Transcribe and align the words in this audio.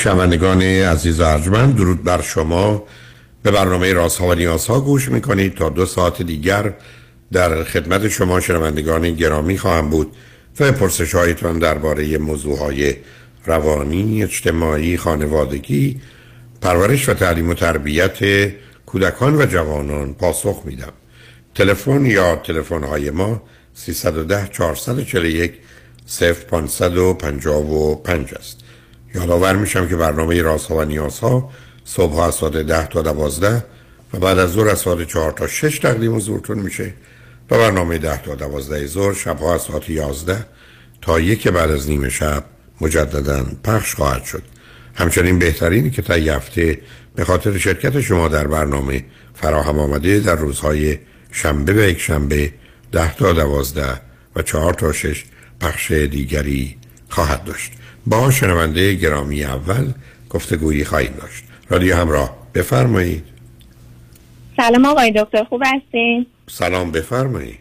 شنوندگان 0.00 0.62
عزیز 0.62 1.20
و 1.20 1.24
ارجمند 1.24 1.76
درود 1.76 2.04
بر 2.04 2.22
شما 2.22 2.84
به 3.42 3.50
برنامه 3.50 3.92
رازها 3.92 4.26
و 4.26 4.34
نیازها 4.34 4.80
گوش 4.80 5.08
می‌کنید 5.08 5.54
تا 5.54 5.68
دو 5.68 5.86
ساعت 5.86 6.22
دیگر 6.22 6.74
در 7.32 7.64
خدمت 7.64 8.08
شما 8.08 8.40
شنوندگان 8.40 9.14
گرامی 9.14 9.58
خواهم 9.58 9.90
بود 9.90 10.16
و 10.60 10.72
پرسش 10.72 11.14
هایتان 11.14 11.58
درباره 11.58 12.18
موضوع 12.18 12.58
های 12.58 12.94
روانی، 13.46 14.22
اجتماعی، 14.22 14.96
خانوادگی، 14.96 16.00
پرورش 16.60 17.08
و 17.08 17.14
تعلیم 17.14 17.48
و 17.48 17.54
تربیت 17.54 18.18
کودکان 18.86 19.36
و 19.36 19.46
جوانان 19.46 20.14
پاسخ 20.14 20.62
میدم. 20.64 20.92
تلفن 21.54 22.06
یا 22.06 22.36
تلفن 22.36 22.84
های 22.84 23.10
ما 23.10 23.42
310 23.74 24.48
441 24.52 25.52
0555 26.20 28.34
است. 28.34 28.69
یادآور 29.14 29.56
میشم 29.56 29.88
که 29.88 29.96
برنامه 29.96 30.42
رازها 30.42 30.76
و 30.76 30.84
نیازها 30.84 31.50
صبح 31.84 32.18
از 32.18 32.34
ساعت 32.34 32.52
ده 32.52 32.86
تا 32.86 33.02
دوازده 33.02 33.64
و 34.14 34.18
بعد 34.18 34.38
از 34.38 34.52
ظهر 34.52 34.68
از 34.68 34.78
ساعت 34.78 35.08
چهار 35.08 35.32
تا 35.32 35.46
شش 35.46 35.78
تقدیم 35.78 36.16
حضورتون 36.16 36.58
میشه 36.58 36.94
و 37.50 37.58
برنامه 37.58 37.98
ده 37.98 38.22
تا 38.22 38.34
دوازده 38.34 38.86
ظهر 38.86 39.14
شبها 39.14 39.54
از 39.54 39.62
ساعت 39.62 39.90
یازده 39.90 40.46
تا 41.02 41.20
یک 41.20 41.48
بعد 41.48 41.70
از 41.70 41.88
نیمه 41.88 42.08
شب 42.08 42.44
مجددا 42.80 43.46
پخش 43.64 43.94
خواهد 43.94 44.24
شد. 44.24 44.42
همچنین 44.94 45.38
بهترینی 45.38 45.90
که 45.90 46.02
تا 46.02 46.14
هفته 46.14 46.80
به 47.14 47.24
خاطر 47.24 47.58
شرکت 47.58 48.00
شما 48.00 48.28
در 48.28 48.46
برنامه 48.46 49.04
فراهم 49.34 49.78
آمده 49.78 50.20
در 50.20 50.36
روزهای 50.36 50.98
شنبه 51.32 51.72
و 51.72 51.78
یک 51.78 52.00
شنبه 52.00 52.52
ده 52.92 53.14
تا 53.14 53.32
دوازده 53.32 54.00
و 54.36 54.42
چهار 54.42 54.74
تا 54.74 54.92
شش 54.92 55.24
پخش 55.60 55.90
دیگری 55.92 56.76
خواهد 57.08 57.44
داشت. 57.44 57.72
با 58.10 58.30
شنونده 58.30 58.94
گرامی 58.94 59.44
اول 59.44 59.92
گفتگویی 60.30 60.84
خواهیم 60.84 61.12
داشت. 61.20 61.44
رادیو 61.68 61.96
همراه 61.96 62.36
بفرمایید. 62.54 63.24
سلام 64.56 64.84
آقای 64.84 65.12
دکتر 65.16 65.44
خوب 65.44 65.62
هستین؟ 65.64 66.26
سلام 66.48 66.90
بفرمایید. 66.90 67.58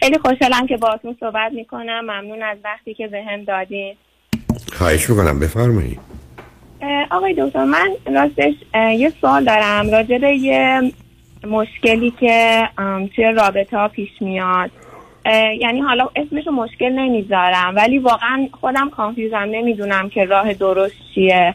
خیلی 0.00 0.18
خوشحالم 0.18 0.66
که 0.66 0.76
باهاتون 0.76 1.16
صحبت 1.20 1.52
می‌کنم. 1.52 2.00
ممنون 2.00 2.42
از 2.42 2.58
وقتی 2.64 2.94
که 2.94 3.08
به 3.08 3.22
هم 3.22 3.44
دادین. 3.44 3.94
خواهش 4.72 5.10
می‌کنم 5.10 5.40
بفرمایید. 5.40 6.00
آقای 7.10 7.34
دکتر 7.38 7.64
من 7.64 7.90
راستش 8.06 8.54
یه 8.74 9.12
سوال 9.20 9.44
دارم. 9.44 9.90
راجع 9.90 10.18
به 10.18 10.36
یه 10.36 10.92
مشکلی 11.44 12.10
که 12.20 12.68
توی 13.16 13.24
رابطه 13.24 13.76
ها 13.76 13.88
پیش 13.88 14.10
میاد. 14.20 14.70
یعنی 15.60 15.80
حالا 15.80 16.08
اسمشو 16.16 16.50
مشکل 16.50 16.92
نمی‌ذارم 16.92 17.76
ولی 17.76 17.98
واقعا 17.98 18.48
خودم 18.60 18.90
کانفیوزم 18.90 19.36
نمی‌دونم 19.36 20.08
که 20.08 20.24
راه 20.24 20.54
درست 20.54 20.94
چیه. 21.14 21.54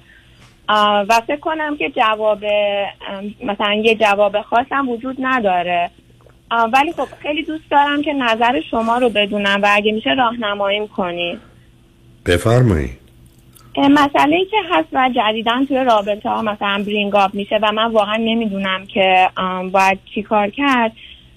و 1.10 1.22
فکر 1.28 1.40
کنم 1.40 1.78
که 1.78 1.90
جواب 1.90 2.46
مثلا 3.44 3.74
یه 3.74 3.96
جواب 3.96 4.42
خاصم 4.42 4.90
وجود 4.90 5.18
نداره. 5.20 5.90
ولی 6.74 6.92
خب 6.92 7.08
خیلی 7.22 7.44
دوست 7.44 7.72
دارم 7.72 8.02
که 8.02 8.14
نظر 8.14 8.62
شما 8.72 8.98
رو 8.98 9.10
بدونم 9.10 9.60
و 9.64 9.68
اگه 9.72 9.92
میشه 9.92 10.10
راهنماییم 10.10 10.88
کنی 10.88 11.38
بفرمایید 12.26 13.00
مسئله 13.78 14.36
ای 14.36 14.46
که 14.46 14.58
هست 14.72 14.88
و 14.94 15.10
جدیدا 15.16 15.66
توی 15.68 15.78
رابطه 15.78 16.30
ها 16.30 16.42
مثلا 16.42 16.84
برینگاب 16.88 17.34
میشه 17.34 17.60
و 17.62 17.72
من 17.72 17.92
واقعا 17.92 18.16
نمی‌دونم 18.16 18.86
که 18.86 19.30
باید 19.72 20.00
چی 20.16 20.24
کار 20.24 20.50
کرد. 20.50 20.92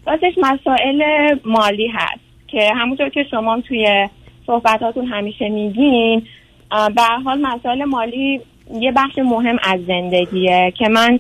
راستش 0.07 0.35
مسائل 0.39 1.03
مالی 1.45 1.89
هست. 1.89 2.26
که 2.49 2.71
همونطور 2.75 3.09
که 3.09 3.25
شما 3.31 3.61
توی 3.61 4.09
صحبتاتون 4.47 5.07
همیشه 5.07 5.49
میگین 5.49 6.23
به 6.71 7.03
حال 7.25 7.41
مسائل 7.41 7.85
مالی 7.85 8.41
یه 8.81 8.93
بخش 8.93 9.19
مهم 9.19 9.57
از 9.63 9.81
زندگیه 9.87 10.73
که 10.79 10.89
من 10.89 11.19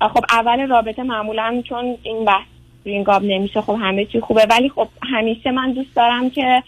خب 0.00 0.24
اول 0.30 0.68
رابطه 0.68 1.02
معمولا 1.02 1.62
چون 1.68 1.96
این 2.02 2.24
بحث 2.24 2.46
رینگاب 2.84 3.24
نمیشه 3.24 3.60
خب 3.60 3.76
همه 3.80 4.04
چی 4.04 4.20
خوبه 4.20 4.46
ولی 4.50 4.68
خب 4.68 4.88
همیشه 5.02 5.50
من 5.50 5.72
دوست 5.72 5.96
دارم 5.96 6.30
که 6.30 6.62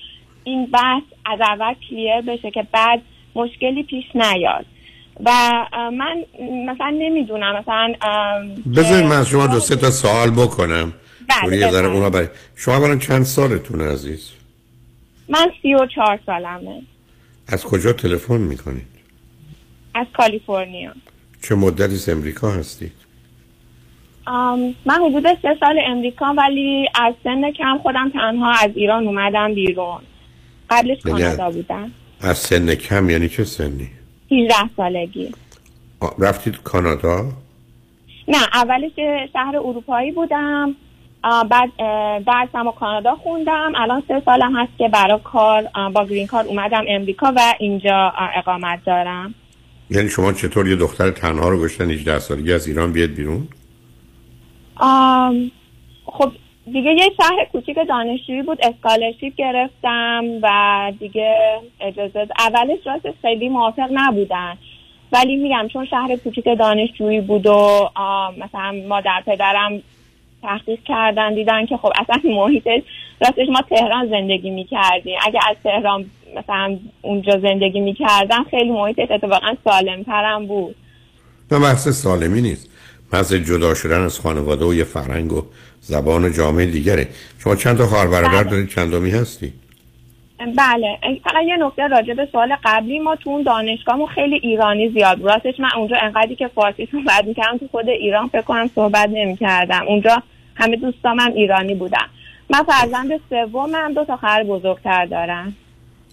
این 0.44 0.66
بحث 0.66 1.02
از 1.26 1.40
اول 1.40 1.74
کلیر 1.90 2.20
بشه 2.20 2.50
که 2.50 2.66
بعد 2.72 3.02
مشکلی 3.34 3.82
پیش 3.82 4.04
نیاد. 4.14 4.66
و 5.24 5.30
من 5.92 6.16
مثلا 6.66 6.90
نمی‌دونم 6.98 7.56
مثلا 7.56 7.94
بذارید 8.76 9.04
من 9.04 9.16
از 9.16 9.28
شما 9.28 9.46
دو 9.46 9.60
سه 9.60 9.76
تا 9.76 9.90
سوال 9.90 10.30
بکنم. 10.30 10.92
بله 11.28 11.70
برای 12.10 12.28
شما 12.56 12.80
برای 12.80 12.98
چند 12.98 13.22
سالتون 13.22 13.80
عزیز؟ 13.80 14.30
من 15.28 15.50
سی 15.62 15.74
و 15.74 15.86
چهار 15.86 16.20
سالمه. 16.26 16.82
از 17.48 17.64
کجا 17.64 17.92
تلفن 17.92 18.40
می‌کنید؟ 18.40 18.86
از 19.94 20.06
کالیفرنیا. 20.16 20.92
چه 21.42 21.54
مدتی 21.54 21.94
از 21.94 22.08
امریکا 22.08 22.50
هستید؟ 22.50 22.92
من 24.86 25.00
حدود 25.06 25.24
سه 25.42 25.56
سال 25.60 25.78
امریکا 25.86 26.34
ولی 26.38 26.88
از 26.94 27.14
سن 27.24 27.52
کم 27.52 27.78
خودم 27.82 28.10
تنها 28.10 28.52
از 28.52 28.70
ایران 28.74 29.06
اومدم 29.06 29.54
بیرون. 29.54 30.00
قبلش 30.70 30.98
یعنی 31.04 31.20
کانادا 31.20 31.50
بودم. 31.50 31.90
از 32.20 32.38
سن 32.38 32.74
کم 32.74 33.10
یعنی 33.10 33.28
چه 33.28 33.44
سنی؟ 33.44 33.90
18 34.30 34.54
سالگی. 34.76 35.34
رفتید 36.18 36.56
کانادا؟ 36.62 37.32
نه 38.28 38.38
اولش 38.54 38.92
شهر 39.32 39.56
اروپایی 39.56 40.12
بودم. 40.12 40.76
بعد 41.22 41.76
درسم 42.24 42.66
و 42.66 42.72
کانادا 42.72 43.14
خوندم. 43.14 43.72
الان 43.76 44.02
سه 44.08 44.22
سالم 44.24 44.56
هست 44.56 44.72
که 44.78 44.88
برای 44.88 45.18
کار 45.24 45.62
با 45.94 46.04
گرین 46.04 46.26
کار 46.26 46.44
اومدم 46.44 46.84
امریکا 46.88 47.32
و 47.36 47.54
اینجا 47.58 48.12
اقامت 48.34 48.84
دارم. 48.84 49.34
یعنی 49.90 50.08
شما 50.08 50.32
چطور 50.32 50.68
یه 50.68 50.76
دختر 50.76 51.10
تنها 51.10 51.48
رو 51.48 51.62
گشتن 51.62 51.90
18 51.90 52.18
سالگی 52.18 52.52
از 52.52 52.68
ایران 52.68 52.92
بیاد 52.92 53.10
بیرون؟ 53.10 53.48
آم، 54.76 55.50
خب 56.04 56.32
دیگه 56.72 56.90
یه 56.90 57.10
شهر 57.16 57.44
کوچیک 57.52 57.76
دانشجویی 57.88 58.42
بود 58.42 58.58
اسکالرشیپ 58.62 59.34
گرفتم 59.34 60.24
و 60.42 60.92
دیگه 60.98 61.36
اجازه 61.80 62.28
اولش 62.38 62.78
راستش 62.86 63.14
خیلی 63.22 63.48
موافق 63.48 63.88
نبودن. 63.92 64.54
ولی 65.12 65.36
میگم 65.36 65.68
چون 65.72 65.84
شهر 65.84 66.16
کوچیک 66.16 66.44
دانشجویی 66.58 67.20
بود 67.20 67.46
و 67.46 67.90
مثلا 68.38 68.72
مادر 68.88 69.22
پدرم 69.26 69.82
تحقیق 70.42 70.78
کردن 70.84 71.34
دیدن 71.34 71.66
که 71.66 71.76
خب 71.76 71.92
اصلا 71.96 72.30
محیطش 72.30 72.82
راستش 73.20 73.46
ما 73.52 73.62
تهران 73.70 74.08
زندگی 74.08 74.50
می‌کردیم. 74.50 75.18
اگه 75.26 75.40
از 75.50 75.56
تهران 75.64 76.10
مثلا 76.36 76.78
اونجا 77.02 77.40
زندگی 77.42 77.80
می‌کردم 77.80 78.44
خیلی 78.50 78.70
محیطش 78.70 79.10
اتفاقا 79.10 79.54
سالمترم 79.64 80.46
بود. 80.46 80.76
نه 81.52 81.58
بحث 81.58 81.88
سالمی 81.88 82.42
نیست. 82.42 82.70
بحث 83.12 83.32
جدا 83.32 83.74
شدن 83.74 84.00
از 84.00 84.20
خانواده 84.20 84.64
و 84.64 84.74
یه 84.74 84.84
فرهنگ 84.84 85.32
و 85.32 85.42
زبان 85.80 86.24
و 86.24 86.28
جامعه 86.28 86.66
دیگره. 86.66 87.08
شما 87.38 87.56
چند 87.56 87.78
تا 87.78 87.86
خواهر 87.86 88.06
برادر 88.06 88.42
بله. 88.42 88.50
دارید؟ 88.50 88.68
چندمی 88.68 89.10
هستی؟ 89.10 89.52
بله. 90.38 90.98
فقط 91.24 91.42
یه 91.46 91.56
نکته 91.56 91.86
راجع 91.86 92.14
به 92.14 92.28
سوال 92.32 92.56
قبلی 92.64 92.98
ما 92.98 93.16
تو 93.16 93.30
اون 93.30 93.42
دانشگاهمون 93.42 94.06
خیلی 94.06 94.34
ایرانی 94.34 94.88
زیاد 94.88 95.18
بود. 95.18 95.30
راستش 95.30 95.60
من 95.60 95.68
اونجا 95.76 95.96
انقدری 96.02 96.36
که 96.36 96.48
فارسی 96.48 96.88
صحبت 96.92 97.24
می‌کردم 97.24 97.58
تو 97.58 97.68
خود 97.70 97.88
ایران 97.88 98.28
فکر 98.28 98.42
کنم 98.42 98.70
صحبت 98.74 99.08
نمی‌کردم. 99.12 99.84
اونجا 99.88 100.22
همه 100.54 100.76
دوستام 100.76 101.20
هم 101.20 101.32
ایرانی 101.32 101.74
بودن. 101.74 102.06
من 102.50 102.62
فرزند 102.62 103.20
سومم 103.30 103.92
دو 103.94 104.04
تا 104.04 104.16
خواهر 104.16 104.44
بزرگتر 104.44 105.06
دارم 105.06 105.56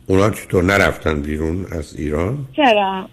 اونا 0.08 0.30
چطور 0.30 0.64
نرفتن 0.64 1.22
بیرون 1.22 1.66
از 1.72 1.96
ایران؟ 2.00 2.38
چرا؟ 2.56 3.10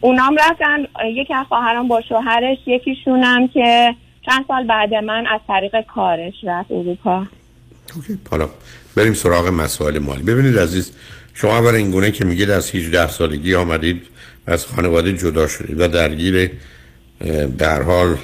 اونام 0.00 0.36
رفتن 0.36 0.86
یکی 1.04 1.34
از 1.34 1.46
خواهران 1.46 1.88
با 1.88 2.00
شوهرش 2.00 2.58
یکیشونم 2.66 3.48
که 3.48 3.94
چند 4.26 4.44
سال 4.48 4.66
بعد 4.66 4.94
من 4.94 5.26
از 5.26 5.40
طریق 5.48 5.80
کارش 5.80 6.34
رفت 6.42 6.72
اروپا. 6.72 7.26
اوکی 7.96 8.18
حالا 8.30 8.48
بریم 8.98 9.14
سراغ 9.14 9.48
مسائل 9.48 9.98
مالی. 9.98 10.22
ببینید 10.22 10.58
عزیز 10.58 10.90
شما 11.34 11.62
برای 11.62 11.82
این 11.82 11.90
گونه 11.90 12.10
که 12.10 12.24
میگید 12.24 12.50
از 12.50 12.70
18 12.70 13.10
سالگی 13.10 13.54
آمدید 13.54 14.02
و 14.46 14.50
از 14.50 14.66
خانواده 14.66 15.12
جدا 15.12 15.48
شدید 15.48 15.80
و 15.80 15.88
درگیر 15.88 16.50
در 17.58 17.82
حال 17.82 18.16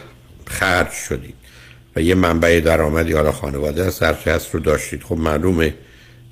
خرج 0.47 0.91
شدید 0.91 1.35
و 1.97 2.03
یه 2.03 2.15
منبع 2.15 2.61
درآمدی 2.61 3.13
حالا 3.13 3.33
خانواده 3.33 3.85
از 3.85 4.03
هرچه 4.03 4.33
هست 4.33 4.55
رو 4.55 4.61
داشتید. 4.61 5.03
خب 5.03 5.17
معلومه 5.17 5.75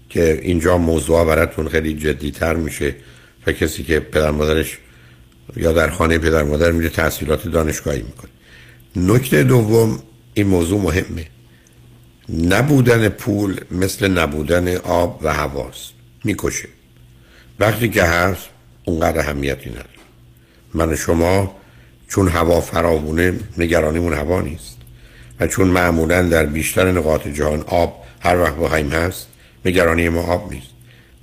که 0.09 0.41
اینجا 0.43 0.79
موضوع 0.79 1.25
براتون 1.25 1.69
خیلی 1.69 1.95
جدیتر 1.95 2.55
میشه 2.55 2.95
و 3.47 3.53
کسی 3.53 3.83
که 3.83 4.01
پدر 4.01 4.31
مادرش 4.31 4.79
یا 5.57 5.73
در 5.73 5.91
خانه 5.91 6.19
پدر 6.19 6.43
مادر 6.43 6.71
میره 6.71 6.89
تحصیلات 6.89 7.49
دانشگاهی 7.49 8.03
می‌کنه. 8.03 8.31
نکته 8.97 9.43
دوم 9.43 10.03
این 10.35 10.47
موضوع 10.47 10.81
مهمه. 10.81 11.27
نبودن 12.29 13.09
پول 13.09 13.61
مثل 13.71 14.09
نبودن 14.19 14.77
آب 14.77 15.21
و 15.23 15.35
هواست. 15.35 15.93
می‌کشه. 16.25 16.69
وقتی 17.61 17.89
که 17.89 18.03
هست 18.03 18.49
اونقدر 18.85 19.21
اهمیتی 19.21 19.71
نداره. 19.71 19.87
من 20.75 20.93
و 20.93 20.97
شما 20.97 21.57
چون 22.09 22.29
هوا 22.29 22.61
فراوونه 22.61 23.35
نگرانیمون 23.59 24.13
هوا 24.13 24.41
نیست. 24.41 24.77
و 25.41 25.47
چون 25.47 25.69
معمولا 25.69 26.23
در 26.23 26.47
بیشتر 26.47 26.93
نقاط 26.93 27.29
جهان 27.29 27.61
آب 27.61 28.05
هر 28.21 28.39
وقت 28.39 28.57
بخوایم 28.57 28.91
هست 28.91 29.27
نگرانی 29.65 30.09
ما 30.09 30.23
آب 30.23 30.53
نیست. 30.53 30.67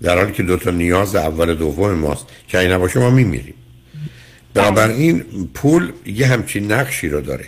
در 0.02 0.18
حالی 0.18 0.32
که 0.32 0.44
دو 0.44 0.58
تا 0.58 0.72
نیاز 0.72 1.16
اول 1.16 1.56
دوم 1.56 1.92
ماست 1.92 2.26
که 2.48 2.60
این 2.60 2.72
نباشه 2.72 3.00
ما 3.00 3.10
میمیریم. 3.10 3.54
بنابراین 4.54 5.24
پول 5.54 5.92
یه 6.06 6.28
همچین 6.28 6.72
نقشی 6.72 7.10
رو 7.10 7.22
داره. 7.22 7.46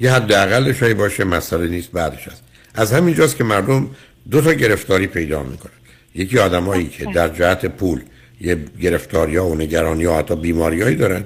یه 0.00 0.12
حداقلش 0.12 0.82
باشه 0.82 1.24
مسئله 1.24 1.68
نیست 1.68 1.90
بعدش 1.92 2.28
هست. 2.28 2.42
از 2.74 2.92
همینجاست 2.92 3.36
که 3.36 3.44
مردم 3.44 3.90
دو 4.30 4.40
تا 4.40 4.52
گرفتاری 4.52 5.06
پیدا 5.06 5.42
می‌کنن. 5.42 5.72
یکی 6.14 6.38
آدمایی 6.38 6.88
که 6.88 7.04
در 7.14 7.28
جهت 7.28 7.66
پول 7.66 8.00
یه 8.40 8.56
گرفتاری 8.80 9.36
ها 9.36 9.46
و 9.46 9.54
نگرانی 9.54 10.04
ها 10.04 10.18
حتی 10.18 10.36
بیماریایی 10.36 10.96
دارن. 10.96 11.24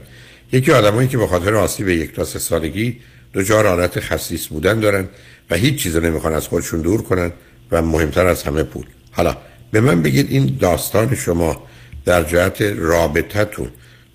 یکی 0.52 0.72
آدمایی 0.72 1.08
که 1.08 1.18
به 1.18 1.26
خاطر 1.26 1.54
آسیب 1.54 1.88
یک 1.88 2.14
تا 2.14 2.24
سه 2.24 2.38
سالگی 2.38 2.96
دچار 3.34 3.66
حالت 3.66 4.00
خصیص 4.00 4.46
بودن 4.46 4.80
دارن 4.80 5.08
و 5.50 5.54
هیچ 5.54 5.82
چیز 5.82 5.96
نمی‌خوان 5.96 6.32
از 6.32 6.48
خودشون 6.48 6.80
دور 6.80 7.02
کنن 7.02 7.32
و 7.70 7.82
مهمتر 7.82 8.26
از 8.26 8.42
همه 8.42 8.62
پول. 8.62 8.84
حالا 9.10 9.36
به 9.72 9.80
من 9.80 10.02
بگید 10.02 10.30
این 10.30 10.56
داستان 10.60 11.14
شما 11.14 11.62
در 12.04 12.22
جهت 12.22 12.62
رابطتون 12.62 13.68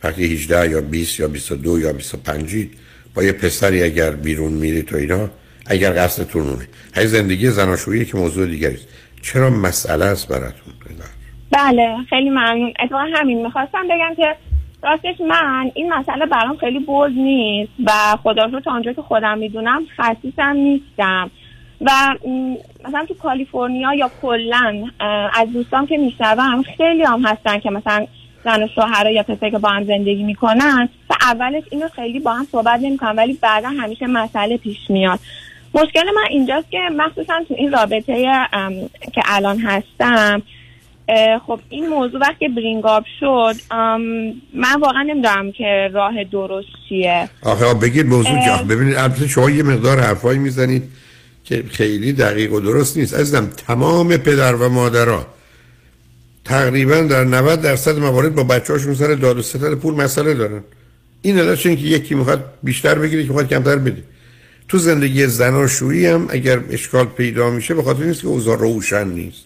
وقتی 0.04 0.34
18 0.34 0.70
یا 0.70 0.82
20 0.82 1.20
یا 1.20 1.28
22 1.28 1.80
یا 1.80 1.94
25 1.94 2.68
با 3.14 3.24
یه 3.24 3.32
پسری 3.32 3.84
اگر 3.84 4.12
بیرون 4.12 4.54
میرید 4.54 4.94
و 4.94 4.98
اینا 4.98 5.30
اگر 5.72 5.92
قصدتون 5.92 6.42
اونه 6.42 6.68
های 6.96 7.08
زندگی 7.08 7.50
زناشویی 7.50 8.06
که 8.06 8.18
موضوع 8.18 8.48
دیگری 8.48 8.74
است. 8.74 8.88
چرا 9.22 9.50
مسئله 9.50 10.06
است 10.06 10.28
براتون؟ 10.28 10.74
بله 11.52 11.98
خیلی 12.10 12.30
ممنون. 12.30 12.74
اتفاقا 12.80 13.08
همین 13.14 13.46
می‌خواستم 13.46 13.84
بگم 13.88 14.16
که 14.18 14.36
راستش 14.84 15.22
من 15.30 15.72
این 15.76 15.94
مسئله 15.94 16.26
برام 16.26 16.58
خیلی 16.58 16.80
بوز 16.80 17.12
نیست 17.12 17.72
و 17.86 17.92
خدا 18.24 18.46
رو 18.46 18.60
تا 18.60 18.72
آنجا 18.72 18.94
که 18.94 19.02
خودم 19.02 19.38
می‌دونم 19.38 19.84
خصیصم 19.98 20.54
نیستم. 20.56 21.32
و 21.82 21.92
مثلا 22.88 23.06
تو 23.08 23.14
کالیفرنیا 23.14 23.94
یا 23.94 24.12
کلا 24.22 24.84
از 25.34 25.54
دوستان 25.54 25.86
که 25.86 25.98
میشنوم 25.98 26.64
خیلی 26.78 27.04
هم 27.04 27.26
هستن 27.26 27.60
که 27.60 27.70
مثلا 27.70 28.08
زن 28.44 28.64
و 28.64 28.68
شوهر 28.76 29.12
یا 29.12 29.24
پسری 29.24 29.52
که 29.52 29.58
با 29.58 29.70
هم 29.70 29.84
زندگی 29.84 30.24
می‌کنن 30.24 30.90
و 31.10 31.14
اولش 31.22 31.64
اینو 31.72 31.88
خیلی 31.90 32.20
با 32.20 32.34
هم 32.34 32.48
صحبت 32.52 32.80
نمی‌کنن 32.84 33.16
ولی 33.16 33.38
بعدا 33.42 33.70
همیشه 33.70 34.08
مسئله 34.08 34.58
پیش 34.58 34.78
میاد. 34.90 35.20
مشکل 35.74 36.04
من 36.16 36.28
اینجاست 36.30 36.72
که 36.72 36.78
مخصوصا 36.98 37.34
تو 37.48 37.54
این 37.54 37.72
رابطه 37.72 38.28
که 39.14 39.22
الان 39.26 39.60
هستم 39.60 40.42
خب 41.48 41.60
این 41.70 41.90
موضوع 41.90 42.20
وقتی 42.20 42.48
برینگ 42.48 42.86
آب 42.86 43.04
شد 43.20 43.56
من 44.54 44.80
واقعا 44.82 45.04
نمی‌دونم 45.04 45.52
که 45.52 45.90
راه 45.94 46.24
درست 46.24 46.68
چیه. 46.90 47.30
آخه 47.44 47.74
بگید 47.74 48.06
موضوع. 48.06 48.46
جا 48.46 48.64
ببینید 48.70 48.96
البته 48.96 49.28
شما 49.28 49.50
یه 49.50 49.64
مقدار 49.64 50.00
حرفایی 50.00 50.40
می‌زنید 50.40 50.84
که 51.44 51.64
خیلی 51.72 52.14
دقیق 52.14 52.54
و 52.54 52.60
درست 52.60 52.98
نیست. 52.98 53.14
عزیزم 53.14 53.50
تمام 53.68 54.18
پدر 54.18 54.56
و 54.56 54.70
مادرها 54.70 55.26
تقریبا 56.46 56.96
در 56.96 57.24
90 57.24 57.62
درصد 57.62 58.00
موارد 58.00 58.36
با 58.36 58.44
بچه 58.44 58.74
هاشون 58.74 58.94
سر 58.94 59.14
داد 59.14 59.38
و 59.38 59.42
ستد 59.42 59.74
پول 59.74 59.94
مسئله 59.94 60.34
دارن. 60.34 60.64
این 61.22 61.40
علتش 61.40 61.66
اینه 61.66 61.82
که 61.82 61.88
یکی 61.88 62.16
می‌خواد 62.16 62.44
بیشتر 62.64 62.96
بگیره 62.96 63.22
که 63.22 63.28
می‌خواد 63.28 63.50
کمتر 63.50 63.76
بده. 63.76 64.04
تو 64.72 64.78
زندگی 64.78 65.28
زناشویی 65.28 66.06
هم 66.06 66.28
اگر 66.30 66.60
اشکال 66.70 67.06
پیدا 67.06 67.50
میشه 67.50 67.74
به 67.74 67.84
خاطر 67.84 68.04
نیست 68.04 68.22
که 68.22 68.28
اوضاع 68.28 68.58
روشن 68.58 69.08
نیست. 69.08 69.44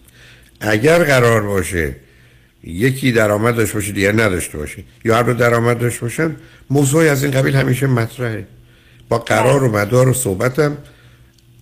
اگر 0.60 1.04
قرار 1.04 1.42
باشه 1.42 1.96
یکی 2.64 3.12
درآمد 3.12 3.56
داشته 3.56 3.74
باشه 3.74 3.92
دیگر 3.92 4.12
نداشته 4.12 4.58
باشه. 4.58 4.84
یا 5.04 5.16
هر 5.16 5.22
دو 5.22 5.34
درآمد 5.34 5.78
داشته 5.78 6.00
باشن 6.00 6.36
موضوعی 6.70 7.08
از 7.08 7.24
این 7.24 7.32
قبیل 7.32 7.54
همیشه 7.54 7.86
مطرحه. 7.86 8.46
با 9.08 9.18
قرار 9.18 9.64
و 9.64 9.72
مدار 9.72 10.08
و 10.08 10.12
صحبتم 10.12 10.76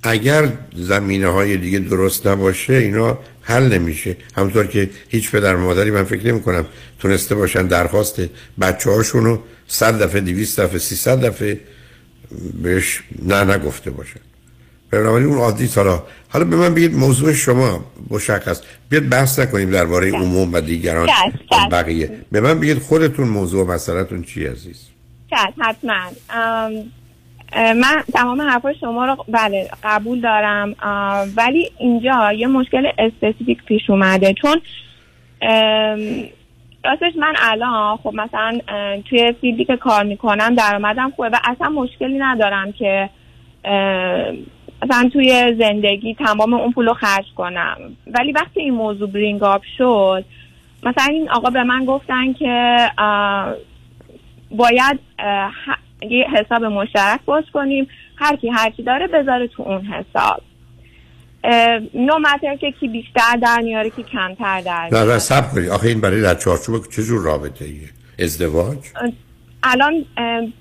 اگر 0.02 0.49
زمینه 0.76 1.28
های 1.28 1.56
دیگه 1.56 1.78
درست 1.78 2.26
نباشه 2.26 2.72
اینا 2.72 3.19
حل 3.43 3.78
نمیشه. 3.78 4.17
همونطور 4.37 4.67
که 4.67 4.90
هیچ 5.08 5.31
پدر 5.31 5.56
مادری 5.56 5.90
من 5.90 6.05
فکر 6.05 6.26
نمی 6.26 6.40
کنم 6.40 6.67
تونسته 6.99 7.34
باشن 7.34 7.67
درخواست 7.67 8.22
بچه 8.60 8.90
هاشونو 8.90 9.38
صد 9.69 10.02
دفعه 10.02 10.20
دیویست 10.20 10.60
دفعه 10.60 10.78
سیصد 10.78 11.25
دفعه 11.25 11.60
بهش 12.62 13.02
نه 13.22 13.44
نگفته 13.44 13.90
باشن 13.90 14.20
بنابراین 14.90 15.26
اون 15.26 15.38
عادی 15.38 15.66
حالا 15.76 16.02
حالا 16.28 16.44
به 16.44 16.56
من 16.56 16.75
بگید 16.75 16.94
موضوع 16.94 17.32
شما 17.32 17.84
مشخص. 18.10 18.62
بیاد 18.88 19.08
بحث 19.08 19.38
نکنیم 19.38 19.70
درباره 19.70 20.12
عموم 20.12 20.52
و 20.52 20.60
دیگران. 20.60 21.08
و. 21.08 21.69
بقیه. 21.72 22.10
به 22.32 22.40
من 22.40 22.60
بگید 22.60 22.78
خودتون 22.78 23.28
موضوع 23.28 23.66
و 23.66 23.72
مسئلتون 23.72 24.22
چی 24.22 24.46
عزیز؟ 24.46 24.88
شاید 25.31 25.54
حتما. 25.58 25.94
من 27.56 28.04
تمام 28.12 28.40
حرفای 28.40 28.75
شما 28.81 29.06
رو 29.06 29.25
بله 29.28 29.70
قبول 29.84 30.20
دارم. 30.20 30.75
ولی 31.36 31.70
اینجا 31.78 32.32
یه 32.32 32.46
مشکل 32.46 32.86
specific 32.98 33.64
پیش 33.64 33.90
اومده. 33.90 34.34
چون 34.42 34.60
راستش 36.84 37.16
من 37.16 37.34
الان 37.38 37.96
خب 37.96 38.14
مثلا 38.14 38.60
توی 39.08 39.32
فیلدی 39.41 39.64
که 39.64 39.76
کار 39.76 40.05
می‌کنم 40.05 40.55
درآمدم 40.55 41.10
خوبه 41.17 41.29
و 41.29 41.36
اصلا 41.44 41.69
مشکلی 41.69 42.19
ندارم 42.19 42.72
که 42.72 43.10
مثلا 44.82 45.08
توی 45.12 45.55
زندگی 45.58 46.14
تمام 46.14 46.55
اون 46.55 46.72
پول 46.72 46.86
رو 46.86 46.94
خرج 46.94 47.24
کنم. 47.36 47.76
ولی 48.06 48.32
وقتی 48.32 48.60
این 48.60 48.74
موضوع 48.74 49.10
برینگ 49.10 49.43
آب 49.43 49.62
شد 49.79 50.24
مثلا 50.82 51.12
این 51.12 51.31
آقا 51.31 51.50
به 51.50 51.62
من 51.62 51.84
گفتن 51.84 52.32
که 52.32 52.76
باید 54.50 54.98
یه 56.03 56.26
حساب 56.31 56.64
مشترک 56.64 57.20
باز 57.24 57.44
کنیم. 57.53 57.88
هر 58.17 58.36
کی 58.36 58.48
هر 58.48 58.70
کی 58.70 58.82
داره 58.82 59.06
بذاره 59.06 59.46
تو 59.46 59.62
اون 59.62 59.81
حساب. 59.86 60.43
نو 61.94 62.15
که 62.60 62.70
کی 62.81 62.89
بیشتر 62.89 63.36
در 63.43 63.60
میاره 63.60 63.91
کی 63.91 64.03
کمتر 64.03 64.60
در 64.60 64.89
نه 64.93 64.98
نه 64.98 65.05
میاره. 65.05 65.19
سب 65.19 65.51
کنید. 65.51 65.69
آخه 65.69 65.89
این 65.89 66.01
برای 66.01 66.22
در 66.22 66.34
چارچوب 66.34 66.86
چه 66.96 67.03
جور 67.03 67.22
رابطه 67.22 67.65
ایه 67.65 67.89
ازدواج 68.19 68.79
الان 69.63 70.05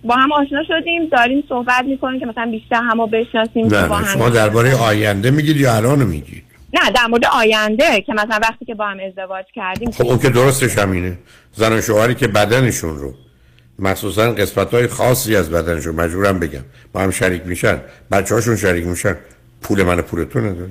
با 0.04 0.16
هم 0.16 0.32
آشنا 0.32 0.64
شدیم 0.68 1.10
داریم 1.12 1.44
صحبت 1.50 1.86
می‌کنیم 1.86 2.20
که 2.20 2.26
مثلا 2.26 2.52
بیشتر 2.52 2.82
همو 2.82 3.08
بشناسیم 3.08 3.70
که 3.70 3.76
نه 3.76 3.88
با 3.88 3.96
هم 3.96 4.06
شما 4.06 4.30
درباره 4.30 4.76
آینده 4.76 5.32
میگید 5.32 5.58
یا 5.58 5.76
الان 5.76 6.04
میگید؟ 6.04 6.44
نه 6.74 6.92
در 6.92 7.08
مورد 7.08 7.26
آینده 7.26 8.02
که 8.02 8.14
مثلا 8.14 8.40
وقتی 8.42 8.66
که 8.66 8.76
با 8.76 8.86
هم 8.86 8.98
ازدواج 9.08 9.46
کردیم 9.56 9.92
خب 9.92 10.06
اون 10.06 10.20
که 10.20 10.30
درستش 10.30 10.78
همینه. 10.78 11.18
زن 11.54 11.74
و 11.78 11.82
شوهری 11.82 12.16
که 12.16 12.28
بدنشون 12.28 12.98
رو 12.98 13.14
مخصوصا 13.80 14.32
قسمت 14.32 14.74
های 14.74 14.88
خاصی 14.88 15.36
از 15.36 15.52
بدنشون 15.52 15.96
مجبورم 15.96 16.40
بگم 16.40 16.64
با 16.94 17.02
هم 17.02 17.12
شریک 17.12 17.42
میشن 17.46 17.82
بچه 18.12 18.36
هاشون 18.36 18.56
شریک 18.56 18.86
میشن. 18.86 19.18
پول 19.64 19.84
من 19.84 20.00
و 20.00 20.02
پول 20.02 20.24
تو 20.24 20.40
نداره 20.40 20.70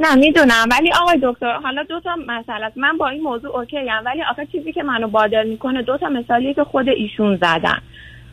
نه 0.00 0.14
می‌دونم. 0.14 0.68
ولی 0.70 0.92
آقای 0.92 1.18
دکتر 1.22 1.52
حالا 1.52 1.82
دو 1.82 2.00
تا 2.00 2.16
مسئله 2.26 2.64
است. 2.64 2.78
من 2.78 2.98
با 2.98 3.08
این 3.08 3.22
موضوع 3.22 3.56
اوکی 3.56 3.78
ام 3.78 4.04
ولی 4.06 4.22
آخه 4.30 4.46
چیزی 4.52 4.72
که 4.72 4.82
منو 4.82 5.08
بادر 5.08 5.42
می‌کنه 5.42 5.82
دو 5.82 5.98
تا 5.98 6.08
مثالیه 6.08 6.54
که 6.54 6.64
خود 6.64 6.88
ایشون 6.88 7.36
زدن. 7.36 7.78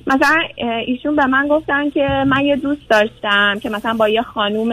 مثلا 0.08 0.38
ایشون 0.86 1.16
به 1.16 1.26
من 1.26 1.48
گفتن 1.48 1.90
که 1.90 2.24
من 2.28 2.42
یه 2.42 2.56
دوست 2.56 2.90
داشتم 2.90 3.60
که 3.60 3.70
مثلا 3.70 3.94
با 3.94 4.10
یه 4.10 4.22
خانوم 4.22 4.70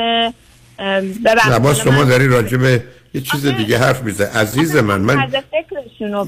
ببخشید 1.25 1.73
شما 1.73 2.05
داری 2.05 2.29
راجع 2.29 2.57
به 2.57 2.83
یه 3.15 3.21
چیز 3.21 3.47
دیگه 3.47 3.79
حرف 3.79 4.03
می‌زنی 4.03 4.41
عزیز 4.41 4.77
من 4.77 5.01
من 5.01 5.31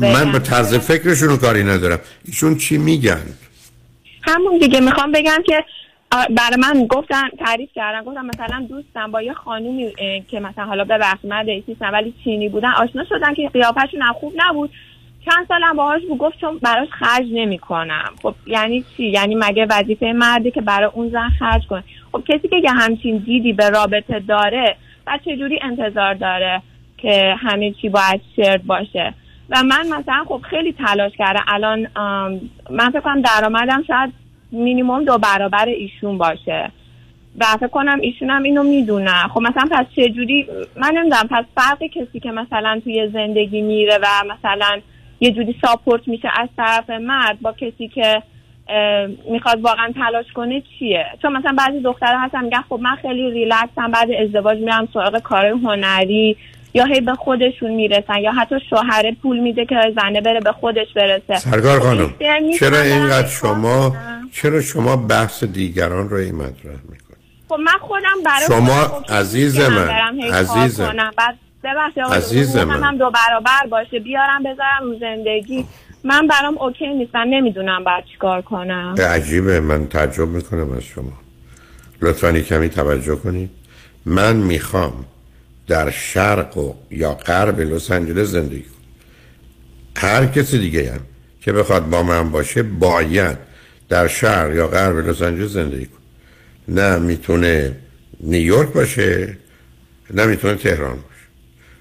من. 0.00 0.32
به 0.32 0.38
طرز 0.38 0.74
فکرشون 0.74 1.28
رو 1.28 1.36
کاری 1.36 1.64
ندارم. 1.64 1.98
ایشون 2.24 2.56
چی 2.56 2.78
میگن؟ 2.78 3.22
همون 4.22 4.58
دیگه 4.58 4.80
می‌خوام 4.80 5.12
بگم 5.12 5.42
که 5.46 5.64
برای 6.16 6.56
من 6.58 6.86
گفتن 6.86 7.28
تعریف 7.28 7.70
کردن 7.74 8.04
گفتم 8.04 8.26
مثلا 8.26 8.66
دوستم 8.68 9.10
با 9.10 9.22
یه 9.22 9.32
خانومی 9.32 9.92
که 10.28 10.40
مثلا 10.40 10.64
حالا 10.64 10.84
ببخشید 10.84 11.30
من 11.30 11.46
ریسیستم 11.46 11.92
ولی 11.92 12.14
چینی 12.24 12.48
بودن 12.48 12.70
آشنا 12.70 13.04
شدن 13.04 13.34
که 13.34 13.48
قیافشون 13.48 14.02
خوب 14.12 14.32
نبود. 14.36 14.70
چند 15.24 15.46
سالم 15.48 15.76
باهاش 15.76 16.02
بود 16.08 16.18
گفت 16.18 16.40
چون 16.40 16.58
براش 16.58 16.88
خرج 16.90 17.26
نمی‌کنم. 17.32 18.10
خب 18.22 18.34
یعنی 18.46 18.84
چی؟ 18.96 19.04
یعنی 19.04 19.34
مگه 19.34 19.66
وظیفه 19.70 20.12
مرده 20.12 20.50
که 20.50 20.60
برای 20.60 20.90
اون 20.94 21.08
زن 21.10 21.28
خرج 21.38 21.66
کنه؟ 21.66 21.84
خب 22.12 22.22
کسی 22.28 22.48
که 22.48 22.56
یه 22.56 22.70
همچین 22.70 23.18
دیدی 23.18 23.52
به 23.52 23.70
رابطه 23.70 24.20
داره 24.20 24.76
و 25.06 25.18
چجوری 25.24 25.58
انتظار 25.62 26.14
داره 26.14 26.62
که 26.98 27.34
همه 27.38 27.72
چی 27.72 27.88
باید 27.88 28.20
شرد 28.36 28.66
باشه؟ 28.66 29.14
و 29.50 29.62
من 29.62 29.86
مثلا 29.86 30.24
خب 30.28 30.40
خیلی 30.50 30.72
تلاش 30.72 31.12
کردم. 31.18 31.44
الان 31.48 31.86
من 32.70 32.90
فکر 32.90 33.00
کنم 33.00 33.22
درآمدم 33.22 33.82
شاید 33.86 34.23
مینیمم 34.54 35.04
دو 35.04 35.18
برابر 35.18 35.68
ایشون 35.68 36.18
باشه. 36.18 36.70
و 37.38 37.44
فکر 37.44 37.66
کنم 37.68 38.00
ایشون 38.00 38.30
هم 38.30 38.42
اینو 38.42 38.62
می‌دونن 38.62 39.28
خب 39.34 39.40
مثلا 39.40 39.68
پس 39.70 39.86
چجوری 39.96 40.46
من 40.76 40.92
نمی‌دونم. 40.94 41.28
پس 41.30 41.44
فرق 41.56 41.82
کسی 41.82 42.20
که 42.20 42.30
مثلا 42.30 42.80
توی 42.84 43.08
زندگی 43.08 43.60
میره 43.60 43.98
و 44.02 44.06
مثلا 44.34 44.80
یه 45.20 45.30
جوری 45.30 45.56
ساپورت 45.66 46.08
میشه 46.08 46.28
از 46.40 46.48
طرف 46.56 46.90
مرد 46.90 47.40
با 47.40 47.52
کسی 47.52 47.88
که 47.88 48.22
می‌خواد 49.30 49.60
واقعا 49.60 49.92
تلاش 49.92 50.32
کنه 50.32 50.62
چیه؟ 50.78 51.06
چون 51.22 51.32
مثلا 51.32 51.56
بعضی 51.58 51.80
دخترها 51.80 52.20
هستن 52.20 52.44
میگن 52.44 52.64
خب 52.68 52.78
من 52.82 52.96
خیلی 52.96 53.30
ریلکسم 53.30 53.90
بعد 53.92 54.10
ازدواج 54.10 54.58
میرم 54.58 54.88
سراغ 54.94 55.18
کار 55.18 55.46
هنری. 55.46 56.36
یا 56.74 56.84
هی 56.84 57.00
به 57.00 57.14
خودشون 57.14 57.70
می‌رسن 57.70 58.18
یا 58.18 58.32
حتی 58.32 58.54
شوهره 58.70 59.16
پول 59.22 59.38
میده 59.38 59.66
که 59.66 59.76
زنه 59.96 60.20
بره 60.20 60.40
به 60.40 60.52
خودش 60.52 60.86
برسه. 60.96 61.36
سرکار 61.36 61.80
خب 61.80 61.86
خانم 61.86 62.14
چرا 62.58 62.80
اینقدر 62.80 63.26
شما. 63.28 63.96
چرا 64.32 64.60
شما 64.60 64.96
بحث 64.96 65.44
دیگران 65.44 66.08
رو 66.08 66.16
این 66.16 66.34
مطرح 66.34 66.72
می‌کنید؟ 66.72 66.98
خب 67.48 67.54
من 67.54 67.78
خودم 67.80 68.22
برای 68.24 68.46
شما 68.46 68.82
اوکی 68.82 69.12
عزیز 69.12 69.60
من، 69.60 69.88
عزیز 70.20 70.80
من. 70.80 71.10
عزیز 72.12 72.56
من. 72.56 72.82
هم 72.82 72.98
دو 72.98 73.10
برابر 73.10 73.66
باشه 73.70 73.98
بیارم 73.98 74.42
بذارم 74.42 74.80
رو 74.82 74.98
زندگی. 74.98 75.64
من 76.04 76.26
برام 76.26 76.58
اوکی 76.58 76.86
نیست 76.88 77.14
من 77.14 77.26
نمی‌دونم 77.26 77.84
بعد 77.84 78.04
چیکار 78.12 78.42
کنم. 78.42 78.94
عجیبه 79.10 79.60
من 79.60 79.86
تعجب 79.86 80.28
می‌کنم 80.28 80.72
از 80.72 80.82
شما. 80.82 81.12
لطفا 82.02 82.32
کمی 82.32 82.68
توجه 82.68 83.16
کنید. 83.16 83.50
من 84.06 84.36
می‌خوام 84.36 85.04
در 85.68 85.90
شرق 85.90 86.56
و 86.56 86.74
یا 86.90 87.14
غرب 87.14 87.60
لس 87.60 87.90
آنجلس 87.90 88.28
زندگی 88.28 88.62
کنم 88.62 88.74
هر 89.96 90.26
کسی 90.26 90.58
دیگه 90.58 90.92
هم 90.92 91.00
که 91.40 91.52
بخواد 91.52 91.90
با 91.90 92.02
من 92.02 92.30
باشه 92.30 92.62
باید 92.62 93.36
در 93.88 94.08
شهر 94.08 94.54
یا 94.54 94.68
غرب 94.68 94.96
لس 94.96 95.22
آنجلس 95.22 95.50
زندگی 95.50 95.86
کنه 95.86 96.04
نه 96.68 96.98
می‌تونه 96.98 97.76
نیویورک 98.20 98.72
باشه 98.72 99.36
نه 100.14 100.26
می‌تونه 100.26 100.54
تهران 100.54 100.94
باشه. 100.94 101.04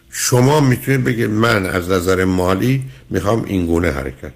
شما 0.09 0.59
می‌تونید 0.59 1.03
بگید 1.03 1.29
من 1.29 1.65
از 1.65 1.89
نظر 1.91 2.25
مالی 2.25 2.83
می‌خوام 3.09 3.43
این 3.43 3.65
گونه 3.65 3.91
حرکت. 3.91 4.31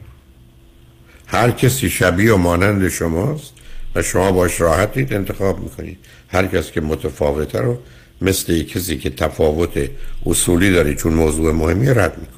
هر 1.27 1.51
کسی 1.51 1.89
شبیه 1.89 2.33
و 2.33 2.37
مانند 2.37 2.89
شماست 2.89 3.53
و 3.95 4.01
شما 4.01 4.31
باش 4.31 4.61
راحتید 4.61 5.13
انتخاب 5.13 5.59
می‌کنید. 5.59 5.97
هر 6.29 6.47
کس 6.47 6.71
که 6.71 6.81
متفاوته 6.81 7.59
رو 7.59 7.79
مثل 8.21 8.53
یک 8.53 8.73
کسی 8.73 8.97
که 8.97 9.09
تفاوت 9.09 9.89
اصولی 10.25 10.71
داره 10.71 10.95
چون 10.95 11.13
موضوع 11.13 11.51
مهمی 11.51 11.87
رد 11.87 12.17
می‌کنه. 12.17 12.37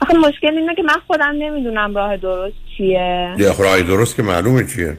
آخه 0.00 0.14
مشکل 0.14 0.58
اینه 0.58 0.74
که 0.74 0.82
من 0.82 0.96
خودم 1.06 1.34
نمی‌دونم 1.38 1.94
راه 1.94 2.16
درست 2.16 2.56
چیه. 2.76 3.34
یه 3.38 3.58
راه 3.58 3.82
درست 3.82 4.16
که 4.16 4.22
معلومه 4.22 4.66
چیه. 4.66 4.96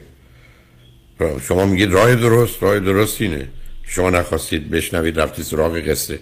شما 1.42 1.66
میگید 1.66 1.92
راه 1.92 2.14
درست 2.14 2.62
راه 2.62 2.78
درست 2.78 3.22
اینه. 3.22 3.48
شما 3.82 4.10
نخواستید 4.10 4.70
بشنوید 4.70 5.20
رفتی 5.20 5.42
سراغ 5.42 5.78
قصه. 5.78 6.18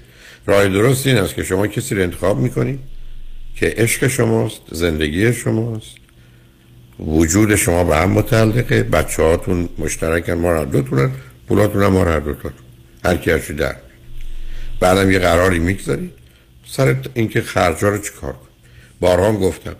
راه 0.46 0.68
درست 0.68 1.06
این 1.06 1.16
است 1.16 1.34
که 1.34 1.42
شما 1.42 1.66
کسی 1.66 1.94
رو 1.94 2.02
انتخاب 2.02 2.38
می‌کنید 2.38 2.80
که 3.56 3.74
عشق 3.76 4.06
شماست 4.06 4.60
زندگی 4.72 5.32
شماست. 5.32 5.94
وجود 7.00 7.56
شما 7.56 7.84
به 7.84 7.96
هم 7.96 8.10
متعلقه 8.10 8.82
بچه 8.82 9.22
هاتون 9.22 9.68
مشترکن 9.78 10.32
ما 10.32 10.48
هر 10.48 10.64
دوتونن 10.64 11.10
پولاتون 11.48 11.82
هم 11.82 11.96
هر 11.96 12.20
دوتون 12.20 12.52
هر 13.04 13.16
کی 13.16 13.30
هرچی 13.30 13.54
در 13.54 13.76
بعدم 14.80 15.10
یه 15.10 15.18
قراری 15.18 15.58
می‌گذارید 15.58 16.10
سر 16.66 16.96
اینکه 17.14 17.42
خرجا 17.42 17.88
رو 17.88 17.98
چیکار 17.98 18.32
کن 18.32 18.48
بارها 19.00 19.28
هم 19.28 19.36
گفتم. 19.38 19.76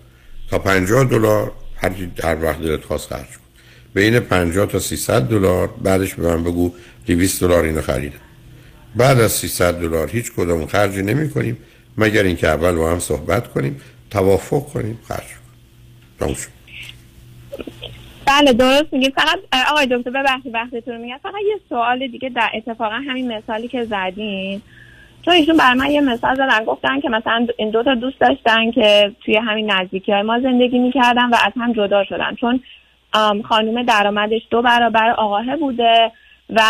تا 0.51 0.59
50 0.59 1.05
دلار 1.05 1.53
هر 1.77 1.91
چی 1.91 2.07
در 2.07 2.45
وقت 2.45 2.61
دلت 2.61 2.85
خواست 2.85 3.09
خرج 3.09 3.21
کن. 3.21 3.45
بین 3.95 4.21
50 4.21 4.67
تا 4.67 4.79
300 4.79 5.23
دلار 5.23 5.67
بعدش 5.67 6.15
به 6.15 6.37
من 6.37 6.45
بگو 6.45 6.73
200 7.07 7.41
دلار 7.41 7.65
اینو 7.65 7.81
خریدم. 7.81 8.19
بعد 8.97 9.21
از 9.21 9.33
300 9.33 9.81
دلار 9.81 10.11
هیچ 10.11 10.33
کدوم 10.33 10.67
خرجی 10.67 11.03
نمی 11.03 11.31
کنیم 11.31 11.57
مگر 11.99 12.23
اینکه 12.23 12.49
اول 12.49 12.73
با 12.73 12.91
هم 12.91 12.99
صحبت 12.99 13.49
کنیم 13.49 13.81
توافق 14.11 14.73
کنیم 14.73 14.99
خرج 15.09 15.27
کنیم. 16.19 16.58
بله 18.29 18.53
درست 18.53 18.93
میگید 18.93 19.15
فقط 19.15 19.39
آقای 19.71 19.87
دکتر 19.87 20.11
ببخشید 20.11 20.55
وقتتون 20.55 20.95
رو 20.95 21.01
میگم. 21.01 21.19
فقط 21.23 21.35
یه 21.49 21.61
سوال 21.69 22.07
دیگه 22.07 22.29
در 22.29 22.51
اتفاقا 22.55 22.95
همین 22.95 23.33
مثالی 23.33 23.69
که 23.69 23.85
زدین. 23.85 24.63
چون 25.23 25.35
ایشون 25.35 25.57
بر 25.57 25.75
من 25.75 25.91
یه 25.91 26.01
مثال 26.01 26.35
زدن 26.35 26.65
گفتن 26.65 27.01
که 27.01 27.09
مثلا 27.09 27.47
این 27.57 27.71
دوتا 27.71 27.95
دوست 27.95 28.21
داشتن 28.21 28.71
که 28.71 29.13
توی 29.25 29.37
همین 29.37 29.71
نزدیکی 29.71 30.13
های 30.13 30.23
ما 30.23 30.41
زندگی 30.41 30.79
می‌کردن 30.79 31.31
و 31.31 31.37
از 31.47 31.53
هم 31.57 31.73
جدا 31.73 32.05
شدن. 32.05 32.35
چون 32.35 32.61
آم، 33.15 33.43
خانوم 33.43 33.83
درآمدش 33.83 34.43
دو 34.51 34.63
برابر 34.63 35.11
آقاهه 35.11 35.57
بوده. 35.57 36.13
و 36.50 36.62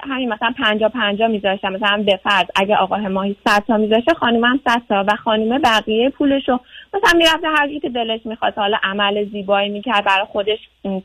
همین 0.00 0.32
مثلا 0.32 0.54
پنجا 0.58 0.88
پنجا 0.88 1.28
میذاشتن 1.28 1.72
مثلا 1.72 2.02
به 2.06 2.20
فرض 2.24 2.46
اگه 2.56 2.76
آقاه 2.76 3.08
ماهی 3.08 3.36
صد 3.48 3.62
تا 3.68 3.76
میذاشته 3.76 4.14
خانوم 4.14 4.44
هم 4.44 4.60
صد 4.64 4.82
تا 4.88 5.04
و 5.08 5.16
خانومه 5.24 5.58
بقیه 5.58 6.10
پولشو. 6.10 6.60
مثلا 6.94 7.18
می‌رفته 7.18 7.48
هر 7.56 7.68
که 7.82 7.88
دلش 7.88 8.20
می‌خواد. 8.24 8.54
حالا 8.56 8.76
عمل 8.82 9.30
زیبایی 9.32 9.68
می‌کرد 9.68 10.04
برای 10.04 10.26
خودش 10.32 10.58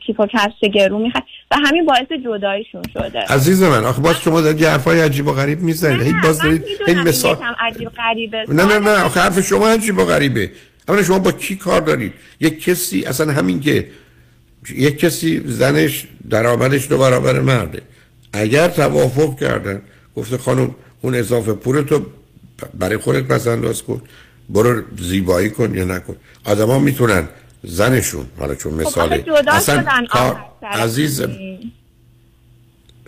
کیف 0.06 0.20
و 0.20 0.26
کفش 0.26 0.60
گرون 0.74 1.02
می‌خرد 1.02 1.22
و 1.50 1.56
همین 1.66 1.86
باعث 1.86 2.12
جداییشون 2.24 2.82
شده. 2.92 3.20
عزیز 3.20 3.62
من 3.62 3.84
آخه 3.84 4.02
باز 4.02 4.20
شما 4.20 4.40
دارید 4.40 4.64
حرفای 4.64 5.00
عجیب 5.00 5.26
و 5.26 5.32
غریب 5.32 5.60
می‌زنید. 5.60 6.02
هی 6.02 6.12
باز 6.22 6.42
دارید 6.42 6.64
این 6.86 7.00
مثال 7.00 7.36
عجیب 7.58 7.88
غریبه. 7.88 8.44
نه 8.48 8.64
نه 8.64 8.78
نه 8.78 9.04
آخه 9.04 9.20
حرف 9.20 9.40
شما 9.40 9.68
عجیب 9.68 9.98
و 9.98 10.04
غریبه. 10.04 10.50
اولا 10.88 11.02
شما 11.02 11.18
با 11.18 11.32
کی 11.32 11.56
کار 11.56 11.80
دارید؟ 11.80 12.12
یک 12.40 12.64
کسی 12.64 13.04
اصلا 13.04 13.32
همین 13.32 13.60
که 13.60 13.86
یک 14.70 14.98
کسی 14.98 15.42
زنش 15.46 16.06
درآمدش 16.30 16.88
دو 16.88 16.98
برابر 16.98 17.40
مرده. 17.40 17.82
اگر 18.32 18.68
توافق 18.68 19.38
کردن 19.40 19.82
گفته 20.16 20.38
خانم 20.38 20.74
اون 21.00 21.14
اضافه 21.14 21.52
پول 21.52 21.82
تو 21.82 22.06
برای 22.74 22.96
خودت 22.96 23.22
پس 23.22 23.46
انداز 23.46 23.82
کن. 23.82 24.02
برو 24.48 24.82
زیبایی 24.98 25.50
کن 25.50 25.74
یا 25.74 25.84
نکن. 25.84 26.16
آدما 26.44 26.78
می‌تونن 26.78 27.28
زنشون 27.62 28.26
حالا 28.38 28.54
چون 28.54 28.72
خب 28.72 28.86
آخه 28.86 29.04
مثال 29.04 29.20
جدا 29.20 29.52
اصلا 29.52 30.06
کار 30.10 30.44
عزیز. 30.62 31.26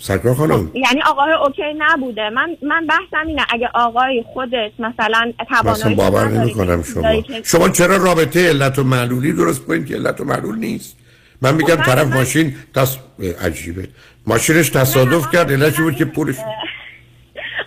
سرکار 0.00 0.34
خانم. 0.34 0.70
یعنی 0.74 1.02
آقای 1.06 1.32
اوکی 1.46 1.62
نبوده. 1.78 2.30
من 2.30 2.56
من 2.62 2.86
بحثم 2.86 3.26
اینه 3.26 3.42
اگه 3.50 3.68
آقای 3.74 4.24
خودش 4.34 4.70
مثلا 4.78 5.32
توانایی 5.48 5.94
باور 5.94 6.24
نداره 6.24 6.40
نمی 6.40 6.48
که 6.48 6.54
کنم 6.54 6.82
چیزایی 6.82 7.24
شما. 7.28 7.42
شما 7.44 7.68
چرا 7.68 7.96
رابطه 7.96 8.48
علت 8.48 8.78
و 8.78 8.84
معلولی 8.84 9.32
درست 9.32 9.64
کنید 9.64 9.86
که 9.86 9.94
علت 9.94 10.20
و 10.20 10.24
معلول 10.24 10.58
نیست؟ 10.58 10.96
من 11.42 11.54
میگم 11.54 11.74
خب 11.76 11.78
من- 11.78 11.84
طرف 11.86 12.06
من- 12.06 12.16
ماشین 12.18 12.54
تص... 12.74 12.98
عجیبه. 13.44 13.88
ماشینش 14.26 14.68
تصادف 14.70 15.32
کرد 15.32 15.52
علتش 15.52 15.80
بود 15.80 15.96
که 15.96 16.04
پولش 16.04 16.36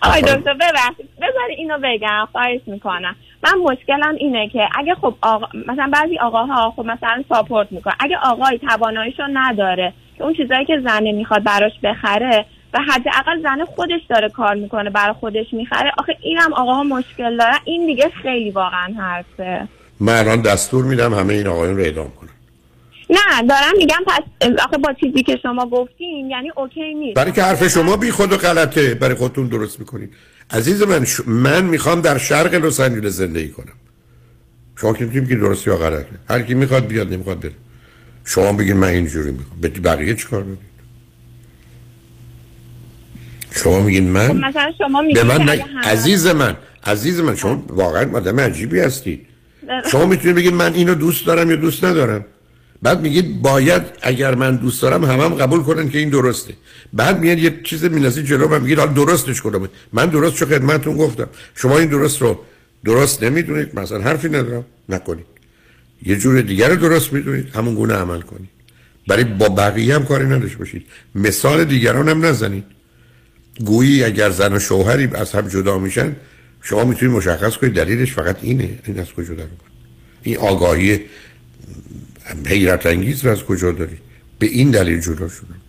آقای. 0.01 0.21
دکتر 0.21 0.53
ببخشید. 0.53 1.09
بذاری 1.17 1.53
اینو 1.57 1.77
بگم. 1.83 2.27
خواهش 2.31 2.61
می‌کنم. 2.67 3.15
من 3.43 3.51
مشکلم 3.63 4.15
اینه 4.17 4.49
که 4.49 4.59
اگه 4.75 4.95
خب 4.95 5.15
آقا 5.21 5.47
مثلا 5.67 5.89
بعضی 5.93 6.19
آقاها 6.19 6.71
خب 6.75 6.85
مثلا 6.85 7.23
ساپورت 7.29 7.71
می‌کنه 7.71 7.93
اگه 7.99 8.17
آقای 8.23 8.59
تواناییشو 8.59 9.23
نداره 9.33 9.93
که 10.17 10.23
اون 10.23 10.33
چیزایی 10.33 10.65
که 10.65 10.81
زنه 10.85 11.11
می‌خواد 11.11 11.43
براش 11.43 11.71
بخره 11.83 12.45
و 12.73 12.79
حداقل 12.79 13.41
زنه 13.43 13.65
خودش 13.65 14.01
داره 14.09 14.29
کار 14.29 14.55
می‌کنه 14.55 14.89
برای 14.89 15.13
خودش 15.13 15.45
می‌خره 15.51 15.91
آخه 15.97 16.17
اینم 16.21 16.53
آقاها 16.53 16.83
مشکل 16.83 17.37
داره 17.37 17.55
این 17.65 17.85
دیگه 17.85 18.09
خیلی 18.23 18.51
واقعا 18.51 18.93
حرفه. 18.99 19.67
من 19.99 20.13
الان 20.15 20.41
دستور 20.41 20.85
میدم 20.85 21.13
همه 21.13 21.33
این 21.33 21.47
آقایون 21.47 21.77
رو 21.77 21.83
اعدام 21.83 22.11
کنن. 22.19 22.29
نه 23.09 23.47
دارم 23.49 23.77
میگم 23.77 23.99
پس 24.07 24.49
آخه 24.65 24.77
با 24.77 24.93
چیزی 24.93 25.23
که 25.23 25.37
شما 25.41 25.65
گفتین 25.69 26.29
یعنی 26.29 26.51
اوکی 26.57 26.93
نیست. 26.93 27.15
برای 27.15 27.31
که 27.31 27.43
حرف 27.43 27.67
شما 27.67 27.97
بی 27.97 28.11
خود 28.11 28.33
و 28.33 28.37
غلطه 28.37 28.95
برای 28.95 29.15
خودتون 29.15 29.47
درست 29.47 29.79
می‌کنید. 29.79 30.13
عزیز 30.51 30.83
من 30.83 31.05
ش... 31.05 31.21
من 31.27 31.65
می‌خوام 31.65 32.01
در 32.01 32.17
شرق 32.17 32.53
لس 32.53 32.79
آنجلس 32.79 33.13
زندگی 33.13 33.49
کنم. 33.49 33.73
شما 34.81 34.93
که 34.93 35.09
که 35.09 35.35
درست 35.35 35.67
یا 35.67 35.77
غلطه. 35.77 36.05
هر 36.29 36.41
کی 36.41 36.53
می‌خواد 36.53 36.87
بیاد 36.87 37.13
نمی‌خواد 37.13 37.39
بره. 37.39 37.51
شما 38.25 38.53
بگید 38.53 38.75
من 38.75 38.87
اینجوری 38.87 39.31
می‌خوام. 39.31 39.61
به 39.61 39.69
بقیه 39.69 40.15
چیکار 40.15 40.41
دارید 40.41 40.59
شما 43.51 43.79
میگین 43.79 44.09
من؟ 44.09 44.27
خب 44.27 44.35
مثلا 44.35 44.71
شما 44.77 45.01
به 45.01 45.07
میگید 45.07 45.25
من. 45.25 45.49
اگه 45.49 45.63
همه- 45.63 45.87
عزیز 45.87 46.27
من 46.27 46.57
عزیز 46.83 47.19
من 47.19 47.35
شما 47.35 47.63
واقعا 47.67 48.17
آدم 48.17 48.39
عجیبی 48.39 48.79
هستید. 48.79 49.25
شما 49.91 50.05
می‌تونید 50.05 50.35
بگید 50.35 50.53
من 50.53 50.73
اینو 50.73 50.95
دوست 50.95 51.25
دارم 51.27 51.49
یا 51.49 51.55
دوست 51.55 51.83
ندارم؟ 51.83 52.25
بعد 52.81 53.01
میگید 53.01 53.41
باید 53.41 53.81
اگر 54.01 54.35
من 54.35 54.55
دوست 54.55 54.81
دارم 54.81 55.05
همم 55.05 55.21
هم 55.21 55.33
قبول 55.33 55.63
کنن 55.63 55.89
که 55.89 55.97
این 55.97 56.09
درسته. 56.09 56.53
بعد 56.93 57.19
میاد 57.19 57.39
یه 57.39 57.59
چیز 57.63 57.85
مینازی 57.85 58.23
جلو 58.23 58.47
من 58.47 58.61
میگید 58.61 58.79
حالا 58.79 58.91
درستش 58.91 59.41
کنم. 59.41 59.69
من 59.93 60.05
درست 60.05 60.35
چه 60.35 60.45
خدمتتون 60.45 60.97
گفتم. 60.97 61.27
شما 61.55 61.77
این 61.77 61.89
درست 61.89 62.21
رو 62.21 62.39
درست 62.85 63.23
نمی‌دونید. 63.23 63.79
مثلا 63.79 64.01
حرفی 64.01 64.27
ندارم. 64.27 64.65
نکنید. 64.89 65.25
یه 66.05 66.15
جور 66.15 66.41
دیگر 66.41 66.69
رو 66.69 66.75
درست 66.75 67.13
می‌دونید. 67.13 67.55
همون 67.55 67.75
گونه 67.75 67.93
عمل 67.93 68.21
کنید. 68.21 68.49
برای 69.07 69.23
با 69.23 69.49
بقیه 69.49 69.95
هم 69.95 70.05
کاری 70.05 70.25
نداشته 70.25 70.57
باشید. 70.57 70.85
مثال 71.15 71.63
دیگران 71.65 72.09
هم 72.09 72.25
نزنید. 72.25 72.63
گویی 73.65 74.03
اگر 74.03 74.29
زن 74.29 74.53
و 74.53 74.59
شوهری 74.59 75.09
از 75.13 75.31
هم 75.31 75.47
جدا 75.47 75.79
میشن 75.79 76.15
شما 76.61 76.83
می‌تونید 76.83 77.15
مشخص 77.15 77.57
کنید. 77.57 77.73
دلیلش 77.73 78.13
فقط 78.13 78.37
اینه. 78.41 78.79
این 78.85 78.99
از 78.99 79.13
کجا 79.13 79.33
در 79.33 79.43
این 80.23 80.37
آگاهی 80.37 80.99
حیرت 82.47 82.85
انگیز 82.85 83.25
رو 83.25 83.31
از 83.31 83.43
کجا 83.43 83.71
داری؟ 83.71 83.97
به 84.39 84.47
این 84.47 84.71
دلیل 84.71 84.99
جدا 84.99 85.27
شدم. 85.27 85.61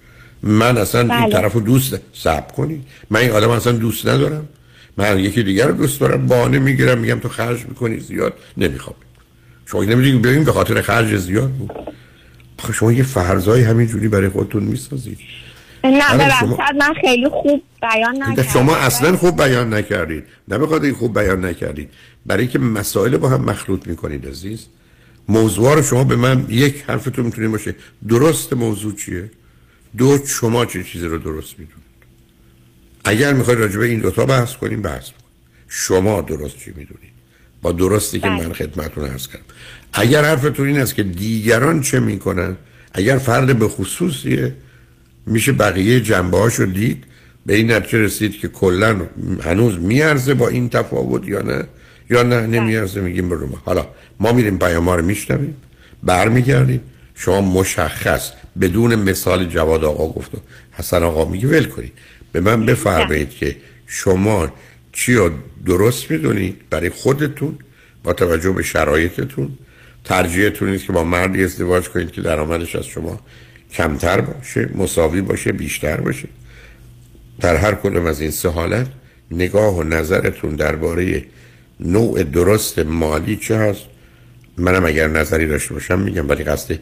من 0.43 0.79
اصلا 0.79 1.05
بله. 1.05 1.21
این 1.21 1.31
طرف 1.31 1.53
رو 1.53 1.61
دوست 1.61 2.01
سب 2.13 2.53
کنی. 2.53 2.83
من 3.11 3.21
این 3.21 3.31
آدم 3.31 3.51
اصلا 3.51 3.73
دوست 3.73 4.09
ندارم. 4.09 4.49
من 4.97 5.19
یکی 5.19 5.43
دیگر 5.43 5.67
رو 5.67 5.73
دوست 5.73 6.01
دارم. 6.01 6.27
بانه 6.27 6.59
می‌گیرم 6.59 6.99
میگم 6.99 7.19
تو 7.19 7.29
خرج 7.29 7.65
می‌کنی 7.69 8.01
زیاد. 8.01 8.35
نمی‌خوام. 8.57 8.97
شما 9.67 9.85
نمی‌دونید 9.85 10.23
ببین 10.23 10.45
به 10.45 10.53
خاطر 10.53 10.83
خرج 10.83 11.17
زیاد 11.17 11.51
بود. 11.51 11.71
شما 12.73 12.93
یه 12.93 13.03
فرضای 13.03 13.63
همینجوری 13.63 14.09
برای 14.09 14.29
خودتون 14.29 14.63
می‌سازید 14.63 15.19
نه 15.85 16.15
ببخشید 16.15 16.49
من 16.79 16.95
خیلی 17.01 17.29
خوب 17.29 17.63
بیان 17.83 18.23
نکردم 18.23 18.43
شما 18.53 18.77
اصلا 18.77 19.17
خوب 19.17 19.43
بیان 19.45 19.75
نکردید. 19.75 20.25
نه 20.49 20.59
به 20.59 20.93
خوب 20.93 21.19
بیان 21.19 21.45
نکردید. 21.45 21.91
برای 22.27 22.47
که 22.47 22.59
مسائل 22.59 23.17
با 23.17 23.29
هم 23.29 23.45
مخلوط 23.45 23.87
می‌کنید 23.87 24.29
عزیز. 24.29 24.67
موضوع 25.29 25.75
رو 25.75 25.83
شما 25.83 26.05
به 26.05 26.17
من 26.17 26.47
یک 26.49 26.85
حرفتون 26.87 27.25
می‌تونید 27.25 27.51
باشه. 27.51 27.75
درست 28.09 28.53
موضوع 28.53 28.95
چیه؟ 28.95 29.31
دو 29.97 30.19
شما 30.27 30.67
چه 30.67 30.85
چیزی 30.85 31.07
رو 31.07 31.19
درست 31.19 31.51
می‌دونید؟ 31.59 31.91
اگر 33.05 33.33
می‌خواید 33.33 33.61
راجع 33.61 33.79
به 33.79 33.87
این 33.87 34.01
دوتا 34.01 34.27
بحث 34.27 34.57
کنیم 34.57 34.83
بحث 34.83 35.05
کنیم. 35.05 35.21
شما 35.69 36.21
درست 36.21 36.59
چی 36.59 36.71
می‌دونید؟ 36.71 37.11
با 37.63 37.73
درستی 37.73 38.21
که 38.21 38.29
من 38.29 38.39
بله. 38.39 38.53
خدمتون 38.55 39.05
عرض 39.05 39.29
کردم. 39.29 39.45
اگر 39.93 40.25
حرفتون 40.25 40.67
این 40.67 40.79
است 40.79 40.95
که 40.95 41.03
دیگران 41.03 41.81
چه 41.81 42.01
می‌کنن 42.01 42.57
اگر 42.93 43.19
فرد 43.19 43.59
به 43.59 43.69
خصوصیه 43.69 44.55
میشه 45.27 45.53
بقیه 45.53 46.01
جنبه 46.01 46.49
رو 46.57 46.67
دید 46.67 47.05
به 47.47 47.55
این 47.55 47.73
نتیجه 47.73 47.99
رسید 47.99 48.39
که 48.39 48.49
کلا 48.49 49.07
هنوز 49.43 49.79
میارزه 49.79 50.35
با 50.35 50.49
این 50.49 50.69
تفاوت 50.69 51.29
یا 51.29 51.43
نه؟ 51.43 51.65
یا 52.11 52.23
نه 52.23 52.47
نمیارزه 52.47 53.01
میگیم 53.01 53.29
برو 53.29 53.49
حالا 53.65 53.87
ما 54.21 54.33
میریم 54.33 54.59
پیام 54.59 54.91
رو 54.91 55.05
میشنویم 55.05 55.57
برمیگردیم. 56.03 56.81
شما 57.15 57.41
مشخص 57.41 58.31
بدون 58.61 58.95
مثال 58.95 59.45
جواد 59.45 59.85
آقا 59.85 60.09
گفت 60.09 60.31
حسن 60.73 61.03
آقا 61.03 61.25
میگه 61.25 61.49
ول 61.49 61.65
کنید. 61.65 61.93
به 62.33 62.41
من 62.41 62.67
بفرمایید 62.67 63.31
که 63.31 63.57
شما 63.87 64.53
چی 64.93 65.15
رو 65.15 65.31
درست 65.67 66.11
می‌دونید 66.11 66.57
برای 66.71 66.91
خودتون 66.91 67.59
با 68.05 68.13
توجه 68.13 68.51
به 68.51 68.63
شرایطتون. 68.63 69.49
ترجیحتون 70.05 70.71
نیست 70.71 70.87
که 70.87 70.93
با 70.93 71.05
مردی 71.05 71.45
ازدواج 71.45 71.89
کنید 71.89 72.11
که 72.11 72.21
درآمدش 72.21 72.77
از 72.77 72.87
شما 72.87 73.21
کمتر 73.73 74.21
باشه 74.21 74.71
مساوی 74.75 75.21
باشه 75.21 75.53
بیشتر 75.53 75.97
باشه. 75.97 76.29
در 77.41 77.57
هر 77.57 77.75
کدوم 77.75 78.07
از 78.07 78.21
این 78.21 78.31
سه 78.31 78.49
حالت 78.49 78.87
نگاه 79.31 79.77
و 79.77 79.83
نظرتون 79.83 80.55
درباره 80.55 81.25
نوع 81.81 82.23
درست 82.23 82.79
مالی 82.79 83.37
چه 83.37 83.57
هست؟ 83.57 83.81
منم 84.57 84.85
اگر 84.85 85.09
نظری 85.09 85.47
داشته 85.47 85.75
باشم 85.75 85.99
میگم 85.99 86.29
ولی 86.29 86.45
قصد 86.45 86.79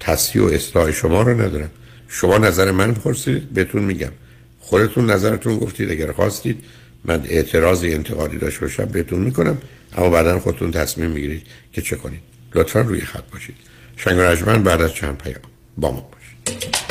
تصحیح 0.00 0.42
و 0.42 0.46
اصلاح 0.46 0.90
شما 0.90 1.22
رو 1.22 1.40
ندارم. 1.40 1.70
شما 2.08 2.38
نظر 2.38 2.70
من 2.70 2.94
پرسید 2.94 3.50
بهتون 3.50 3.82
میگم. 3.82 4.12
خودتون 4.60 5.10
نظرتون 5.10 5.58
گفتید 5.58 5.90
اگر 5.90 6.12
خواستید 6.12 6.64
من 7.04 7.22
اعتراضی 7.24 7.94
انتقادی 7.94 8.38
داشته 8.38 8.60
باشم 8.60 8.84
بهتون 8.84 9.20
می‌کنم 9.20 9.58
اما 9.96 10.10
بعدا 10.10 10.38
خودتون 10.38 10.70
تصمیم 10.70 11.10
می‌گیرید 11.10 11.42
که 11.72 11.82
چه 11.82 11.96
کنید. 11.96 12.20
لطفا 12.54 12.80
روی 12.80 13.00
خط 13.00 13.30
باشید. 13.32 13.56
شنگ 13.96 14.18
رجمن 14.20 14.62
بعد 14.62 14.82
از 14.82 14.94
چند 14.94 15.18
پیام 15.18 15.40
با 15.76 15.92
ما 15.92 16.08
باشید. 16.12 16.81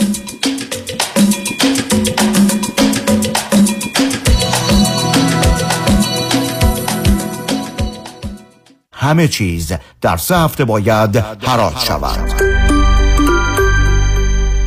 همه 9.02 9.28
چیز 9.28 9.74
در 10.02 10.18
سه 10.18 10.38
هفته 10.38 10.66
باید 10.66 11.18
حراج 11.18 11.78
شود. 11.78 12.42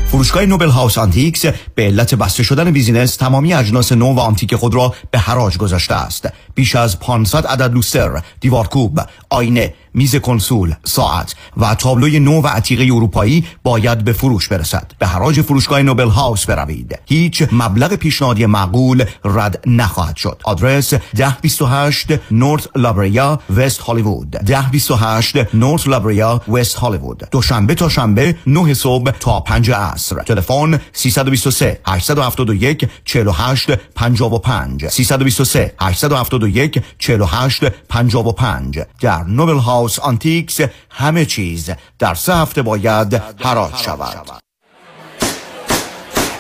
فروشگاه 0.07 0.47
نوبل 0.47 0.69
هاوس 0.69 0.99
آنتیکس 0.99 1.47
به 1.75 1.83
علت 1.83 2.15
بسته 2.15 2.43
شدن 2.43 2.71
business 2.71 3.17
تمامی 3.17 3.55
اجناس 3.55 3.93
نو 3.93 4.15
و 4.15 4.21
آنتیک 4.21 4.55
خود 4.57 4.75
را 4.75 4.95
به 5.11 5.19
حراج 5.19 5.59
گذاشته 5.59 5.95
است. 5.95 6.29
بیش 6.55 6.77
از 6.77 7.01
500 7.01 7.47
عدد 7.47 7.73
لوستر 7.73 8.23
دیوارکوب 8.41 9.01
آینه 9.31 9.75
میز 9.95 10.17
کنسول، 10.17 10.75
ساعت 10.85 11.35
و 11.57 11.75
تابلوی 11.75 12.21
نو 12.21 12.41
و 12.41 12.47
عتیقه 12.47 12.85
اروپایی 12.95 13.45
باید 13.63 14.05
به 14.05 14.13
فروش 14.13 14.49
برسد. 14.49 14.93
به 14.99 15.07
حراج 15.07 15.41
فروشگاه 15.41 15.83
Noble 15.83 16.09
House 16.09 16.47
بروید. 16.47 16.99
هیچ 17.07 17.43
مبلغ 17.53 17.95
پیشنهادی 17.95 18.47
معقول 18.47 19.05
رد 19.25 19.63
نخواهد 19.67 20.17
شد. 20.17 20.41
آدرس 20.45 20.95
1028 20.95 22.07
North 22.31 22.69
La 22.77 22.98
Brea 22.98 23.41
West 23.57 23.81
Hollywood. 23.81 24.37
1028 24.51 25.55
North 25.55 25.89
La 25.89 26.07
Brea 26.07 26.43
West 26.49 26.77
Hollywood. 26.77 27.29
دوشنبه 27.31 27.75
تا 27.75 27.89
شنبه 27.89 28.35
9 28.47 28.75
صبح 28.75 29.11
تا 29.11 29.41
5 29.41 29.71
عصر. 29.71 30.23
تلفن 30.23 30.81
323 30.93 31.81
871 31.87 32.89
48 33.05 33.71
55 33.95 34.89
323 34.89 35.75
871 35.81 36.83
48 36.99 37.65
55 37.89 38.79
در 39.01 39.23
Noble 39.23 39.59
House 39.59 39.84
House 39.85 39.99
Antiques 39.99 40.61
همه 40.91 41.25
چیز 41.25 41.71
در 41.99 42.15
سه 42.15 42.35
هفته 42.35 42.63
باید 42.63 43.15
حراج 43.15 43.77
شود. 43.77 44.43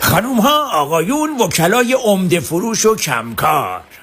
خانوم 0.01 0.41
ها 0.41 0.71
آقایون 0.73 1.41
وکلای 1.41 1.97
عمده 2.05 2.41
فروش 2.41 2.87
و 2.87 2.97
کمکار. 2.97 3.81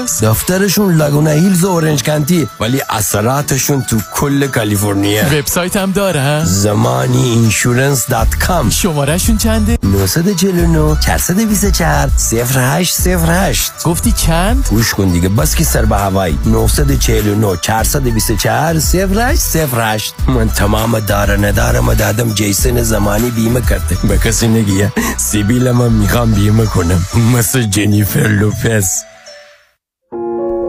کجاست 0.00 0.24
دفترشون 0.24 0.94
لاگونا 0.94 1.30
هیلز 1.30 1.64
و 1.64 1.68
اورنج 1.68 2.02
کانتی 2.02 2.48
ولی 2.60 2.82
اثراتشون 2.90 3.82
تو 3.82 3.96
کل 4.14 4.46
کالیفرنیا. 4.46 5.24
وبسایت 5.24 5.76
هم 5.76 5.92
داره 5.92 6.44
زمانی 6.44 7.30
insurance 7.30 8.06
dot 8.06 8.34
com 8.34 8.70
شمارهشون 8.70 9.38
چنده؟ 9.38 9.78
949 9.82 10.96
424 11.00 12.10
0808 12.32 13.72
گفتی 13.84 14.12
چند؟ 14.12 14.66
گوش 14.70 14.94
کن 14.94 15.08
دیگه 15.08 15.28
بس 15.28 15.54
که 15.54 15.64
سر 15.64 15.84
به 15.84 15.96
هوایی. 15.96 16.38
949 16.46 17.56
424 17.56 18.74
0808 18.74 20.14
من 20.28 20.48
تمام 20.48 21.00
داره 21.00 21.36
ندارم 21.36 21.94
دادم 21.94 22.34
جیسن 22.34 22.82
زمانی 22.82 23.30
بیمه 23.30 23.60
کرده. 23.60 23.96
به 24.08 24.18
کسی 24.18 24.48
نگیه. 24.48 24.92
سیبیل 25.16 25.70
من 25.70 25.92
می‌خوام 25.92 26.32
بیمه 26.32 26.66
کنم. 26.66 27.06
مثل 27.34 27.62
جنیفر 27.62 28.28
لوپز. 28.28 28.86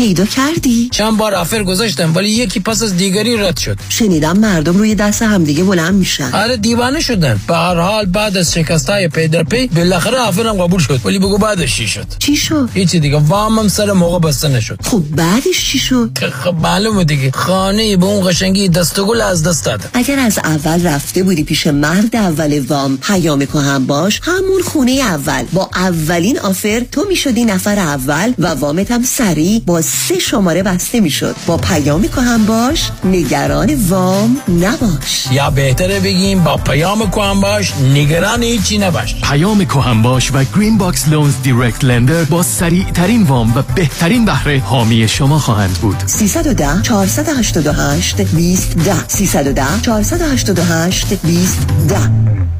پیدا 0.00 0.24
کردی؟ 0.24 0.88
چند 0.92 1.16
بار 1.16 1.34
offer 1.34 1.62
گذاشتم 1.62 2.14
ولی 2.14 2.30
یکی 2.30 2.60
پس 2.60 2.82
از 2.82 2.96
دیگری 2.96 3.36
رد 3.36 3.58
شد. 3.58 3.78
شنیدم 3.88 4.38
مردم 4.38 4.78
روی 4.78 4.94
دست 4.94 5.22
همدیگه 5.22 5.64
بلند 5.64 5.94
میشن. 5.94 6.30
آره 6.32 6.56
دیوانه 6.56 7.00
شدن. 7.00 7.40
به 7.48 7.56
هر 7.56 7.74
حال 7.74 8.06
بعد 8.06 8.36
از 8.36 8.52
شکستای 8.52 9.08
پی 9.08 9.28
در 9.28 9.42
پی 9.42 9.66
بالاخره 9.66 10.18
offer 10.18 10.55
م 10.55 10.62
قبول 10.62 10.80
شد. 10.80 11.00
ولی 11.04 11.18
بگو 11.18 11.38
بعدش 11.38 11.76
چی 11.76 11.88
شد؟ 11.88 12.06
چی 12.18 12.36
شد؟ 12.36 12.68
هیچی 12.74 13.00
دیگه 13.00 13.16
وامم 13.16 13.68
سر 13.68 13.92
موقع 13.92 14.18
بسته 14.18 14.48
نشد. 14.48 14.78
خب 14.84 15.02
بعدش 15.16 15.70
چی 15.72 15.78
شد؟ 15.78 16.18
خب 16.44 16.54
معلومه 16.54 17.04
دیگه. 17.04 17.30
خانه 17.30 17.96
به 17.96 18.06
اون 18.06 18.30
قشنگی 18.30 18.68
دسته 18.68 19.03
گل 19.03 19.20
از 19.20 19.42
دست 19.42 19.64
دادم 19.64 19.90
اگر 19.94 20.18
از 20.18 20.38
اول 20.38 20.86
رفته 20.86 21.22
بودی 21.22 21.44
پیش 21.44 21.66
مرد 21.66 22.16
اول 22.16 22.58
وام 22.68 22.98
پیام 22.98 23.42
کهن 23.42 23.86
باش 23.86 24.20
همون 24.22 24.62
خونه 24.62 24.92
اول. 24.92 25.44
با 25.52 25.70
اولین 25.74 26.38
offer 26.38 26.82
تو 26.92 27.04
می‌شدی 27.08 27.44
نفر 27.44 27.78
اول 27.78 28.32
و 28.38 28.46
وامت 28.46 28.90
هم 28.90 29.02
سریع 29.02 29.62
با 29.66 29.82
سه 29.90 30.18
شماره 30.18 30.62
بسته 30.62 31.00
می‌شد. 31.00 31.36
با 31.46 31.56
پیام 31.56 32.04
کهن 32.04 32.46
باش 32.46 32.90
نگران 33.04 33.74
وام 33.88 34.36
نباش. 34.48 35.26
یا 35.32 35.50
بهتره 35.50 36.00
بگیم 36.00 36.44
با 36.44 36.56
پیام 36.56 37.10
کهن 37.10 37.40
باش 37.40 37.74
نگران 37.94 38.42
هیچی 38.42 38.78
نباش. 38.78 39.14
پیام 39.22 39.64
کهن 39.64 40.02
باش 40.02 40.30
و 40.34 40.44
Green 40.56 40.78
Box 40.78 41.08
Loans 41.08 41.34
direct 41.44 41.84
lender 41.84 42.24
با 42.24 42.42
سریع 42.42 42.84
ترین 42.84 43.22
وام 43.22 43.56
و 43.56 43.62
بهترین 43.74 44.24
بهره 44.24 44.60
حامی 44.60 45.08
شما 45.08 45.38
خواهند 45.38 45.74
بود. 45.74 46.02
310 46.06 46.82
488 46.82 48.20
20 48.20 48.76
10 48.78 49.08
310 49.08 49.64
488 49.82 51.14
20 51.14 51.66
10 51.88 52.59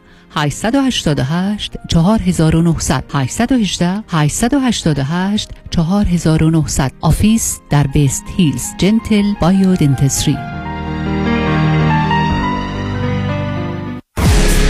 888 0.35 1.73
4900 1.87 3.03
818 3.13 4.03
888 4.07 5.49
4900 5.69 6.91
office 7.01 7.59
در 7.69 7.87
West 7.87 8.23
Hills 8.37 8.65
Gentle 8.77 9.33
Biodentistry 9.41 10.37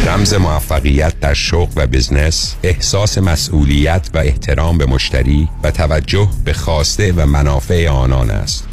رمز 0.05 0.33
موفقیت 0.33 1.19
در 1.19 1.33
شغل 1.33 1.71
و 1.75 1.87
business 1.87 2.55
احساس 2.63 3.17
مسئولیت 3.17 4.09
و 4.13 4.17
احترام 4.17 4.77
به 4.77 4.85
مشتری 4.85 5.49
و 5.63 5.71
توجه 5.71 6.27
به 6.45 6.53
خواسته 6.53 7.13
و 7.13 7.25
منافع 7.25 7.89
آنان 7.89 8.29
است. 8.29 8.70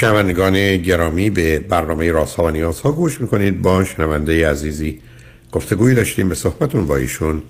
شنوندگان 0.00 0.76
گرامی 0.76 1.30
به 1.30 1.58
برنامه 1.58 2.12
راست 2.12 2.38
و 2.38 2.50
نیاز 2.50 2.80
ها 2.80 2.92
گوش 2.92 3.20
می‌کنید. 3.20 3.62
با 3.62 3.84
شنونده 3.84 4.50
عزیزی 4.50 5.00
گفتگوی 5.52 5.94
داشتیم 5.94 6.28
به 6.28 6.34
صحبتون 6.34 6.86
با 6.86 6.96
ایشون 6.96 7.42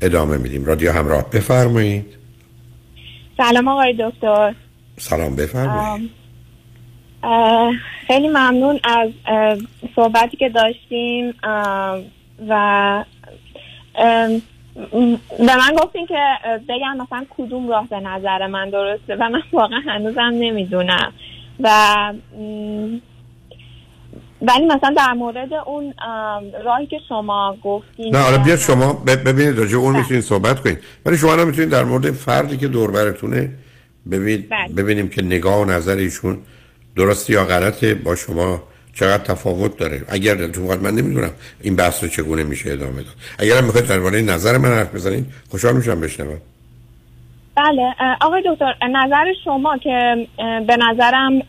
ادامه 0.00 0.36
میدیم. 0.36 0.64
رادیو 0.64 0.92
همراه 0.92 1.30
بفرمایید. 1.30 2.06
سلام 3.36 3.68
آقای 3.68 3.96
دکتر. 3.98 4.54
سلام 4.98 5.36
بفرمایید. 5.36 6.10
خیلی 8.06 8.28
ممنون 8.28 8.80
از 8.84 9.10
صحبتی 9.96 10.36
که 10.36 10.48
داشتیم. 10.48 11.34
و 12.48 13.04
به 15.38 15.56
من 15.56 15.76
گفتین 15.82 16.06
که 16.06 16.18
بگم 16.68 16.96
مثلا 16.96 17.26
کدوم 17.36 17.68
راه 17.68 17.88
به 17.88 18.00
نظر 18.00 18.46
من 18.46 18.70
درسته 18.70 19.16
و 19.16 19.28
من 19.28 19.42
واقعا 19.52 19.80
هنوزم 19.86 20.32
نمی‌دونم. 20.34 21.12
و 21.60 21.68
ولی 24.42 24.66
مثلا 24.66 24.94
در 24.96 25.12
مورد 25.12 25.52
اون 25.66 25.94
راهی 26.64 26.86
که 26.86 26.96
شما 27.08 27.56
گفتین 27.64 28.16
نه 28.16 28.22
حالا 28.22 28.38
بیاد 28.38 28.58
شما 28.58 28.92
ببینید 28.92 29.58
راجع 29.58 29.76
اون 29.76 29.96
می‌تونید 29.96 30.22
صحبت 30.22 30.60
کنید. 30.60 30.78
ولی 31.06 31.16
شما 31.16 31.32
هم 31.32 31.46
می‌تونید 31.46 31.70
در 31.70 31.84
مورد 31.84 32.10
فردی 32.10 32.56
که 32.56 32.68
دور 32.68 32.90
براتونه 32.90 33.50
ببینید 34.10 34.48
ببینیم 34.76 35.08
که 35.08 35.22
نگاه 35.22 35.60
و 35.60 35.64
نظر 35.64 35.96
ایشون 35.96 36.38
درستی 36.96 37.32
یا 37.32 37.44
غلطه 37.44 37.94
با 37.94 38.16
شما 38.16 38.62
چقدر 38.94 39.24
تفاوت 39.24 39.76
داره. 39.76 40.02
اگر 40.08 40.34
دلتون 40.34 40.78
من 40.78 40.94
نمی‌دونم 40.94 41.30
این 41.60 41.76
بحث 41.76 42.02
رو 42.04 42.08
چگونه 42.08 42.42
میشه 42.42 42.72
ادامه 42.72 43.02
داد. 43.02 43.14
اگر 43.38 43.58
هم 43.58 43.64
می‌خواید 43.64 43.86
درباره 43.86 44.20
نظر 44.20 44.58
من 44.58 44.68
حرف 44.68 44.94
بزنید 44.94 45.26
خوشحال 45.50 45.76
میشم 45.76 46.00
بشنوم. 46.00 46.38
بله 47.56 47.94
آقای 48.20 48.42
دکتر 48.46 48.74
نظر 48.90 49.32
شما 49.44 49.78
که 49.78 50.28
به 50.36 50.76
نظرم 50.76 51.42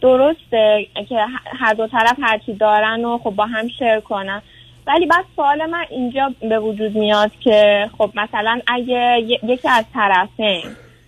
درسته 0.00 0.86
که 1.08 1.16
هر 1.60 1.74
دو 1.74 1.86
طرف 1.86 2.16
هرچی 2.22 2.54
دارن 2.54 3.04
و 3.04 3.18
خب 3.18 3.30
با 3.30 3.46
هم 3.46 3.68
شیر 3.68 4.00
کنن 4.00 4.42
ولی 4.86 5.06
بعد 5.06 5.24
سوال 5.36 5.70
من 5.70 5.84
اینجا 5.90 6.32
به 6.40 6.58
وجود 6.58 6.96
میاد 6.96 7.30
که 7.40 7.90
خب 7.98 8.10
مثلا 8.14 8.60
اگه 8.66 9.18
یکی 9.42 9.68
از 9.68 9.84
طرفین 9.94 10.62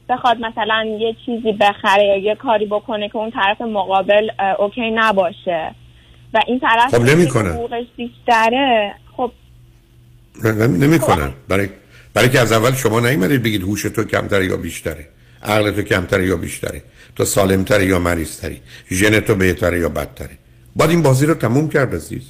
بخواد 0.09 0.41
مثلا 0.41 0.85
یه 1.01 1.17
چیزی 1.27 1.53
بخره 1.53 2.05
یا 2.05 2.17
یه 2.17 2.35
کاری 2.35 2.67
بکنه 2.67 3.09
که 3.09 3.17
اون 3.17 3.31
طرف 3.31 3.61
مقابل 3.61 4.31
اوکی 4.59 4.91
نباشه 4.91 5.75
و 6.35 6.41
این 6.47 6.61
طرف 6.61 6.95
خب. 6.95 7.39
حقوقش 7.39 7.85
بیشتره 7.97 8.95
خب 9.17 9.31
نمی‌کنن 10.81 11.33
برای 11.49 11.69
برای 12.15 12.29
که 12.29 12.41
از 12.41 12.53
اول 12.53 12.73
شما 12.73 13.01
نیومدید 13.01 13.43
بگید 13.43 13.63
هوش 13.63 13.83
تو 13.83 14.05
کمتره 14.05 14.47
یا 14.47 14.57
بیشتره 14.57 15.09
عقل 15.43 15.71
تو 15.71 15.83
کمتره 15.83 16.27
یا 16.27 16.37
بیشتره 16.37 16.83
تو 17.17 17.25
سالمتره 17.25 17.87
یا 17.87 17.99
مریضتری 17.99 18.61
ژن 18.91 19.21
تو 19.21 19.35
بهتره 19.35 19.81
یا 19.81 19.89
بدتره. 19.89 20.39
باید 20.77 20.91
این 20.91 21.03
بازی 21.03 21.27
رو 21.27 21.35
تموم 21.35 21.69
کرد 21.69 21.95
عزیز. 21.95 22.23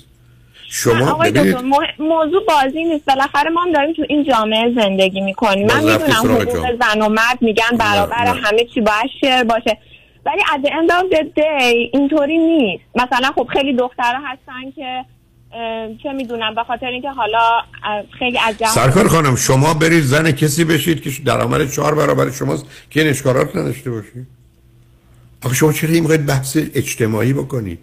شما 0.70 1.10
آقای 1.10 1.30
ببینید. 1.30 1.56
موضوع 1.98 2.46
بازی 2.48 2.84
نیست. 2.84 3.04
بالاخره 3.04 3.50
ما 3.50 3.62
هم 3.62 3.72
داریم 3.72 3.94
تو 3.94 4.04
این 4.08 4.24
جامعه 4.24 4.74
زندگی 4.74 5.20
می‌کنیم. 5.20 5.66
من 5.66 5.84
می‌دونم 5.84 6.42
حقوق. 6.42 6.78
زن 6.80 7.02
و 7.02 7.08
مرد 7.08 7.38
میگن 7.40 7.76
برابر 7.78 8.24
نه. 8.24 8.30
همه 8.30 8.64
چی 8.74 8.80
باید 8.80 9.10
شیر 9.20 9.44
باشه. 9.44 9.78
ولی 10.26 10.42
the 10.62 10.68
end 10.68 10.90
of 10.90 11.16
the 11.16 11.22
day 11.40 11.90
اینطوری 11.92 12.38
نیست. 12.38 12.84
مثلا 12.94 13.32
خب 13.34 13.48
خیلی 13.52 13.76
دخترها 13.76 14.22
هستن 14.26 14.70
که 14.76 15.04
چه 16.02 16.12
می‌دونم 16.12 16.54
به 16.54 16.62
خاطر 16.64 16.86
اینکه 16.86 17.10
حالا 17.10 17.60
خیلی 18.18 18.38
از 18.38 18.58
جهان 18.58 18.72
سرکار 18.74 19.08
خانم 19.08 19.36
شما 19.36 19.74
برید 19.74 20.04
زن 20.04 20.30
کسی 20.30 20.64
بشید 20.64 21.02
که 21.02 21.10
درآمد 21.24 21.70
چهار 21.70 21.94
برابر 21.94 22.30
شماست 22.30 22.64
که 22.90 23.00
این 23.00 23.10
اشکالات 23.10 23.56
نداشته 23.56 23.90
باشید. 23.90 24.26
آخه 25.44 25.54
شما 25.54 25.72
چرا 25.72 25.90
این 25.90 26.06
بحث 26.26 26.56
اجتماعی 26.74 27.32
بکنید؟ 27.32 27.78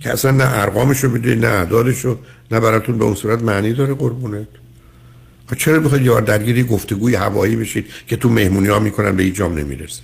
که 0.00 0.10
اصلا 0.10 0.30
نه 0.30 0.58
ارقامشو 0.58 1.08
بدید 1.08 1.44
نه 1.44 1.52
اعدادشو 1.52 2.18
نه 2.50 2.60
براتون 2.60 2.98
به 2.98 3.04
اون 3.04 3.14
صورت 3.14 3.42
معنی 3.42 3.72
داره 3.72 3.94
قربونت. 3.94 4.48
چرا 5.58 5.80
می‌خواید 5.80 6.04
یار 6.04 6.22
درگیری 6.22 6.62
گفتگوی 6.62 7.14
هوایی 7.14 7.56
بشید 7.56 7.86
که 8.06 8.16
تو 8.16 8.28
مهمونی 8.28 8.68
ها 8.68 8.78
می‌کنن 8.78 9.16
به 9.16 9.22
ایجام 9.22 9.58
نمی‌رسه؟ 9.58 10.02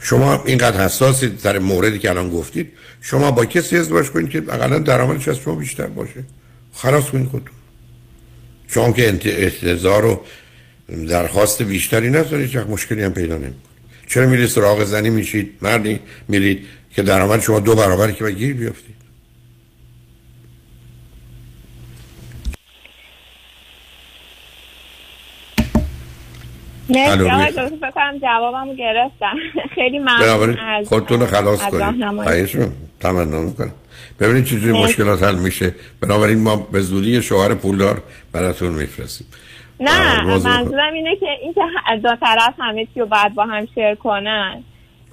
شما 0.00 0.42
اینقدر 0.44 0.84
حساسید 0.84 1.38
سر 1.38 1.58
موردی 1.58 1.98
که 1.98 2.10
الان 2.10 2.30
گفتید 2.30 2.72
شما 3.00 3.30
با 3.30 3.44
کسی 3.44 3.76
ازدواج 3.76 4.06
کنید 4.10 4.30
که 4.30 4.38
اقلا 4.38 4.78
درآمدش 4.78 5.28
از 5.28 5.36
شما 5.36 5.54
بیشتر 5.54 5.86
باشه. 5.86 6.24
خلاص 6.72 7.04
کنید 7.04 7.28
خودتون. 7.28 7.52
شما 8.68 8.92
که 8.92 9.08
انت- 9.08 9.26
احتضار 9.26 10.04
و 10.04 10.20
درخواست 11.08 11.62
بیشتری 11.62 12.10
ندارید 12.10 12.50
چه 12.50 12.64
مشکلی 12.64 13.02
هم 13.02 13.14
پیدا 13.14 13.34
نمی‌کنید 13.34 13.68
چرا 14.06 14.26
میرید 14.26 14.46
سراغ 14.48 14.84
زنی 14.84 15.10
میشید 15.10 15.58
مردی 15.62 16.00
میرید 16.28 16.66
که 16.90 17.02
درآمد 17.02 17.40
شما 17.40 17.60
دو 17.60 17.74
برابر 17.74 18.12
که 18.12 18.30
گیر 18.30 18.54
بیافتید 18.54 18.96
مرسی 18.96 19.14
الو، 25.76 25.76
آقای 25.76 25.76
روی- 25.76 26.68
دکتر 26.68 26.77
فکر 26.88 27.90
کنم 27.90 28.18
جوابمو 28.22 28.74
گرفتم. 28.74 29.36
خیلی 29.74 29.98
ممنون 29.98 30.20
بنابراین 30.20 30.58
از 30.58 30.88
خودتون 30.88 31.20
رو 31.20 31.26
خلاص 31.26 31.60
کنید. 31.62 32.22
خواهش 32.22 32.54
رو 32.54 32.66
تمنا 33.00 33.40
می‌کنم. 33.40 33.72
ببینید 34.20 34.44
چجوری. 34.44 34.72
مشکلات 34.72 35.22
حل 35.22 35.34
میشه. 35.34 35.74
بنابراین 36.00 36.38
ما 36.38 36.56
به 36.56 36.80
زودی 36.80 37.22
شوهر 37.22 37.54
پولدار 37.54 38.02
براتون 38.32 38.72
میفرستیم. 38.72 39.26
نه 39.80 40.24
منظورم 40.24 40.94
اینه 40.94 41.16
که 41.16 41.26
اینکه 41.42 41.60
دو 42.02 42.16
طرف 42.16 42.54
همه 42.58 42.86
چی 42.94 43.00
رو 43.00 43.06
باید 43.06 43.34
با 43.34 43.44
هم 43.44 43.66
شیر 43.74 43.94
کنن. 43.94 44.64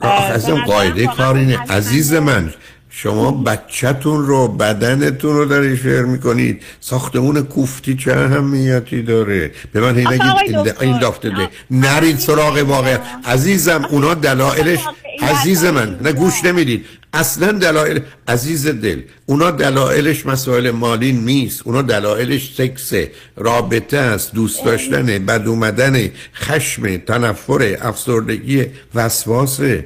آخه 0.02 0.34
از 0.34 0.50
نظرم 0.50 0.66
قاعده 0.66 1.08
کار 1.08 1.36
اینه. 1.36 1.60
عزیز 1.70 2.14
من 2.14 2.54
شما 2.98 3.32
بچهتون 3.32 4.26
رو 4.26 4.48
بدنتون 4.48 5.36
رو 5.36 5.46
داری 5.46 5.78
شیر 5.78 6.02
می‌کنید. 6.02 6.62
ساختمون 6.80 7.42
کوفتی 7.44 7.96
چه 7.96 8.12
اهمیتی 8.12 9.02
داره؟ 9.02 9.52
به 9.74 9.82
من 9.82 9.98
هی 9.98 10.06
نگید 10.06 10.74
این- 10.80 11.00
دافته 11.00 11.30
ده. 11.30 11.50
نرید 11.72 12.20
سراغ 12.20 12.58
واقع 12.58 12.98
عزیزم 13.26 13.86
اونا 13.92 14.14
دلایلش 14.14 14.80
عزیز 15.22 15.66
من. 15.66 16.00
نه 16.02 16.12
گوش 16.12 16.44
نمی‌دید. 16.44 16.86
اصلا 17.14 17.52
دلایل 17.52 18.00
عزیز 18.28 18.68
دل 18.68 19.02
اونا 19.26 19.52
دلایلش 19.52 20.26
مسائل 20.26 20.72
مالی 20.72 21.12
نیست. 21.12 21.62
اونا 21.66 21.82
دلایلش 21.82 22.54
سکس 22.58 22.92
رابطه 23.38 23.98
است 23.98 24.34
دوست 24.34 24.66
داشتن 24.66 25.06
بد 25.06 25.48
اومدن 25.48 26.10
خشم 26.36 26.98
تنفر 26.98 27.78
افسردگی 27.82 28.66
وسواسه. 28.96 29.86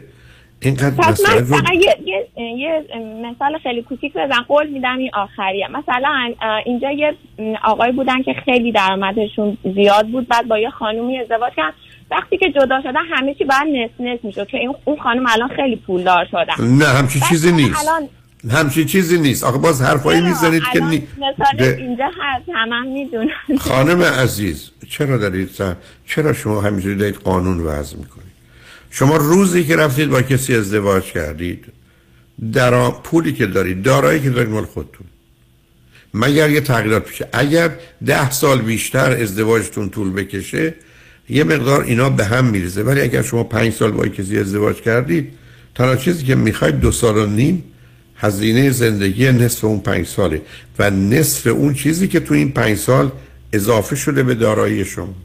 اینقدر 0.61 1.07
رو 1.07 1.13
فقط 1.45 1.73
یه, 1.73 1.95
یه, 2.57 2.85
مثال 3.23 3.57
خیلی 3.63 3.81
کوچیک 3.81 4.13
بزن. 4.13 4.41
قول 4.47 4.67
میدم 4.67 4.97
این 4.97 5.11
آخریه. 5.13 5.67
مثلا 5.67 6.33
اینجا 6.65 6.91
یه 6.91 7.15
آقای 7.63 7.91
بودن 7.91 8.21
که 8.23 8.33
خیلی 8.45 8.71
درآمدشون 8.71 9.57
زیاد 9.75 10.07
بود. 10.07 10.27
بعد 10.27 10.47
با 10.47 10.59
یه 10.59 10.69
خانومی 10.69 11.19
ازدواج 11.19 11.53
کردن 11.55 11.73
وقتی 12.11 12.37
که 12.37 12.51
جدا 12.51 12.81
شدن 12.81 13.05
همه 13.11 13.33
چی 13.33 13.45
باید 13.45 13.67
نس 13.75 13.89
نس 13.99 14.19
می‌شد 14.23 14.47
که 14.47 14.57
این 14.57 14.75
اون 14.85 14.97
خانم 14.97 15.25
الان 15.27 15.49
خیلی 15.55 15.75
پولدار 15.75 16.25
شدن 16.31 16.77
نه 16.77 16.85
همچی 16.85 17.19
چیزی 17.29 17.51
نیست. 17.51 17.87
الان 17.87 18.09
همچی 18.51 18.85
چیزی 18.85 19.19
نیست. 19.19 19.43
آخه 19.43 19.57
باز 19.57 19.81
حرفایی 19.81 20.21
می‌زنید 20.21 20.63
که 20.73 20.83
نی... 20.83 21.07
مثال 21.17 21.63
اینجا 21.77 22.05
هست. 22.21 22.49
همه 22.53 22.75
هم 22.75 22.87
می‌دونن. 22.87 23.29
خانم 23.69 24.01
عزیز 24.01 24.71
چرا 24.89 25.17
دارید 25.17 25.49
سر... 25.49 25.75
چرا 26.05 26.33
شما 26.33 26.61
همینجوری 26.61 26.95
دارید 26.95 27.15
قانون 27.15 27.59
وضع 27.59 27.97
می‌کنید؟ 27.97 28.29
شما 28.91 29.15
روزی 29.15 29.63
که 29.65 29.75
رفتید 29.75 30.09
با 30.09 30.21
کسی 30.21 30.55
ازدواج 30.55 31.03
کردید 31.03 31.65
در 32.53 32.89
پولی 32.89 33.33
که 33.33 33.45
دارید 33.45 33.81
دارایی 33.81 34.19
که 34.19 34.29
دارید 34.29 34.49
مال 34.49 34.65
خودتون. 34.65 35.07
مگر 36.13 36.49
یه 36.49 36.61
تغییرات 36.61 37.05
پیشه 37.05 37.27
اگر 37.33 37.71
ده 38.05 38.31
سال 38.31 38.61
بیشتر 38.61 39.11
ازدواجتون 39.11 39.89
طول 39.89 40.11
بکشه 40.11 40.73
یه 41.29 41.43
مقدار 41.43 41.83
اینا 41.83 42.09
به 42.09 42.25
هم 42.25 42.45
میریزه. 42.45 42.83
ولی 42.83 43.01
اگر 43.01 43.21
شما 43.21 43.43
پنج 43.43 43.73
سال 43.73 43.91
با 43.91 44.07
کسی 44.07 44.39
ازدواج 44.39 44.75
کردید 44.81 45.33
تنها 45.75 45.95
چیزی 45.95 46.25
که 46.25 46.35
می‌خواید 46.35 46.79
دو 46.79 46.91
سال 46.91 47.17
و 47.17 47.25
نیم 47.25 47.63
هزینه 48.15 48.71
زندگی 48.71 49.31
نصف 49.31 49.63
اون 49.63 49.79
پنج 49.79 50.07
ساله 50.07 50.41
و 50.79 50.89
نصف 50.89 51.47
اون 51.47 51.73
چیزی 51.73 52.07
که 52.07 52.19
تو 52.19 52.33
این 52.33 52.51
پنج 52.51 52.77
سال 52.77 53.11
اضافه 53.53 53.95
شده 53.95 54.23
به 54.23 54.35
دارایی 54.35 54.85
شما. 54.85 55.15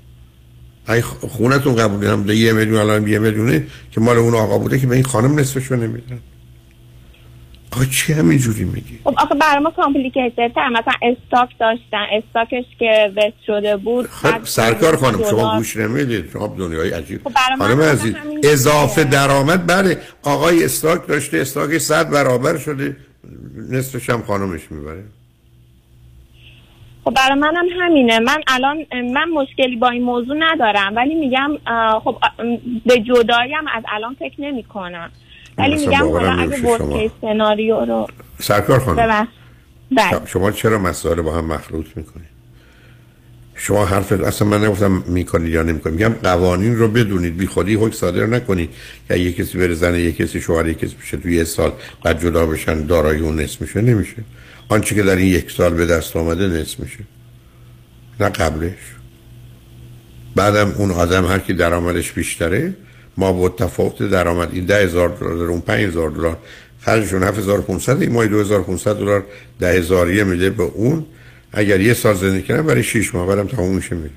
ای 0.89 1.01
خونتون 1.01 1.77
قبول 1.77 2.07
هم 2.07 2.31
یه 2.31 2.53
میلیون 2.53 2.79
الان 2.79 3.09
یه 3.09 3.19
میلیونه 3.19 3.67
که 3.91 4.01
مال 4.01 4.19
اون 4.19 4.35
آقا 4.35 4.59
بوده 4.59 4.79
که 4.79 4.87
به 4.87 4.95
این 4.95 5.05
خانم 5.05 5.39
نصفشو 5.39 5.77
نمیدن 5.77 6.19
آقا 7.75 7.85
چی 7.85 8.13
همینجوری 8.13 8.65
میگی؟ 8.65 8.99
خب 9.05 9.15
آخه 9.17 9.35
برای 9.35 9.63
ما 9.63 9.71
complicated 9.71 10.53
تر. 10.55 10.69
مثلا 10.69 10.93
stock 11.03 11.59
داشتن. 11.59 12.07
stock 12.13 12.50
ش 12.50 12.65
که 12.79 13.13
vest 13.17 13.45
شده 13.47 13.77
بود 13.77 14.07
خب 14.07 14.45
سرکار 14.45 14.97
خانم 14.97 15.25
شما. 15.31 15.57
گوش 15.57 15.77
نمی‌دید. 15.77 16.31
شما 16.33 16.47
دنیای 16.47 16.91
عجیب. 16.91 17.21
خب 17.25 17.33
خانم 17.59 17.81
عزیز 17.81 18.15
اضافه 18.45 19.05
درآمد 19.05 19.67
بله. 19.67 19.99
آقای 20.23 20.65
stock 20.65 21.07
داشته 21.07 21.39
stock 21.39 21.79
صد 21.79 22.11
برابر 22.11 22.59
شده. 22.59 22.97
نصفش 23.71 24.11
هم 24.11 24.23
خانمش 24.23 24.61
می‌بره. 24.71 25.05
خب 27.05 27.11
برای 27.11 27.39
منم 27.39 27.67
همینه. 27.81 28.19
من 28.19 28.43
الان 28.47 28.77
من 28.93 29.29
مشکلی 29.29 29.77
با 29.77 29.89
این 29.89 30.03
موضوع 30.03 30.37
ندارم 30.39 30.97
ولی 30.97 31.15
میگم 31.15 31.51
خب 32.05 32.17
به 32.87 33.01
جدایی 33.01 33.55
هم 33.55 33.65
از 33.75 33.83
الان 33.89 34.17
فکر 34.19 34.41
نمی 34.41 34.63
کنم 34.63 35.11
ولی 35.59 35.87
میگم 35.87 36.11
حالا 36.13 36.33
اگه. 36.33 36.57
کیس 36.93 37.11
سناریو 37.21 37.77
رو 37.77 38.07
سرکار 38.41 38.79
خانم 38.79 39.29
بله. 39.97 40.21
شما 40.27 40.51
چرا 40.51 40.79
مسائل 40.79 41.21
با 41.21 41.35
هم 41.35 41.45
مخلوط 41.45 41.87
می‌کنید 41.97 42.35
شما 43.55 43.85
حرف 43.87 44.13
اصلا 44.13 44.49
من 44.49 44.65
نگفتم 44.65 45.03
می‌کنید 45.07 45.53
یا 45.53 45.63
نمی‌کنید. 45.63 45.95
میگم 45.95 46.15
قوانین 46.23 46.77
رو 46.77 46.89
بدونید. 46.89 47.37
بی 47.37 47.47
خودی 47.47 47.75
حکم 47.75 47.91
صادر 47.91 48.27
نکنید. 48.27 48.71
که 49.09 49.17
یه 49.17 49.33
کسی 49.33 49.59
بره 49.59 49.75
زن 49.75 49.95
یه 49.95 50.13
کسی 50.13 50.41
شوهر 50.41 50.69
یه 50.69 50.75
کسی 50.75 50.97
بشه 51.03 51.17
توی 51.17 51.37
یه 51.37 51.45
سال 51.45 51.73
بعد 52.05 52.23
جدا 52.23 52.47
بشن 52.47 52.87
دارایی 52.87 53.21
اون 53.21 53.41
نصف 53.41 53.61
میشه. 53.61 53.81
نمیشه. 53.81 54.17
آنچه 54.69 54.95
که 54.95 55.03
در 55.03 55.17
این 55.17 55.27
یک 55.27 55.51
سال 55.51 55.75
به 55.75 55.87
دست 55.87 56.17
آمده 56.17 56.49
نصف 56.49 56.81
میشه. 56.81 56.99
نه 58.21 58.29
قبلش. 58.29 58.73
بعدم 60.35 60.75
اون 60.79 60.91
آدم 60.91 61.27
هر 61.27 61.39
کی 61.39 61.53
درآمدش 61.53 62.13
بیشتره 62.13 62.75
ما 63.17 63.33
با 63.33 63.49
تفاوت 63.49 64.03
درآمد 64.03 64.49
این 64.53 64.65
ده 64.65 64.77
هزار 64.77 65.09
دلار 65.09 65.35
داره، 65.35 65.51
اون 65.51 65.61
پنج 65.61 65.81
هزار 65.81 66.11
دلار 66.11 66.37
فرقشون 66.81 67.23
7500 67.23 68.03
این 68.03 68.13
ماه 68.13 68.27
2500 68.27 68.97
دلار 68.97 69.25
ده 69.61 69.73
هزاریه 69.73 70.25
میده 70.25 70.51
به 70.51 70.63
اون. 70.63 71.07
اگر 71.53 71.81
یه 71.81 71.95
سال 71.95 72.15
زندگی 72.15 72.43
کردن 72.43 72.67
برای 72.67 72.83
6 72.83 73.15
ماه 73.15 73.27
بعدم 73.27 73.47
تموم 73.47 73.75
میشه 73.75 73.97
میره 73.97 74.11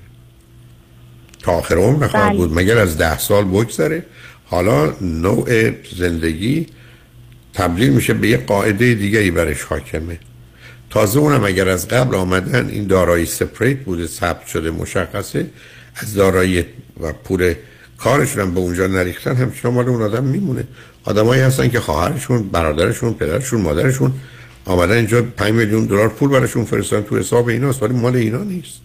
تا 1.43 1.51
آخر 1.51 1.75
عمر 1.75 2.05
نخواهد 2.05 2.29
بله. 2.29 2.37
بود. 2.37 2.53
مگر 2.53 2.77
از 2.77 2.97
ده 2.97 3.17
سال 3.17 3.45
بگذره؟ 3.45 4.05
حالا 4.45 4.93
نوع 5.01 5.71
زندگی 5.97 6.67
تبدیل 7.53 7.89
میشه 7.89 8.13
به 8.13 8.27
یه 8.27 8.37
قاعده 8.37 8.93
دیگری 8.93 9.31
برش 9.31 9.63
حاکمه. 9.63 10.19
تازه 10.89 11.19
اونم 11.19 11.43
اگر 11.43 11.69
از 11.69 11.87
قبل 11.87 12.15
آمدن 12.15 12.69
این 12.69 12.87
دارایی 12.87 13.25
سپریت 13.25 13.77
بوده 13.77 14.07
ثبت 14.07 14.47
شده 14.47 14.71
مشخصه 14.71 15.45
از 15.95 16.13
دارایی 16.13 16.65
و 16.99 17.13
پول 17.13 17.53
کارشون 17.97 18.41
هم 18.41 18.53
به 18.53 18.59
اونجا 18.59 18.87
نریختن 18.87 19.35
همچنان 19.35 19.73
مال 19.73 19.89
اون 19.89 20.01
آدم 20.01 20.23
میمونه. 20.23 20.63
آدمایی 21.03 21.41
هستن 21.41 21.69
که 21.69 21.79
خواهرشون 21.79 22.49
برادرشون 22.49 23.13
پدرشون 23.13 23.61
مادرشون 23.61 24.13
آمدن 24.65 24.95
اینجا 24.95 25.21
5 25.21 25.53
میلیون 25.53 25.85
دلار 25.85 26.09
پول 26.09 26.29
براشون 26.29 26.65
فرستادن. 26.65 27.03
تو 27.03 27.17
حساب 27.17 27.47
ایناست 27.47 27.83
ولی 27.83 27.93
مال 27.93 28.15
اینا 28.15 28.43
نیست. 28.43 28.79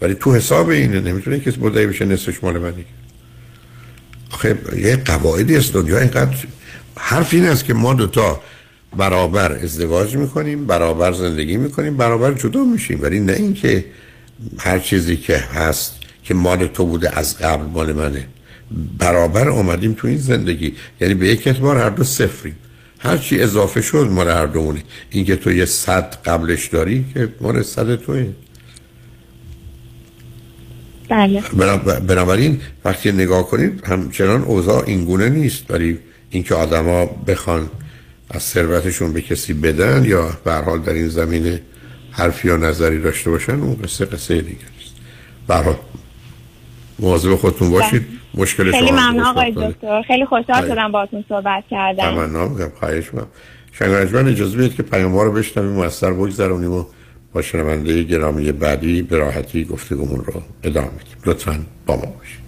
ولی 0.00 0.14
تو 0.14 0.34
حساب 0.34 0.68
اینه 0.68 1.00
نمی‌تونه 1.00 1.40
کسی 1.40 1.60
مدعی 1.60 1.86
بشه 1.86 2.04
نصفش 2.04 2.44
مال 2.44 2.58
منه. 2.58 2.84
آخه 4.32 4.58
یه 4.76 4.96
قواعدی 4.96 5.56
است 5.56 5.72
دنیا 5.72 5.98
اینقدر 5.98 6.36
حرف 6.96 7.34
این 7.34 7.44
است 7.44 7.64
که 7.64 7.74
ما 7.74 7.94
دوتا 7.94 8.40
برابر 8.96 9.52
ازدواج 9.52 10.16
می‌کنیم 10.16 10.66
برابر 10.66 11.12
زندگی 11.12 11.56
می‌کنیم 11.56 11.96
برابر 11.96 12.32
جدا 12.32 12.64
میشیم. 12.64 13.02
ولی 13.02 13.20
نه 13.20 13.32
اینکه 13.32 13.84
هر 14.58 14.78
چیزی 14.78 15.16
که 15.16 15.36
هست 15.36 15.94
که 16.22 16.34
مال 16.34 16.66
تو 16.66 16.86
بوده 16.86 17.18
از 17.18 17.38
قبل 17.38 17.64
مال 17.64 17.92
منه. 17.92 18.26
برابر 18.98 19.48
اومدیم 19.48 19.92
تو 19.92 20.08
این 20.08 20.18
زندگی. 20.18 20.74
یعنی 21.00 21.14
به 21.14 21.28
یک 21.28 21.46
اعتبار 21.46 21.76
هر 21.76 21.90
دو 21.90 22.04
صفریم. 22.04 22.56
هر 22.98 23.16
چی 23.16 23.40
اضافه 23.40 23.82
شد 23.82 24.08
مال 24.10 24.28
هر 24.28 24.46
دومونه. 24.46 24.82
اینکه 25.10 25.36
تو 25.36 25.52
یه 25.52 25.64
صد 25.64 26.14
قبلش 26.24 26.66
داری 26.66 27.04
که 27.14 27.28
مال 27.40 27.62
صد 27.62 27.96
توه 27.96 28.26
بله. 31.08 31.42
بنابراین 32.00 32.60
وقتی 32.84 33.12
نگاه 33.12 33.46
کنید 33.46 33.86
همچنان 33.86 34.42
اوضاع 34.42 34.84
اینگونه 34.86 35.28
نیست. 35.28 35.70
ولی 35.70 35.98
اینکه 36.30 36.54
آدما 36.54 37.06
بخوان 37.06 37.70
از 38.30 38.42
ثروتشون 38.42 39.12
به 39.12 39.22
کسی 39.22 39.52
بدن 39.52 40.04
یا 40.04 40.38
به 40.44 40.54
حال 40.54 40.78
در 40.78 40.92
این 40.92 41.08
زمینه 41.08 41.62
حرفی 42.10 42.48
یا 42.48 42.56
نظری 42.56 43.00
داشته 43.00 43.30
باشن 43.30 43.60
اون 43.60 43.76
قصه 43.82 44.04
قصه 44.04 44.40
دیگه 44.40 44.58
است 44.80 44.94
برای 45.46 45.74
مواظب 46.98 47.34
خودتون 47.34 47.70
باشید. 47.70 48.17
مشکل 48.34 48.70
خیلی 48.70 48.90
ممنون 48.90 49.20
آقای 49.20 49.50
دکتر. 49.56 50.02
خیلی 50.02 50.26
خوشحال 50.26 50.68
شدم 50.68 50.92
باهاتون 50.92 51.24
صحبت 51.28 51.64
کردم. 51.70 52.02
تمنا 52.02 52.48
میگم 52.48 52.70
خواهش 52.80 53.04
می‌کنم. 53.04 53.26
شنگرجمن 53.72 54.28
اجازه 54.28 54.58
بدید 54.58 54.74
که 54.74 54.82
پیام 54.82 55.18
رو 55.18 55.32
بشنویم 55.32 55.70
موثر 55.70 56.12
بگذرونیم 56.12 56.72
و 56.72 56.84
با 57.32 57.42
شنونده 57.42 58.02
گرامی 58.02 58.52
بعدی 58.52 59.02
به 59.02 59.18
راحتی 59.18 59.64
گفتگومون 59.64 60.24
رو 60.24 60.42
ادامه 60.62 60.88
میدیم 60.90 61.16
لطفا 61.26 61.58
با 61.86 61.96
ما 61.96 62.02
باشید. 62.02 62.38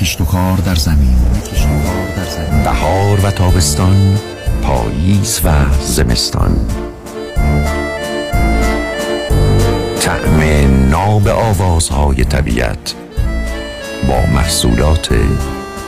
کشت 0.00 0.20
و 0.20 0.24
کار 0.24 0.56
در 0.56 0.74
زمین. 0.74 1.16
بهار 2.64 3.20
و 3.26 3.30
تابستان 3.30 4.18
پاییز 4.62 5.40
و 5.44 5.50
زمستان. 5.80 6.56
طعم 10.00 10.40
ناب 10.90 11.28
آوازهای 11.28 12.24
طبیعت 12.24 12.94
با 14.08 14.20
محصولات 14.34 15.08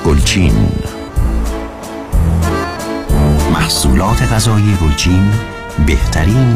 گلچین. 0.06 0.68
محصولات 3.52 4.22
غذایی 4.22 4.76
گلچین 4.82 5.30
بهترین 5.86 6.54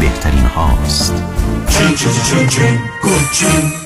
بهترین 0.00 0.46
هاست. 0.46 1.14
چین 1.68 1.94
چین 1.94 2.48
چین 2.48 2.78
گلچین. 3.04 3.85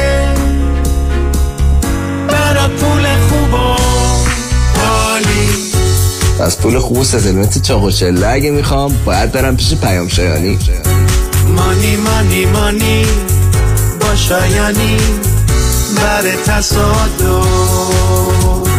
از 6.41 6.57
پول 6.59 6.79
خوب 6.79 6.97
و 6.97 7.03
ستلمت 7.03 7.61
چاق 7.61 7.83
و 7.83 7.91
چله 7.91 8.27
اگه 8.27 8.51
می‌خوام 8.51 8.95
باید 9.05 9.31
برم 9.31 9.57
پیش 9.57 9.75
پیام 9.75 10.07
شایانی. 10.07 10.59
مانی 11.55 11.95
مانی 11.95 12.45
مانی 12.45 13.05
با 13.99 14.15
شایانی 14.15 14.97
بر 15.95 16.23
تصادف. 16.45 17.47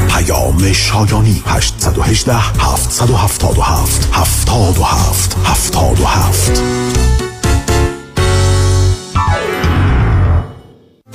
پیام 0.08 0.72
شایانی 0.72 1.42
818 1.46 2.34
777 2.34 4.08
77 4.12 5.36
77 5.44 6.62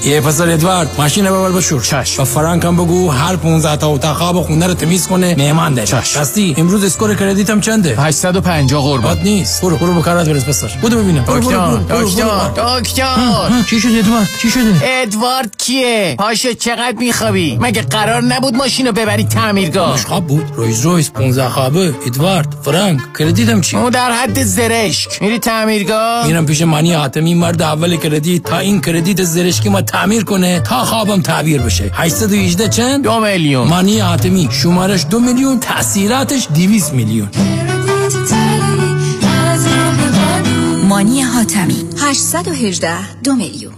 یه 0.05 0.21
پسر 0.21 0.49
ادوارد 0.49 0.89
ماشین 0.97 1.25
ببر 1.25 1.51
بشور. 1.51 1.81
چش. 1.81 2.19
و 2.19 2.25
فرانک 2.25 2.65
هم 2.65 2.75
بگو 2.75 3.09
هر 3.09 3.35
15 3.35 3.75
تا 3.75 3.87
اتاق 3.89 4.17
خواب 4.17 4.41
خونه 4.41 4.67
رو 4.67 4.73
تمیز 4.73 5.07
کنه 5.07 5.35
مهمان 5.37 5.73
ده 5.73 5.85
چش. 5.85 6.15
راستی 6.15 6.55
امروز 6.57 6.83
score 6.83 7.15
credit 7.15 7.53
م 7.53 7.59
چنده؟ 7.59 7.95
850 7.97 8.81
قربان. 8.83 9.17
نیست. 9.23 9.61
برو 9.61 9.77
برو 9.77 9.93
بکارات 9.93 10.29
برس 10.29 10.45
پسر. 10.45 10.67
بودو 10.81 10.97
ببینم. 10.97 11.23
دکتر 11.27 11.77
دکتر. 11.77 12.79
دکتر. 12.79 13.63
چی 13.69 13.79
شده 13.79 13.97
ادوارد؟ 13.97 14.29
چی 14.41 14.49
شده؟ 14.49 14.81
ادوارد 14.83 15.57
کیه؟ 15.57 16.15
پاشو 16.19 16.53
چقدر 16.53 16.95
میخوابی؟ 16.99 17.57
مگه 17.61 17.81
قرار 17.81 18.21
نبود 18.23 18.55
ماشینو 18.55 18.91
ببری 18.91 19.23
تعمیرگاه؟ 19.23 19.97
خواب 19.97 20.27
بود. 20.27 20.45
Rolls 20.55 20.81
Royce 20.81 21.11
15 21.13 21.49
خوابه. 21.49 21.93
ادوارد 22.05 22.55
فرانک 22.63 22.99
credit 23.19 23.55
م 23.55 23.61
چی؟ 23.61 23.77
اون 23.77 23.89
در 23.89 24.11
حد 24.11 24.43
زرشک. 24.43 25.21
میری 25.21 25.39
تعمیرگاه؟ 25.39 26.27
میرم 26.27 26.45
پیش 26.45 26.61
مانی 26.61 26.93
حاتمی 26.93 27.33
مرد 27.33 27.61
اول 27.61 27.95
credit. 27.95 28.43
تا 28.43 28.57
این 28.57 28.81
credit 28.81 29.23
زرشکی 29.23 29.69
ما 29.69 29.81
تعمیر 29.87 30.23
کنه 30.23 30.59
تا 30.59 30.85
خوابم 30.85 31.21
تعبیر 31.21 31.61
بشه. 31.61 31.91
818 31.93 32.69
چند؟ 32.69 33.03
دو 33.03 33.19
میلیون. 33.19 33.67
مانی 33.67 33.99
حاتمی. 33.99 34.47
شمارش 34.51 35.05
دو 35.09 35.19
میلیون 35.19 35.59
تعمیراتش 35.59 36.47
200 36.53 36.93
میلیون. 36.93 37.29
مانی 40.83 41.21
حاتمی. 41.21 41.85
818 41.97 43.21
دو 43.23 43.35
میلیون. 43.35 43.73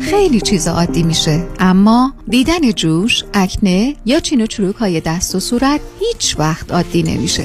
خیلی 0.00 0.40
چیز 0.40 0.68
عادی 0.68 1.02
میشه 1.02 1.46
اما 1.58 2.14
دیدن 2.28 2.72
جوش، 2.72 3.24
اکنه 3.34 3.96
یا 4.04 4.20
چین 4.20 4.42
و 4.42 4.46
چروک 4.46 4.76
های 4.76 5.00
دست 5.00 5.34
و 5.34 5.40
صورت 5.40 5.80
هیچ 6.00 6.36
وقت 6.38 6.72
عادی 6.72 7.02
نمیشه. 7.02 7.44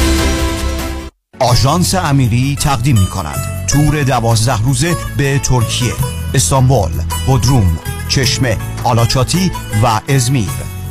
آژانس 1.41 1.95
امیری 1.95 2.55
تقدیم 2.55 2.99
می 2.99 3.05
کند 3.05 3.65
تور 3.67 4.03
دوازده 4.03 4.63
روزه 4.63 4.95
به 5.17 5.39
ترکیه. 5.39 5.93
استانبول 6.33 6.91
بودروم 7.27 7.79
چشمه 8.07 8.57
آلاچاتی 8.83 9.51
و 9.83 10.01
ازمیر. 10.09 10.49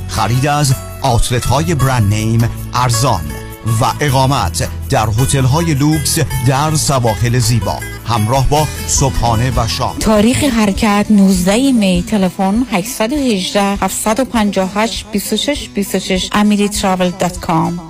خرید 0.09 0.47
از 0.47 0.75
outlet 1.03 1.47
های 1.47 1.75
brand 1.75 2.15
name 2.15 2.49
ارزان 2.75 3.21
و 3.81 3.85
اقامت 4.01 4.69
در 4.91 5.07
هتل 5.07 5.45
های 5.45 5.75
لوکس 5.75 6.19
در 6.47 6.75
سواحل 6.75 7.39
زیبا. 7.39 7.79
همراه 8.07 8.49
با 8.49 8.67
صبحانه 8.87 9.53
و 9.57 9.69
شام. 9.69 9.97
تاریخ 9.99 10.45
حرکت 10.45 11.07
19 11.11 11.73
می. 11.73 12.05
تلفن 12.09 12.67
818 12.73 13.63
758 13.63 15.07
26 15.13 15.69
26 15.75 16.31
amiritravel.com 16.33 17.90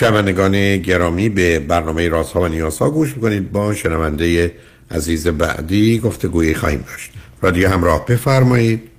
شنوندگان 0.00 0.76
گرامی 0.76 1.28
به 1.28 1.58
برنامه 1.58 2.08
رازها 2.08 2.40
و 2.40 2.48
نیازها 2.48 2.90
گوش 2.90 3.14
می‌کنید. 3.16 3.52
با 3.52 3.74
شنونده 3.74 4.52
عزیز 4.90 5.28
بعدی 5.28 5.98
گفته 5.98 6.28
گویی 6.28 6.54
خواهیم 6.54 6.84
داشت. 6.88 7.10
رادیو 7.42 7.68
همراه 7.68 8.06
بفرمایید. 8.06 8.90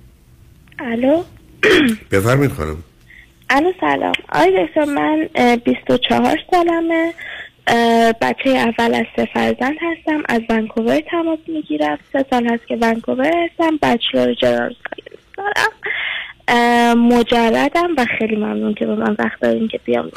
الو؟ 0.78 1.22
بفرمایید 2.10 2.52
خانم. 2.52 2.76
الو 3.50 3.72
سلام. 3.80 4.12
آقای 4.28 4.66
دکتر 4.66 4.84
من 4.84 5.28
اه، 5.34 5.56
24 5.56 6.38
سالمه. 6.50 7.12
بچه 8.20 8.50
اول 8.50 8.94
از 8.94 9.06
سه 9.16 9.28
فرزند 9.34 9.76
هستم. 9.80 10.22
از 10.28 10.40
ونکوور 10.50 11.00
تماس 11.10 11.38
می‌گیرم. 11.48 11.98
سه 12.12 12.24
سال 12.30 12.46
هست 12.46 12.66
که 12.66 12.78
ونکوور 12.80 13.32
هستم. 13.44 13.78
جنرال 14.40 14.74
ساینس 14.84 15.20
دارم 15.36 15.72
مجردم 16.96 17.88
و 17.96 18.06
خیلی 18.18 18.36
ممنون 18.36 18.74
که 18.74 18.86
به 18.86 18.94
من 18.94 19.16
وقت 19.18 19.40
دارین 19.40 19.68
که 19.68 19.80
بیام. 19.84 20.10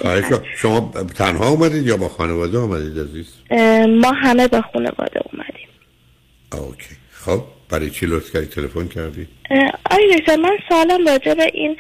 شما 0.56 0.92
تنها 1.18 1.50
اومدید 1.50 1.88
یا 1.88 1.98
با 1.98 2.10
خانواده 2.10 2.58
اومدید 2.58 3.00
عزیز؟ 3.00 3.34
ما 4.02 4.12
همه 4.12 4.48
به 4.48 4.62
خانواده 4.62 5.22
اومدیم. 5.34 5.68
اوکی. 6.54 6.96
خب 7.12 7.42
برای 7.70 7.90
چی 7.90 8.06
لطف 8.06 8.32
کردی؟ 8.34 8.46
تلفن 8.46 8.88
کردی؟ 8.88 9.28
آقای 9.92 10.16
دکتر 10.18 10.36
من 10.36 10.58
سوالم 10.70 11.08
راجع 11.08 11.34
به 11.34 11.52
این 11.54 11.78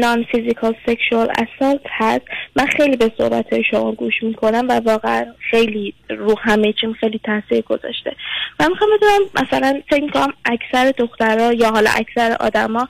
نان 0.00 0.24
فیزیکال 0.32 0.74
سکشوال 0.86 1.28
اسالت 1.30 1.80
هست. 1.86 2.24
من 2.56 2.66
خیلی 2.66 2.96
به 2.96 3.12
صحبت 3.18 3.52
های 3.52 3.64
شما 3.70 3.92
گوش 3.92 4.22
می‌کنم 4.22 4.66
و 4.68 4.80
واقعا 4.80 5.26
خیلی 5.50 5.94
رو 6.08 6.38
همه 6.38 6.74
چیم 6.80 6.92
خیلی 6.92 7.20
تاثیر 7.24 7.60
گذاشته. 7.60 8.16
من 8.60 8.68
می‌خوام 8.68 8.90
بدونم 8.96 9.46
مثلا 9.46 9.82
فکر 9.90 10.02
می‌کنم 10.02 10.32
اکثر 10.44 10.92
دخترها 10.98 11.52
یا 11.52 11.70
حالا 11.70 11.90
اکثر 11.90 12.36
آدما 12.40 12.88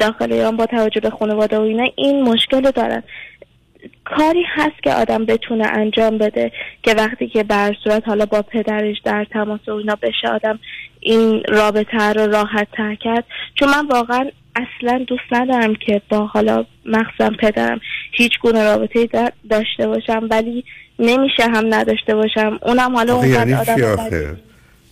داخل 0.00 0.32
ایران 0.32 0.56
با 0.56 0.66
توجه 0.66 1.00
به 1.00 1.10
خانواده 1.10 1.58
و 1.58 1.62
اینا 1.62 1.88
این 1.96 2.22
مشکل 2.22 2.64
رو 2.64 2.70
دارن. 2.70 3.02
کاری 4.04 4.42
هست 4.54 4.82
که 4.82 4.92
آدم 4.92 5.24
بتونه 5.24 5.66
انجام 5.66 6.18
بده 6.18 6.52
که 6.82 6.94
وقتی 6.94 7.28
که 7.28 7.42
بر 7.42 7.76
صورت 7.84 8.08
حالا 8.08 8.26
با 8.26 8.42
پدرش 8.42 8.96
در 9.04 9.26
تماس 9.32 9.60
و 9.68 9.72
اینا 9.72 9.96
بشه 10.02 10.28
آدم 10.28 10.58
این 11.00 11.42
رابطه 11.48 12.12
رو 12.12 12.26
راحت 12.32 12.68
تر 12.72 12.94
کرد. 12.94 13.24
چون 13.54 13.68
من 13.68 13.86
واقعا 13.86 14.30
اصلا 14.56 15.04
دوست 15.06 15.22
ندارم 15.32 15.74
که 15.74 16.02
با 16.08 16.26
حالا 16.26 16.64
مخصوصا 16.86 17.30
پدرم 17.38 17.80
هیچ 18.12 18.32
گونه 18.42 18.64
رابطه 18.64 19.06
دا- 19.06 19.32
داشته 19.50 19.86
باشم 19.86 20.26
ولی 20.30 20.64
نمیشه 20.98 21.42
هم 21.42 21.74
نداشته 21.74 22.14
باشم. 22.14 22.58
اونم 22.62 22.96
حالا 22.96 23.14
اونقدر 23.14 23.48
یعنی 23.48 23.54
آدم 23.54 24.36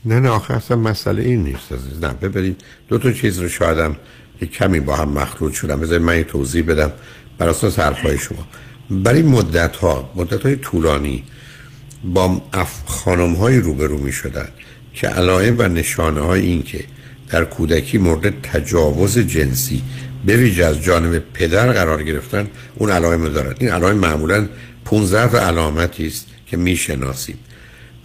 نه 0.05 0.21
نه 0.21 0.29
آخه 0.29 0.55
اصلا 0.55 0.77
مسئله 0.77 1.23
این 1.23 1.43
نیست 1.43 1.73
عزیز 1.73 2.05
نه 2.05 2.15
ببینید 2.23 2.65
دو 2.89 2.99
تا 2.99 3.13
چیز 3.13 3.41
رو 3.43 3.49
شایدم 3.49 3.97
یک 4.41 4.53
کمی 4.53 4.81
با 4.81 4.97
هم 4.97 5.09
مخلوط 5.09 5.53
شدم. 5.53 5.81
بذارید 5.81 6.03
من 6.03 6.17
یه 6.17 6.25
توضیح 6.25 6.63
بدم 6.63 6.93
بر 7.39 7.49
اساس 7.49 7.79
حرفهای 7.79 8.19
شما. 8.19 8.47
برای 8.91 9.23
مدت 9.23 9.77
ها 9.77 10.11
مدت 10.15 10.43
های 10.43 10.57
طولانی 10.57 11.25
با 12.05 12.43
خانم 12.87 13.35
های 13.35 13.59
روبرو 13.59 13.99
می 13.99 14.13
شدن 14.13 14.49
که 14.95 15.09
علائم 15.09 15.55
و 15.59 15.63
نشانه 15.63 16.21
های 16.21 16.41
این 16.41 16.63
که 16.63 16.85
در 17.29 17.45
کودکی 17.45 17.99
مورد 17.99 18.41
تجاوز 18.43 19.19
جنسی 19.19 19.83
به 20.27 20.37
ویژه 20.37 20.65
از 20.65 20.83
جانب 20.83 21.23
پدر 21.33 21.73
قرار 21.73 22.03
گرفتن 22.03 22.49
اون 22.75 22.91
علائم 22.91 23.23
رو 23.23 23.29
دارن. 23.29 23.55
این 23.59 23.71
علائم 23.71 23.97
معمولا 23.97 24.49
15 24.85 25.33
تا 25.33 25.39
علامتی 25.39 26.07
است 26.07 26.27
که 26.47 26.57
می‌شناسیم. 26.57 27.39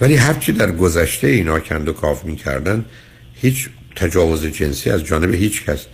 ولی 0.01 0.15
هرچی 0.15 0.51
در 0.51 0.71
گذشته 0.71 1.27
اینا 1.27 1.59
کند 1.59 1.87
و 1.87 1.93
کاف 1.93 2.25
می‌کردن 2.25 2.85
هیچ 3.33 3.69
تجاوز 3.95 4.45
جنسی 4.45 4.89
از 4.89 5.03
جانب 5.03 5.33
هیچ 5.33 5.65
کس 5.65 5.85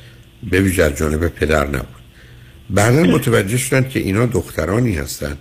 به 0.44 0.62
ویژه 0.62 0.84
از 0.84 0.96
جانب 0.96 1.28
پدر 1.28 1.68
نبود. 1.68 2.00
بعدا 2.70 3.04
متوجه 3.04 3.58
شدن 3.58 3.90
که 3.90 4.00
اینا 4.00 4.26
دخترانی 4.26 4.96
هستند 4.96 5.38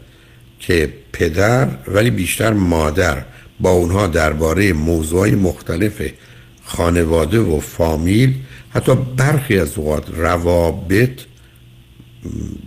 که 0.60 0.92
پدر 1.12 1.68
ولی 1.88 2.10
بیشتر 2.10 2.52
مادر 2.52 3.24
با 3.60 3.70
اونها 3.70 4.06
درباره 4.06 4.72
موضوعات 4.72 5.32
مختلف 5.32 6.02
خانواده 6.64 7.38
و 7.38 7.60
فامیل 7.60 8.34
حتی 8.70 8.92
برخی 9.16 9.58
از 9.58 9.78
اوقات 9.78 10.04
روابط 10.16 11.10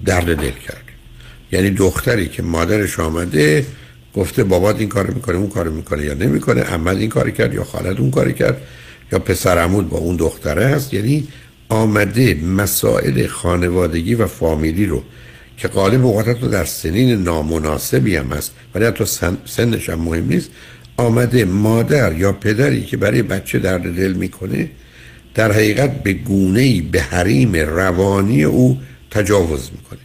درد 0.05 0.35
دل 0.35 0.51
کرد. 0.67 0.83
یعنی 1.51 1.69
دختری 1.69 2.27
که 2.27 2.43
مادرش 2.43 2.99
آمده 2.99 3.65
گفته 4.13 4.43
بابات 4.43 4.79
این 4.79 4.89
کار 4.89 5.07
می‌کنه 5.07 5.35
اون 5.35 5.49
کار 5.49 5.69
می‌کنه 5.69 6.03
یا 6.03 6.13
نمی‌کنه 6.13 6.61
عمد 6.61 6.97
این 6.97 7.09
کار 7.09 7.29
کرد 7.29 7.53
یا 7.53 7.63
خالد 7.63 7.99
اون 7.99 8.11
کار 8.11 8.31
کرد 8.31 8.61
یا 9.11 9.19
پسر 9.19 9.57
عمود 9.57 9.89
با 9.89 9.97
اون 9.97 10.15
دختره 10.15 10.65
هست. 10.65 10.93
یعنی 10.93 11.27
آمده 11.71 12.33
مسائل 12.33 13.27
خانوادگی 13.27 14.15
و 14.15 14.27
فامیلی 14.27 14.85
رو 14.85 15.03
که 15.57 15.67
غالب 15.67 16.05
اوقات 16.05 16.41
رو 16.41 16.47
در 16.47 16.65
سنین 16.65 17.23
نامناسبی 17.23 18.15
هم 18.15 18.33
هست 18.33 18.53
ولی 18.75 18.85
حتی 18.85 19.05
سن 19.05 19.37
سنش 19.45 19.89
هم 19.89 19.99
مهم 19.99 20.27
نیست 20.27 20.51
آمده 20.97 21.45
مادر 21.45 22.17
یا 22.17 22.31
پدری 22.31 22.83
که 22.83 22.97
برای 22.97 23.21
بچه 23.21 23.59
درد 23.59 23.95
دل 23.95 24.13
می‌کنه 24.13 24.69
در 25.35 25.51
حقیقت 25.51 26.03
به 26.03 26.13
گونه 26.13 26.81
به 26.81 27.01
حریم 27.01 27.55
روانی 27.55 28.43
او 28.43 28.79
تجاوز 29.11 29.69
می‌کنه. 29.71 29.99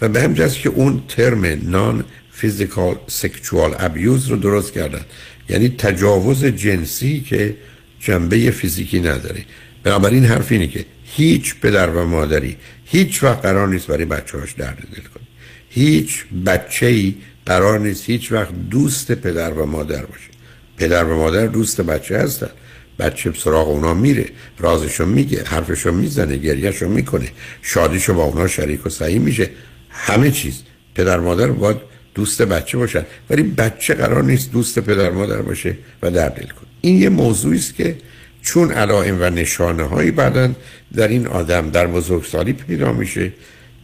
و 0.00 0.08
به 0.08 0.22
همین 0.22 0.48
که 0.48 0.68
اون 0.68 1.02
ترم 1.08 1.44
نان 1.44 2.04
فیزیکال 2.32 2.96
سکشوال 3.06 3.74
ابیوز 3.78 4.26
رو 4.26 4.36
درست 4.36 4.72
کردن. 4.72 5.00
یعنی 5.48 5.68
تجاوز 5.68 6.44
جنسی 6.44 7.20
که 7.20 7.56
جنبه 8.00 8.50
فیزیکی 8.50 9.00
نداره. 9.00 9.44
بنابراین 9.84 10.24
حرف 10.24 10.52
اینه 10.52 10.66
که 10.66 10.84
هیچ 11.16 11.54
پدر 11.60 11.90
و 11.90 12.04
مادری 12.04 12.56
هیچ 12.84 13.22
وقت 13.22 13.42
قرار 13.42 13.68
نیست 13.68 13.86
برای 13.86 14.04
بچه 14.04 14.38
هاش 14.38 14.52
درد 14.52 14.76
دل 14.76 15.02
کنه. 15.02 15.24
هیچ 15.68 16.24
بچه 16.46 16.86
ای 16.86 17.14
قرار 17.46 17.80
نیست 17.80 18.04
هیچ 18.06 18.32
وقت 18.32 18.52
دوست 18.70 19.12
پدر 19.12 19.52
و 19.52 19.66
مادر 19.66 20.04
باشه. 20.04 20.30
پدر 20.76 21.04
و 21.04 21.16
مادر 21.16 21.46
دوست 21.46 21.80
بچه 21.80 22.18
هستن. 22.18 22.50
بچه 22.98 23.32
سراغ 23.32 23.68
اونا 23.68 23.94
میره 23.94 24.26
رازشو 24.58 25.06
میگه 25.06 25.44
حرفشو 25.44 25.92
می‌زنه 25.92 26.36
گریهشو 26.36 26.88
می‌کنه 26.88 27.28
شادیشو 27.62 28.14
با 28.14 28.24
اونا 28.24 28.46
شریک 28.46 28.86
و 28.86 28.88
سعی 28.88 29.18
میشه. 29.18 29.50
همه 29.90 30.30
چیز. 30.30 30.62
پدر 30.94 31.20
مادر 31.20 31.46
باید 31.46 31.76
دوست 32.14 32.42
بچه 32.42 32.78
باشن. 32.78 33.04
ولی 33.30 33.42
بچه 33.42 33.94
قرار 33.94 34.24
نیست 34.24 34.52
دوست 34.52 34.78
پدر 34.78 35.10
مادر 35.10 35.42
باشه 35.42 35.76
و 36.02 36.10
در 36.10 36.28
دل 36.28 36.46
کنه. 36.46 36.68
این 36.80 36.98
یه 36.98 37.08
موضوعی 37.08 37.58
است 37.58 37.74
که 37.74 37.96
چون 38.44 38.72
علائم 38.72 39.20
و 39.20 39.30
نشانه 39.30 39.82
هایی 39.82 40.10
بعدا 40.10 40.52
در 40.96 41.08
این 41.08 41.26
آدم 41.26 41.70
در 41.70 41.86
بزرگسالی 41.86 42.52
پیدا 42.52 42.92
میشه 42.92 43.32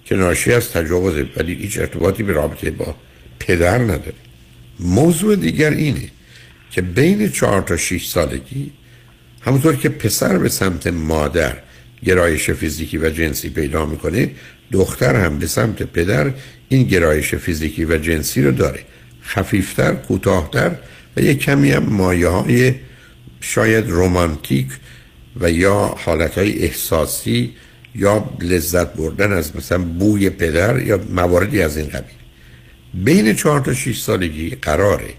که 0.04 0.16
ناشی 0.16 0.52
از 0.52 0.70
تجاوز 0.70 1.14
ولی 1.36 1.54
هیچ 1.54 1.78
ارتباطی 1.78 2.22
به 2.22 2.32
رابطه 2.32 2.70
با 2.70 2.94
پدر 3.38 3.78
نداره. 3.78 4.14
موضوع 4.80 5.36
دیگر 5.36 5.70
اینه 5.70 6.08
که 6.70 6.82
بین 6.82 7.30
چهار 7.30 7.62
تا 7.62 7.76
6 7.76 8.06
سالگی 8.06 8.72
همونطور 9.40 9.76
که 9.76 9.88
پسر 9.88 10.38
به 10.38 10.48
سمت 10.48 10.86
مادر 10.86 11.56
گرایش 12.04 12.50
فیزیکی 12.50 12.98
و 12.98 13.10
جنسی 13.10 13.48
پیدا 13.48 13.86
می‌کنه 13.86 14.30
دختر 14.72 15.16
هم 15.16 15.38
به 15.38 15.46
سمت 15.46 15.82
پدر 15.82 16.30
این 16.68 16.82
گرایش 16.82 17.34
فیزیکی 17.34 17.84
و 17.84 17.98
جنسی 17.98 18.42
رو 18.42 18.52
داره. 18.52 18.80
خفیفتر، 19.24 19.92
کوتاهتر 19.92 20.70
و 21.16 21.20
یک 21.20 21.38
کمی 21.38 21.70
هم 21.70 21.82
مایه 21.82 22.28
های 22.28 22.74
شاید 23.40 23.88
رومانتیک 23.88 24.66
و 25.40 25.50
یا 25.50 25.94
حالت 26.04 26.38
های 26.38 26.62
احساسی 26.62 27.54
یا 27.94 28.30
لذت 28.40 28.92
بردن 28.94 29.32
از 29.32 29.56
مثلا 29.56 29.78
بوی 29.78 30.30
پدر 30.30 30.82
یا 30.82 31.00
مواردی 31.10 31.62
از 31.62 31.76
این 31.76 31.86
قبیل. 31.86 32.14
بین 32.94 33.34
چهار 33.34 33.60
تا 33.60 33.74
6 33.74 34.00
سالگی 34.00 34.50
قراره 34.50 35.14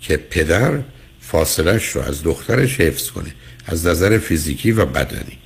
که 0.00 0.16
پدر 0.16 0.78
فاصلش 1.20 1.88
رو 1.88 2.02
از 2.02 2.22
دخترش 2.22 2.80
حفظ 2.80 3.10
کنه 3.10 3.32
از 3.66 3.86
نظر 3.86 4.18
فیزیکی 4.18 4.72
و 4.72 4.84
بدنی. 4.84 5.38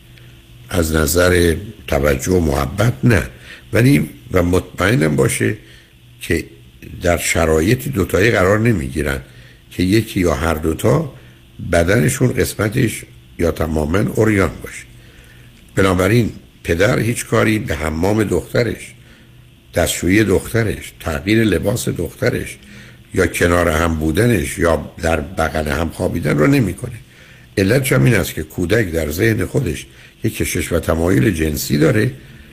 از 0.70 0.94
نظر 0.94 1.56
توجه 1.86 2.32
و 2.32 2.40
محبت 2.40 2.92
نه. 3.04 3.22
ولی 3.72 4.10
و 4.32 4.42
مطمئنم 4.42 5.16
باشه 5.16 5.56
که 6.20 6.44
در 7.02 7.16
شرایطی 7.16 7.90
دوتایی 7.90 8.30
قرار 8.30 8.58
نمی‌گیرن 8.58 9.20
که 9.70 9.82
یکی 9.82 10.20
یا 10.20 10.34
هر 10.34 10.54
دوتا 10.54 11.12
بدنشون 11.72 12.32
قسمتش 12.32 13.04
یا 13.38 13.50
تماما 13.50 13.98
اوریان 13.98 14.50
باشه. 14.62 14.84
بنابراین 15.74 16.32
پدر 16.64 16.98
هیچ 16.98 17.26
کاری 17.26 17.58
به 17.58 17.74
حمام 17.74 18.24
دخترش 18.24 18.94
دستشویی 19.74 20.24
دخترش 20.24 20.92
تغییر 21.00 21.44
لباس 21.44 21.88
دخترش 21.88 22.58
یا 23.14 23.26
کنار 23.26 23.68
هم 23.68 23.94
بودنش 23.94 24.58
یا 24.58 24.92
در 25.02 25.20
بغل 25.20 25.68
هم 25.68 25.88
خوابیدن 25.88 26.38
رو 26.38 26.46
نمی‌کنه. 26.46 26.92
علت 27.58 27.92
هم 27.92 28.04
این 28.04 28.14
است 28.14 28.34
که 28.34 28.42
کودک 28.42 28.92
در 28.92 29.10
ذهن 29.10 29.44
خودش 29.44 29.86
یک 30.24 30.36
کشش 30.36 30.72
و 30.72 30.80
تمایل 30.80 31.30
جنسی 31.30 31.78
داره 31.78 32.10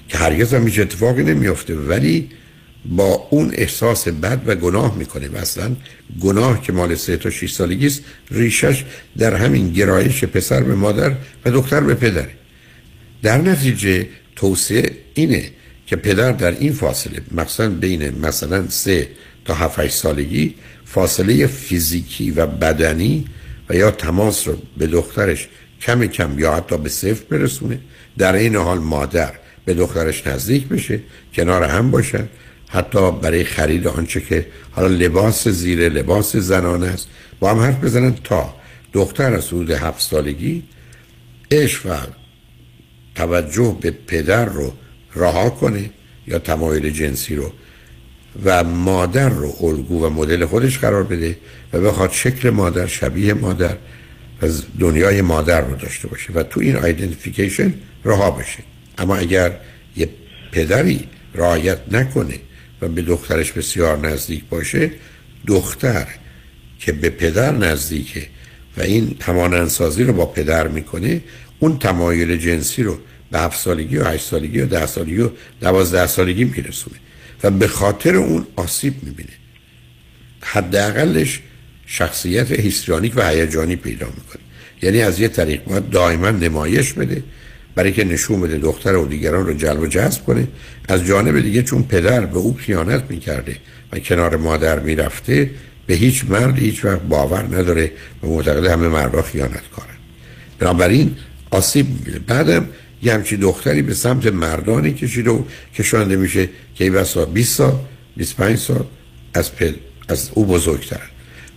که 0.07 0.17
هرگز 0.17 0.53
هم 0.53 0.67
هیچ 0.67 0.79
اتفاقی 0.79 1.23
نمیافته. 1.23 1.75
ولی 1.75 2.29
با 2.85 3.27
اون 3.29 3.51
احساس 3.53 4.07
بد 4.07 4.41
و 4.45 4.55
گناه 4.55 4.97
می‌کنه 4.97 5.29
مثلا 5.41 5.75
گناه 6.19 6.61
که 6.61 6.73
مال 6.73 6.95
سه 6.95 7.17
تا 7.17 7.29
6 7.29 7.51
سالگی 7.51 7.87
است 7.87 8.01
ریشش 8.31 8.85
در 9.17 9.35
همین 9.35 9.71
گرایش 9.71 10.23
پسر 10.23 10.63
به 10.63 10.75
مادر 10.75 11.15
و 11.45 11.51
دختر 11.51 11.79
به 11.79 11.93
پدره 11.93 12.29
در 13.21 13.37
نتیجه 13.37 14.07
توصیه 14.35 14.91
اینه 15.13 15.51
که 15.85 15.95
پدر 15.95 16.31
در 16.31 16.51
این 16.51 16.73
فاصله 16.73 17.21
مثلا 17.31 17.69
بین 17.69 18.19
مثلا 18.19 18.67
سه 18.69 19.07
تا 19.45 19.53
7 19.53 19.87
سالگی 19.87 20.55
فاصله 20.85 21.47
فیزیکی 21.47 22.31
و 22.31 22.45
بدنی 22.45 23.25
و 23.69 23.75
یا 23.75 23.91
تماس 23.91 24.47
رو 24.47 24.57
به 24.77 24.87
دخترش 24.87 25.47
کم 25.81 26.05
کم 26.05 26.39
یا 26.39 26.55
حتی 26.55 26.77
به 26.77 26.89
صفر 26.89 27.23
برسونه. 27.29 27.79
در 28.17 28.35
این 28.35 28.55
حال 28.55 28.79
مادر 28.79 29.33
به 29.65 29.73
دخترش 29.73 30.27
نزدیک 30.27 30.67
بشه 30.67 30.99
کنار 31.33 31.63
هم 31.63 31.91
باشن 31.91 32.27
حتی 32.69 33.11
برای 33.11 33.43
خرید 33.43 33.87
آنچه 33.87 34.21
که 34.21 34.47
حالا 34.71 34.87
لباس 34.87 35.47
زیر 35.47 35.89
لباس 35.89 36.35
زنانه 36.35 36.87
است. 36.87 37.07
با 37.39 37.51
هم 37.51 37.59
حرف 37.59 37.83
بزنن 37.83 38.15
تا 38.23 38.55
دختر 38.93 39.33
از 39.33 39.47
حدود 39.47 39.71
هفت 39.71 40.01
سالگی 40.01 40.63
عشق 41.51 41.85
و 41.85 41.95
توجه 43.15 43.77
به 43.81 43.91
پدر 43.91 44.45
رو 44.45 44.73
رها 45.15 45.49
کنه 45.49 45.89
یا 46.27 46.39
تمایل 46.39 46.89
جنسی 46.89 47.35
رو 47.35 47.51
و 48.45 48.63
مادر 48.63 49.29
رو 49.29 49.55
الگو 49.61 50.05
و 50.05 50.09
مدل 50.09 50.45
خودش 50.45 50.79
قرار 50.79 51.03
بده 51.03 51.37
و 51.73 51.81
بخواد 51.81 52.11
شکل 52.11 52.49
مادر 52.49 52.87
شبیه 52.87 53.33
مادر 53.33 53.77
از 54.41 54.63
دنیای 54.79 55.21
مادر 55.21 55.61
رو 55.61 55.75
داشته 55.75 56.07
باشه 56.07 56.33
و 56.33 56.43
تو 56.43 56.59
این 56.59 56.75
آیدنتیفیکیشن 56.75 57.73
رها 58.05 58.31
بشه. 58.31 58.63
اما 58.97 59.15
اگر 59.15 59.51
یه 59.97 60.09
پدری 60.51 61.07
رعایت 61.35 61.79
نکنه 61.91 62.39
و 62.81 62.87
به 62.87 63.01
دخترش 63.01 63.51
بسیار 63.51 64.07
نزدیک 64.07 64.43
باشه 64.49 64.91
دختر 65.47 66.07
که 66.79 66.91
به 66.91 67.09
پدر 67.09 67.51
نزدیکه 67.51 68.27
و 68.77 68.81
این 68.81 69.15
همانندسازی 69.21 70.03
رو 70.03 70.13
با 70.13 70.25
پدر 70.25 70.67
می‌کنه 70.67 71.21
اون 71.59 71.79
تمایل 71.79 72.37
جنسی 72.37 72.83
رو 72.83 72.99
به 73.31 73.39
هفت 73.39 73.59
سالگی 73.59 73.97
و 73.97 74.03
هشت 74.03 74.25
سالگی 74.25 74.59
و 74.59 74.65
ده 74.65 74.85
سالگی 74.85 75.19
و 75.19 75.29
دوازده 75.61 76.07
سالگی 76.07 76.43
میرسونه 76.43 76.95
و 77.43 77.51
به 77.51 77.67
خاطر 77.67 78.15
اون 78.15 78.47
آسیب 78.55 78.93
می‌بینه. 79.03 79.29
حداقلش 80.41 81.39
شخصیت 81.85 82.51
هیستریانیک 82.51 83.13
و 83.15 83.29
هیجانی 83.29 83.75
پیدا 83.75 84.07
می‌کنه. 84.07 84.41
یعنی 84.81 85.01
از 85.01 85.19
یه 85.19 85.27
طریق 85.27 85.63
باید 85.63 85.89
دائما 85.89 86.29
نمایش 86.31 86.93
بده 86.93 87.23
برای 87.79 87.91
که 87.91 88.03
نشون 88.03 88.41
بده 88.41 88.57
دختر 88.57 88.95
و 88.95 89.05
دیگران 89.05 89.45
رو 89.45 89.53
جلب 89.53 89.79
و 89.79 89.87
جذب 89.87 90.23
کنه. 90.23 90.47
از 90.87 91.05
جانب 91.05 91.39
دیگه 91.39 91.63
چون 91.63 91.83
پدر 91.83 92.25
به 92.25 92.37
او 92.37 92.53
خیانت 92.53 93.03
می‌کرده 93.09 93.55
و 93.91 93.99
کنار 93.99 94.35
مادر 94.35 94.79
می‌رفته 94.79 95.49
به 95.87 95.93
هیچ 95.93 96.25
مرد 96.29 96.59
هیچ 96.59 96.85
وقت 96.85 97.01
باور 97.01 97.43
نداره 97.43 97.91
و 98.23 98.27
معتقد 98.27 98.65
همه 98.65 98.87
مردها 98.87 99.21
خیانت 99.21 99.63
کارن 99.75 99.95
بنابراین 100.59 101.15
آسیب 101.51 101.89
می‌بینه. 101.89 102.19
بعدم 102.19 102.69
یه 103.03 103.13
همچی 103.13 103.37
دختری 103.37 103.81
به 103.81 103.93
سمت 103.93 104.25
مردانی 104.27 104.93
کشیده 104.93 105.29
و 105.29 105.41
کشانده 105.75 106.15
میشه 106.15 106.49
که 106.75 106.83
ای 106.83 106.89
بسا 106.89 107.25
20 107.25 107.57
سال 107.57 107.79
25 108.17 108.57
سال 108.57 108.85
از, 109.33 109.55
پد... 109.55 109.73
از 110.07 110.29
او 110.33 110.45
بزرگتر 110.45 111.01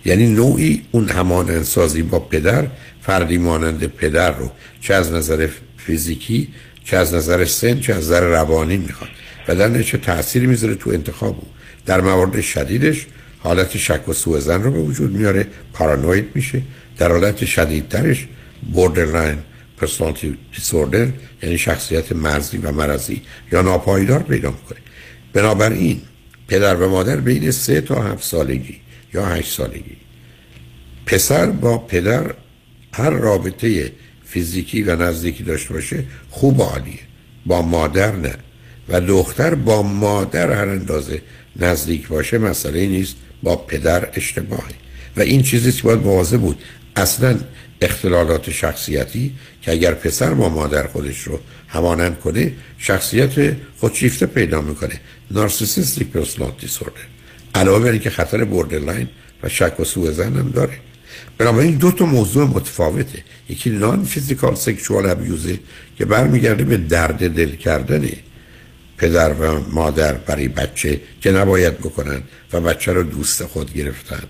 یعنی 0.05 0.27
نوعی 0.27 0.81
اون 0.91 1.09
همان 1.09 1.49
انسازی 1.49 2.01
با 2.01 2.19
پدر 2.19 2.67
فردی 3.01 3.37
مانند 3.37 3.85
پدر 3.85 4.31
رو 4.31 4.51
چه 4.81 4.93
از 4.93 5.11
نظر 5.11 5.47
فیزیکی 5.85 6.47
چه 6.83 6.97
از 6.97 7.13
نظر 7.13 7.45
سن 7.45 7.79
چه 7.79 7.93
از 7.93 8.03
نظر 8.03 8.21
روانی 8.21 8.77
می‌خواد. 8.77 9.09
و 9.47 9.55
در 9.55 9.81
چه 9.81 9.97
تأثیری 9.97 10.47
می‌ذاره 10.47 10.75
تو 10.75 10.89
انتخاب 10.89 11.35
او. 11.35 11.47
در 11.85 12.01
موارد 12.01 12.41
شدیدش 12.41 13.05
حالت 13.39 13.77
شک 13.77 14.09
و 14.09 14.13
سوء 14.13 14.39
ظن 14.39 14.63
رو 14.63 14.71
به 14.71 14.79
وجود 14.79 15.11
میاره 15.11 15.47
پارانوید 15.73 16.27
میشه. 16.35 16.61
در 16.97 17.11
حالت 17.11 17.45
شدیدترش 17.45 18.27
borderline 18.73 19.37
personality 19.77 20.37
disorder 20.55 21.07
یعنی 21.43 21.57
شخصیت 21.57 22.11
مرزی 22.11 22.57
و 22.57 22.71
مرزی 22.71 23.21
یا 23.51 23.61
ناپایدار 23.61 24.23
پیدا 24.23 24.51
می‌کنه. 24.51 24.79
بنابراین 25.33 26.01
پدر 26.47 26.75
و 26.75 26.89
مادر 26.89 27.15
بین 27.15 27.51
سه 27.51 27.81
تا 27.81 28.03
هفت 28.03 28.23
سالگی 28.23 28.77
یا 29.13 29.25
هشت 29.25 29.51
سالگی. 29.51 29.97
پسر 31.05 31.45
با 31.45 31.77
پدر 31.77 32.33
هر 32.93 33.09
رابطه 33.09 33.91
فیزیکی 34.33 34.83
و 34.83 34.95
نزدیکی 34.95 35.43
داشته 35.43 35.73
باشه 35.73 36.03
خوب 36.29 36.61
عالیه. 36.61 36.99
با 37.45 37.61
مادر 37.61 38.15
نه. 38.15 38.35
و 38.89 39.01
دختر 39.01 39.55
با 39.55 39.83
مادر 39.83 40.51
هر 40.51 40.69
اندازه 40.69 41.21
نزدیک 41.55 42.07
باشه 42.07 42.37
مسئله 42.37 42.87
نیست 42.87 43.15
با 43.43 43.55
پدر 43.55 44.09
اشتباهی 44.13 44.73
و 45.17 45.21
این 45.21 45.43
چیزی 45.43 45.71
که 45.71 45.83
باید 45.83 45.99
مواظب 45.99 46.39
بود. 46.39 46.63
اصلا 46.95 47.39
اختلالات 47.81 48.51
شخصیتی 48.51 49.33
که 49.61 49.71
اگر 49.71 49.93
پسر 49.93 50.33
با 50.33 50.49
مادر 50.49 50.87
خودش 50.87 51.19
رو 51.19 51.39
همانند 51.67 52.19
کنه 52.19 52.51
شخصیت 52.77 53.55
خودشیفته 53.77 54.25
پیدا 54.25 54.61
می‌کنه. 54.61 54.99
narcissistic 55.31 56.07
personality 56.07 56.61
disorder. 56.61 57.01
علاوه 57.55 57.91
بر 57.91 57.97
که 57.97 58.09
خطر 58.09 58.43
borderline 58.43 59.07
و 59.43 59.49
شک 59.49 59.79
و 59.79 59.83
سوء 59.83 60.11
ظن 60.11 60.35
هم 60.35 60.51
داره. 60.51 60.79
بنابراین 61.37 61.75
دو 61.75 61.91
تا 61.91 62.05
موضوع 62.05 62.47
متفاوته. 62.47 63.23
یکی 63.49 63.69
نان 63.69 64.03
فیزیکال 64.03 64.55
سکشوال 64.55 65.09
ابیوزه 65.09 65.59
که 65.97 66.05
برمیگرده 66.05 66.63
به 66.63 66.77
درد 66.77 67.35
دل 67.35 67.55
کردن 67.55 68.09
پدر 68.97 69.33
و 69.33 69.69
مادر 69.69 70.13
برای 70.13 70.47
بچه 70.47 71.01
که 71.21 71.31
نباید 71.31 71.77
بکنن 71.77 72.21
و 72.53 72.61
بچه 72.61 72.93
رو 72.93 73.03
دوست 73.03 73.45
خود 73.45 73.73
گرفتن. 73.73 74.23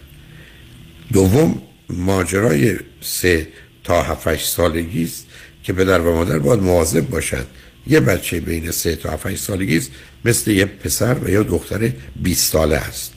دوم 1.13 1.61
ماجرای 1.89 2.75
سه 3.01 3.47
تا 3.83 4.01
هفت 4.01 4.45
سالگی 4.45 5.03
است 5.03 5.25
که 5.63 5.73
پدر 5.73 5.99
و 5.99 6.15
مادر 6.15 6.39
باید 6.39 6.59
مواظب 6.59 7.09
باشند 7.09 7.47
یه 7.87 7.99
بچه 7.99 8.39
بین 8.39 8.71
سه 8.71 8.95
تا 8.95 9.11
هفت 9.11 9.35
سالگی 9.35 9.81
مثل 10.25 10.51
یه 10.51 10.65
پسر 10.65 11.13
و 11.13 11.29
یا 11.29 11.43
دختر 11.43 11.91
20 12.15 12.51
ساله 12.51 12.75
است 12.75 13.13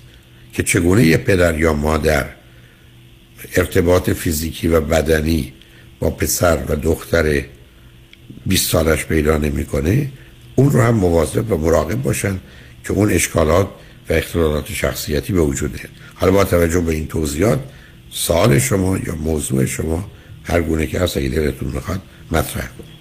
که 0.53 0.63
چگونه 0.63 1.07
یه 1.07 1.17
پدر 1.17 1.59
یا 1.59 1.73
مادر 1.73 2.27
ارتباط 3.57 4.11
فیزیکی 4.11 4.69
و 4.69 4.81
بدنی 4.81 5.53
با 6.01 6.11
پسر 6.11 6.59
و 6.69 6.77
دختر 6.77 7.43
20 8.47 8.71
سالش 8.71 9.05
پیدا 9.05 9.39
نمی‌کنه 9.39 10.09
اون 10.55 10.71
رو 10.71 10.83
هم 10.83 10.95
مواظب 10.95 11.53
و 11.53 11.57
مراقب 11.57 12.03
باشن 12.03 12.41
که 12.85 12.93
اون 12.93 13.11
اشکالات 13.11 13.69
و 14.11 14.13
اختلالات 14.13 14.73
شخصیتی 14.73 15.33
به 15.33 15.41
وجود 15.41 15.71
نیاد 15.71 15.91
حالا 16.15 16.33
با 16.33 16.45
توجه 16.45 16.81
به 16.81 16.93
این 16.93 17.07
توضیحات 17.07 17.61
سوال 18.11 18.59
شما 18.59 18.99
یا 18.99 19.15
موضوع 19.15 19.65
شما 19.65 20.11
هر 20.45 20.61
گونه 20.61 20.87
که 20.87 21.01
هست 21.01 21.17
اگه 21.17 21.29
دلتون 21.29 21.69
می‌خواد 21.69 22.01
مطرح 22.31 22.67
کنید. 22.67 22.97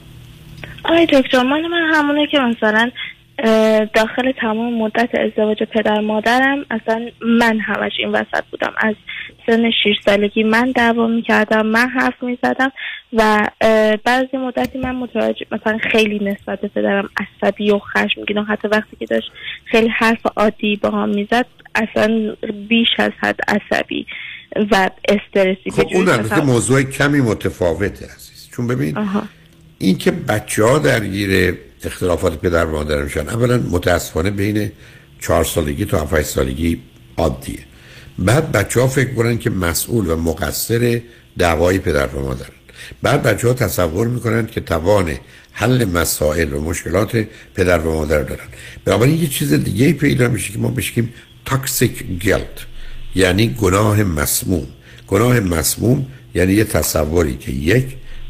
آی 0.83 1.05
دکتر 1.05 1.43
من 1.43 1.61
من 1.61 1.93
همونه 1.93 2.27
که 2.27 2.39
مثلا 2.39 2.91
داخل 3.93 4.31
تمام 4.41 4.73
مدت 4.81 5.09
ازدواج 5.15 5.63
پدر 5.63 5.99
مادرم 5.99 6.65
اصلا 6.71 7.09
من 7.21 7.59
همش 7.59 7.91
این 7.99 8.09
وسط 8.09 8.43
بودم 8.51 8.73
از 8.77 8.95
سن 9.47 9.71
6 9.71 9.95
سالگی 10.05 10.43
من 10.43 10.71
دعوا 10.71 11.07
می‌کردم 11.07 11.65
من 11.65 11.89
حرف 11.89 12.23
می‌زدم 12.23 12.71
و 13.13 13.47
یه 14.33 14.39
مدتی 14.39 14.77
من 14.79 14.95
متوجه 14.95 15.45
مثلا 15.51 15.77
خیلی 15.77 16.19
نسبت 16.19 16.61
به 16.61 16.67
پدرم 16.67 17.09
عصبی 17.17 17.71
و 17.71 17.79
خشمگین 17.79 18.37
و 18.37 18.43
حتی 18.43 18.67
وقتی 18.67 18.95
که 18.99 19.05
داشت 19.05 19.31
خیلی 19.65 19.87
حرف 19.87 20.25
عادی 20.35 20.75
با 20.75 20.89
هم 20.89 21.09
می‌زد 21.09 21.45
اصلا 21.75 22.35
بیش 22.69 22.87
از 22.97 23.11
حد 23.19 23.39
عصبی 23.47 24.05
و 24.71 24.89
استرسی 25.09 25.69
خب 25.71 25.75
به 25.77 25.83
جوری 25.83 25.95
اون 25.95 26.09
البته 26.09 26.23
مثلا- 26.33 26.45
موضوع 26.45 26.83
کمی 26.83 27.21
متفاوته 27.21 28.05
عزیز 28.05 28.49
چون 28.55 28.67
ببین 28.67 28.97
آها. 28.97 29.23
این 29.79 29.97
که 29.97 30.11
بچه 30.11 30.63
ها 30.63 30.79
درگیر 30.79 31.57
اختلافات 31.83 32.41
پدر 32.41 32.65
مادر 32.65 33.03
میشن 33.03 33.29
اولا 33.29 33.57
متاسفانه 33.57 34.31
بین 34.31 34.71
چهار 35.21 35.43
سالگی 35.43 35.85
تا 35.85 36.01
7 36.01 36.21
سالگی 36.21 36.81
عادیه. 37.17 37.59
بعد 38.19 38.51
بچه 38.51 38.81
ها 38.81 38.87
فکر 38.87 39.13
کنن 39.13 39.37
که 39.37 39.49
مسئول 39.49 40.09
و 40.09 40.15
مقصر 40.15 41.01
دعوای 41.37 41.79
پدر 41.79 42.07
و 42.07 42.21
مادرن 42.21 42.49
بعد 43.01 43.23
بچه 43.23 43.47
ها 43.47 43.53
تصور 43.53 44.07
می‌کنن 44.07 44.45
که 44.45 44.61
توان 44.61 45.17
حل 45.51 45.85
مسائل 45.85 46.53
و 46.53 46.61
مشکلات 46.61 47.25
پدر 47.55 47.79
و 47.79 47.93
مادر 47.93 48.23
دارن. 48.23 48.45
بنابراین 48.85 49.21
یه 49.21 49.27
چیز 49.27 49.53
دیگه 49.53 49.93
پیدا 49.93 50.27
میشه 50.27 50.53
که 50.53 50.59
ما 50.59 50.67
بشکیم 50.67 51.13
تاکسیک 51.45 52.03
گلت 52.19 52.65
یعنی 53.15 53.55
گناه 53.61 54.03
مسموم. 54.03 54.67
گناه 55.07 55.39
مسموم 55.39 56.05
یعنی 56.35 56.53
یه 56.53 56.63
تصوری 56.63 57.35
که 57.35 57.51
یک 57.51 57.85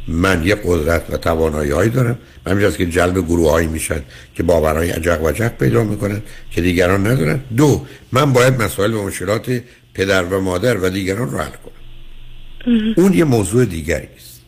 من 0.08 0.44
یه 0.46 0.56
قدرت 0.66 1.04
و 1.10 1.18
توانایی 1.18 1.72
هایی 1.72 1.90
دارم. 1.90 2.18
من 2.46 2.52
همینجاست 2.52 2.78
که 2.78 2.86
جلب 2.86 3.18
گروه 3.26 3.52
هایی 3.52 3.68
میشن 3.68 4.02
که 4.36 4.44
باورهای 4.44 4.90
عجق 4.90 5.24
و 5.24 5.28
عجق 5.28 5.58
پیدا 5.58 5.84
می‌کنن 5.84 6.22
که 6.52 6.62
دیگران 6.62 7.08
ندارن. 7.08 7.40
دو 7.58 7.86
من 8.12 8.34
باید 8.34 8.62
مسائل 8.62 8.94
و 8.94 9.04
مشکلات 9.04 9.62
پدر 9.94 10.24
و 10.24 10.42
مادر 10.42 10.78
و 10.78 10.90
دیگران 10.90 11.32
رو 11.32 11.38
حل 11.38 11.50
کنم. 11.50 12.94
اون 12.98 13.14
یه 13.14 13.24
موضوع 13.24 13.66
دیگری 13.66 14.08
است 14.18 14.42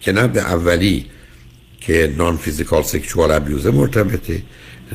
که 0.00 0.12
نه 0.12 0.28
به 0.28 0.40
اولی 0.40 1.06
که 1.80 2.14
نان 2.16 2.36
فیزیکال 2.36 2.82
سکشوال 2.82 3.30
ابیوزه 3.30 3.70
مرتبطه 3.70 4.42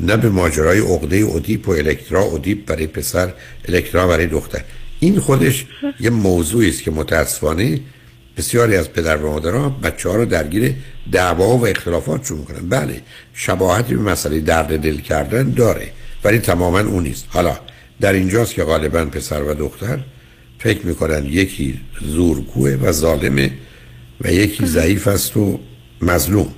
نه 0.01 0.17
به 0.17 0.29
ماجرای 0.29 0.79
عقده 0.79 1.15
اودیپ 1.15 1.69
و 1.69 1.71
الکترا 1.71 2.21
اودیپ 2.21 2.65
برای 2.65 2.87
پسر 2.87 3.33
الکترا 3.67 4.07
برای 4.07 4.27
دختر. 4.27 4.61
این 4.99 5.19
خودش 5.19 5.65
یه 5.99 6.09
موضوعی 6.09 6.69
است 6.69 6.83
که 6.83 6.91
متاسفانه 6.91 7.79
بسیاری 8.37 8.75
از 8.75 8.93
پدر 8.93 9.17
و 9.17 9.31
مادرها 9.31 9.69
بچه 9.69 10.09
ها 10.09 10.15
رو 10.15 10.25
درگیر 10.25 10.75
دعوا 11.11 11.57
و 11.57 11.67
اختلافات 11.67 12.25
شروع 12.25 12.39
می‌کنن. 12.39 12.69
بله 12.69 13.01
شباهتی 13.33 13.95
به 13.95 14.01
مسئله 14.01 14.39
درد 14.39 14.79
دل 14.79 14.97
کردن 14.97 15.49
داره 15.49 15.91
ولی 16.23 16.39
تماما 16.39 16.79
اون 16.79 17.03
نیست. 17.03 17.25
حالا 17.29 17.57
در 18.01 18.13
اینجاست 18.13 18.53
که 18.53 18.63
غالبا 18.63 19.05
پسر 19.05 19.43
و 19.43 19.53
دختر 19.53 19.99
فکر 20.59 20.85
می‌کنن 20.85 21.25
یکی 21.25 21.79
زورگوه 22.01 22.71
و 22.71 22.91
ظالمه 22.91 23.51
و 24.21 24.31
یکی 24.31 24.65
ضعیف 24.77 25.07
است 25.07 25.37
و 25.37 25.59
مظلوم. 26.01 26.53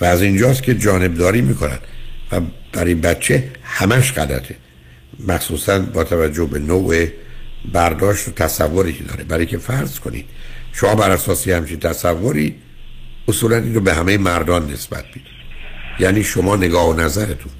و 0.00 0.04
از 0.04 0.22
اینجاست 0.22 0.62
که 0.62 0.74
جانبداری 0.74 1.40
می‌کنن 1.40 1.78
و 2.32 2.40
برای 2.72 2.94
بچه 2.94 3.50
همش 3.62 4.12
غلطه. 4.12 4.56
مخصوصا 5.28 5.78
با 5.78 6.04
توجه 6.04 6.44
به 6.44 6.58
نوع 6.58 7.06
برداشت 7.72 8.28
و 8.28 8.30
تصوری 8.30 8.92
که 8.92 9.04
داره. 9.04 9.24
برای 9.24 9.46
که 9.46 9.58
فرض 9.58 9.98
کنید 9.98 10.24
شما 10.74 10.94
بر 10.94 11.10
اساس 11.10 11.46
یه 11.46 11.56
همچین 11.56 11.80
تصوری 11.80 12.54
اصولا 13.28 13.56
این 13.56 13.74
رو 13.74 13.80
به 13.80 13.94
همه 13.94 14.18
مردان 14.18 14.72
نسبت 14.72 15.04
بدید. 15.04 15.22
یعنی 16.00 16.24
شما 16.24 16.56
نگاه 16.56 16.88
و 16.88 17.00
نظرتون 17.00 17.52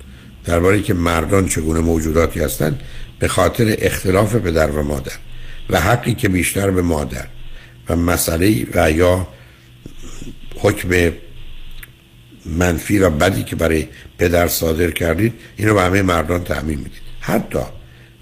درباره 0.44 0.82
که 0.82 0.94
مردان 0.94 1.48
چگونه 1.48 1.80
موجوداتی 1.80 2.40
هستند 2.40 2.80
به 3.18 3.28
خاطر 3.28 3.76
اختلاف 3.78 4.36
پدر 4.36 4.70
و 4.70 4.82
مادر 4.82 5.12
و 5.70 5.80
حقی 5.80 6.14
که 6.14 6.28
بیشتر 6.28 6.70
به 6.70 6.82
مادر 6.82 7.26
و 7.88 7.96
مسئله 7.96 8.66
و 8.74 8.90
یا 8.90 9.26
حکم 10.58 11.12
منفی 12.46 12.98
و 12.98 13.10
بدی 13.10 13.42
که 13.42 13.56
برای 13.56 13.88
پدر 14.18 14.48
صادر 14.48 14.90
کردید 14.90 15.32
اینو 15.56 15.74
به 15.74 15.82
همه 15.82 16.02
مردان 16.02 16.44
تعمین 16.44 16.78
می‌دید. 16.78 17.02
حتی 17.20 17.58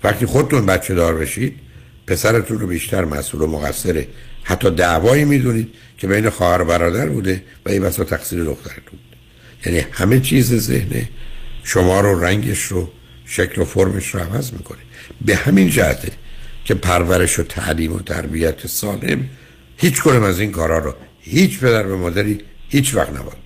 وقتی 0.05 0.27
خودتون 0.27 0.67
بچه 0.67 0.95
دار 0.95 1.15
بشید 1.15 1.59
پسرتون 2.07 2.59
رو 2.59 2.67
بیشتر 2.67 3.05
مسئول 3.05 3.43
و 3.43 3.47
مقصر 3.47 4.07
حتی 4.45 4.71
دعوایی 4.71 5.25
می‌دونید 5.25 5.75
که 5.99 6.07
بین 6.07 6.31
خواهر 6.31 6.65
برادر 6.65 7.09
بوده 7.09 7.45
و 7.67 7.71
این 7.71 7.83
بسا 7.83 8.05
تقصیر 8.05 8.45
دخترتون 8.45 8.83
بوده. 8.91 9.17
یعنی 9.67 9.87
همه 9.93 10.21
چیز 10.21 10.55
ذهن 10.55 11.09
شما 11.65 12.01
رو 12.01 12.25
رنگش 12.25 12.63
رو 12.63 12.91
شکل 13.27 13.63
و 13.63 13.65
فرمش 13.65 14.15
رو 14.15 14.21
عوض 14.21 14.53
می‌کنه. 14.53 14.79
به 15.21 15.37
همین 15.37 15.69
جهته 15.69 16.13
که 16.65 16.75
پرورش 16.75 17.39
و 17.39 17.43
تعلیم 17.43 17.93
و 17.93 18.01
تربیت 18.01 18.67
سالم 18.67 19.29
هیچ 19.77 20.03
کنم 20.03 20.23
از 20.23 20.41
این 20.41 20.53
کارا 20.53 20.79
رو 20.79 20.95
هیچ 21.21 21.61
پدر 21.61 21.87
و 21.87 21.99
مادری 21.99 22.39
هیچ 22.69 22.95
وقت 22.95 23.11
نباید. 23.11 23.42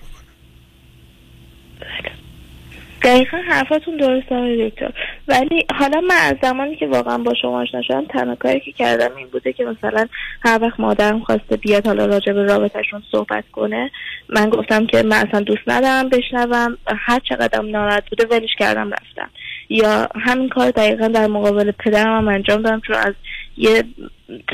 دقیقا 3.07 3.37
حرفاتون 3.37 3.97
درست 3.97 4.31
آقای 4.31 4.69
دکتر. 4.69 4.91
ولی 5.27 5.65
حالا 5.79 6.01
من 6.01 6.15
از 6.15 6.35
زمانی 6.41 6.75
که 6.75 6.87
واقعا 6.87 7.17
با 7.17 7.33
شما 7.41 7.61
آشنا 7.61 7.81
شدم 7.81 8.05
تنها 8.05 8.35
کاری 8.35 8.59
که 8.59 8.71
کردم 8.71 9.15
این 9.15 9.27
بوده 9.27 9.53
که 9.53 9.65
مثلا 9.65 10.07
هر 10.45 10.59
وقت 10.61 10.79
مادرم 10.79 11.19
خواسته 11.19 11.57
بیاد 11.57 11.87
حالا 11.87 12.05
راجع 12.05 12.33
به 12.33 12.43
رابطهشون 12.43 13.03
صحبت 13.11 13.43
کنه 13.51 13.91
من 14.29 14.49
گفتم 14.49 14.85
که 14.85 15.03
من 15.03 15.27
اصلا 15.27 15.39
دوست 15.39 15.61
ندارم 15.67 16.09
بشنوم 16.09 16.77
هر 16.87 17.19
چقدرم 17.19 17.69
ناراحت 17.69 18.09
بوده 18.09 18.25
ولش 18.35 18.55
کردم 18.59 18.91
رفتم. 18.91 19.29
یا 19.69 20.07
همین 20.15 20.49
کار 20.49 20.71
دقیقا 20.71 21.07
در 21.07 21.27
مقابل 21.27 21.71
پدرم 21.71 22.17
هم 22.17 22.27
انجام 22.27 22.61
دادم 22.61 22.81
چون 22.87 22.95
از 22.95 23.13
یه 23.57 23.83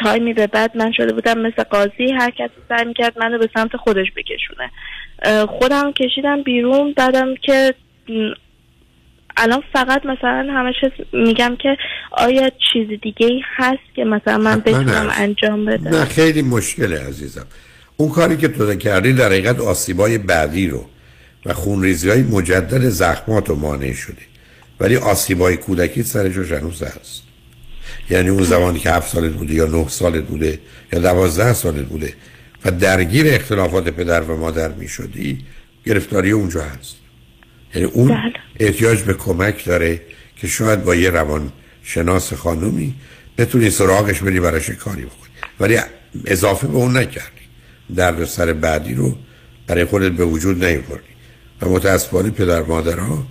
تایمی 0.03 0.33
به 0.33 0.47
بعد 0.47 0.77
من 0.77 0.91
شده 0.91 1.13
بودم 1.13 1.39
مثل 1.39 1.63
قاضی 1.63 2.11
هر 2.19 2.29
کسی 2.29 2.53
سعی 2.69 2.85
می‌کرد 2.85 3.19
منو 3.19 3.37
به 3.37 3.49
سمت 3.55 3.77
خودش 3.77 4.07
بکشونه. 4.15 4.69
خودم 5.45 5.91
کشیدم 5.91 6.43
بیرون 6.43 6.93
دادم 6.97 7.35
که 7.35 7.73
الان 9.37 9.63
فقط 9.73 10.05
مثلا 10.05 10.47
همش 10.53 10.75
میگم 11.13 11.55
که 11.61 11.77
آیا 12.11 12.51
چیز 12.73 12.87
دیگه 13.01 13.27
ای 13.27 13.41
هست 13.55 13.95
که 13.95 14.03
مثلا 14.03 14.37
من 14.37 14.59
بتونم. 14.59 15.11
انجام 15.13 15.69
نه 15.69 15.77
بدم 15.77 16.05
خیلی 16.05 16.41
مشکله 16.41 16.99
عزیزم. 16.99 17.45
اون 17.97 18.09
کاری 18.09 18.37
که 18.37 18.47
تو 18.47 18.75
کردی 18.75 19.13
در 19.13 19.25
حقیقت 19.25 19.59
آسیبای 19.59 20.17
بعدی 20.17 20.67
رو 20.67 20.85
و 21.45 21.53
خونریزی 21.53 22.09
های 22.09 22.21
مجدد 22.21 22.89
زخمات 22.89 23.49
رو 23.49 23.55
مانع 23.55 23.93
شده 23.93 24.21
ولی 24.79 24.95
آسیبای 24.95 25.57
کودکی 25.57 26.03
سرش 26.03 26.35
رو 26.35 26.57
هنوز 26.57 26.83
هست. 26.83 27.23
یعنی 28.09 28.29
اون 28.29 28.43
زمانی 28.43 28.79
که 28.79 28.91
هفت 28.91 29.13
سالت 29.13 29.33
بوده 29.33 29.53
یا 29.53 29.65
نه 29.65 29.87
سالت 29.87 30.23
بوده 30.23 30.59
یا 30.93 30.99
دوازده 30.99 31.53
سالت 31.53 31.85
بوده 31.85 32.13
و 32.65 32.71
درگیر 32.71 33.25
اختلافات 33.29 33.89
پدر 33.89 34.21
و 34.21 34.37
مادر 34.37 34.71
می 34.71 34.87
شدی 34.87 35.45
گرفتاری 35.85 36.31
اونجا 36.31 36.61
هست. 36.61 37.02
یعنی 37.75 37.87
اون 37.87 38.33
احتیاج 38.59 39.01
به 39.01 39.13
کمک 39.13 39.65
داره 39.65 40.01
که 40.35 40.47
شاید 40.47 40.83
با 40.83 40.95
یه 40.95 41.09
روان 41.09 41.51
شناس 41.83 42.33
خانومی 42.33 42.93
بتونی 43.37 43.69
سراغش 43.69 44.19
بری 44.19 44.39
براش 44.39 44.69
کاری 44.69 45.01
بکنی. 45.01 45.29
ولی 45.59 45.77
اضافه 46.25 46.67
به 46.67 46.75
اون 46.75 46.97
نکردی. 46.97 47.43
درد 47.95 48.25
سر 48.25 48.53
بعدی 48.53 48.93
رو 48.93 49.15
برای 49.67 49.85
خودت 49.85 50.11
به 50.11 50.25
وجود 50.25 50.65
نیاوردی. 50.65 51.13
و 51.61 51.69
متاسفانه 51.69 52.29
پدر 52.29 52.63
مادرها 52.63 53.27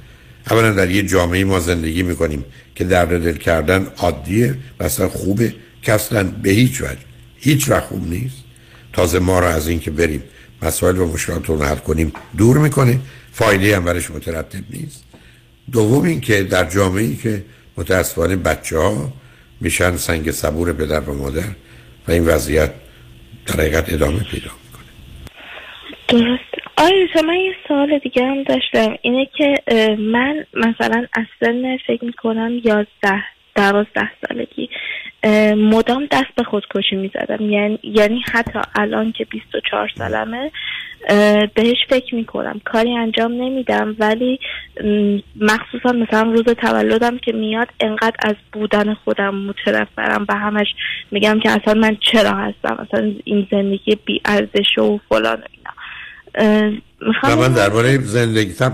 اولا 0.51 0.71
در 0.71 0.91
یه 0.91 1.03
جامعه 1.03 1.45
ما 1.45 1.61
زندگی 1.61 2.03
می‌کنیم 2.03 2.45
که 2.75 2.85
درد 2.85 3.25
دل 3.25 3.37
کردن 3.37 3.87
عادیه 3.97 4.55
و 4.81 4.85
اصلا 4.85 5.09
خوبه. 5.09 5.55
که 5.83 5.93
اصلا 5.93 6.23
به 6.43 6.51
هیچ 6.51 6.81
وجه 6.81 6.99
هیچ 7.37 7.69
وقت 7.69 7.85
خوب 7.85 8.09
نیست. 8.11 8.37
تازه 8.93 9.19
ما 9.19 9.41
رو 9.41 9.47
از 9.47 9.69
اینکه 9.69 9.91
بریم 9.91 10.23
مسائل 10.63 10.99
و 10.99 11.13
مشکلات 11.13 11.47
رو 11.47 11.63
حل 11.63 11.77
کنیم 11.77 12.13
دور 12.37 12.59
می‌کنه. 12.59 13.01
فایده 13.33 13.77
هم 13.77 13.85
برش 13.85 14.11
مترتب 14.11 14.65
نیست. 14.71 15.05
دوم 15.73 16.05
اینکه 16.05 16.43
در 16.43 16.65
جامعه 16.65 17.05
ای 17.05 17.17
که 17.17 17.45
متاسفانه 17.77 18.37
بچه 18.37 18.79
ها 18.79 19.13
میشن 19.61 19.97
سنگ 19.97 20.31
صبور 20.31 20.73
پدر 20.73 21.01
و 21.01 21.15
مادر 21.15 21.49
و 22.09 22.11
این 22.13 22.25
وضعیت 22.25 22.71
در 23.47 23.55
حقیقت 23.55 23.93
ادامه 23.93 24.21
پیدا 24.31 24.51
درست. 26.09 26.53
آیا 26.77 27.23
من 27.27 27.35
یه 27.35 27.55
سوال 27.69 27.99
دیگه 27.99 28.27
هم 28.27 28.43
داشتم. 28.43 28.97
اینه 29.03 29.29
که 29.37 29.55
من 29.99 30.47
مثلا 30.55 31.07
از 31.13 31.27
سن 31.41 31.77
فکر 31.87 32.05
می‌کنم 32.05 32.61
یازده 32.65 33.25
دوازده 33.55 34.11
سالگی. 34.29 34.69
مدام 35.57 36.07
دست 36.11 36.35
به 36.37 36.45
خودکشی 36.45 36.97
می‌زدم. 36.97 37.51
یعنی 37.51 37.79
یعنی 37.83 38.23
حتی 38.33 38.59
الان 38.75 39.13
که 39.13 39.25
24 39.25 39.91
سالمه 39.99 40.51
بهش 41.55 41.77
فکر 41.89 42.15
می‌کنم. 42.15 42.61
کاری 42.65 42.97
انجام 42.97 43.33
نمیدم 43.33 43.97
ولی 43.99 44.41
مخصوصا 45.41 45.93
مثلا 45.93 46.23
روز 46.23 46.45
تولدم 46.45 47.19
که 47.19 47.33
میاد 47.33 47.69
انقدر 47.81 48.17
از 48.19 48.35
بودن 48.53 48.95
خودم 48.95 49.35
متنفرم 49.35 50.27
و 50.29 50.35
همش 50.35 50.67
میگم 51.11 51.41
که 51.41 51.51
اصلا 51.51 51.75
من 51.75 51.97
چرا 52.13 52.31
هستم؟ 52.31 52.87
اصلا 52.89 53.13
این 53.25 53.47
زندگی 53.51 53.97
بی 54.05 54.21
ارزش 54.25 54.79
و 54.79 55.01
فلان 55.09 55.39
و 55.39 55.45
اینا. 55.51 55.73
و 56.35 57.07
می‌خوام 57.07 57.39
من 57.39 57.53
درباره 57.53 57.99
زندگی 57.99 58.53
تب. 58.53 58.73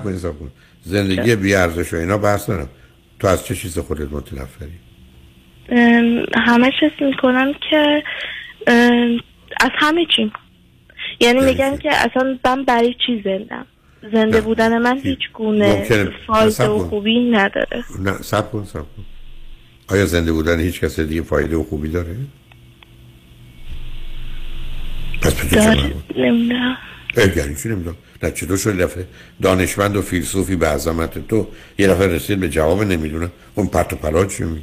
زندگی 0.82 1.36
بی 1.36 1.54
ارزش 1.54 1.94
و 1.94 1.96
اینا 1.96 2.18
بحث 2.18 2.50
ندارم. 2.50 2.68
تو 3.20 3.26
از 3.28 3.46
چه 3.46 3.54
چیز 3.54 3.78
خودت 3.78 4.12
متنفری؟ 4.12 4.78
همش 6.34 6.72
حس 6.80 7.02
می‌کنم 7.02 7.52
که 7.70 8.02
از 9.60 9.70
همه 9.78 10.06
چی. 10.16 10.32
یعنی 11.20 11.40
میگن 11.40 11.76
که 11.76 11.88
اصلا 11.92 12.38
من 12.44 12.64
برای 12.64 12.94
چی 13.06 13.22
زندم؟ 13.24 13.66
زنده 14.12 14.40
بودن 14.40 14.78
من 14.78 14.98
هیچ. 14.98 15.18
گونه. 15.34 15.84
فایده 16.26 16.68
و. 16.68 16.78
خوبی 16.78 17.30
نداره. 17.30 17.84
نه 18.00 18.12
سب 18.12 18.50
کن 18.50 18.64
سب 18.64 18.78
کن. 18.96 19.04
آیا 19.88 20.06
زنده 20.06 20.32
بودن 20.32 20.60
هیچ 20.60 20.80
کس 20.80 21.00
دیگه 21.00 21.22
فایده 21.22 21.56
و 21.56 21.62
خوبی 21.62 21.88
داره؟ 21.88 22.16
پس 25.22 25.34
به 25.34 25.60
چه؟ 25.60 25.94
نمی‌دونم. 26.16 26.78
یعنی 27.16 27.54
چی 27.62 27.68
نمی‌دونم؟ 27.68 27.96
نه 28.22 28.30
چطور 28.30 28.56
شد؟ 28.56 28.76
دفعه 28.76 29.06
دانشمند 29.42 29.96
و 29.96 30.02
فیلسوفی 30.02 30.56
به 30.56 30.68
عظمت 30.68 31.28
تو 31.28 31.48
یه 31.78 31.88
دفعه 31.88 32.06
رسید 32.06 32.40
به 32.40 32.48
جواب 32.48 32.82
نمی‌دونم 32.82 33.30
اون 33.54 33.66
پرت 33.66 33.92
و 33.92 33.96
پلا 33.96 34.26
چی 34.26 34.44
میگه؟ 34.44 34.62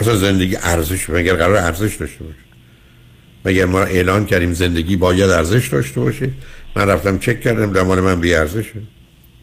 اصلا 0.00 0.16
زندگی 0.16 0.56
ارزش 0.56 1.10
مگر 1.10 1.34
قرار 1.34 1.56
ارزش 1.56 1.96
داشته 1.96 2.24
باشه؟ 2.24 2.38
مگر 3.44 3.64
ما 3.64 3.82
اعلان 3.82 4.26
کردیم 4.26 4.52
زندگی 4.52 4.96
باید 4.96 5.30
ارزش 5.30 5.68
داشته 5.68 6.00
باشه؟ 6.00 6.30
من 6.76 6.88
رفتم 6.88 7.18
چک 7.18 7.40
کردم 7.40 7.72
در 7.72 7.82
مال 7.82 8.00
من 8.00 8.20
بی 8.20 8.34
ارزشه. 8.34 8.82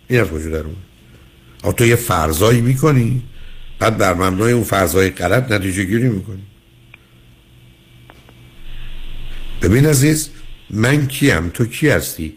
این 0.08 0.20
از 0.22 0.28
کجا 0.28 0.50
در 0.50 0.64
تو 1.78 1.86
یه 1.86 1.96
فرضایی 1.96 2.62
می‌کنی؟ 2.62 3.24
بعد 3.80 3.98
بر 3.98 4.14
مبنای 4.14 4.52
اون 4.52 4.64
فرضای 4.64 5.10
غلط 5.10 5.52
نتیجه 5.52 5.84
گیری 5.84 6.10
می‌کنی. 6.10 6.44
ببین 9.62 9.86
عزیز 9.86 10.30
من 10.70 11.08
کیم؟ 11.08 11.50
تو 11.50 11.66
کی 11.66 11.90
هستی؟ 11.90 12.36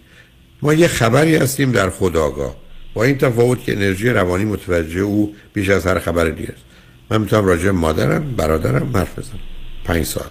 ما 0.62 0.74
یه 0.74 0.88
خبری 0.88 1.36
هستیم 1.36 1.72
در 1.72 1.90
خداگاه. 1.90 2.56
با 2.94 3.04
این 3.04 3.18
تفاوت 3.18 3.64
که 3.64 3.72
انرژی 3.72 4.08
روانی 4.08 4.44
متوجه 4.44 5.00
او 5.00 5.34
بیش 5.52 5.68
از 5.68 5.86
هر 5.86 5.98
خبر 5.98 6.24
دیگه 6.24 6.48
است. 6.48 6.64
من 7.11 7.20
می‌تونم 7.20 7.44
راجع 7.44 7.70
مادرم 7.70 8.34
برادرم 8.36 8.96
حرف 8.96 9.18
بزنم. 9.18 9.40
پنج 9.84 10.04
ساعت. 10.04 10.30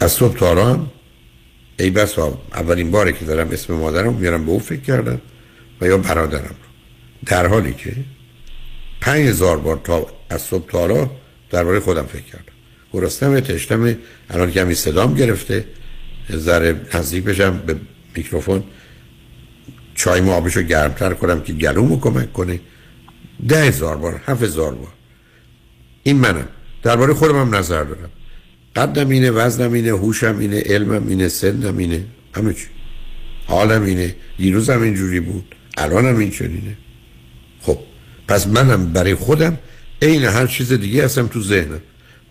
از 0.00 0.12
صبح 0.12 0.36
تا 0.36 0.52
رام 0.52 0.90
ای 1.78 1.90
بس 1.90 2.18
اولین 2.54 2.90
باره 2.90 3.12
که 3.12 3.24
دارم 3.24 3.48
اسم 3.50 3.74
مادرم 3.74 4.14
میارم 4.14 4.44
به 4.44 4.50
او 4.50 4.58
فکر 4.58 4.80
کردم 4.80 5.20
و 5.80 5.86
یا 5.86 5.98
برادرم 5.98 6.42
رو. 6.42 6.70
در 7.26 7.46
حالی 7.46 7.72
که 7.72 7.92
پنج 9.00 9.28
هزار 9.28 9.56
بار 9.56 9.80
تا 9.84 10.06
از 10.30 10.42
صبح 10.42 10.70
تا 10.70 10.78
حالا 10.78 11.10
درباره 11.50 11.80
خودم 11.80 12.06
فکر 12.06 12.22
کردم. 12.22 12.52
گرستم 12.92 13.40
تشتم 13.40 13.96
الان 14.30 14.52
که 14.52 14.60
همین 14.60 14.74
صدام 14.74 15.14
گرفته 15.14 15.64
ذره 16.32 16.80
نزدیک 16.94 17.24
بشم 17.24 17.58
به 17.66 17.76
میکروفون. 18.16 18.64
چای 19.94 20.20
و 20.20 20.30
آبشو 20.30 20.62
گرمتر 20.62 21.14
کنم 21.14 21.40
که 21.40 21.52
گلومو 21.52 22.00
کمک 22.00 22.32
کنه. 22.32 22.60
ده 23.48 23.64
هزار 23.64 23.96
بار 23.96 24.20
هفت 24.26 24.42
هزار 24.42 24.74
بار. 24.74 24.92
این 26.02 26.16
منم. 26.16 26.48
درباره 26.82 27.14
خودم 27.14 27.40
هم 27.40 27.54
نظر 27.54 27.84
دارم. 27.84 28.10
قدم 28.76 29.08
اینه 29.08 29.30
وزنم 29.30 29.72
اینه 29.72 29.90
هوشم 29.90 30.38
اینه 30.38 30.62
علمم 30.66 31.08
اینه 31.08 31.28
سنم 31.28 31.78
اینه. 31.78 32.04
همه 32.34 32.54
چی. 32.54 32.66
حالم 33.46 33.82
اینه. 33.82 34.14
دیروزم 34.38 34.82
اینجوری 34.82 35.20
بود. 35.20 35.54
الانم 35.76 36.18
این 36.18 36.30
چنینه 36.30 36.76
خب 37.62 37.78
پس 38.28 38.46
منم 38.46 38.92
برای 38.92 39.14
خودم 39.14 39.58
عین 40.02 40.24
هر 40.24 40.46
چیز 40.46 40.72
دیگه 40.72 41.04
هستم 41.04 41.26
تو 41.26 41.42
ذهنم. 41.42 41.80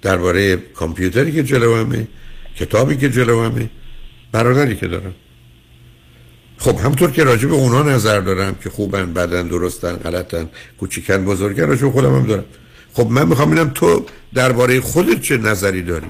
درباره 0.01 0.55
کامپیوتری 0.57 1.31
که 1.31 1.43
جلومه 1.43 2.07
کتابی 2.55 2.97
که 2.97 3.09
جلومه 3.09 3.69
برادری 4.31 4.75
که 4.75 4.87
دارم. 4.87 5.13
خب 6.59 6.75
همطور 6.75 7.11
که 7.11 7.23
راجع 7.23 7.47
به 7.47 7.53
اونا 7.53 7.83
نظر 7.83 8.19
دارم 8.19 8.55
که 8.63 8.69
خوبن 8.69 9.13
بدن 9.13 9.47
درستن 9.47 9.95
غلطن 9.95 10.49
کوچیکن 10.79 11.25
بزرگن 11.25 11.67
راجع 11.67 11.81
به 11.81 11.91
خودم 11.91 12.15
هم 12.15 12.25
دارم. 12.25 12.45
خب 12.93 13.07
من 13.07 13.27
می‌خوام 13.27 13.51
ببینم 13.51 13.69
تو 13.69 14.05
درباره 14.33 14.81
خودت 14.81 15.21
چه 15.21 15.37
نظری 15.37 15.81
داری؟ 15.81 16.07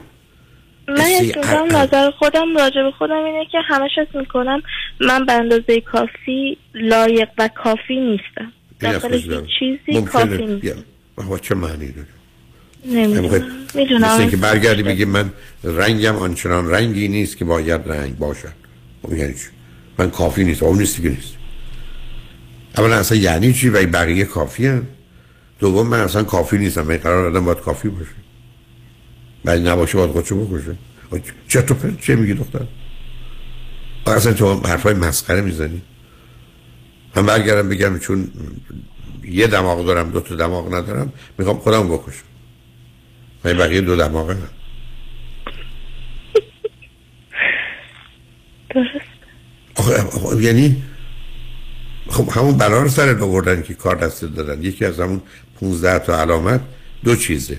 من 0.88 1.22
می‌کنم 1.22 1.76
نظر 1.76 2.12
خودم 2.12 2.58
راجع 2.58 2.84
به 2.84 2.92
خودم 2.98 3.24
اینه 3.26 3.46
که 3.52 3.58
همش 3.68 3.92
حس 3.98 4.16
می‌کنم. 4.16 4.62
من 5.00 5.26
به 5.26 5.34
اندازه 5.34 5.82
کافی 5.82 6.58
لایق 6.76 7.30
و 7.38 7.50
کافی 7.64 7.96
نیستم. 7.96 8.52
داخل 8.80 9.14
هیچ؟ 9.14 9.26
چیزی 9.60 10.02
کافی 10.02 10.28
ممکنه 10.28 10.38
نیست. 10.38 10.62
بیا. 10.62 10.74
آقا 11.18 11.38
چه 11.38 11.56
معنی 11.56 11.92
داره؟ 11.92 12.08
نمی‌دونم. 12.86 13.26
مثل 13.26 13.46
می‌دونم. 13.74 14.20
اینکه 14.20 14.38
برگردی 14.38 14.84
بگی 14.84 15.06
من 15.06 15.30
رنگم 15.64 16.16
آنچنان 16.16 16.70
رنگی 16.70 17.08
نیست 17.08 17.38
که 17.38 17.46
باید 17.46 17.82
رنگ 17.86 18.18
باشد. 18.18 18.54
خب 19.02 19.14
یعنی؟ 19.14 19.34
من 20.00 20.10
کافی 20.10 20.44
نیست 20.44 20.64
اون 20.64 20.78
نیستی 20.78 21.02
که 21.02 21.10
نیست. 21.10 21.34
اولا 22.78 22.96
اصلا 22.96 23.18
یعنی 23.18 23.54
چی؟ 23.54 23.70
و 23.70 23.88
بقیه 23.88 24.26
کافی 24.26 24.68
هم 24.68 24.88
دوم 25.60 25.88
من 25.88 26.00
اصلا 26.00 26.24
کافی 26.24 26.58
نیستم. 26.58 26.82
من 26.82 26.98
قرار 26.98 27.28
آدم 27.28 27.46
باید 27.46 27.60
کافی 27.60 27.90
باشه. 27.90 28.12
ولی 29.46 29.64
نباشه 29.64 29.98
باید 29.98 30.12
خودشو 30.12 30.46
بکشه. 30.46 30.76
خب 31.12 31.20
چطور 31.48 31.78
پرت 31.78 32.02
چه 32.02 32.16
میگی 32.16 32.34
دختر؟ 32.34 32.66
اصلا 34.08 34.34
تو 34.34 34.54
حرفای 34.68 34.94
مسخره 34.94 35.42
می‌زنی. 35.42 35.82
من 37.16 37.26
برگردم 37.26 37.70
بگم 37.70 38.00
چون 38.00 38.32
یه 39.24 39.48
دماغ 39.48 39.86
دارم 39.86 40.12
دو 40.12 40.20
تا 40.20 40.36
دماغ 40.36 40.76
ندارم 40.76 41.14
می‌خوام 41.38 41.58
خودم 41.58 41.90
بکشم. 41.90 42.24
من 43.46 43.54
بقیه 43.54 43.82
دو 43.82 43.96
دماغه 43.96 44.34
هم. 44.34 44.50
درست. 48.70 49.19
آخه، 49.80 50.44
یعنی 50.44 50.84
خب 52.10 52.30
همون 52.32 52.58
بلا 52.58 52.82
رو 52.82 52.90
سر 52.90 53.20
آوردن 53.20 53.62
که 53.62 53.74
کار 53.74 53.96
دست 53.96 54.26
دادن. 54.26 54.64
یکی 54.64 54.86
از 54.86 55.00
همون 55.00 55.22
15 55.60 56.00
تا 56.00 56.22
علامت 56.22 56.62
دو 57.04 57.16
چیزه. 57.16 57.58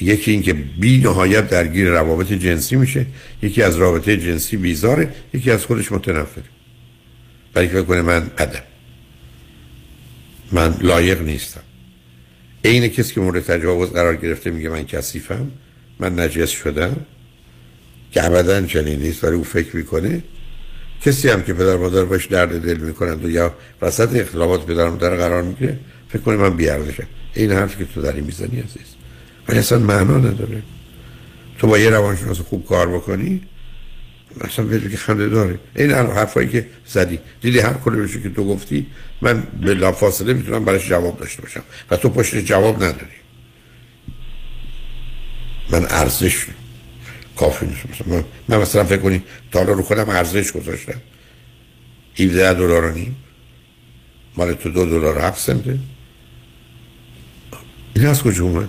یکی 0.00 0.30
اینکه 0.30 0.52
بی 0.52 0.98
نهایت 0.98 1.48
درگیر 1.48 1.88
روابط 1.88 2.32
جنسی 2.32 2.76
میشه 2.76 3.06
یکی 3.42 3.62
از 3.62 3.76
رابطه 3.76 4.16
جنسی 4.16 4.56
بیزاره 4.56 5.14
یکی 5.34 5.50
از 5.50 5.66
خودش 5.66 5.92
متنفره. 5.92 6.44
برای 7.54 7.68
که 7.68 7.82
کنه 7.82 8.02
من 8.02 8.20
بدم 8.38 8.62
من 10.52 10.74
لایق 10.80 11.22
نیستم. 11.22 11.60
عین 12.64 12.88
کسی 12.88 13.14
که 13.14 13.20
مورد 13.20 13.42
تجاوز 13.44 13.90
قرار 13.90 14.16
گرفته 14.16 14.50
میگه 14.50 14.68
من 14.68 14.86
کثیفم 14.86 15.50
من 16.00 16.20
نجس 16.20 16.50
شدم 16.50 16.96
که 18.12 18.24
ابدا 18.24 18.66
چنین 18.66 19.00
نیست 19.00 19.24
ولی 19.24 19.34
او 19.34 19.44
فکر 19.44 19.76
می‌کنه. 19.76 20.22
کسی 21.04 21.28
هم 21.28 21.42
که 21.42 21.52
پدر 21.52 21.76
مادر 21.76 22.04
باش 22.04 22.26
درد 22.26 22.62
دل 22.62 22.76
می‌کنند 22.76 23.24
و 23.24 23.30
یا 23.30 23.54
وسط 23.82 24.16
اختلافات 24.16 24.66
پدر 24.66 24.88
مادر 24.88 25.16
قرار 25.16 25.42
می‌گیره 25.42 25.78
فکر 26.08 26.22
کنه 26.22 26.36
من 26.36 26.56
بیارزشم 26.56 27.06
این 27.34 27.52
حرف 27.52 27.78
که 27.78 27.84
تو 27.84 28.02
داری 28.02 28.20
می‌زنی 28.20 28.60
عزیز. 28.60 28.94
ولی 29.48 29.58
اصلا 29.58 29.78
معنا 29.78 30.16
نداره. 30.18 30.62
تو 31.58 31.66
با 31.66 31.78
یه 31.78 31.90
روانشناس 31.90 32.40
خوب 32.40 32.66
کار 32.66 32.88
بکنی 32.88 33.42
اصلا 34.40 34.64
بدون 34.64 34.90
که 34.90 34.96
خنده 34.96 35.28
داره. 35.28 35.58
این 35.76 35.90
حرفایی 35.90 36.48
که 36.48 36.66
زدی. 36.86 37.18
دیدی 37.40 37.58
هر 37.58 37.72
کلمشو 37.72 38.20
که 38.20 38.28
تو 38.28 38.44
گفتی 38.44 38.86
من 39.22 39.42
به 39.60 39.92
فاصله 39.92 40.32
می‌تونم 40.32 40.64
براش 40.64 40.88
جواب 40.88 41.18
داشته 41.18 41.42
باشم. 41.42 41.62
و 41.90 41.96
تو 41.96 42.08
پشت 42.08 42.36
جواب 42.36 42.76
نداری. 42.76 43.18
من 45.70 45.86
ارزش 45.90 46.46
کافی 47.36 47.66
نیست. 47.66 47.86
مثلا 47.90 48.24
من, 48.48 48.58
مثلا 48.58 48.84
فکر 48.84 48.98
کنی 48.98 49.22
تا 49.52 49.58
حالا 49.58 49.72
رو 49.72 49.82
خودم 49.82 50.08
ارزش 50.08 50.52
گذاشتم. 50.52 51.00
17 52.18 52.54
دلار 52.54 52.92
نیم. 52.92 53.16
مال 54.36 54.52
تو 54.52 54.68
دو 54.68 54.86
دلار 54.86 55.18
هفت 55.18 55.40
سنته 55.40 55.78
این 57.96 58.06
از 58.06 58.22
کجا 58.22 58.44
اومد؟ 58.44 58.68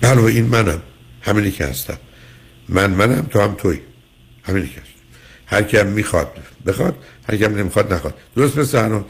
بله 0.00 0.24
این 0.24 0.46
منم. 0.46 0.82
همینی 1.22 1.50
که 1.50 1.64
هستم. 1.64 1.98
من 2.68 2.90
منم 2.90 3.26
تو 3.30 3.40
هم 3.40 3.54
توی. 3.54 3.80
همینی 4.42 4.68
که 4.68 4.80
هست. 4.80 4.90
هر 5.46 5.62
کی 5.62 5.76
هم 5.76 5.86
می‌خواد 5.86 6.38
بخواد 6.66 6.96
هر 7.28 7.36
کی 7.36 7.44
هم 7.44 7.54
نمی‌خواد 7.58 7.92
نخواد. 7.92 8.14
درست 8.36 8.58
مثل 8.58 8.78
الان 8.78 9.04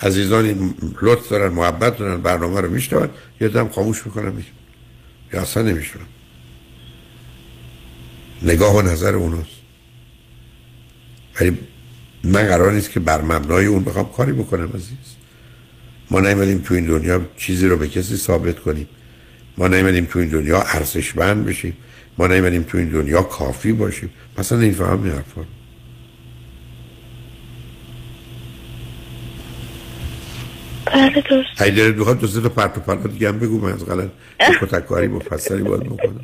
عزیزانی 0.00 0.74
لطف 1.02 1.28
دارن 1.28 1.52
محبت 1.52 1.98
دارن 1.98 2.22
برنامه 2.22 2.60
رو 2.60 2.70
میشنون. 2.70 3.08
یه 3.40 3.48
دم 3.48 3.68
خاموش 3.68 4.06
می‌کنن 4.06 4.32
میگن 4.32 4.61
یا 5.32 5.42
اصلا 5.42 5.62
نمیشنون 5.62 6.06
نگاه 8.42 8.76
و 8.76 8.82
نظر 8.82 9.14
اوناست. 9.14 9.62
ولی 11.40 11.58
من 12.24 12.42
قرار 12.42 12.72
نیست 12.72 12.90
که 12.90 13.00
بر 13.00 13.22
مبنای 13.22 13.66
اون 13.66 13.84
بخوام 13.84 14.12
کاری 14.12 14.32
بکنم 14.32 14.70
عزیز. 14.74 14.96
ما 16.10 16.20
نیومدیم 16.20 16.58
تو 16.58 16.74
این 16.74 16.86
دنیا 16.86 17.20
چیزی 17.36 17.66
رو 17.66 17.76
به 17.76 17.88
کسی 17.88 18.16
ثابت 18.16 18.58
کنیم. 18.58 18.88
ما 19.58 19.68
نیومدیم 19.68 20.04
تو 20.04 20.18
این 20.18 20.28
دنیا 20.28 20.62
ارزشمند 20.62 21.46
بشیم. 21.46 21.76
ما 22.18 22.26
نیومدیم 22.26 22.62
تو 22.62 22.78
این 22.78 22.88
دنیا 22.88 23.22
کافی 23.22 23.72
باشیم. 23.72 24.10
مثلا 24.38 24.60
این 24.60 24.72
فهم 24.72 25.10
حرفا 25.10 25.44
بله 30.92 31.20
درست. 31.30 31.48
اگه 31.62 31.74
دلت 31.74 31.94
بخواد 31.94 32.20
دو 32.20 32.26
سه 32.26 32.40
تا 32.40 32.48
پرت 32.48 32.78
و 32.78 32.80
پلا 32.80 32.96
دیگه 32.96 33.28
هم 33.28 33.38
بگو 33.38 33.58
من 33.60 33.72
از 33.72 33.84
قلن 33.84 34.10
کتککاری 34.60 35.06
مفصلی 35.08 35.62
باید 35.62 35.82
بکنم. 35.84 36.20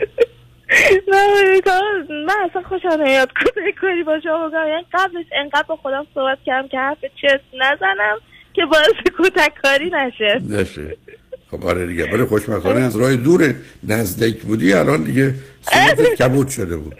نه 1.08 1.60
من 2.26 2.34
اصلا 2.50 2.62
خوشم 2.62 2.88
نمیاد 2.88 3.28
کودک 3.28 3.74
کاری 3.80 4.02
با 4.02 4.20
شما 4.20 4.48
بکنم. 4.48 4.68
یعنی 4.68 4.84
قبلش 4.94 5.26
انقدر 5.36 5.62
با 5.68 5.76
خودم 5.76 6.06
صحبت 6.14 6.38
کردم 6.46 6.68
که 6.68 6.78
حرف 6.78 6.98
چرت 7.22 7.40
نزنم 7.54 8.18
که 8.54 8.62
باعث 8.72 9.16
کودک 9.16 9.52
کاری 9.62 9.90
نشه. 9.90 10.42
نشه. 10.48 10.96
خب 11.50 11.66
آره 11.66 11.86
دیگه. 11.86 12.12
ولی 12.12 12.24
خوشبختانه 12.24 12.80
از 12.80 12.96
راه 12.96 13.16
دور 13.16 13.54
نزدیک 13.88 14.42
بودی 14.42 14.72
الان 14.72 15.02
دیگه 15.04 15.34
سنتت 15.60 16.14
کبود 16.22 16.48
شده 16.48 16.76
بود. 16.76 16.94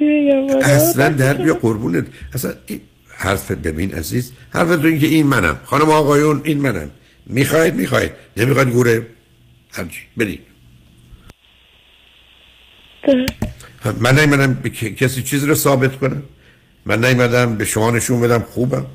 بگم؟ 0.00 0.56
اصلا 0.56 1.08
در 1.08 1.34
بیا 1.34 1.54
قربونت. 1.54 2.06
اصلا 2.34 2.52
حرف 3.24 3.50
ببین 3.50 3.94
عزیز. 3.94 4.32
حرف 4.50 4.68
تو 4.68 4.86
این 4.86 4.98
که 4.98 5.06
این 5.06 5.26
منم. 5.26 5.56
خانم 5.64 5.90
آقایون 5.90 6.40
این 6.44 6.58
منم. 6.60 6.90
می‌خواید 7.26 7.74
می‌خواید. 7.74 8.12
نمی‌خواید 8.36 8.68
گوره. 8.68 9.06
هرچی 9.72 10.00
برید. 10.16 10.40
من 14.00 14.18
نیومدم 14.18 14.54
به 14.54 14.70
کسی 14.70 15.22
چیزی 15.22 15.46
رو 15.46 15.54
ثابت 15.54 15.96
کنم. 15.98 16.22
من 16.86 17.04
نیومدم 17.04 17.56
به 17.56 17.64
شما 17.64 17.90
نشون 17.90 18.20
بدم. 18.20 18.40
خوبم. 18.40 18.86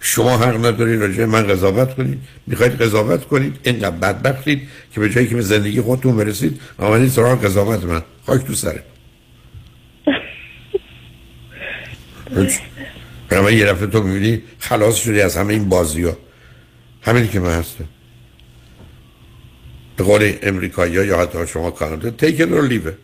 شما 0.00 0.38
حق 0.38 0.56
ندارید 0.66 1.00
راجع 1.00 1.24
من 1.24 1.46
قضاوت 1.46 1.94
کنید. 1.94 2.18
می‌خواید 2.46 2.82
قضاوت 2.82 3.24
کنید. 3.24 3.58
اینقدر 3.62 3.90
بدبختید 3.90 4.68
که 4.94 5.00
به 5.00 5.10
جایی 5.10 5.26
که 5.28 5.34
به 5.34 5.42
زندگی 5.42 5.80
خودتون 5.80 6.16
برسید 6.16 6.60
آمدید 6.78 7.08
سراغ 7.08 7.44
قضاوت 7.44 7.84
من. 7.84 8.02
خاک 8.26 8.46
تو 8.46 8.54
سره 8.54 8.82
برای 13.42 13.56
یه 13.56 13.66
دفعه 13.66 13.86
تو 13.86 14.02
می‌بینی 14.02 14.42
خلاص 14.58 14.96
شدی 14.96 15.20
از 15.20 15.36
همه 15.36 15.52
این 15.52 15.68
بازی 15.68 16.02
ها 16.02 16.16
همینی 17.02 17.28
که 17.28 17.40
من 17.40 17.58
هستم. 17.58 17.84
به 19.96 20.04
قول 20.04 20.32
امریکایی 20.42 20.92
یا 20.92 21.20
حتی 21.20 21.46
شما 21.46 21.70
کانادا 21.70 22.10
or 22.10 22.68
leave 22.70 22.86
it. 22.86 22.96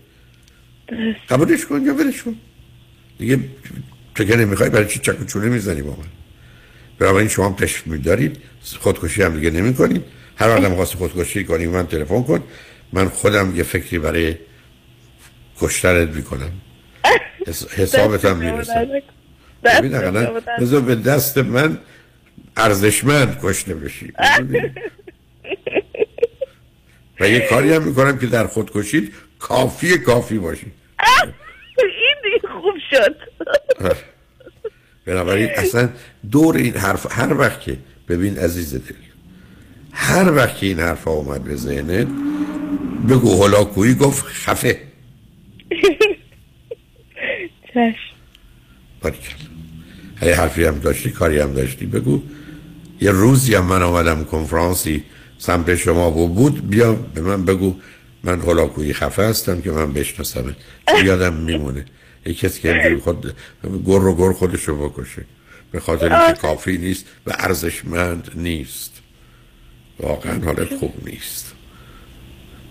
قبولش 1.28 1.66
کن 1.66 1.82
یا 1.86 1.94
ولش 1.94 2.22
کن. 2.22 2.36
دیگه 3.18 3.38
تو 4.14 4.24
که 4.24 4.36
نمی‌خوای 4.36 4.70
برای 4.70 4.86
چی 4.86 4.98
چک 4.98 5.20
و 5.20 5.24
چونه 5.24 5.48
می‌زنی 5.48 5.82
با 5.82 5.90
من؟ 5.90 6.08
برای 6.98 7.28
شما 7.28 7.46
هم 7.46 7.54
تشریف 7.54 8.02
دارید 8.04 8.36
خودکشی 8.80 9.22
هم 9.22 9.34
دیگه 9.34 9.50
نمی 9.50 9.74
کنید 9.74 10.02
هر 10.36 10.48
وقت 10.48 10.64
هم 10.64 10.74
خواست 10.74 10.94
خودکشی 10.94 11.44
کنی 11.44 11.66
من 11.66 11.86
تلفن 11.86 12.22
کن. 12.22 12.42
من 12.92 13.08
خودم 13.08 13.56
یه 13.56 13.62
فکری 13.62 13.98
برای 13.98 14.36
کشترت 15.60 16.08
می‌کنم. 16.08 16.52
حس- 17.46 17.74
حسابت 17.74 18.24
هم 18.24 18.36
می‌رسم 18.36 18.88
ببین 19.64 19.94
اقلا 19.94 20.40
بذار 20.60 20.80
به 20.80 20.94
دست 20.94 21.38
من 21.38 21.78
ارزشمند 22.56 23.38
کشته 23.42 23.74
بشی. 23.74 24.12
و 27.20 27.28
یه 27.28 27.40
کاری 27.40 27.72
هم 27.72 27.82
می‌کنم 27.82 28.18
که 28.18 28.26
در 28.26 28.46
خودکشید 28.46 29.14
کافی 29.38 29.98
کافی 29.98 30.38
باشی. 30.38 30.72
این 31.78 32.14
دیگه 32.24 32.48
خوب 32.62 32.74
شد. 32.90 33.16
بنابراین 35.06 35.50
اصلا 35.56 35.88
دور 36.30 36.56
این 36.56 36.74
حرف 36.76 37.18
هر 37.18 37.38
وقت 37.38 37.60
که 37.60 37.76
ببین 38.08 38.38
عزیز 38.38 38.74
دل 38.74 38.94
هر 39.92 40.32
وقت 40.32 40.56
که 40.56 40.66
این 40.66 40.80
حرف 40.80 41.04
ها 41.04 41.10
اومد 41.10 41.44
به 41.44 41.56
ذهنت 41.56 42.08
بگو 43.08 43.44
هلاکویی 43.44 43.94
گفت 43.94 44.24
خفه. 44.24 44.80
چشم. 47.74 49.49
اگه 50.20 50.34
حرفی 50.34 50.64
هم 50.64 50.78
داشتی 50.78 51.10
کاری 51.10 51.38
هم 51.38 51.52
داشتی. 51.52 51.86
بگو. 51.86 52.22
یه 53.00 53.10
روزی 53.10 53.54
هم 53.54 53.64
من 53.64 53.82
آمدم 53.82 54.24
کنفرانسی 54.24 55.04
سمت 55.38 55.76
شما 55.76 56.18
و 56.18 56.28
بود 56.28 56.68
بیا 56.68 56.92
به 56.92 57.20
من 57.20 57.44
بگو. 57.44 57.74
من 58.24 58.40
هلاکویی 58.40 58.92
خفه 58.92 59.22
هستم 59.22 59.60
که 59.60 59.70
من 59.70 59.92
بشناسم. 59.92 60.56
یادم 61.04 61.32
میمونه؟ 61.32 61.84
یه 62.26 62.34
کسی 62.34 62.60
که 62.60 62.72
اینجوری 62.72 62.96
خود 62.96 63.34
گر 63.86 63.92
و 63.92 64.16
گر 64.16 64.32
خودش 64.32 64.64
رو 64.64 64.88
بکشه. 64.88 65.24
به 65.72 65.80
خاطر 65.80 66.14
اینکه 66.14 66.40
کافی 66.40 66.78
نیست 66.78 67.04
و 67.26 67.32
ارزشمند 67.38 68.30
نیست. 68.34 68.92
واقعا 70.00 70.44
حالت 70.44 70.76
خوب 70.76 70.94
نیست. 71.06 71.52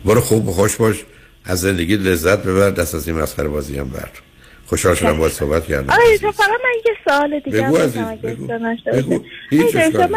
برو 0.06 0.22
خوب 0.22 0.48
و 0.48 0.52
خوش 0.52 0.76
باش. 0.76 1.04
از 1.46 1.62
زندگی 1.62 1.96
لذت 1.96 2.44
ببر. 2.44 2.70
دست 2.70 2.96
از 2.96 3.08
این 3.08 3.18
مسخره 3.18 3.48
بازی 3.48 3.78
هم 3.78 3.90
بر. 3.90 4.10
خوشحال 4.70 4.96
شدم 4.96 5.18
باید 5.18 5.32
صحبت 5.32 5.68
کردم. 5.68 5.94
آره 5.94 6.18
تو 6.18 6.32
فقط 6.32 6.50
من 6.50 6.76
یه 6.86 6.94
سوال 7.08 7.40
دیگه 7.40 7.62
بگو 7.62 7.78
عزیز، 7.78 8.04
بگو. 8.04 8.48
بگو. 8.94 9.24
هیچ 9.50 9.76
من 9.76 9.92
فقط 9.92 10.10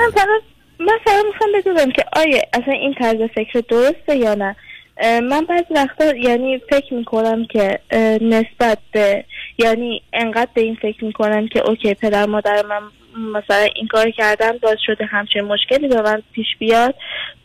من 0.80 0.98
فقط 1.04 1.24
می‌خوام 1.26 1.50
بدونم 1.54 1.90
که 1.90 2.04
آیا 2.12 2.42
اصلا 2.52 2.74
این 2.74 2.94
طرز 2.94 3.30
فکر 3.34 3.62
درسته 3.68 4.16
یا 4.16 4.34
نه؟ 4.34 4.56
من 5.02 5.44
بعضی 5.44 5.74
وقتا 5.74 6.16
یعنی 6.16 6.60
فکر 6.70 6.94
می‌کنم 6.94 7.46
که 7.46 7.78
نسبت 8.20 8.78
به 8.92 9.24
یعنی 9.58 10.02
انقدر 10.12 10.50
به 10.54 10.60
این 10.60 10.78
فکر 10.82 11.04
می‌کنم 11.04 11.48
که 11.48 11.68
اوکی 11.68 11.94
پدر 11.94 12.26
مادر 12.26 12.66
من 12.66 12.80
مثلا 13.16 13.66
این 13.74 13.86
کار 13.86 14.10
کردن 14.10 14.58
باز 14.58 14.76
شده 14.86 15.04
همچین 15.04 15.42
مشکلی 15.42 15.88
به 15.88 16.02
من 16.02 16.22
پیش 16.32 16.46
بیاد. 16.58 16.94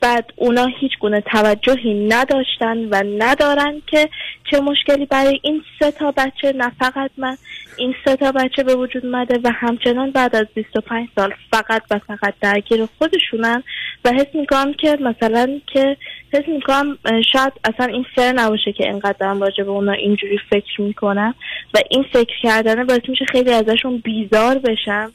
بعد 0.01 0.34
اونا 0.36 0.65
هیچ 0.65 0.91
گونه 0.99 1.22
توجهی 1.22 2.07
نداشتن 2.07 2.78
و 2.78 3.03
ندارن 3.18 3.82
که 3.88 4.09
چه 4.51 4.59
مشکلی 4.59 5.05
برای 5.05 5.39
این 5.43 5.63
سه 5.80 5.91
تا 5.91 6.11
بچه 6.11 6.53
نه 6.55 6.72
فقط 6.80 7.11
من 7.18 7.38
این 7.78 7.95
سه 8.05 8.15
تا 8.15 8.32
بچه 8.32 8.63
به 8.63 8.76
وجود 8.76 9.05
اومده 9.05 9.39
و 9.43 9.51
همچنان 9.51 10.11
بعد 10.11 10.36
از 10.36 10.45
25 10.55 11.07
سال 11.15 11.34
فقط 11.51 11.82
و 11.91 11.99
فقط 11.99 12.34
درگیر 12.41 12.86
خودشونن 12.97 13.63
و 14.05 14.11
حس 14.11 14.36
می‌کنم 14.36 14.74
که 14.74 14.97
مثلا 15.01 15.61
که 15.74 15.97
حس 16.34 16.47
می‌کنم 16.47 16.97
شاید 17.34 17.53
اصلا 17.63 17.86
این 17.86 18.05
فر 18.15 18.32
نباشه 18.32 18.72
که 18.74 18.89
انقدر 18.89 19.15
دارم 19.20 19.41
راجع 19.41 19.63
به 19.63 19.70
اونا 19.72 19.91
اینجوری 19.91 20.39
فکر 20.49 20.82
می‌کنم 20.82 21.36
و 21.74 21.78
این 21.89 22.05
فکر 22.13 22.34
کردنه 22.43 22.84
باعث 22.84 23.01
میشه 23.07 23.26
خیلی 23.26 23.51
ازشون 23.51 23.97
بیزار 23.97 24.57
بشم. 24.57 25.11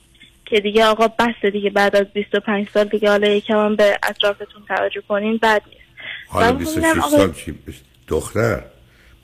که 0.52 0.60
دیگه 0.60 0.84
آقا 0.84 1.08
بس 1.08 1.50
دیگه 1.52 1.70
بعد 1.70 1.96
از 1.96 2.06
25 2.14 2.68
سال 2.74 2.84
دیگه 2.84 3.10
حالا 3.10 3.28
یکم 3.28 3.56
هم 3.64 3.76
به 3.76 3.98
اطرافتون 4.02 4.62
توجه 4.68 5.02
کنین 5.08 5.38
بد 5.42 5.62
نیست. 5.66 5.80
حالا 6.28 6.52
من 6.52 6.58
26 6.58 6.76
می‌بینم 6.76 7.00
آقا- 7.00 7.16
سال 7.16 7.32
چی 7.32 7.54
دختر؟ 8.08 8.62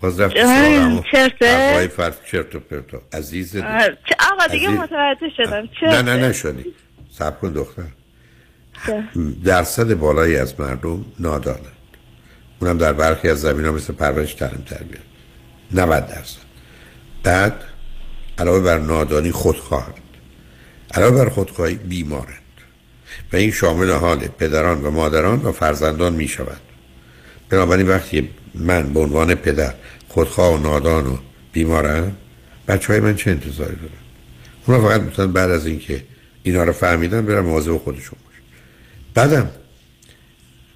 باز 0.00 0.14
سراغ 0.16 1.04
چرته؟ 1.12 1.90
چرت 2.30 2.54
و 2.54 2.60
پرتا 2.60 3.02
عزیز 3.12 3.56
آقا 3.56 4.46
دیگه 4.50 4.68
عزیز- 4.68 4.80
متوجه 4.80 5.28
شدم 5.36 5.68
چه 5.80 5.86
نه 5.86 6.02
نه 6.02 6.16
نشدی 6.28 6.64
سب 7.10 7.40
کن 7.40 7.52
دختر. 7.52 7.82
درصد 9.44 9.94
بالایی 9.94 10.36
از 10.36 10.60
مردم 10.60 11.04
نادانند. 11.20 11.72
اونم 12.60 12.78
در 12.78 12.92
برخی 12.92 13.28
از 13.28 13.40
زمین 13.40 13.64
ها 13.66 13.72
مثل 13.72 13.92
پرورش 13.92 14.34
تعلیم 14.34 14.64
تربیت. 14.70 15.00
90 15.72 16.06
درصد. 16.06 16.40
بعد 17.22 17.64
علاوه 18.38 18.60
بر 18.60 18.78
نادانی 18.78 19.32
خودخواهند. 19.32 19.94
علاوه 20.94 21.24
بر 21.24 21.28
خودخواهی 21.28 21.74
بیمارند. 21.74 22.42
و 23.32 23.36
این 23.36 23.50
شامل 23.50 23.90
حال 23.90 24.18
پدران 24.18 24.82
و 24.82 24.90
مادران 24.90 25.42
و 25.42 25.52
فرزندان 25.52 26.12
می 26.12 26.28
شود 26.28 26.60
بنابراین 27.48 27.88
وقتی 27.88 28.30
من 28.54 28.92
به 28.92 29.00
عنوان 29.00 29.34
پدر 29.34 29.74
خودخواه 30.08 30.54
و 30.54 30.58
نادان 30.58 31.06
و 31.06 31.16
بیمارم 31.52 32.16
بچه 32.68 32.92
های 32.92 33.00
من 33.00 33.16
چه 33.16 33.30
انتظاری 33.30 33.76
دارن؟ 33.76 33.88
اونا 34.66 34.88
فقط 34.88 35.00
می‌تونن 35.00 35.32
بعد 35.32 35.50
از 35.50 35.66
اینکه 35.66 36.04
اینا 36.42 36.64
رو 36.64 36.72
فهمیدن 36.72 37.26
برن 37.26 37.40
مواظب 37.40 37.76
خودشون 37.76 38.18
باشن. 38.24 38.42
بعدم 39.14 39.50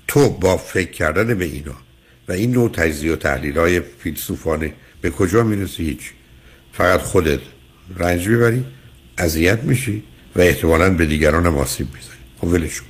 تو 0.09 0.31
با 0.31 0.57
فکر 0.57 0.91
کردن 0.91 1.35
به 1.35 1.45
اینا 1.45 1.75
و 2.29 2.33
این 2.33 2.53
نوع 2.53 2.71
تجزیه 2.71 3.13
و 3.13 3.17
تحلیل 3.17 3.59
های 3.59 3.81
فیلسوفانه 3.81 4.73
به 5.01 5.11
کجا 5.11 5.43
می‌رسی؟ 5.43 5.85
هیچ. 5.85 6.13
فقط 6.73 7.01
خودت 7.01 7.41
رنج 7.97 8.29
می‌بری 8.29 8.65
اذیت 9.19 9.63
میشی 9.63 10.03
و 10.37 10.41
احتمالا 10.41 10.91
به 10.91 11.07
دیگران 11.07 11.47
هم 11.47 11.59
آسیب 11.59 11.87
می‌زنی. 11.87 12.13
خب 12.41 12.47
ولش 12.49 12.81
کن. 12.81 12.87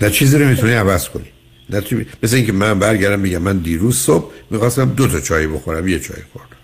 نه 0.00 0.10
چیزی 0.10 0.38
رو 0.38 0.48
می‌تونی 0.48 0.72
عوض 0.72 1.08
کنی. 1.08 1.24
نه 1.70 1.80
چی- 1.80 2.06
مثل 2.22 2.36
اینکه 2.36 2.52
من 2.52 2.78
برگردم 2.78 3.22
بگم 3.22 3.42
من 3.42 3.58
دیروز 3.58 3.96
صبح 3.98 4.32
می‌خواستم 4.50 4.90
دو 4.90 5.08
تا 5.08 5.20
چای 5.20 5.46
بخورم 5.46 5.88
یه 5.88 5.98
چای 6.00 6.22
خوردم. 6.32 6.56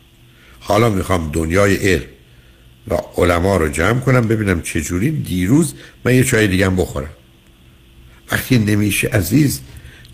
حالا 0.61 0.90
می‌خوام 0.90 1.30
دنیای 1.32 1.76
علم 1.76 2.04
و 2.88 2.94
علما 3.16 3.56
رو 3.56 3.68
جمع 3.68 4.00
کنم 4.00 4.28
ببینم 4.28 4.62
چجوری 4.62 5.11
دیروز 5.11 5.74
من 6.04 6.14
یه 6.14 6.24
چای 6.24 6.48
دیگه 6.48 6.70
بخورم. 6.70 7.11
وقتی 8.32 8.59
نمیشه 8.59 9.09
عزیز 9.09 9.61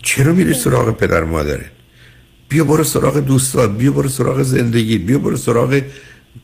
چرا 0.03 0.33
میری 0.33 0.53
سراغ 0.53 0.97
پدر 0.97 1.23
و 1.23 1.27
مادرت؟ 1.27 1.71
بیا 2.49 2.63
برو 2.63 2.83
سراغ 2.83 3.19
دوستات 3.19 3.77
بیا 3.77 3.91
برو 3.91 4.09
سراغ 4.09 4.41
زندگی 4.43 4.97
بیا 4.97 5.19
برو 5.19 5.37
سراغ 5.37 5.81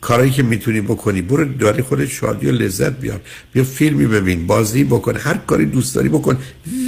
کارایی 0.01 0.31
که 0.31 0.43
می‌تونی 0.43 0.81
بکنی 0.81 1.21
برو 1.21 1.45
داری 1.45 1.81
خودت 1.81 2.09
شادی 2.09 2.47
و 2.47 2.51
لذت 2.51 2.99
بیار. 2.99 3.21
بیا 3.53 3.63
فیلمی 3.63 4.07
ببین 4.07 4.47
بازی 4.47 4.83
بکن 4.83 5.17
هر 5.17 5.37
کاری 5.37 5.65
دوست 5.65 5.95
داری 5.95 6.09
بکن. 6.09 6.37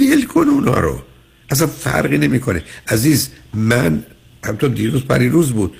ول 0.00 0.24
کن 0.24 0.48
اونا 0.48 0.80
رو. 0.80 1.02
اصلا 1.50 1.66
فرقی 1.66 2.18
نمی‌کنه. 2.18 2.62
عزیز 2.88 3.28
من 3.54 4.04
همطور 4.44 4.70
دیروز 4.70 5.04
پریروز 5.04 5.52
بود. 5.52 5.74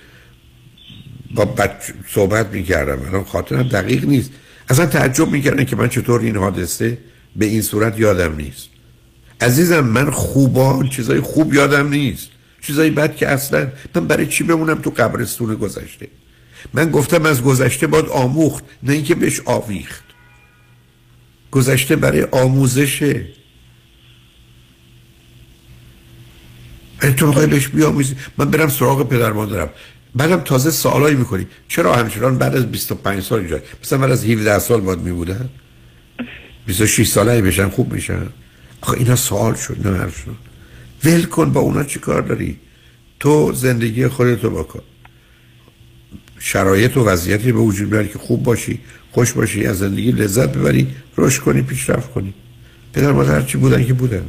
با 1.35 1.45
بچه 1.45 1.95
صحبت 2.09 2.47
می‌کردم. 2.47 3.09
الان 3.09 3.25
خاطرم 3.25 3.63
دقیق 3.63 4.05
نیست. 4.05 4.31
اصلا 4.69 4.87
تعجب 4.87 5.31
می‌کردن 5.31 5.65
که 5.65 5.77
من 5.77 5.89
چطور 5.89 6.21
این 6.21 6.37
حادثه 6.37 6.99
به 7.37 7.47
این 7.47 7.63
صورت 7.63 7.99
یادم 7.99 8.37
نیست. 8.37 8.69
عزیزم 9.41 9.81
من 9.81 10.11
خوبان 10.11 10.89
چیزای 10.89 11.21
خوب 11.21 11.55
یادم 11.55 11.89
نیست. 11.89 12.29
چیزایی 12.61 12.91
بد 12.91 13.17
که 13.17 13.29
اصلا. 13.29 13.69
من 13.95 14.07
برای 14.07 14.27
چی 14.27 14.45
بمونم 14.45 14.75
تو 14.75 14.91
قبرستون 14.91 15.55
گذشته؟ 15.55 16.09
من 16.73 16.91
گفتم 16.91 17.27
از 17.27 17.43
گذشته 17.43 17.87
باید 17.87 18.07
آموخت 18.07 18.65
نه 18.83 18.93
اینکه 18.93 19.15
بهش 19.15 19.41
آویخت. 19.45 20.05
گذشته 21.51 21.97
برای 21.97 22.23
آموزشه 22.23 23.27
تو 27.17 27.27
می‌خوای 27.27 27.47
بهش 27.47 27.69
بیاموزی؟ 27.69 28.17
من 28.39 28.51
برم 28.51 28.69
سراغ 28.69 29.09
پدر 29.09 29.33
مادرم. 29.33 29.71
بعدم 30.15 30.41
تازه 30.41 30.71
سوالایی 30.71 31.17
می‌کنی. 31.17 31.47
چرا 31.69 31.95
همچنان 31.95 32.39
بعد 32.39 32.57
از 32.57 32.73
25 32.73 33.23
سال 33.23 33.39
اینجا؟ 33.39 33.61
مثلا 33.83 33.99
بعد 33.99 34.11
از 34.11 34.25
17 34.25 34.59
سال 34.59 34.81
باید 34.81 34.99
میبودن؟ 34.99 35.49
26 36.67 37.09
ساله 37.09 37.43
بشن 37.43 37.69
خوب 37.69 37.93
میشن. 37.93 38.29
آخه 38.81 38.99
اینا 38.99 39.17
سوال 39.17 39.55
شد 39.55 39.87
نه 39.87 39.99
حرف 39.99 40.19
شد. 40.19 40.37
ول 41.05 41.23
کن 41.25 41.53
با 41.53 41.61
اونا 41.61 41.85
چی 41.85 41.99
کار 41.99 42.23
داری؟ 42.23 42.59
تو 43.21 43.53
زندگی 43.53 44.09
خودتو 44.09 44.51
بکن 44.51 44.83
شرایط 46.47 46.97
و 46.97 47.05
وضعیتی 47.05 47.53
به 47.53 47.59
وجود 47.59 47.91
بیاری 47.91 48.09
که 48.09 48.19
خوب 48.19 48.43
باشی 48.43 48.79
خوش 49.13 49.33
باشی 49.33 49.67
از 49.67 49.79
زندگی 49.79 50.13
لذت 50.13 50.49
ببری 50.49 50.89
رشد 51.19 51.43
کنی 51.43 51.63
پیشرفت 51.63 52.13
کنی. 52.13 52.35
پدر 52.93 53.13
مادر 53.13 53.43
چی 53.43 53.59
بودن 53.59 53.85
که 53.85 53.93
بودن؟ 53.93 54.29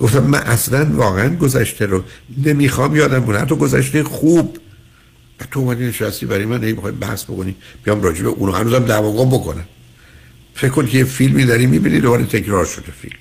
گفتم 0.00 0.22
من 0.22 0.38
اصلا 0.38 0.84
واقعا 0.84 1.36
گذشته 1.36 1.86
رو 1.86 2.04
نمی‌خوام 2.44 2.96
یادم 2.96 3.18
بونه 3.18 3.38
حتی 3.38 3.56
گذشته 3.56 4.04
خوب. 4.04 4.58
تو 5.50 5.60
اومدی 5.60 5.86
نشستی 5.86 6.26
برای 6.26 6.44
من 6.44 6.60
نمی‌خوای 6.60 6.92
بحث 6.92 7.24
بکنی 7.24 7.54
بیام 7.84 8.02
راجع 8.02 8.22
به 8.22 8.28
اونو. 8.28 8.52
هنوزم 8.52 8.84
دعواگام 8.84 9.30
بکنم. 9.30 9.64
فکر 10.54 10.70
کن 10.70 10.86
که 10.86 10.98
یه 10.98 11.04
فیلمی 11.04 11.44
داری 11.44 11.66
می‌بینی 11.66 12.00
دوباره 12.00 12.24
تکرار 12.24 12.64
شده 12.64 12.92
فیلم. 13.00 13.16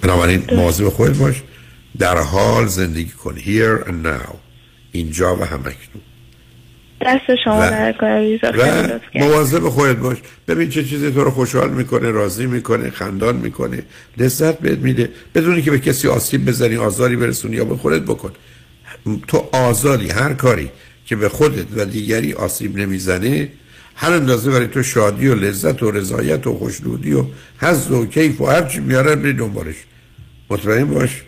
بنابراین 0.00 0.44
مواظب 0.52 0.88
خودت 0.88 1.16
باش. 1.16 1.42
در 1.98 2.18
حال 2.18 2.66
زندگی 2.66 3.10
کن 3.10 3.34
here 3.36 3.84
and 3.86 4.06
now 4.06 4.34
اینجا 4.92 5.36
و 5.36 5.44
همکنون. 5.44 6.02
دست 7.06 7.36
شما 7.44 7.66
در 7.70 7.94
و 8.58 8.98
مواظب 9.14 9.68
خودت 9.68 9.96
باش. 9.96 10.18
ببین 10.48 10.68
چه 10.70 10.84
چیزی 10.84 11.10
تو 11.10 11.24
رو 11.24 11.30
خوشحال 11.30 11.70
می‌کنه 11.70 12.10
راضی 12.10 12.46
می‌کنه 12.46 12.90
خندان 12.90 13.36
می‌کنه 13.36 13.82
لذت 14.18 14.58
بهت 14.58 14.78
میده. 14.78 15.10
بدونی 15.34 15.62
که 15.62 15.70
به 15.70 15.78
کسی 15.78 16.08
آسیب 16.08 16.44
بزنی 16.44 16.76
آزاری 16.76 17.16
برسونی 17.16 17.56
یا 17.56 17.64
به 17.64 17.76
خودت 17.76 18.02
بکن. 18.02 18.32
تو 19.28 19.48
آزادی 19.52 20.08
هر 20.08 20.34
کاری 20.34 20.70
که 21.06 21.16
به 21.16 21.28
خودت 21.28 21.66
و 21.76 21.84
دیگری 21.84 22.32
آسیب 22.32 22.76
نمی‌زنه 22.76 23.48
هر 23.96 24.12
اندازه 24.12 24.50
برای 24.50 24.66
تو 24.66 24.82
شادی 24.82 25.28
و 25.28 25.34
لذت 25.34 25.82
و 25.82 25.90
رضایت 25.90 26.46
و 26.46 26.58
خوشنودی 26.58 27.12
و 27.12 27.24
حظ 27.60 27.90
و 27.90 28.06
کیف 28.06 28.40
و 28.40 28.46
هر 28.46 28.62
چی 28.62 28.80
میاره 28.80 29.16
بری 29.16 29.32
دنبالش. 29.32 29.76
مطمئن 30.50 30.84
باش. 30.84 31.22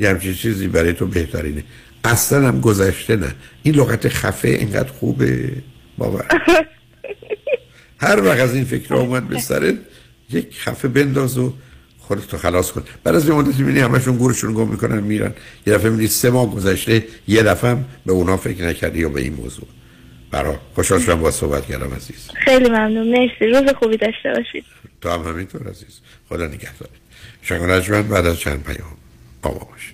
یه 0.00 0.10
همچین 0.10 0.34
چیزی 0.34 0.68
برای 0.68 0.92
تو 0.92 1.06
بهترینه. 1.06 1.64
اصلا 2.04 2.48
هم 2.48 2.60
گذشته 2.60 3.16
نه. 3.16 3.34
این 3.62 3.74
لغت 3.74 4.08
خفه 4.08 4.48
اینقدر 4.48 4.88
خوبه. 4.88 5.52
باور. 5.98 6.26
هر 8.00 8.24
وقت 8.24 8.40
از 8.40 8.54
این 8.54 8.64
فکر 8.64 8.94
اومد 8.94 9.28
به 9.28 9.38
سرت 9.38 9.74
یک 10.30 10.60
خفه 10.60 10.88
بنداز 10.88 11.38
و 11.38 11.52
خودتو 11.98 12.36
خلاص 12.38 12.72
کن. 12.72 12.84
بعد 13.04 13.14
از 13.14 13.28
یه 13.28 13.34
مدت 13.34 13.58
می‌بینی 13.58 13.80
همشون 13.80 14.16
گورشون 14.16 14.54
گم 14.54 14.68
می‌کنن 14.68 15.00
میرن. 15.00 15.34
یه 15.66 15.74
دفعه 15.74 15.90
می‌بینی 15.90 16.08
سه 16.08 16.30
ماه 16.30 16.54
گذشته 16.54 17.04
یه 17.28 17.42
دفعه 17.42 17.70
هم 17.70 17.84
به 18.06 18.12
اونا 18.12 18.36
فکر 18.36 18.64
نکردی 18.64 18.98
یا 18.98 19.08
به 19.08 19.20
این 19.20 19.34
موضوع. 19.34 19.66
برا 20.30 20.60
خوشحال 20.74 21.00
شدم 21.00 21.20
با 21.20 21.30
صحبت 21.30 21.66
کردم 21.66 21.94
عزیز. 21.94 22.28
خیلی 22.44 22.68
ممنون. 22.68 23.08
مرسی. 23.08 23.46
روز 23.46 23.74
خوبی 23.78 23.96
داشته 23.96 24.32
باشید. 24.36 24.64
تو 25.00 25.10
هم 25.10 25.22
همینطور 25.22 25.68
عزیز. 25.68 26.00
خدا 26.28 26.46
نگهدار. 26.46 26.88
شنگ 27.42 28.08
بعد 28.08 28.26
از 28.26 28.38
چند 28.38 28.64
پیام. 28.64 28.96
آقا 29.42 29.64
باش. 29.64 29.89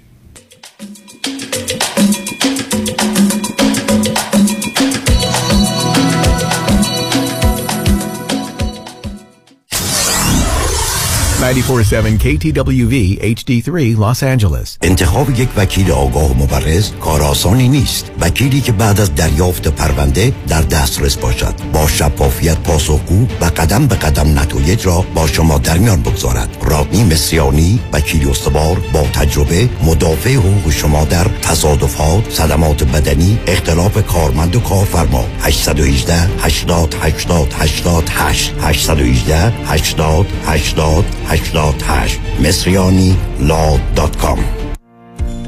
947 11.41 12.18
KTWV 12.18 13.18
HD3 13.20 13.97
Los 13.99 14.22
Angeles. 14.22 14.78
انتخاب 14.82 15.41
یک 15.41 15.49
وکیل 15.57 15.91
آگاه 15.91 16.30
و 16.30 16.34
مبرز 16.34 16.91
کار 17.01 17.22
آسانی 17.22 17.68
نیست. 17.68 18.11
وکیلی 18.20 18.61
که 18.61 18.72
بعد 18.72 19.01
از 19.01 19.14
دریافت 19.14 19.68
پرونده 19.68 20.32
در 20.49 20.62
دسترس 20.62 21.16
باشد. 21.16 21.55
با 21.72 21.89
شفافیت 21.89 22.59
پاسخگو 22.59 23.26
و 23.41 23.45
قدم 23.45 23.87
به 23.87 23.95
قدم 23.95 24.39
نتایج 24.39 24.87
را 24.87 25.05
با 25.14 25.26
شما 25.26 25.59
در 25.59 25.78
میان 25.78 26.03
بگذارد. 26.03 26.57
رادنی 26.62 27.05
مصریانی 27.05 27.80
وکیل 27.93 28.28
استوار 28.28 28.76
با 28.93 29.03
تجربه 29.03 29.68
مدافع 29.84 30.34
حقوق 30.34 30.70
شما 30.70 31.05
در 31.05 31.24
تصادفات 31.43 32.30
صدمات 32.30 32.84
بدنی 32.84 33.39
اختلاف 33.47 34.07
کارمند 34.07 34.57
و 34.57 34.61
کارفرما. 34.61 35.24
818 35.41 36.14
80 36.39 36.95
80 37.03 37.55
88 37.59 38.55
818 38.61 39.53
80 39.66 40.26
80 40.47 41.05
88 41.29 42.20
mesrianilaw.com. 42.45 44.39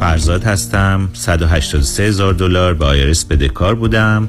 فرزاد 0.00 0.44
هستم. 0.44 1.08
183 1.12 2.02
هزار 2.02 2.34
دلار 2.34 2.74
به 2.74 2.84
IRS 2.84 3.24
بدهکار 3.24 3.74
بودم. 3.74 4.28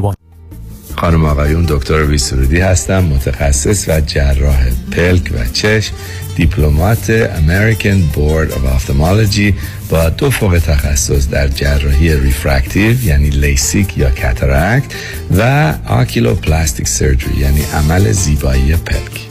خانم 1.01 1.25
آقایون 1.25 1.65
دکتر 1.69 2.03
سرودی 2.03 2.59
هستم 2.59 3.03
متخصص 3.03 3.89
و 3.89 4.01
جراح 4.01 4.69
پلک 4.91 5.31
و 5.33 5.45
چشم 5.53 5.93
Diplomate 6.35 7.27
American 7.27 8.15
Board 8.15 8.51
of 8.51 8.59
Ophthalmology 8.77 9.53
با 9.89 10.09
دو 10.09 10.29
فوق 10.29 10.59
تخصص 10.59 11.29
در 11.29 11.47
جراحی 11.47 12.15
refractive 12.15 13.03
یعنی 13.05 13.29
لیسیک 13.29 13.97
یا 13.97 14.09
cataract 14.09 14.93
و 15.37 15.73
oculoplastic 15.87 16.87
surgery 16.87 17.35
یعنی 17.37 17.61
عمل 17.73 18.11
زیبایی 18.11 18.75
پلک. 18.75 19.30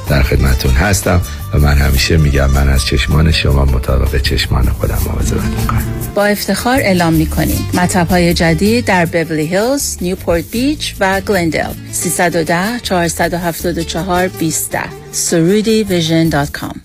در 0.11 0.23
خدمتون 0.23 0.71
هستم 0.71 1.21
و 1.53 1.57
من 1.57 1.77
همیشه 1.77 2.17
میگم 2.17 2.49
من 2.51 2.69
از 2.69 2.85
چشمان 2.85 3.31
شما 3.31 3.65
مطابق 3.65 4.21
چشمان 4.21 4.69
خودم 4.69 4.97
مواظبت 5.05 5.43
می‌کنم. 5.43 5.83
با 6.15 6.25
افتخار 6.25 6.79
اعلام 6.79 7.13
می‌کنیم. 7.13 7.69
مطب 7.73 8.07
های 8.07 8.33
جدید 8.33 8.85
در 8.85 9.05
بورلی 9.05 9.45
هیلز، 9.45 9.97
نیوپورت 10.01 10.43
بیچ 10.51 10.95
و 10.99 11.21
گلندل 11.21 11.73
310 11.91 12.79
474 12.79 14.27
20 14.27 14.77
Soroudi 15.11 15.83
Vision 15.83 16.29
dot 16.29 16.51
com. 16.51 16.81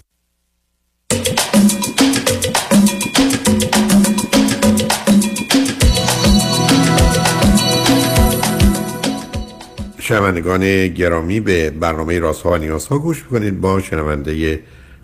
شنوندگان 10.07 10.89
گرامی 10.89 11.41
به 11.41 11.71
برنامه 11.71 12.19
رازها 12.19 12.51
و 12.51 12.57
نیازها 12.57 12.99
گوش 12.99 13.23
می‌کنید. 13.23 13.61
با 13.61 13.81
شنونده 13.81 14.63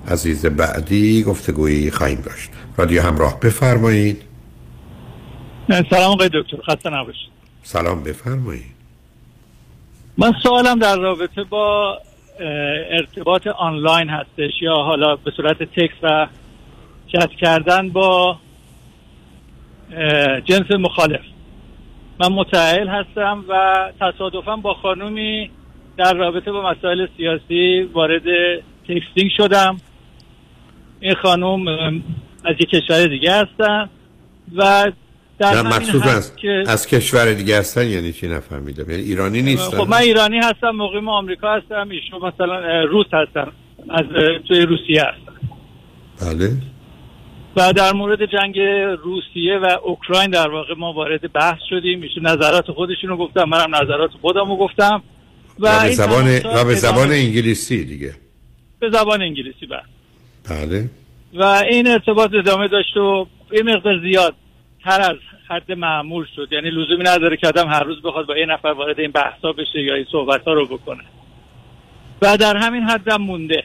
عزیز 0.09 0.47
بعدی 0.47 1.23
گفتگویی 1.23 1.91
خواهیم 1.91 2.21
داشت. 2.21 2.51
رادیو 2.77 3.03
همراه 3.03 3.41
بفرمایید. 3.41 4.23
سلام 5.69 6.13
آقای 6.13 6.31
دکتر. 6.35 6.57
خسته 6.69 6.91
نباشید. 6.91 7.31
سلام 7.63 8.03
بفرمایید. 8.03 8.73
من 10.19 10.33
سوالم 10.43 10.79
در 10.79 10.97
رابطه 10.97 11.45
با 11.45 11.99
ارتباط 12.91 13.47
آنلاین 13.47 14.09
هستش 14.09 14.53
یا 14.63 14.75
حالا 14.75 15.17
به 15.17 15.31
صورت 15.37 15.63
تکس 15.63 15.95
و 16.03 16.27
چت 17.07 17.31
کردن 17.41 17.89
با 17.89 18.39
جنس 20.45 20.71
مخالف. 20.71 21.21
من 22.21 22.33
متعهل 22.33 22.89
هستم 22.89 23.45
و 23.49 23.75
تصادفا 24.01 24.57
با 24.57 24.75
خانومی 24.75 25.51
در 25.97 26.15
رابطه 26.15 26.53
با 26.53 26.71
مسائل 26.71 27.07
سیاسی 27.17 27.83
وارد 27.93 28.23
تکستینگ 28.89 29.31
شدم. 29.37 29.77
این 31.01 31.15
خانوم 31.15 31.69
از 32.45 32.57
یک 32.61 32.69
کشور 32.69 33.07
دیگه 33.07 33.33
هستن 33.33 33.89
و 34.57 34.93
در 35.39 35.63
مخصوص 35.63 36.07
از, 36.07 36.37
که... 36.37 36.65
از 36.67 36.87
کشور 36.87 37.33
دیگه 37.33 37.59
هستن 37.59 37.87
یعنی 37.87 38.13
چی 38.13 38.29
نفهمیدم؟ 38.29 38.91
یعنی 38.91 39.03
ایرانی 39.03 39.43
نیستن؟ 39.43 39.79
خب 39.79 39.89
من 39.89 39.97
ایرانی 39.97 40.39
هستم 40.39 40.71
مقیم 40.71 41.09
آمریکا 41.09 41.55
هستم 41.55 41.89
ایشون 41.89 42.21
مثلا 42.23 42.83
روس 42.85 43.07
هستن 43.13 43.53
از 43.91 44.05
توی 44.49 44.61
روسیه 44.61 45.03
هستن. 45.03 45.33
بله. 46.21 46.51
و 47.57 47.73
در 47.73 47.93
مورد 47.93 48.27
جنگ 48.27 48.59
روسیه 49.05 49.59
و 49.59 49.67
اوکراین 49.85 50.31
در 50.31 50.49
واقع 50.49 50.75
ما 50.79 50.93
وارد 50.93 51.33
بحث 51.33 51.59
شدیم. 51.71 52.03
ایشون 52.03 52.27
نظرات 52.27 52.71
خودشون 52.71 53.11
رو 53.11 53.17
گفتم 53.17 53.45
منم 53.45 53.75
نظرات 53.75 54.11
خودم 54.21 54.49
رو 54.49 54.57
گفتم. 54.57 55.03
و, 55.59 55.69
و 55.69 55.83
به 55.83 55.93
زبان 55.93 56.39
و 56.45 56.65
به 56.65 56.75
زبان 56.75 57.11
انگلیسی 57.11 57.85
دیگه. 57.85 58.15
به 58.81 58.91
زبان 58.91 59.23
انگلیسی 59.23 59.67
بله. 59.67 59.83
بله. 60.51 60.91
و 61.35 61.43
این 61.45 61.87
ارتباط 61.87 62.31
ادامه 62.35 62.69
داشت 62.69 62.97
و 62.97 63.27
یه 63.53 63.63
مقدار 63.63 64.01
زیاد 64.01 64.35
تر 64.85 65.01
از 65.01 65.17
حد 65.49 65.73
معمول 65.73 66.27
شد. 66.37 66.49
یعنی 66.53 66.71
لزومی 66.71 67.05
نداره 67.05 67.37
که 67.37 67.49
آدم 67.49 67.69
هر 67.69 67.85
روز 67.85 68.03
بخواد 68.03 68.27
با 68.27 68.37
یه 68.37 68.47
نفر 68.47 68.69
وارد 68.69 69.01
این 69.01 69.11
بحثا 69.11 69.53
بشه 69.53 69.83
یا 69.83 69.95
این 69.95 70.07
صحبت 70.13 70.45
ها 70.45 70.53
رو 70.53 70.67
بکنه. 70.67 71.05
و 72.23 72.37
در 72.37 72.57
همین 72.57 72.83
حدم 72.83 73.23
مونده. 73.23 73.65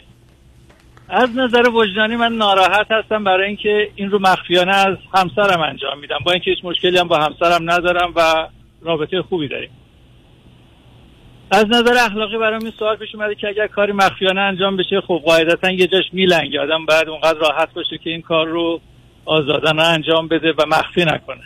از 1.09 1.29
نظر 1.35 1.69
وجدانی 1.69 2.15
من 2.15 2.33
ناراحت 2.33 2.91
هستم 2.91 3.23
برای 3.23 3.47
اینکه 3.47 3.91
این 3.95 4.11
رو 4.11 4.19
مخفیانه 4.19 4.71
از 4.71 4.97
همسرم 5.13 5.61
انجام 5.61 5.99
میدم. 5.99 6.17
با 6.25 6.31
اینکه 6.31 6.51
هیچ 6.51 6.59
مشکلی 6.63 6.97
هم 6.97 7.07
با 7.07 7.17
همسرم 7.17 7.71
ندارم 7.71 8.13
و 8.15 8.47
رابطه 8.81 9.21
خوبی 9.21 9.47
داریم. 9.47 9.69
از 11.51 11.65
نظر 11.69 11.93
اخلاقی 12.05 12.37
برام 12.37 12.61
این 12.63 12.73
سوال 12.79 12.95
پیش 12.95 13.15
اومده 13.15 13.35
که 13.35 13.47
اگر 13.47 13.67
کاری 13.67 13.91
مخفیانه 13.91 14.41
انجام 14.41 14.77
بشه 14.77 15.01
خب 15.01 15.21
قاعدتا 15.25 15.71
یه 15.71 15.87
جاش 15.87 16.03
میلنگه. 16.13 16.61
آدم 16.61 16.85
بعد 16.85 17.09
اونقدر 17.09 17.39
راحت 17.39 17.73
باشه 17.73 17.97
که 17.97 18.09
این 18.09 18.21
کار 18.21 18.47
رو 18.47 18.81
آزادانه 19.25 19.83
انجام 19.83 20.27
بده 20.27 20.53
و 20.57 20.65
مخفی 20.67 21.05
نکنه. 21.05 21.43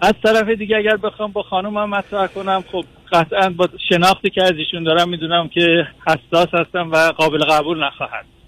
از 0.00 0.14
طرف 0.24 0.48
دیگه 0.48 0.76
اگر 0.76 0.96
بخوام 0.96 1.32
با 1.32 1.42
خانومم 1.42 1.90
مطرح 1.90 2.26
کنم 2.26 2.64
خب 2.72 2.84
قطعا 3.12 3.50
با 3.50 3.68
شناختی 3.88 4.30
که 4.30 4.42
از 4.42 4.52
ایشون 4.52 4.84
دارم 4.84 5.08
می‌دونم 5.08 5.48
که 5.48 5.86
حساس 6.06 6.48
هستم 6.54 6.90
و 6.90 6.96
قابل 6.96 7.44
قبول 7.44 7.84
نخواهد. 7.84 8.39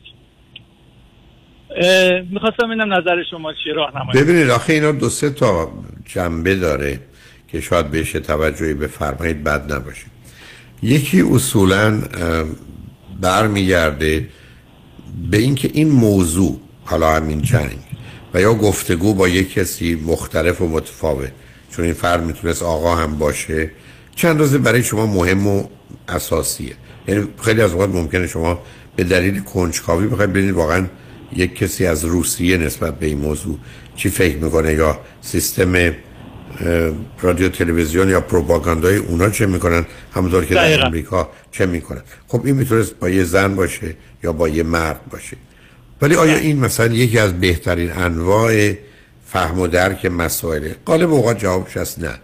می‌خواستم 2.30 2.70
اینم 2.70 2.92
نظر 2.92 3.22
شما 3.30 3.52
چیه 3.64 3.72
راهنمایی. 3.72 4.22
ببینید 4.22 4.50
آخه 4.50 4.72
اینا 4.72 4.92
دو 4.92 5.08
سه 5.08 5.30
تا 5.30 5.72
جنبه 6.04 6.54
داره 6.54 7.00
که 7.48 7.60
شاید 7.60 7.90
بهش 7.90 8.12
توجهی 8.12 8.74
بفرمایید 8.74 9.44
بد 9.44 9.72
نباشه. 9.72 10.06
یکی 10.82 11.20
اصولا 11.20 12.02
برمیگرده 13.20 14.28
به 15.30 15.38
اینکه 15.38 15.70
این 15.72 15.88
موضوع 15.88 16.60
حالا 16.84 17.12
همین 17.12 17.42
جنگ 17.42 17.78
و 18.34 18.40
یا 18.40 18.54
گفتگو 18.54 19.14
با 19.14 19.28
یک 19.28 19.52
کسی 19.52 20.02
مختلف 20.06 20.60
و 20.60 20.68
متفاوت 20.68 21.32
چون 21.70 21.84
این 21.84 21.94
فرد 21.94 22.24
می‌تونست 22.24 22.62
آقا 22.62 22.96
هم 22.96 23.18
باشه 23.18 23.70
چند 24.16 24.38
روزه 24.38 24.58
برای 24.58 24.82
شما 24.82 25.06
مهم 25.06 25.46
و 25.46 25.64
اساسیه. 26.08 26.74
یعنی 27.08 27.28
خیلی 27.42 27.62
از 27.62 27.72
اوقات 27.72 27.90
ممکنه 27.90 28.26
شما 28.26 28.62
به 28.96 29.04
دلیل 29.04 29.40
کنجکاوی 29.40 30.06
بخواید 30.06 30.30
ببینید 30.30 30.54
واقعا 30.54 30.86
یک 31.36 31.54
کسی 31.54 31.86
از 31.86 32.04
روسیه 32.04 32.56
نسبت 32.56 32.98
به 32.98 33.06
این 33.06 33.18
موضوع 33.18 33.58
چی 33.96 34.08
فکر 34.08 34.36
می‌کنه؟ 34.36 34.72
یا 34.74 35.00
سیستم 35.20 35.92
رادیو 37.20 37.48
تلویزیون 37.48 38.08
یا 38.08 38.20
پروپاگاندای 38.20 38.96
اونا 38.96 39.30
چه 39.30 39.46
می‌کنن؟ 39.46 39.86
همونطور 40.14 40.44
که 40.44 40.54
در 40.54 40.86
امریکا 40.86 41.30
چه 41.52 41.66
می‌کنن؟ 41.66 42.02
خب 42.28 42.42
این 42.44 42.56
می‌تونست 42.56 42.94
با 42.94 43.08
یه 43.08 43.24
زن 43.24 43.54
باشه 43.56 43.96
یا 44.24 44.32
با 44.32 44.48
یه 44.48 44.62
مرد 44.62 45.00
باشه. 45.10 45.36
ولی 46.02 46.14
آیا 46.14 46.36
این 46.36 46.58
مثلا 46.58 46.94
یکی 46.94 47.18
از 47.18 47.40
بهترین 47.40 47.92
انواع 47.92 48.72
فهم 49.26 49.58
و 49.58 49.66
درک 49.66 50.06
مسائله؟ 50.06 50.76
غالب 50.86 51.12
اوقات 51.12 51.38
جوابش 51.38 51.76
هست 51.76 51.98
نه. 51.98 52.14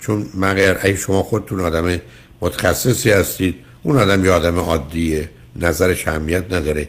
چون 0.00 0.26
مگر 0.34 0.78
ای 0.84 0.96
شما 0.96 1.22
خودتون 1.22 1.60
آدم 1.60 2.00
متخصصی 2.40 3.10
هستید 3.10 3.54
اون 3.82 3.98
آدم 3.98 4.24
یه 4.24 4.30
آدم 4.30 4.58
عادیه 4.58 5.30
نظرش 5.56 6.08
اهمیت 6.08 6.52
نداره. 6.52 6.88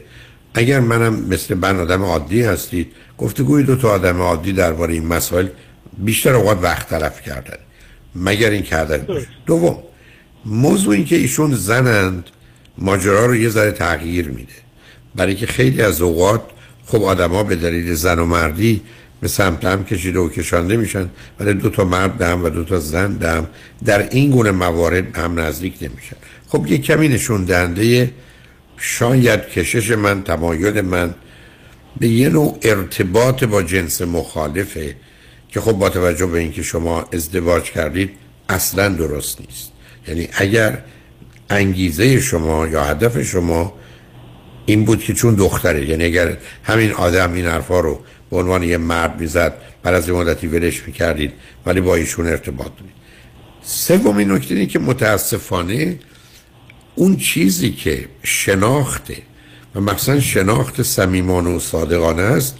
اگر 0.54 0.80
منم 0.80 1.14
مثل 1.14 1.54
من 1.54 1.80
آدم 1.80 2.02
عادی 2.02 2.42
هستید 2.42 2.92
گفتگوی 3.18 3.62
دو 3.62 3.76
تا 3.76 3.90
آدم 3.90 4.20
عادی 4.20 4.52
درباره 4.52 4.94
این 4.94 5.06
مسائل 5.06 5.48
بیشتر 5.98 6.34
اوقات 6.34 6.58
وقت 6.62 6.88
طرف 6.88 7.22
کردن. 7.22 7.58
مگر 8.14 8.50
این 8.50 8.62
کردن؟ 8.62 9.06
دوم 9.46 9.78
موضوع 10.44 10.94
این 10.94 11.04
که 11.04 11.16
ایشون 11.16 11.54
زنند 11.54 12.24
ماجرا 12.78 13.26
رو 13.26 13.36
یه 13.36 13.48
ذره 13.48 13.72
تغییر 13.72 14.28
میده. 14.28 14.52
برای 15.14 15.34
که 15.34 15.46
خیلی 15.46 15.82
از 15.82 16.00
اوقات 16.00 16.42
خب 16.86 17.02
آدما 17.02 17.42
به 17.42 17.56
دلیل 17.56 17.94
زن 17.94 18.18
و 18.18 18.24
مردی 18.24 18.82
به 19.20 19.28
سمت 19.28 19.64
هم 19.64 19.84
کشیده 19.84 20.18
و 20.18 20.28
کشانده 20.28 20.76
میشن 20.76 21.08
ولی 21.40 21.54
دو 21.54 21.70
تا 21.70 21.84
مرد 21.84 22.10
دم 22.10 22.44
و 22.44 22.48
دو 22.48 22.64
تا 22.64 22.78
زن 22.78 23.12
دم 23.12 23.46
در 23.84 24.08
این 24.08 24.30
گونه 24.30 24.50
موارد 24.50 25.18
هم 25.18 25.40
نزدیک 25.40 25.74
نمیشن. 25.80 26.16
خب 26.48 26.66
یه 26.66 26.78
کمی 26.78 27.08
نشون 27.08 27.44
دهنده 27.44 28.10
شاید 28.78 29.48
کشش 29.48 29.90
من 29.90 30.22
تمایل 30.22 30.80
من 30.80 31.14
به 32.00 32.08
یه 32.08 32.28
نوع 32.28 32.58
ارتباط 32.62 33.44
با 33.44 33.62
جنس 33.62 34.02
مخالفه 34.02 34.96
که 35.48 35.60
خب 35.60 35.72
با 35.72 35.88
توجه 35.88 36.26
به 36.26 36.38
اینکه 36.38 36.62
شما 36.62 37.08
ازدواج 37.12 37.62
کردید 37.62 38.10
اصلا 38.48 38.88
درست 38.88 39.40
نیست. 39.40 39.72
یعنی 40.08 40.28
اگر 40.32 40.78
انگیزه 41.50 42.20
شما 42.20 42.66
یا 42.66 42.84
هدف 42.84 43.22
شما 43.22 43.74
این 44.66 44.84
بود 44.84 45.02
که 45.02 45.14
چون 45.14 45.34
دختره 45.34 45.88
یعنی 45.88 46.04
اگر 46.04 46.36
همین 46.62 46.92
آدم 46.92 47.32
این 47.32 47.46
حرفا 47.46 47.80
رو 47.80 48.00
به 48.30 48.36
عنوان 48.36 48.62
یه 48.62 48.78
مرد 48.78 49.20
می‌زد 49.20 49.54
بعد 49.82 49.94
از 49.94 50.10
مدتی 50.10 50.46
ولش 50.46 50.82
می‌کردید 50.86 51.32
ولی 51.66 51.80
با 51.80 51.94
ایشون 51.94 52.26
ارتباط 52.26 52.66
دارید. 52.66 52.98
سومین 53.62 54.32
نکته 54.32 54.54
اینه 54.54 54.66
که 54.66 54.78
متاسفانه 54.78 55.98
اون 56.98 57.16
چیزی 57.16 57.70
که 57.70 58.08
شناخته 58.22 59.16
و 59.74 59.80
مثلا 59.80 60.20
شناخت 60.20 60.82
صمیمانه 60.82 61.50
و 61.50 61.58
صادقانه 61.58 62.22
است 62.22 62.56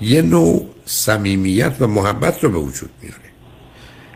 یه 0.00 0.22
نوع 0.22 0.68
صمیمیت 0.84 1.72
و 1.80 1.86
محبت 1.86 2.44
رو 2.44 2.50
به 2.50 2.58
وجود 2.58 2.90
میاره. 3.02 3.30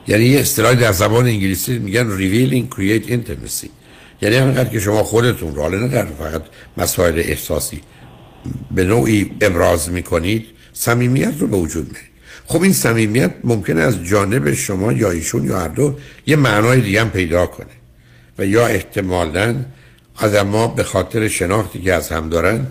یعنی 0.09 0.25
یه 0.25 0.41
اصطلاحی 0.41 0.77
در 0.77 0.93
زبان 0.93 1.27
انگلیسی 1.27 1.79
میگن 1.79 2.19
revealing 2.19 2.75
create 2.75 3.09
intimacy. 3.09 3.69
یعنی 4.23 4.37
همینقدر 4.37 4.69
که 4.69 4.81
شما 4.81 5.03
خودتون 5.03 5.55
رو 5.55 5.69
نه 5.69 5.89
در 5.89 6.05
فقط 6.05 6.43
مسائل 6.77 7.19
احساسی 7.19 7.81
به 8.71 8.85
نوعی 8.85 9.31
ابراز 9.41 9.91
می‌کنید 9.91 10.47
صمیمیت 10.73 11.35
رو 11.39 11.47
به 11.47 11.57
وجود 11.57 11.85
میارید 11.85 12.15
خب 12.47 12.63
این 12.63 12.73
صمیمیت 12.73 13.35
ممکنه 13.45 13.81
از 13.81 14.05
جانب 14.05 14.53
شما 14.53 14.93
یا 14.93 15.11
ایشون 15.11 15.45
یا 15.45 15.59
هر 15.59 15.69
دو 15.69 15.97
یه 16.27 16.37
معنای 16.37 16.81
دیگه 16.81 17.01
هم 17.01 17.11
پیدا 17.11 17.47
کنه. 17.47 17.74
و 18.39 18.47
یا 18.47 18.67
احتمالا 18.67 19.55
آدما 20.15 20.69
به 20.69 20.83
خاطر 20.83 21.29
شناختی 21.29 21.83
که 21.83 21.93
از 21.93 22.09
هم 22.09 22.29
دارن 22.29 22.67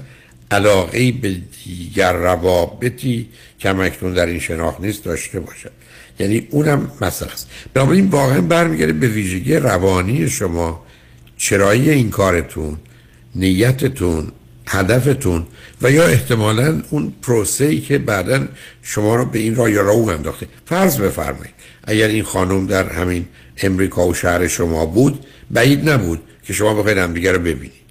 علاقه 0.52 1.12
به 1.12 1.36
دیگر 1.66 2.14
روابطی 2.14 3.30
که 3.60 3.70
اکنون 3.70 4.14
در 4.14 4.26
این 4.26 4.40
شناخت 4.40 4.82
نیست 4.82 5.04
داشته 5.04 5.40
باشد 5.40 5.72
یعنی 6.20 6.48
اونم 6.52 6.92
مسئله 7.02 7.32
است. 7.32 7.50
بنابراین 7.74 8.08
واقعا 8.08 8.42
برمیگرده 8.42 8.94
به 8.94 9.08
ویژگی 9.08 9.56
روانی 9.56 10.30
شما 10.30 10.86
چرایی 11.38 11.90
این 11.90 12.10
کارتون 12.10 12.78
نیتتون 13.36 14.32
هدفتون 14.68 15.46
و 15.82 15.92
یا 15.92 16.04
احتمالا 16.04 16.82
اون 16.90 17.14
پروسه 17.22 17.66
ای 17.66 17.82
که 17.82 17.98
بعدا 17.98 18.48
شما 18.82 19.16
رو 19.16 19.26
به 19.26 19.40
این 19.40 19.56
راه 19.56 19.72
یا 19.72 19.82
رو 19.82 20.10
انداخته. 20.10 20.48
فرض 20.66 20.98
بفرمایید 20.98 21.54
اگر 21.84 22.08
این 22.08 22.24
خانم 22.24 22.68
در 22.68 22.90
همین 22.90 23.26
امریکا 23.58 24.08
و 24.08 24.14
شهر 24.14 24.48
شما 24.48 24.86
بود 24.86 25.26
بعید 25.54 25.90
نبود 25.90 26.22
که 26.44 26.54
شما 26.54 26.74
بخواید 26.74 26.98
همدیگه 26.98 27.32
رو 27.32 27.40
ببینید. 27.40 27.84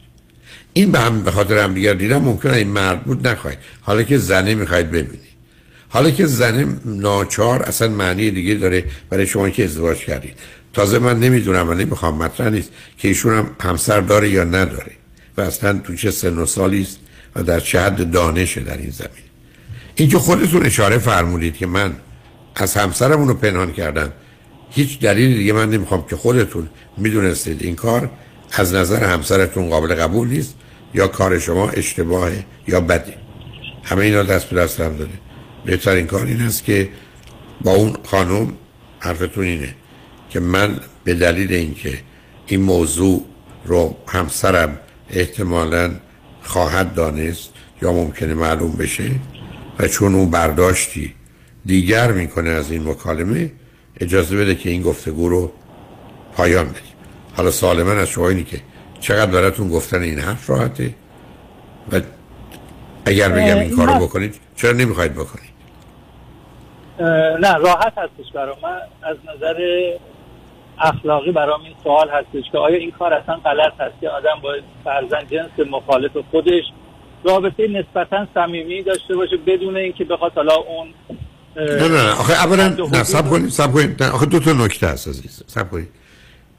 این 0.73 0.93
به 0.93 0.99
هم 0.99 1.23
به 1.23 1.31
خاطر 1.31 1.59
همدیگه 1.59 1.95
دیدن 1.95 2.19
ممکنه 2.19 2.53
این 2.53 2.69
مرد 2.69 3.05
بود 3.05 3.29
نخواهید. 3.29 3.59
حالا 3.81 4.03
که 4.03 4.19
زنه 4.19 4.55
می‌خواید 4.55 4.91
ببینید. 4.91 5.33
حالا 5.89 6.11
که 6.11 6.27
زنه 6.27 6.67
ناچار 6.85 7.63
اصلا 7.63 7.89
معنی 7.89 8.31
دیگه 8.31 8.55
داره 8.55 8.85
برای 9.11 9.27
شما 9.27 9.51
که 9.51 9.65
ازدواج 9.65 9.99
کردید. 9.99 10.35
تازه 10.73 10.99
من 10.99 11.21
نمی‌دونم 11.21 11.69
و 11.69 11.75
نمی‌خوام 11.75 12.23
مطرح 12.23 12.49
نیست 12.49 12.71
که 12.99 13.09
ایشون 13.09 13.35
هم 13.35 13.51
همسر 13.61 14.01
داره 14.01 14.31
یا 14.31 14.45
نداره 14.45 14.93
و 15.37 15.41
اصلا 15.41 15.79
تو 15.79 15.97
چه 15.97 16.11
سن 16.11 16.39
و 16.39 16.43
است 16.43 16.99
و 17.37 17.43
در 17.43 17.61
چه 17.61 17.81
حد 17.81 18.11
دانشه 18.11 18.61
در 18.61 18.77
این 18.77 18.91
زمین. 18.91 19.25
این 19.95 20.09
که 20.09 20.19
خودتون 20.19 20.67
اشاره 20.67 20.99
فرمودید 20.99 21.57
که 21.57 21.67
من 21.67 21.93
از 22.57 22.75
همسرمون 22.75 23.29
رو 23.29 23.35
پنهان 23.35 23.73
کردم 23.73 24.13
هیچ 24.75 25.01
دلیل 25.01 25.37
دیگه 25.37 25.53
من 25.53 25.71
نمی‌خوام 25.71 26.07
که 26.11 26.17
خودتون 26.17 26.69
می‌دونستید 26.97 27.63
این 27.63 27.77
کار 27.77 28.11
از 28.53 28.75
نظر 28.75 29.05
همسرتون 29.05 29.69
قابل 29.69 29.95
قبول 29.95 30.29
نیست 30.29 30.55
یا 30.95 31.09
کار 31.09 31.39
شما 31.39 31.71
اشتباهه 31.71 32.45
یا 32.69 32.81
بده. 32.81 33.15
همه 33.83 34.05
اینا 34.05 34.23
دست 34.23 34.47
به 34.51 34.57
دست 34.57 34.81
هم 34.81 34.97
داره. 34.97 35.11
بهترین 35.65 36.07
کار 36.07 36.27
این 36.27 36.41
است 36.41 36.65
که 36.65 36.89
با 37.61 37.71
اون 37.75 37.97
خانم 38.05 38.53
حرفتون 38.99 39.45
اینه 39.45 39.75
که 40.31 40.41
من 40.41 40.81
به 41.05 41.15
دلیل 41.15 41.53
اینکه 41.53 41.99
این 42.47 42.61
موضوع 42.63 43.25
رو 43.65 43.97
همسرم 44.07 44.79
احتمالا 45.11 45.91
خواهد 46.43 46.95
دانست 46.95 47.51
یا 47.83 47.93
ممکنه 47.93 48.35
معلوم 48.35 48.73
بشه 48.73 49.11
و 49.79 49.89
چون 49.89 50.15
اون 50.15 50.31
برداشتی 50.31 51.15
دیگر 51.67 52.13
می‌کنه 52.13 52.51
از 52.51 52.71
این 52.71 52.89
مکالمه 52.89 53.51
اجازه 54.03 54.37
بده 54.37 54.55
که 54.55 54.71
این 54.71 54.83
گفتگو 54.83 55.29
رو 55.29 55.53
پایان 56.37 56.69
بدیم. 56.69 56.83
حالا 57.37 57.51
سوال 57.51 57.83
من 57.83 57.99
از 57.99 58.09
شما 58.09 58.29
اینی 58.29 58.45
که 58.45 58.61
چقدر 59.01 59.31
براتون 59.31 59.69
گفتن 59.69 60.03
این 60.03 60.19
حرف 60.19 60.51
راحته؟ 60.51 60.95
و 61.93 62.01
اگر 63.05 63.29
بگم 63.29 63.59
این 63.59 63.77
کارو 63.77 64.07
بکنید 64.07 64.41
چرا 64.57 64.73
نمی‌خواید 64.73 65.13
بکنید؟ 65.13 65.53
نه 67.41 67.55
راحت 67.55 67.93
هستش 67.99 68.33
برای 68.35 68.55
من 68.63 68.79
از 69.03 69.17
نظر 69.35 69.57
اخلاقی 70.79 71.33
برام 71.33 71.61
این 71.61 71.75
سوال 71.83 72.09
هستش 72.11 72.51
که 72.53 72.59
آیا 72.59 72.77
این 72.77 72.91
کار 72.91 73.15
اصلا 73.15 73.37
غلط 73.37 73.81
هست 73.81 73.95
که 74.01 74.09
آدم 74.09 74.41
با 74.43 74.55
فرزن 74.85 75.27
جنس 75.31 75.67
مخالف 75.71 76.11
خودش 76.31 76.65
رابطه 77.25 77.69
نسبتا 77.69 78.27
صمیمی 78.35 78.83
داشته 78.83 79.17
باشه 79.17 79.37
بدون 79.37 79.77
اینکه 79.77 80.05
بخواد 80.05 80.33
حالا 80.33 80.55
اون 80.55 80.89
نه 81.57 81.89
نه 81.89 82.11
آخه 82.11 82.33
اولا 82.33 82.69
نه 82.69 83.05
سب 83.05 83.31
کنید 83.31 83.51
سب 83.51 83.73
کنید 83.73 84.03
نه 84.03 84.11
آخه 84.11 84.27
دو 84.27 84.39
تا 84.39 84.53
نکته 84.53 84.87
هست 84.87 85.09
عزیز 85.09 85.43
سب 85.47 85.71
کنید 85.71 85.89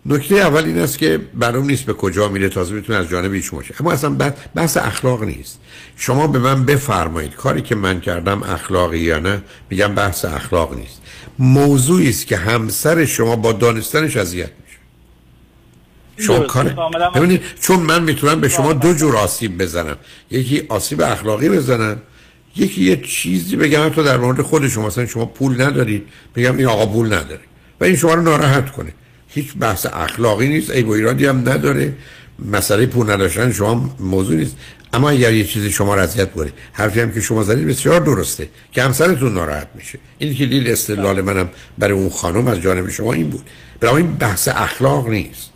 نکته 0.05 0.35
اول 0.35 0.65
این 0.65 0.79
است 0.79 0.97
که 0.97 1.19
برام 1.33 1.65
نیست 1.65 1.85
به 1.85 1.93
کجا 1.93 2.27
میره 2.27 2.49
تازه 2.49 2.73
می‌تونه 2.73 2.99
از 2.99 3.09
جانب 3.09 3.31
ایشون 3.31 3.59
باشه. 3.59 3.75
اما 3.79 3.91
اصلا 3.91 4.33
بحث 4.55 4.77
اخلاق 4.77 5.23
نیست. 5.23 5.59
شما 5.97 6.27
به 6.27 6.39
من 6.39 6.65
بفرمایید 6.65 7.35
کاری 7.35 7.61
که 7.61 7.75
من 7.75 7.99
کردم 7.99 8.43
اخلاقی 8.43 8.99
یا 8.99 9.19
نه؟ 9.19 9.41
میگم 9.69 9.95
بحث 9.95 10.25
اخلاق 10.25 10.75
نیست. 10.75 11.01
موضوعی 11.39 12.09
است 12.09 12.27
که 12.27 12.37
همسر 12.37 13.05
شما 13.05 13.35
با 13.35 13.51
دانستنش 13.51 14.17
اذیت 14.17 14.49
میشه. 14.65 14.77
شما 16.27 16.39
کار 16.39 16.63
ببینید 17.15 17.41
چون 17.61 17.79
من 17.79 18.03
می‌تونم 18.03 18.41
به 18.41 18.49
شما 18.49 18.73
دو 18.73 18.93
جور 18.93 19.17
آسیب 19.17 19.57
بزنم. 19.57 19.95
یکی 20.31 20.63
آسیب 20.69 21.01
اخلاقی 21.01 21.49
بزنم 21.49 22.01
یکی 22.55 22.83
یه 22.83 22.97
چیزی 22.97 23.55
بگم 23.55 23.89
تو 23.89 24.03
در 24.03 24.17
مورد 24.17 24.41
خود 24.41 24.67
شما 24.67 24.87
مثلا 24.87 25.05
شما 25.05 25.25
پول 25.25 25.61
ندارید 25.61 26.03
بگم 26.35 26.57
این 26.57 26.65
آقا 26.65 26.85
پول 26.85 27.05
نداره. 27.05 27.41
و 27.81 27.83
این 27.83 27.95
شما 27.95 28.13
رو 28.13 28.21
ناراحت 28.21 28.71
کنه. 28.71 28.93
هیچ 29.27 29.53
بحث 29.59 29.85
اخلاقی 29.93 30.47
نیست 30.47 30.71
ای 30.71 30.83
با 30.83 30.95
ایرادی 30.95 31.25
هم 31.25 31.49
نداره. 31.49 31.93
مسئله 32.51 32.85
پول 32.85 33.11
نداشتن 33.11 33.51
شما 33.51 33.95
موضوع 33.99 34.35
نیست. 34.35 34.55
اما 34.93 35.09
اگر 35.09 35.33
یه 35.33 35.43
چیزی 35.43 35.71
شما 35.71 35.95
را 35.95 36.01
اذیت 36.01 36.29
حرفی 36.73 36.99
هم 36.99 37.11
که 37.11 37.21
شما 37.21 37.43
زدید 37.43 37.67
بسیار 37.67 37.99
درسته 37.99 38.47
که 38.71 38.83
همسرتون 38.83 39.33
ناراحت 39.33 39.67
میشه. 39.75 39.99
این 40.17 40.35
که 40.35 40.45
لیل 40.45 40.71
استدلال 40.71 41.21
منم 41.21 41.49
برای 41.77 41.93
اون 41.93 42.09
خانم 42.09 42.47
از 42.47 42.61
جانب 42.61 42.89
شما 42.89 43.13
این 43.13 43.29
بود. 43.29 43.49
برای 43.79 43.95
این 43.95 44.13
بحث 44.13 44.47
اخلاق 44.47 45.09
نیست. 45.09 45.49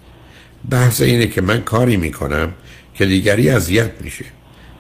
بحث 0.70 1.02
اینه 1.02 1.28
که 1.28 1.42
من 1.42 1.62
کاری 1.62 1.98
می‌کنم 1.98 2.54
که 2.94 3.06
دیگری 3.06 3.50
اذیت 3.50 3.92
میشه. 4.02 4.26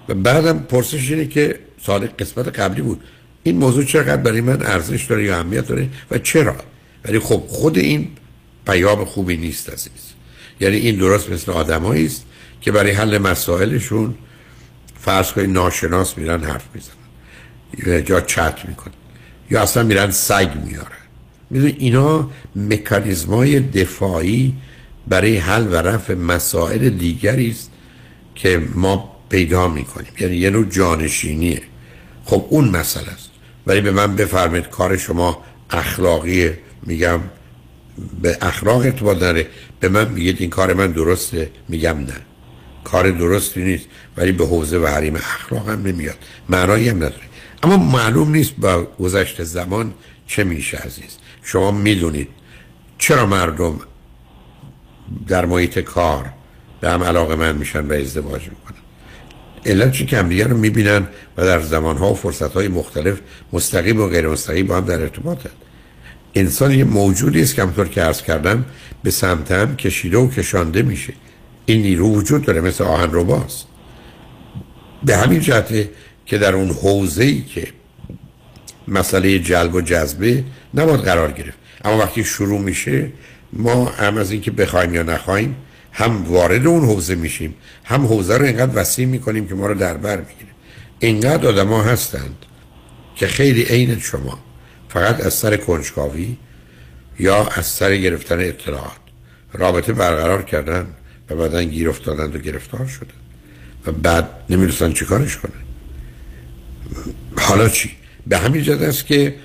و 0.09 0.13
بعدم 0.13 0.59
پرسش 0.59 1.11
اینه 1.11 1.25
که 1.25 1.59
سال 1.87 2.07
قسمت 2.19 2.59
قبلی 2.59 2.81
بود. 2.81 3.03
این 3.43 3.57
موضوع 3.57 3.83
چقدر 3.83 4.17
برای 4.17 4.41
من 4.41 4.65
ارزش 4.65 5.05
داره 5.05 5.23
یا 5.23 5.35
اهمیت 5.35 5.67
داره 5.67 5.89
و 6.11 6.17
چرا؟ 6.17 6.55
ولی 7.05 7.19
خب 7.19 7.43
خود 7.47 7.77
این 7.77 8.07
پیام 8.67 9.05
خوبی 9.05 9.37
نیست 9.37 9.69
عزیز. 9.69 10.13
یعنی 10.59 10.77
این 10.77 10.95
درست 10.95 11.29
مثل 11.29 11.51
آدمایی 11.51 12.05
است 12.05 12.25
که 12.61 12.71
برای 12.71 12.91
حل 12.91 13.17
مسائلشون 13.17 14.15
فرض 14.99 15.31
کنید 15.31 15.49
ناشناس 15.49 16.17
میرن 16.17 16.43
حرف 16.43 16.65
می‌زنن. 16.73 18.03
یا 18.09 18.21
چت 18.21 18.65
می‌کنن. 18.67 18.93
یا 19.51 19.61
اصلا 19.61 19.83
میرن 19.83 20.11
سگ 20.11 20.49
میارن. 20.65 21.03
می‌دونی 21.49 21.75
اینا 21.77 22.29
مکانیزمای 22.55 23.59
دفاعی 23.59 24.53
برای 25.07 25.37
حل 25.37 25.67
و 25.71 25.75
رفع 25.75 26.13
مسائل 26.13 26.89
دیگری 26.89 27.49
است 27.49 27.71
که 28.35 28.61
ما 28.75 29.17
پیدا 29.29 29.67
می‌کنیم. 29.67 30.11
یعنی 30.19 30.37
یه 30.37 30.49
نوع 30.49 30.65
جانشینیه. 30.65 31.61
خب 32.27 32.45
اون 32.49 32.69
مسئله 32.69 33.09
است. 33.09 33.29
ولی 33.67 33.81
به 33.81 33.91
من 33.91 34.15
بفرمید 34.15 34.69
کار 34.69 34.97
شما 34.97 35.43
اخلاقیه 35.69 36.59
میگم 36.83 37.19
به 38.21 38.37
اخلاق 38.41 38.81
ارتباط 38.81 39.19
داره 39.19 39.47
به 39.79 39.89
من 39.89 40.07
میگید 40.07 40.37
این 40.39 40.49
کار 40.49 40.73
من 40.73 40.91
درسته 40.91 41.51
میگم 41.69 41.97
نه. 41.97 42.13
کار 42.83 43.11
درستی 43.11 43.63
نیست 43.63 43.85
ولی 44.17 44.31
به 44.31 44.45
حوزه 44.45 44.77
و 44.77 44.87
حریم 44.87 45.15
اخلاق 45.15 45.69
هم 45.69 45.87
نمیاد. 45.87 46.17
معنایی 46.49 46.89
هم 46.89 46.95
نداره. 46.95 47.27
اما 47.63 47.77
معلوم 47.77 48.31
نیست 48.31 48.53
با 48.57 48.83
گذشت 48.83 49.43
زمان 49.43 49.93
چه 50.27 50.43
میشه 50.43 50.77
عزیز. 50.77 51.17
شما 51.43 51.71
می‌دونید 51.71 52.29
چرا 52.97 53.25
مردم 53.25 53.79
در 55.27 55.45
محیط 55.45 55.79
کار 55.79 56.29
به 56.81 56.89
هم 56.89 57.03
علاقه 57.03 57.35
من 57.35 57.55
میشن 57.55 57.85
و 57.87 57.93
ازدواج 57.93 58.41
می‌کنن. 58.41 58.86
علت 59.67 59.91
چی 59.91 60.05
که 60.05 60.17
همدیگه 60.17 60.47
رو 60.47 60.57
می‌بینن 60.57 61.07
و 61.37 61.45
در 61.45 61.61
زمانها 61.61 62.11
و 62.11 62.15
فرصتهای 62.15 62.67
مختلف 62.67 63.17
مستقیم 63.53 64.01
و 64.01 64.07
غیر 64.07 64.27
مستقیم 64.27 64.67
با 64.67 64.77
هم 64.77 64.85
در 64.85 65.01
ارتباطن. 65.01 65.49
انسان 66.35 66.71
یه 66.71 66.83
موجودی 66.83 67.41
است 67.41 67.55
که 67.55 67.61
همطور 67.61 67.87
که 67.87 68.01
عرض 68.01 68.21
کردم 68.21 68.65
به 69.03 69.11
سمت 69.11 69.51
هم 69.51 69.75
کشیده 69.75 70.17
و 70.17 70.29
کشانده 70.29 70.81
میشه. 70.81 71.13
این 71.65 71.81
نیرو 71.81 72.13
وجود 72.13 72.45
داره 72.45 72.61
مثل 72.61 72.83
آهن 72.83 73.11
رو 73.11 73.23
باز. 73.23 73.63
به 75.03 75.17
همین 75.17 75.39
جهته 75.39 75.89
که 76.25 76.37
در 76.37 76.55
اون 76.55 76.69
حوزه 76.69 77.41
که 77.41 77.67
مسئله 78.87 79.39
جلب 79.39 79.75
و 79.75 79.81
جذبه 79.81 80.43
نباید 80.73 80.99
قرار 80.99 81.31
گرفت. 81.31 81.57
اما 81.85 81.97
وقتی 81.97 82.23
شروع 82.23 82.59
میشه 82.59 83.11
ما 83.53 83.85
هم 83.85 84.17
از 84.17 84.31
اینکه 84.31 84.51
بخوایم 84.51 84.95
یا 84.95 85.03
نخوایم 85.03 85.55
هم 85.97 86.23
وارد 86.23 86.67
اون 86.67 86.85
حوزه 86.85 87.15
میشیم 87.15 87.55
هم 87.83 88.05
حوزه 88.05 88.37
رو 88.37 88.45
اینقدر 88.45 88.81
وسیع 88.81 89.05
می‌کنیم 89.05 89.47
که 89.47 89.55
ما 89.55 89.67
رو 89.67 89.73
در 89.73 89.97
بر 89.97 90.17
می‌گیره. 90.17 90.49
اینقدر 90.99 91.47
آدما 91.47 91.83
هستند 91.83 92.35
که 93.15 93.27
خیلی 93.27 93.63
عین 93.63 93.99
شما 93.99 94.39
فقط 94.89 95.25
از 95.25 95.33
سر 95.33 95.57
کنجکاوی 95.57 96.37
یا 97.19 97.47
از 97.47 97.65
سر 97.65 97.95
گرفتن 97.95 98.39
اطلاعات. 98.39 98.97
رابطه 99.53 99.93
برقرار 99.93 100.43
کردن 100.43 100.87
و 101.29 101.35
بعدا 101.35 101.63
گیر 101.63 101.89
افتادند 101.89 102.35
و 102.35 102.39
گرفتار 102.39 102.87
شدن. 102.87 103.19
و 103.87 103.91
بعد 103.91 104.29
نمی‌دونستن 104.49 104.93
چیکارش 104.93 105.37
کنن. 105.37 105.51
حالا 107.37 107.69
چی؟ 107.69 107.91
به 108.27 108.37
همین 108.37 108.63
جد 108.63 108.83
است 108.83 109.05
که 109.05 109.35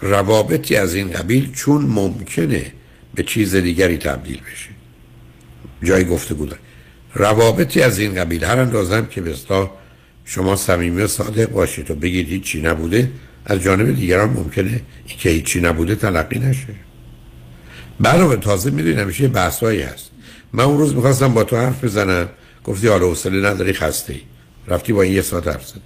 روابطی 0.00 0.76
از 0.76 0.94
این 0.94 1.10
قبیل 1.10 1.52
چون 1.52 1.82
ممکنه 1.82 2.72
به 3.14 3.22
چیز 3.22 3.54
دیگری 3.54 3.96
تبدیل 3.98 4.40
بشه. 4.40 4.81
جای 5.82 6.04
گفته 6.04 6.34
بودن 6.34 6.56
روابطی 7.14 7.82
از 7.82 7.98
این 7.98 8.14
قبیل 8.14 8.44
هر 8.44 8.58
اندازم 8.58 9.06
که 9.06 9.20
بستا 9.20 9.70
شما 10.24 10.56
صمیمی 10.56 11.02
و 11.02 11.06
صادق 11.06 11.50
باشید 11.50 11.90
و 11.90 11.94
بگید 11.94 12.28
هیچی 12.28 12.62
نبوده 12.62 13.10
از 13.44 13.60
جانب 13.60 13.96
دیگران 13.96 14.30
ممکنه 14.30 14.80
این 15.06 15.18
که 15.18 15.30
هیچی 15.30 15.60
نبوده 15.60 15.94
تلقی 15.94 16.38
نشه. 16.38 16.74
علاوه 18.04 18.36
تازه 18.36 18.70
می‌دونی 18.70 19.00
همیشه 19.00 19.28
بحثایی 19.28 19.82
هست. 19.82 20.10
من 20.52 20.64
اون 20.64 20.78
روز 20.78 20.94
می‌خواستم 20.94 21.34
با 21.34 21.44
تو 21.44 21.56
حرف 21.56 21.84
بزنم 21.84 22.28
گفتی 22.64 22.88
حالا 22.88 23.06
حوصله 23.06 23.50
نداری 23.50 23.72
خسته 23.72 24.12
ای. 24.12 24.20
رفتی 24.68 24.92
با 24.92 25.02
این 25.02 25.12
یه 25.12 25.22
ساعت 25.22 25.48
حرف 25.48 25.66
زدی. 25.66 25.80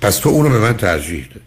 پس 0.00 0.18
تو 0.18 0.28
اونو 0.28 0.48
به 0.50 0.58
من 0.58 0.76
ترجیح 0.76 1.28
دادی. 1.28 1.40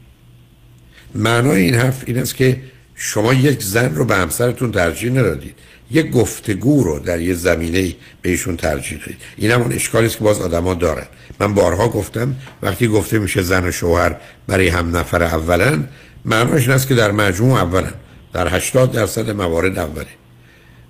معنای 1.16 1.62
این 1.62 1.76
حرف 1.76 2.04
این 2.08 2.18
است 2.18 2.36
که 2.36 2.62
شما 2.96 3.34
یک 3.34 3.64
زن 3.64 3.96
رو 3.96 4.06
به 4.06 4.16
همسرتون 4.16 4.72
ترجیح 4.72 5.12
ندادید. 5.12 5.56
یک 5.92 6.12
گفتگو 6.12 6.84
رو 6.84 7.00
در 7.00 7.20
یه 7.20 7.34
زمینه 7.34 7.96
بهشون 8.22 8.58
ترجیح 8.58 9.00
دادید. 9.00 9.18
این 9.38 9.52
همون 9.52 9.74
اشکالی 9.74 10.06
است 10.06 10.18
که 10.18 10.24
باز 10.24 10.42
آدما 10.42 10.74
دارن. 10.74 11.06
من 11.40 11.54
بارها 11.54 11.88
گفتم 11.90 12.36
وقتی 12.62 12.88
گفته 12.88 13.20
میشه 13.20 13.42
زن 13.42 13.68
و 13.68 13.72
شوهر 13.72 14.16
برای 14.48 14.68
هم 14.68 14.98
نفر 14.98 15.24
اولن 15.24 15.88
معناش 16.26 16.62
این 16.62 16.72
است 16.72 16.88
که 16.88 16.96
در 16.96 17.12
مجموع 17.12 17.60
اولن. 17.60 17.94
در 18.34 18.56
80 18.56 18.92
درصد 18.92 19.30
موارد 19.30 19.80
اوله. 19.80 20.08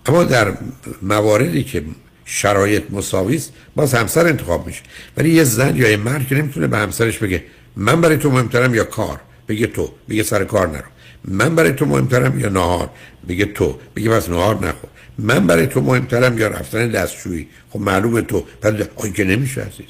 اما 0.05 0.23
در 0.23 0.53
مواردی 1.01 1.63
که 1.63 1.83
شرایط 2.25 2.83
مساوی 2.89 3.35
است 3.35 3.53
باز 3.75 3.93
همسر 3.93 4.27
انتخاب 4.27 4.67
میشه. 4.67 4.81
ولی 5.17 5.29
یه 5.29 5.43
زن 5.43 5.75
یا 5.75 5.89
یه 5.89 5.97
مرد 5.97 6.27
که 6.27 6.35
نمی‌تونه 6.35 6.67
به 6.67 6.77
همسرش 6.77 7.17
بگه 7.17 7.43
من 7.75 8.01
برای 8.01 8.17
تو 8.17 8.31
مهمترم 8.31 8.75
یا 8.75 8.83
کار؟ 8.83 9.19
بگه 9.47 9.67
تو. 9.67 9.91
بگه 10.09 10.23
سر 10.23 10.43
کار 10.43 10.67
نرو. 10.67 10.83
من 11.25 11.55
برای 11.55 11.71
تو 11.71 11.85
مهمترم 11.85 12.39
یا 12.39 12.49
نهار؟ 12.49 12.89
بگه 13.27 13.45
تو. 13.45 13.79
بگه 13.95 14.09
بس 14.09 14.29
نهار 14.29 14.55
نخور. 14.55 14.89
من 15.17 15.47
برای 15.47 15.67
تو 15.67 15.81
مهمترم 15.81 16.37
یا 16.37 16.47
رفتن 16.47 16.87
دستشویی؟ 16.87 17.47
خب 17.69 17.79
معلومه 17.79 18.21
تو. 18.21 18.43
بعد 18.61 18.89
آی 18.95 19.11
که 19.11 19.23
نمیشه 19.23 19.61
عزیز. 19.61 19.85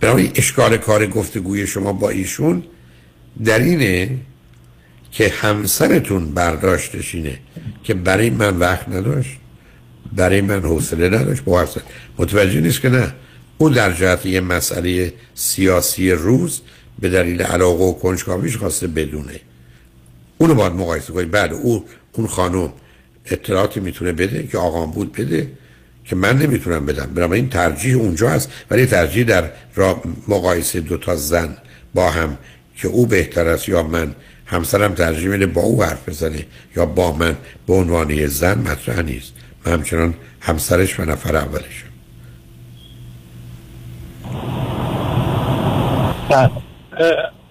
برای 0.00 0.30
اشکال 0.34 0.76
کار 0.76 1.06
گفتگوی 1.06 1.66
شما 1.66 1.92
با 1.92 2.10
ایشون 2.10 2.62
در 3.44 3.58
اینه 3.58 4.18
که 5.12 5.28
همسرتون 5.28 6.34
برداشتش 6.34 7.14
اینه 7.14 7.38
که 7.84 7.94
برای 7.94 8.30
من 8.30 8.56
وقت 8.56 8.88
نداشت 8.88 9.36
برای 10.12 10.40
من 10.40 10.62
حوصله 10.62 11.08
نداشت 11.08 11.44
با 11.44 11.68
متوجه 12.18 12.60
نیست 12.60 12.80
که 12.80 12.88
نه. 12.88 13.14
اون 13.58 13.72
در 13.72 13.92
جهت 13.92 14.26
یه 14.26 14.40
مسئله 14.40 15.12
سیاسی 15.34 16.10
روز 16.10 16.60
به 17.00 17.08
دلیل 17.08 17.42
علاقه 17.42 17.84
و 17.84 17.92
کنجکاویش 17.92 18.56
خواسته 18.56 18.86
بدونه. 18.86 19.40
اونو 20.40 20.54
باید 20.54 20.72
مقایسه 20.72 21.12
کنید 21.12 21.30
بعد 21.30 21.52
او 21.52 21.84
اون 22.12 22.26
خانم 22.26 22.72
اطلاعاتی 23.26 23.80
می‌تونه 23.80 24.12
بده 24.12 24.46
که 24.46 24.58
آقام 24.58 24.90
بود 24.90 25.12
بده 25.12 25.52
که 26.04 26.16
من 26.16 26.38
نمی‌تونم 26.38 26.86
بدم. 26.86 27.10
برای 27.14 27.40
این 27.40 27.48
ترجیح 27.48 27.96
اونجا 27.96 28.30
هست. 28.30 28.52
ولی 28.70 28.86
ترجیح 28.86 29.24
در 29.24 29.50
را 29.74 30.02
مقایسه 30.28 30.80
دو 30.80 30.96
تا 30.96 31.16
زن 31.16 31.56
با 31.94 32.10
هم 32.10 32.38
که 32.76 32.88
او 32.88 33.06
بهتر 33.06 33.48
است 33.48 33.68
یا 33.68 33.82
من. 33.82 34.14
همسرم 34.46 34.94
ترجیح 34.94 35.28
میده 35.28 35.46
با 35.46 35.62
او 35.62 35.84
حرف 35.84 36.08
بزنه 36.08 36.46
یا 36.76 36.86
با 36.86 37.12
من. 37.12 37.36
به 37.66 37.74
عنوان 37.74 38.26
زن 38.26 38.58
مطرح 38.58 39.02
نیست. 39.02 39.32
من 39.66 39.72
همچنان 39.72 40.14
همسرش 40.40 41.00
و 41.00 41.04
نفر 41.04 41.36
اولشم. 41.36 41.86
بله. 46.30 46.50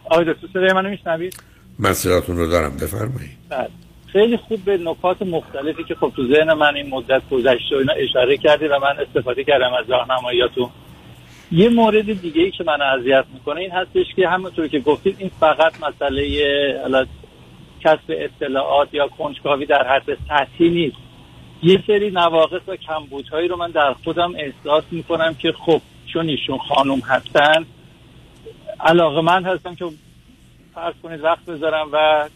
آقای 0.06 0.26
دکتر 0.26 0.48
صدای 0.54 0.74
منو 0.74 0.90
میشنوید؟ 0.90 1.36
من 1.80 1.94
صداتون 1.94 2.38
رو 2.38 2.48
دارم 2.48 2.78
بفرمایید. 2.78 3.38
بله. 3.50 3.70
خیلی 4.08 4.38
خوب 4.38 4.66
به 4.66 4.78
نکات 4.78 5.22
مختلفی 5.22 5.84
که 5.84 5.96
خب 5.96 6.12
تو 6.16 6.28
ذهن 6.28 6.54
من 6.54 6.76
این 6.76 6.90
مدت 6.90 7.22
گذشته 7.32 7.76
و 7.76 7.80
اینا 7.80 7.94
اشاره 7.94 8.38
کردی 8.38 8.68
و 8.68 8.80
من 8.80 9.00
استفاده 9.00 9.44
کردم 9.44 9.74
از 9.74 9.90
راهنماییاتون. 9.90 10.70
یه 11.52 11.70
مورد 11.70 12.22
دیگه 12.22 12.42
ای 12.42 12.52
که 12.52 12.64
من 12.64 12.82
اذیت 12.82 13.26
می‌کنه 13.34 13.62
این 13.62 13.72
هستش 13.72 14.06
که 14.16 14.28
همونطور 14.28 14.68
که 14.68 14.80
گفتید 14.80 15.16
این 15.20 15.32
فقط 15.40 15.74
مسئله 15.84 16.26
کسب 17.84 18.10
اطلاعات 18.10 18.94
یا 18.94 19.08
کنجکاوی 19.08 19.66
در 19.66 19.88
حد 19.88 20.18
سطحی 20.30 20.70
نیست. 20.70 20.98
یه 21.64 21.84
سری 21.88 22.12
نواقص 22.12 22.62
و 22.68 22.76
کمبودهایی 22.76 23.48
رو 23.48 23.56
من 23.56 23.72
در 23.72 23.94
خودم 24.04 24.34
احساس 24.36 24.84
می‌کنم 24.92 25.36
که 25.36 25.52
خب 25.52 25.82
چون 26.14 26.30
ایشون 26.30 26.58
خانم 26.58 27.00
هستن 27.00 27.66
علاقه 28.80 29.22
من 29.22 29.44
هستم 29.44 29.76
که 29.76 29.86
فرض 30.80 30.94
کنید 31.04 31.24
وقت 31.24 31.46
بذارم 31.46 31.88
و 31.94 32.30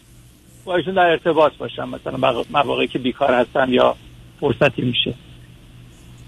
با 0.64 0.76
ایشون 0.76 0.94
در 0.94 1.02
ارتباط 1.02 1.52
باشم 1.56 1.88
مثلا 1.88 2.44
مواقعی 2.50 2.88
که 2.88 2.98
بیکار 2.98 3.34
هستن 3.34 3.68
یا 3.68 3.96
فرصتی 4.40 4.82
میشه. 4.82 5.14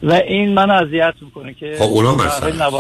و 0.02 0.12
این 0.12 0.54
من 0.54 0.70
اذیت 0.70 1.14
می‌کنه 1.20 1.54
که 1.54 1.76
خب 1.78 1.84
اونا 1.84 2.14
مثلا. 2.14 2.70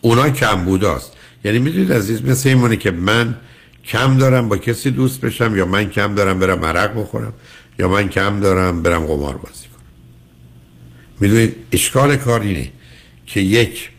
اونا 0.00 0.30
کم 0.30 0.64
بوداست. 0.64 1.16
یعنی 1.44 1.58
می‌دونید 1.58 1.92
عزیز 1.92 2.24
مثل 2.24 2.48
این 2.48 2.76
که 2.76 2.90
من 2.90 3.36
کم 3.84 4.18
دارم 4.18 4.48
با 4.48 4.56
کسی 4.56 4.90
دوست 4.90 5.20
بشم 5.20 5.56
یا 5.56 5.66
من 5.66 5.90
کم 5.90 6.14
دارم 6.14 6.38
برم 6.38 6.58
مرق 6.58 7.00
بخورم 7.00 7.32
یا 7.78 7.88
من 7.88 8.08
کم 8.08 8.40
دارم 8.40 8.82
برم 8.82 9.06
قمار 9.06 9.36
بازی 9.36 9.68
کنم. 9.68 9.84
می‌دونید 11.20 11.56
اشکال 11.72 12.16
کار 12.16 12.40
اینه 12.40 12.72
که 13.26 13.40
یک 13.40 13.90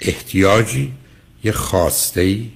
احتیاجی 0.00 0.92
یه 1.44 1.52
خواسته 1.52 2.20
ای 2.20 2.50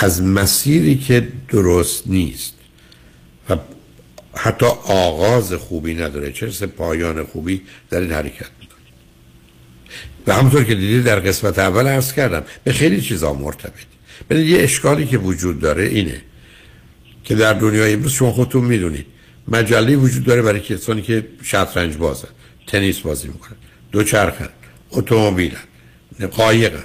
از 0.00 0.22
مسیری 0.22 0.98
که 0.98 1.28
درست 1.48 2.02
نیست 2.06 2.54
و 3.50 3.56
حتی 4.34 4.66
آغاز 4.86 5.52
خوبی 5.52 5.94
نداره 5.94 6.32
چه 6.32 6.66
پایان 6.66 7.24
خوبی 7.24 7.62
در 7.90 8.00
این 8.00 8.12
حرکت 8.12 8.50
می‌کنید 8.60 8.94
و 10.26 10.34
همونطور 10.34 10.64
که 10.64 10.74
دیدید 10.74 11.04
در 11.04 11.20
قسمت 11.20 11.58
اول 11.58 11.86
عرض 11.86 12.12
کردم 12.12 12.42
به 12.64 12.72
خیلی 12.72 13.00
چیزا 13.00 13.32
مرتبط 13.32 13.72
ببینید 14.30 14.50
یه 14.50 14.62
اشکالی 14.62 15.06
که 15.06 15.18
وجود 15.18 15.60
داره 15.60 15.84
اینه 15.84 16.22
که 17.24 17.34
در 17.34 17.52
دنیای 17.52 17.92
امروز 17.92 18.12
شما 18.12 18.32
خودتون 18.32 18.64
می‌دونید 18.64 19.06
مجله 19.48 19.96
وجود 19.96 20.24
داره 20.24 20.42
برای 20.42 20.60
کسانی 20.60 21.02
که 21.02 21.26
شطرنج 21.42 21.96
بازن 21.96 22.28
تنیس 22.66 22.98
بازی 22.98 23.28
می‌کنن 23.28 23.56
دوچرخن 23.92 24.48
اتومبیلن 24.90 25.62
قایقن. 26.30 26.84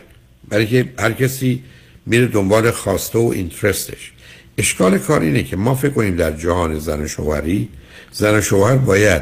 برای 0.50 0.68
که 0.68 0.94
هر 1.00 1.12
کسی 1.12 1.64
میره 2.06 2.28
دنبال 2.28 2.72
خواسته 2.72 3.20
و 3.20 3.32
اینترستش. 3.36 4.12
اشکال 4.58 4.98
کار 4.98 5.22
اینه 5.22 5.44
که 5.44 5.56
ما 5.56 5.76
فکر 5.76 5.92
کنیم 5.92 6.16
در 6.16 6.32
جهان 6.32 6.80
زن 6.80 7.02
و 7.02 7.08
شوهری 7.08 7.70
زن 8.12 8.38
و 8.38 8.42
شوهر 8.42 8.76
باید 8.76 9.22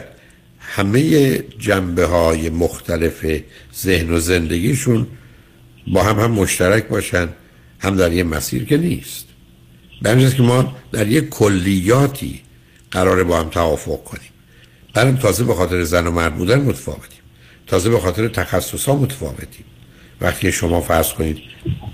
همه 0.59 1.37
جنبه 1.37 2.05
های 2.05 2.49
مختلف 2.49 3.25
ذهن 3.75 4.13
و 4.13 4.19
زندگیشون 4.19 5.07
با 5.87 6.03
هم 6.03 6.19
هم 6.19 6.31
مشترک 6.31 6.87
باشن 6.87 7.29
هم 7.79 7.95
در 7.95 8.13
یه 8.13 8.23
مسیر 8.23 8.65
که 8.65 8.77
نیست. 8.77 9.25
به 10.01 10.29
که 10.29 10.43
ما 10.43 10.77
در 10.91 11.07
یه 11.07 11.21
کلیاتی 11.21 12.41
قراره 12.91 13.23
با 13.23 13.39
هم 13.39 13.49
توافق 13.49 14.03
کنیم. 14.03 14.29
برم 14.93 15.17
تازه 15.17 15.43
به 15.43 15.53
خاطر 15.53 15.83
زن 15.83 16.07
و 16.07 16.11
مرد 16.11 16.35
بودن 16.35 16.61
متفاوتیم. 16.61 17.21
تازه 17.67 17.89
به 17.89 17.99
خاطر 17.99 18.27
تخصص 18.27 18.85
ها 18.85 18.95
متفاوتیم. 18.95 19.65
وقتی 20.21 20.51
شما 20.51 20.81
فرض 20.81 21.13
کنید 21.13 21.37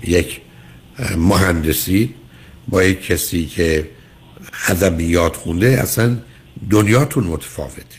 یک 0.06 0.40
مهندسی 1.16 2.14
با 2.68 2.82
یک 2.82 3.06
کسی 3.06 3.46
که 3.46 3.88
ادبیات 4.68 5.36
خونده 5.36 5.66
اصلا 5.66 6.16
دنیاتون 6.70 7.24
متفاوته. 7.24 7.98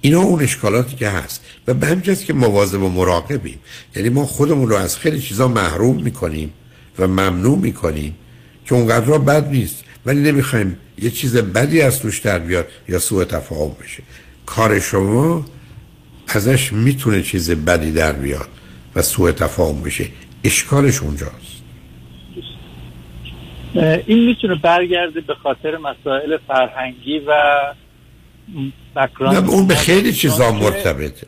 اینا 0.00 0.20
اون 0.20 0.42
اشکالاتی 0.42 0.96
که 0.96 1.08
هست. 1.08 1.44
و 1.66 1.74
به 1.74 1.86
همین 1.86 2.14
که 2.14 2.32
مواظب 2.32 2.82
و 2.82 2.88
مراقبیم. 2.88 3.58
یعنی 3.96 4.08
ما 4.08 4.26
خودمون 4.26 4.68
رو 4.68 4.76
از 4.76 4.96
خیلی 4.96 5.20
چیزا 5.20 5.48
محروم 5.48 6.02
می‌کنیم 6.02 6.52
و 6.98 7.06
ممنوع 7.06 7.58
می‌کنیم 7.58 8.14
که 8.64 8.74
اونقدر 8.74 9.18
بد 9.18 9.48
نیست. 9.48 9.84
ولی 10.06 10.20
نمی‌خوایم 10.20 10.76
یه 10.98 11.10
چیز 11.10 11.36
بدی 11.36 11.80
از 11.80 11.98
توش 11.98 12.18
در 12.18 12.38
بیاد 12.38 12.68
یا 12.88 12.98
سوء 12.98 13.24
تفاهم 13.24 13.76
بشه. 13.82 14.02
کار 14.46 14.80
شما 14.80 15.44
ازش 16.28 16.72
می‌تونه 16.72 17.22
چیز 17.22 17.50
بدی 17.50 17.92
در 17.92 18.12
بیاد 18.12 18.48
و 18.94 19.02
سوء 19.02 19.32
تفاهم 19.32 19.82
بشه. 19.82 20.08
اشکالش 20.44 21.02
اونجاست. 21.02 21.59
این 24.06 24.24
می‌تونه 24.24 24.54
برگرده 24.54 25.20
به 25.20 25.34
خاطر 25.34 25.76
مسائل 25.76 26.36
فرهنگی 26.48 27.18
و 27.18 27.32
نه 29.20 29.48
اون 29.48 29.66
به 29.66 29.74
خیلی 29.74 30.12
چیزا 30.12 30.52
مرتبطه 30.52 31.26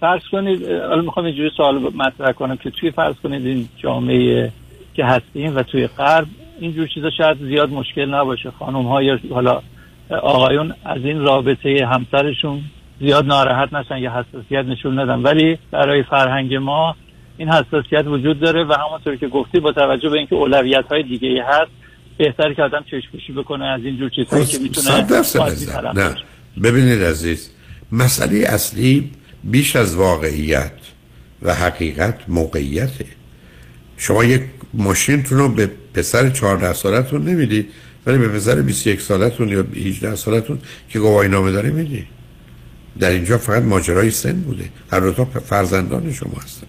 فرض 0.00 0.22
کنید 0.32 0.70
حالا 0.70 1.02
می‌خوام 1.02 1.26
اینجوری 1.26 1.50
سوال 1.56 1.78
مطرح 1.78 2.32
کنم 2.32 2.56
که 2.56 2.70
توی 2.70 2.90
فرض 2.90 3.14
کنید 3.22 3.46
این 3.46 3.68
جامعه 3.76 4.52
که 4.94 5.04
هستیم 5.04 5.56
و 5.56 5.62
توی 5.62 5.86
غرب 5.86 6.26
اینجور 6.60 6.86
چیزا 6.86 7.10
شاید 7.10 7.38
زیاد 7.38 7.70
مشکل 7.70 8.14
نباشه. 8.14 8.50
خانم 8.50 8.86
ها 8.86 9.02
یا 9.02 9.18
حالا 9.30 9.62
آقایون 10.10 10.74
از 10.84 11.04
این 11.04 11.20
رابطه 11.20 11.86
همسرشون 11.86 12.60
زیاد 13.00 13.26
ناراحت 13.26 13.72
نشن 13.72 13.98
یا 13.98 14.10
حساسیت 14.10 14.64
نشون 14.64 14.98
ندن. 14.98 15.22
ولی 15.22 15.58
برای 15.70 16.02
فرهنگ 16.02 16.54
ما 16.54 16.96
این 17.38 17.48
حساسیت 17.48 18.06
وجود 18.06 18.40
داره 18.40 18.64
و 18.64 18.72
همونطور 18.72 19.16
که 19.16 19.28
گفتی 19.28 19.60
با 19.60 19.72
توجه 19.72 20.08
به 20.08 20.18
اینکه 20.18 20.34
اولویت 20.34 20.84
های 20.90 21.02
دیگه 21.02 21.44
هست 21.48 21.70
بهتر 22.18 22.54
که 22.54 22.62
آدم 22.62 22.84
چشم 22.90 23.34
بکنه 23.34 23.64
از 23.64 23.80
اینجور 23.84 24.10
چیزهایی 24.10 24.46
که 24.46 24.58
می‌تونه 24.58 25.92
نه. 25.92 26.14
ببینید 26.62 27.02
عزیز 27.02 27.50
مسئله 27.92 28.38
اصلی 28.38 29.10
بیش 29.44 29.76
از 29.76 29.96
واقعیت 29.96 30.72
و 31.42 31.54
حقیقت 31.54 32.18
موقعیته. 32.28 33.04
شما 33.96 34.24
یک 34.24 34.42
ماشینتون 34.74 35.38
رو 35.38 35.48
به 35.48 35.70
پسر 35.94 36.30
14 36.30 36.72
سالتون 36.72 37.24
نمی‌دید 37.24 37.70
ولی 38.06 38.18
به 38.18 38.28
پسر 38.28 38.62
21 38.62 39.00
سالتون 39.00 39.48
یا 39.48 39.64
18 39.76 40.14
سالتون 40.14 40.58
که 40.88 40.98
گواهی 40.98 41.28
نامه 41.28 41.52
داره 41.52 41.70
می‌دید 41.70 42.06
در 42.98 43.10
اینجا 43.10 43.38
فقط 43.38 43.62
ماجرای 43.62 44.10
سن 44.10 44.40
بوده. 44.40 44.64
هر 44.92 45.00
دو 45.00 45.12
تا 45.12 45.24
فرزندان 45.24 46.12
شما 46.12 46.40
هستن. 46.44 46.66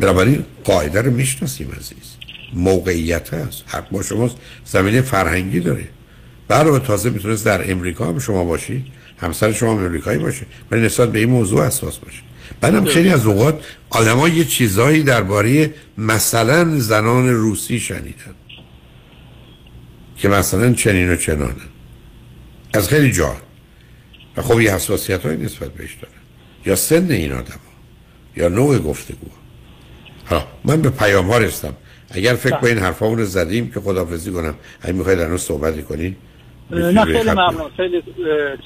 بنابراین 0.00 0.44
قاعده 0.64 1.02
رو 1.02 1.10
می‌شناسیم 1.10 1.72
عزیز. 1.80 2.16
موقعیت 2.54 3.34
هست. 3.34 3.64
حق 3.66 3.90
با 3.90 4.02
شما 4.02 4.30
زمینه 4.64 5.00
فرهنگی 5.00 5.60
داره. 5.60 5.88
برای 6.48 6.80
تازه 6.80 7.10
می‌تونست 7.10 7.44
در 7.44 7.70
امریکا 7.70 8.06
هم 8.06 8.18
شما 8.18 8.44
باشید 8.44 8.86
همسر 9.18 9.52
شما 9.52 9.72
امریکایی 9.72 10.18
باشه. 10.18 10.46
ولی 10.70 10.80
نسبت 10.80 11.12
به 11.12 11.18
این 11.18 11.28
موضوع 11.28 11.60
اساس 11.60 11.98
باشه. 11.98 12.22
بعدم 12.60 12.84
خیلی 12.84 13.08
از 13.08 13.26
اوقات 13.26 13.64
آدم 13.90 14.36
یه 14.36 14.44
چیزهایی 14.44 15.02
درباره 15.02 15.74
مثلا 15.98 16.78
زنان 16.78 17.28
روسی 17.28 17.80
شنیدن. 17.80 18.34
که 20.16 20.28
مثلا 20.28 20.72
چنین 20.72 21.10
و 21.10 21.16
چنانن 21.16 21.54
از 22.74 22.88
خیلی 22.88 23.12
جا. 23.12 23.36
و 24.36 24.42
خب 24.42 24.60
یه 24.60 24.74
حساسیت 24.74 25.26
های 25.26 25.36
نسبت 25.36 25.72
بهش 25.72 25.94
دارن 25.94 26.14
یا 26.66 26.76
سن 26.76 27.10
این 27.10 27.32
آدم 27.32 27.60
یا 28.36 28.48
نوع 28.48 28.78
گفتگو 28.78 29.26
ها 29.30 29.43
من 30.64 30.82
به 30.82 30.90
پیام 30.90 31.30
ها 31.30 31.38
رستم 31.38 31.74
اگر 32.10 32.34
فکر 32.34 32.56
با 32.56 32.68
این 32.68 32.78
حرفا 32.78 33.12
رو 33.12 33.24
زدیم 33.24 33.70
که 33.70 33.80
خدافزی 33.80 34.32
کنم. 34.32 34.54
اگه 34.80 34.92
می‌خواید 34.92 35.18
در 35.18 35.36
صحبتی 35.36 35.82
کنید 35.82 36.16
نه 36.70 37.04
خیلی 37.04 37.30
ممنون. 37.30 37.70
خیلی 37.76 38.02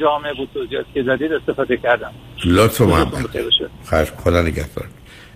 جامعه 0.00 0.34
بود 0.34 0.48
توضیحات 0.54 0.86
که 0.94 1.02
زدید 1.02 1.32
استفاده 1.32 1.76
کردم. 1.76 2.12
لطف 2.44 2.80
محمد 2.80 3.12
خواهش 3.84 4.12
خدا 4.24 4.42
نگهدار. 4.42 4.88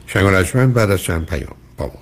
شنگ 0.06 0.72
بعد 0.74 0.90
از 0.90 1.02
چند 1.02 1.26
پیام 1.26 1.56
با 1.78 1.86
ما 1.86 1.92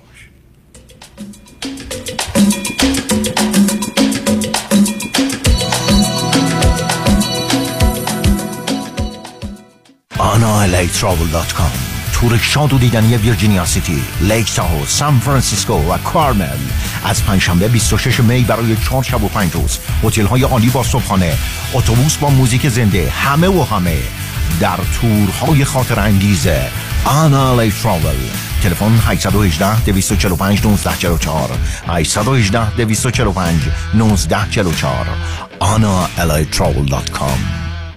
AnaLakeTravel.com 10.21 11.80
تور 12.21 12.37
شاد 12.37 12.73
و 12.73 12.77
دیدنی 12.77 13.17
ویرجینیا 13.17 13.65
سیتی، 13.65 14.03
لیک 14.21 14.53
تاهو، 14.53 14.85
سان 14.85 15.19
فرانسیسکو 15.19 15.73
و 15.73 15.97
کارمل. 15.97 16.57
از 17.05 17.25
پنجشنبه 17.25 17.67
26 17.67 18.19
می 18.19 18.41
برای 18.41 18.75
چهار 18.75 19.03
شب 19.03 19.23
و 19.23 19.27
پنج 19.27 19.53
روز 19.53 19.79
هتل 20.03 20.25
های 20.25 20.43
عالی 20.43 20.69
با 20.69 20.83
صبحانه 20.83 21.37
اتوبوس 21.73 22.17
با 22.17 22.29
موزیک 22.29 22.67
زنده 22.67 23.09
همه 23.09 23.47
و 23.47 23.63
همه. 23.63 23.97
در 24.59 24.79
تورهای 25.01 25.65
خاطره 25.65 25.99
انگیز 25.99 26.61
آنا 27.05 27.61
لی 27.61 27.71
Travel 27.71 28.15
تلفن 28.63 28.99
818 29.05 29.83
245 29.83 30.59
1944 30.59 31.49
818 31.87 32.75
245 32.75 33.61
1944 33.93 35.07
analatravel.com 35.61 37.60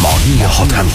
مانی 0.00 0.42
حاتم 0.42 0.86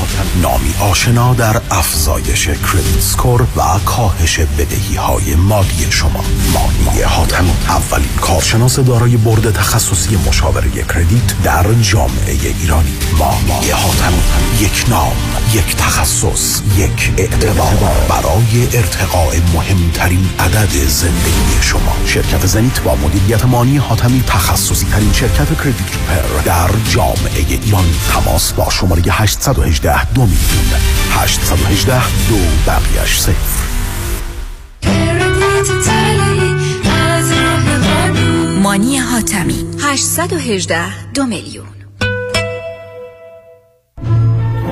نامی 0.42 0.74
آشنا 0.80 1.34
در 1.34 1.62
افزایش 1.72 2.48
کردیت 2.48 3.00
سکور 3.00 3.42
و 3.42 3.80
کاهش 3.86 4.40
بدهی 4.40 4.96
های 4.96 5.36
مالی 5.36 5.88
شما. 5.90 6.24
مانی 6.54 7.02
حاتم 7.02 7.46
اولین 7.68 8.10
کارشناس 8.22 8.80
دارای 8.80 9.18
برد 9.18 9.52
تخصصی 9.52 10.18
مشاوره 10.28 10.70
کردیت 10.70 11.44
در 11.44 11.74
جامعه 11.74 12.38
ایرانی. 12.62 12.94
مانی 13.20 13.70
حاتم 13.70 14.14
یک 14.60 14.86
نام 14.90 15.16
یک 15.54 15.76
تخصص 15.76 16.62
یک 16.78 17.12
اعتبار 17.18 17.76
برای 18.10 18.78
ارتقاء 18.78 19.36
مهمترین 19.54 20.30
عدد 20.40 20.88
زندگی 20.88 21.62
شما. 21.62 21.96
شرکت 22.06 22.46
زنیت 22.46 22.80
با 22.80 22.96
مدیریت 22.96 23.46
مانی 23.46 23.78
حاتمی 23.78 24.24
تخصصی 24.28 24.86
ترین 24.86 25.14
شرکت 25.14 25.58
کردیت 25.58 25.92
پر 26.08 26.42
در 26.46 26.70
جامعه 26.90 27.46
ایران. 27.50 27.86
تماس 28.14 28.54
با 28.54 28.70
شماره 28.92 29.12
818 29.12 30.14
دو 30.14 30.22
میلیون. 30.22 30.82
818 31.12 32.02
دو 32.30 32.38
بقیش 32.68 33.20
صفر. 33.20 33.64
مانی 38.62 38.98
حاتمی. 38.98 39.66
818 39.84 41.12
دو 41.14 41.26
میلیون. 41.26 41.81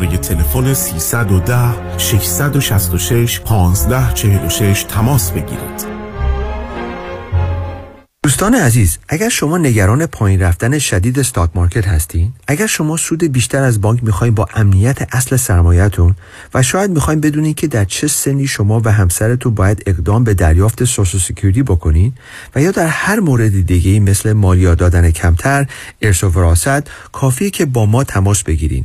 شماره 0.00 0.16
تلفن 0.16 0.74
310 0.74 1.98
666 1.98 3.40
1546 3.40 4.82
تماس 4.82 5.30
بگیرید. 5.30 6.00
دوستان 8.22 8.54
عزیز 8.54 8.98
اگر 9.08 9.28
شما 9.28 9.58
نگران 9.58 10.06
پایین 10.06 10.40
رفتن 10.40 10.78
شدید 10.78 11.18
stock 11.18 11.50
market 11.54 11.88
هستین 11.88 12.32
اگر 12.48 12.66
شما 12.66 12.96
سود 12.96 13.24
بیشتر 13.24 13.62
از 13.62 13.80
بانک 13.80 14.04
می‌خواین 14.04 14.34
با 14.34 14.46
امنیت 14.54 15.14
اصل 15.14 15.36
سرمایهتون 15.36 16.16
و 16.54 16.62
شاید 16.62 16.90
می‌خواین 16.90 17.20
بدونین 17.20 17.54
که 17.54 17.66
در 17.66 17.84
چه 17.84 18.08
سنی 18.08 18.46
شما 18.46 18.82
و 18.84 18.92
همسرتون 18.92 19.54
باید 19.54 19.82
اقدام 19.86 20.24
به 20.24 20.34
دریافت 20.34 20.84
Social 20.84 21.18
Security 21.18 21.62
بکنین 21.62 22.12
و 22.54 22.62
یا 22.62 22.70
در 22.70 22.86
هر 22.86 23.20
مورد 23.20 23.66
دیگه 23.66 24.00
مثل 24.00 24.32
مالیات 24.32 24.78
دادن 24.78 25.10
کمتر 25.10 25.66
ارث 26.02 26.24
و 26.24 26.28
وراثت 26.28 26.88
کافیه 27.12 27.50
که 27.50 27.66
با 27.66 27.86
ما 27.86 28.04
تماس 28.04 28.42
بگیرین 28.42 28.84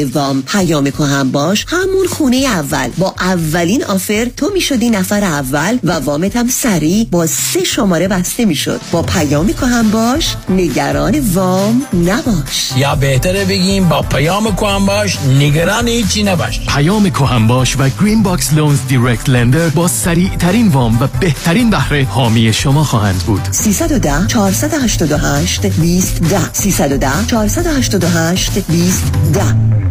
وام 0.05 0.41
پیام 0.41 0.87
هم 0.87 1.31
باش. 1.31 1.65
همون 1.67 2.07
خونه 2.09 2.37
اول. 2.37 2.89
با 2.97 3.15
اولین 3.19 3.83
offer 3.83 4.27
تو 4.37 4.49
می‌شدی 4.53 4.89
نفر 4.89 5.23
اول 5.23 5.79
و 5.83 5.91
وامت 5.91 6.35
هم 6.35 6.47
سریع 6.47 7.07
با 7.11 7.27
سه 7.27 7.63
شماره 7.63 8.07
بسته 8.07 8.45
می‌شد. 8.45 8.81
با 8.91 9.01
پیام 9.01 9.49
هم 9.61 9.91
باش. 9.91 10.35
نگران 10.49 11.19
وام 11.33 11.81
نباش. 11.93 12.71
یا 12.77 12.95
بهتره 12.95 13.45
بگیم 13.45 13.89
با 13.89 14.01
پیام 14.01 14.47
هم 14.47 14.85
باش. 14.85 15.17
نگران 15.19 15.87
هیچی 15.87 16.23
نباش. 16.23 16.59
پیام 16.67 17.05
هم 17.05 17.47
باش 17.47 17.75
و 17.79 17.89
Green 18.01 18.23
Box 18.23 18.53
Loans 18.53 18.79
direct 18.87 19.29
lender 19.29 19.69
با 19.69 19.87
سریع 19.87 20.35
ترین 20.35 20.67
وام 20.67 21.01
و 21.01 21.07
بهترین 21.19 21.69
بهره 21.69 22.07
حامی 22.09 22.53
شما 22.53 22.83
خواهند 22.83 23.23
بود. 23.27 23.41
310 23.51 24.27
488 24.27 25.65
20 25.65 26.21
10 26.21 26.53
310 26.53 27.25
488 27.27 28.59
20 28.59 29.03
10 29.33 29.90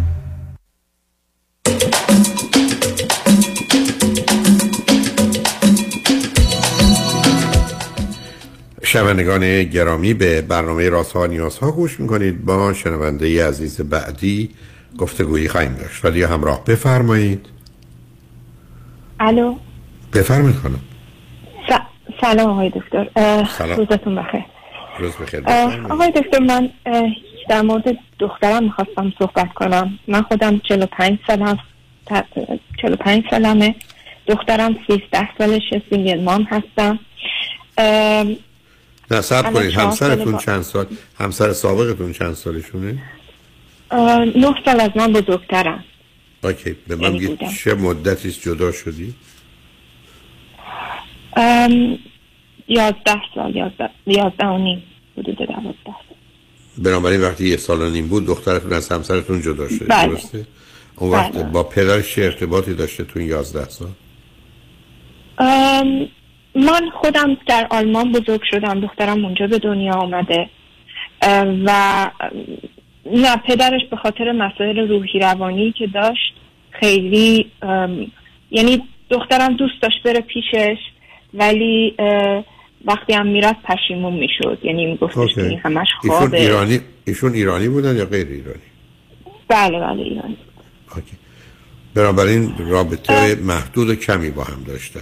شنوندگان 8.91 9.63
گرامی 9.63 10.13
به 10.13 10.41
برنامه 10.41 10.89
راست 10.89 11.11
ها 11.11 11.25
نیاز 11.25 11.57
ها 11.57 11.71
گوش 11.71 11.99
می‌کنید. 11.99 12.45
با 12.45 12.73
شنونده 12.73 13.47
عزیز 13.47 13.81
بعدی 13.81 14.49
گفتگویی 14.97 15.47
خواهیم 15.47 15.73
داشت. 15.75 16.05
ولی 16.05 16.23
همراه 16.23 16.63
بفرمایید. 16.63 17.45
الو؟ 19.19 19.55
بفرمایید 20.13 20.55
خانم. 20.55 20.79
سلام 22.21 22.49
آقای 22.49 22.69
دکتر. 22.69 23.07
سلام. 23.57 23.77
روزتون 23.77 24.15
بخیر. 24.15 24.43
روز 24.99 25.15
بخیر. 25.15 25.43
آقای 25.89 26.11
دکتر 26.11 26.39
من 26.39 26.69
در 27.49 27.61
مورد 27.61 27.97
دخترم 28.19 28.63
می‌خواستم 28.63 29.13
صحبت 29.19 29.53
کنم. 29.53 29.99
من 30.07 30.21
خودم 30.21 30.59
45 30.59 31.19
سالم 31.27 31.57
45 32.81 33.23
سالمه. 33.29 33.75
دخترم 34.27 34.75
13 34.87 35.37
سالشه 35.37 35.81
single 35.89 36.23
mom 36.23 36.47
هستم. 36.49 36.99
نه 39.11 39.21
صبر 39.21 39.53
کنید. 39.53 39.71
همسرتون 39.71 40.37
چند 40.37 40.61
سال؟ 40.61 40.85
همسر 41.19 41.53
سابقتون 41.53 42.13
چند 42.13 42.33
سالشونه؟ 42.33 43.03
نه 44.35 44.55
سال 44.65 44.79
از 44.79 44.89
من 44.95 45.13
بزرگترم 45.13 45.83
اوکی. 46.43 46.75
به 46.87 46.95
من 46.95 47.13
بگید 47.13 47.39
چه 47.63 47.73
مدتی 47.73 48.31
جدا 48.31 48.71
شدی؟ 48.71 49.13
یازده 52.67 53.21
سال 53.35 53.55
یازده, 53.55 53.89
یازده 54.07 54.45
و 54.45 54.57
نیم 54.57 54.83
حدود 55.17 55.37
دوازده 55.37 55.95
بنابراین 56.77 57.21
وقتی 57.21 57.47
یه 57.47 57.57
سال 57.57 57.81
و 57.81 57.89
نیم 57.89 58.07
بود 58.07 58.25
دخترتون 58.25 58.73
از 58.73 58.89
همسرتون 58.89 59.41
جدا 59.41 59.69
شده 59.69 59.85
بله. 59.85 60.07
درسته؟ 60.07 60.45
اون 60.95 61.11
وقت 61.11 61.31
بله. 61.31 61.43
با 61.43 61.63
پدرش 61.63 62.15
چه 62.15 62.21
ارتباطی 62.21 62.73
داشته 62.73 63.03
تو 63.03 63.19
این 63.19 63.27
یازده 63.27 63.69
سال؟ 63.69 63.91
من 66.55 66.89
خودم 66.93 67.37
در 67.47 67.67
آلمان 67.69 68.11
بزرگ 68.11 68.41
شدم 68.51 68.79
دخترم 68.79 69.25
اونجا 69.25 69.47
به 69.47 69.59
دنیا 69.59 69.93
آمده. 69.93 70.49
و 71.65 72.11
نه 73.05 73.37
پدرش 73.47 73.81
به 73.91 73.97
خاطر 73.97 74.31
مسائل 74.31 74.77
روحی 74.77 75.19
روانی 75.19 75.71
که 75.71 75.87
داشت 75.87 76.33
خیلی 76.71 77.51
یعنی 78.51 78.83
دخترم 79.09 79.55
دوست 79.55 79.81
داشت 79.81 80.03
بره 80.03 80.19
پیشش 80.21 80.77
ولی 81.33 81.95
وقتی 82.85 83.13
هم 83.13 83.27
می‌رفت 83.27 83.61
پشیمون 83.63 84.13
می‌شد. 84.13 84.59
یعنی 84.63 84.85
میگفتش 84.85 85.35
که 85.35 85.61
همش 85.63 85.87
خوابه. 86.01 86.23
ایشون 86.23 86.33
ایرانی 86.35 86.79
ایشون 87.07 87.33
ایرانی 87.33 87.69
بودن 87.69 87.95
یا 87.95 88.05
غیر 88.05 88.27
ایرانی؟ 88.27 88.61
بله 89.47 89.79
بله 89.79 90.01
ایرانی. 90.01 90.37
اوکی. 90.95 91.17
بنابراین 91.95 92.53
رابطه 92.59 93.35
محدود 93.35 93.99
کمی 93.99 94.29
با 94.29 94.43
هم 94.43 94.63
داشتن. 94.67 95.01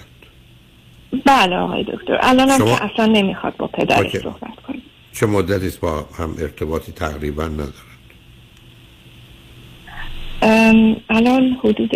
بله 1.26 1.56
آقای 1.56 1.84
دکتر. 1.84 2.20
الان 2.22 2.58
شما... 2.58 2.76
که 2.76 2.84
اصلا 2.84 3.06
نمی‌خواد 3.06 3.58
با 3.58 3.68
پدرش 3.68 3.98
اوکی. 3.98 4.20
صحبت 4.20 4.56
کنیم 4.68 4.82
چه 5.14 5.26
مدتی 5.26 5.68
است 5.68 5.80
با 5.80 6.06
هم 6.18 6.36
ارتباطی 6.40 6.92
تقریبا 6.92 7.44
ندارن؟ 7.48 7.74
الان 11.10 11.58
حدود 11.64 11.92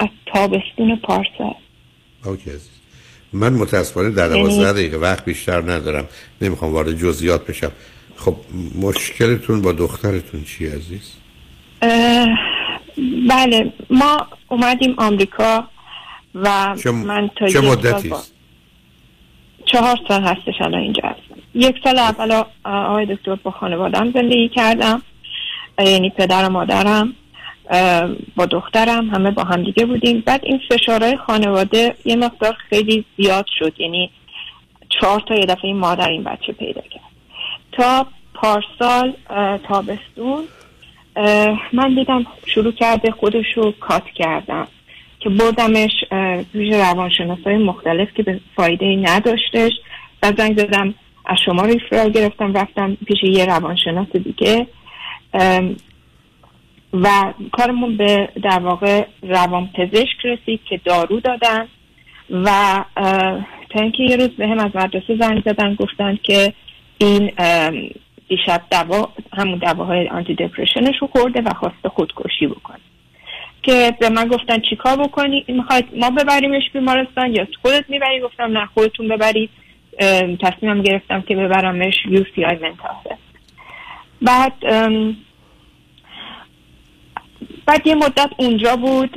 از 0.00 0.08
تابستون 0.26 0.96
پارسال 0.96 1.54
اوکی 2.24 2.50
عزیز. 2.50 2.70
من 3.32 3.52
متاسفانه 3.52 4.10
در 4.10 4.30
یعنی- 4.30 4.42
دوازده 4.42 4.72
دقیقه 4.72 4.96
وقت 4.96 5.24
بیشتر 5.24 5.60
ندارم. 5.72 6.08
نمی‌خوام 6.40 6.72
وارد 6.72 6.98
جزئیات 6.98 7.46
بشم. 7.46 7.72
خب 8.16 8.36
مشکلتون 8.80 9.62
با 9.62 9.72
دخترتون 9.72 10.44
چی 10.44 10.66
عزیز؟ 10.66 11.12
بله 13.28 13.72
ما 13.90 14.26
اومدیم 14.48 14.94
آمریکا. 14.98 15.64
و 16.42 16.76
چه, 16.82 16.90
من 16.90 17.30
تا 17.36 17.48
چه 17.48 17.58
یک 17.58 17.64
مدتی 17.64 18.12
چهار 19.66 19.98
سال 20.08 20.22
هستش 20.22 20.54
الان 20.60 20.80
اینجا 20.80 21.02
هستم. 21.04 21.42
یک 21.54 21.76
سال 21.84 21.98
اول 21.98 22.42
آقای 22.64 23.06
دکتر 23.06 23.34
با 23.34 23.50
خانوادم 23.50 24.12
زندگی 24.12 24.48
کردم. 24.48 25.02
یعنی 25.78 26.10
پدر 26.10 26.44
و 26.44 26.52
مادرم 26.52 27.12
با 28.36 28.46
دخترم 28.46 29.10
همه 29.10 29.30
با 29.30 29.44
هم 29.44 29.62
دیگه 29.62 29.86
بودیم. 29.86 30.22
بعد 30.26 30.40
این 30.44 30.60
فشارهای 30.70 31.16
خانواده 31.16 31.94
یه 32.04 32.16
مقدار 32.16 32.56
خیلی 32.70 33.04
زیاد 33.16 33.46
شد. 33.58 33.80
یعنی 33.80 34.10
چهار 34.88 35.22
تا 35.28 35.34
یه 35.34 35.46
دفعه 35.46 35.64
این 35.64 35.76
مادر 35.76 36.08
این 36.08 36.24
بچه 36.24 36.52
پیدا 36.52 36.80
کرد. 36.80 37.02
تا 37.72 38.06
پارسال 38.34 39.12
تابستون 39.68 40.44
من 41.72 41.94
دیدم 41.94 42.26
شروع 42.46 42.72
کرده 42.72 43.10
خودش 43.10 43.46
رو 43.56 43.72
کات 43.80 44.04
کردم. 44.14 44.68
که 45.26 45.30
بردمش 45.30 45.90
پیش 46.52 46.74
روانشناسای 46.74 47.56
مختلف 47.56 48.08
که 48.14 48.22
به 48.22 48.40
فایده 48.56 48.86
ای 48.86 48.96
نداشتش. 48.96 49.72
و 50.22 50.32
زنگ 50.38 50.58
زدم 50.58 50.94
از 51.26 51.36
شما 51.44 51.64
ریفرال 51.64 52.10
گرفتم 52.10 52.52
رفتم 52.52 52.96
پیش 53.06 53.18
یه 53.22 53.44
روانشناس 53.44 54.08
دیگه. 54.12 54.66
و 56.92 57.32
کارمون 57.52 57.96
به 57.96 58.28
در 58.42 58.58
واقع 58.58 59.06
روان 59.22 59.70
پزشک 59.74 60.24
رسید 60.24 60.60
که 60.64 60.80
دارو 60.84 61.20
دادن. 61.20 61.68
و 62.30 62.84
تا 63.70 63.80
اینکه 63.80 64.02
یه 64.02 64.16
روز 64.16 64.28
به 64.28 64.48
هم 64.48 64.58
از 64.58 64.70
مدرسه 64.74 65.16
زنگ 65.20 65.42
زدن 65.44 65.74
گفتن 65.74 66.18
که 66.22 66.52
این 66.98 67.30
دیشب 68.28 68.62
دوا 68.70 69.08
همون 69.32 69.58
دواهای 69.58 70.08
آنتی 70.08 70.34
دپرشنش 70.34 70.94
رو 71.00 71.06
خورده 71.06 71.40
و 71.40 71.50
خواسته 71.54 71.88
خودکشی 71.88 72.46
بکنه. 72.46 72.80
که 73.66 73.94
به 74.00 74.08
من 74.08 74.28
گفتن 74.28 74.58
چیکار 74.70 74.96
بکنی؟ 74.96 75.44
می‌خواید 75.48 75.84
ما 75.96 76.10
ببریمش 76.10 76.62
بیمارستان 76.72 77.34
یا 77.34 77.46
خودت 77.62 77.84
می‌بری؟ 77.88 78.20
گفتم 78.20 78.58
نه 78.58 78.66
خودتون 78.74 79.08
ببرید. 79.08 79.50
تصمیمم 80.42 80.82
گرفتم 80.82 81.20
که 81.20 81.36
ببرمش 81.36 81.94
یو 82.10 82.24
سی 82.34 82.44
آی 82.44 82.58
بعد 84.22 84.52
بعد 87.66 87.86
یه 87.86 87.94
مدت 87.94 88.30
اونجا 88.36 88.76
بود. 88.76 89.16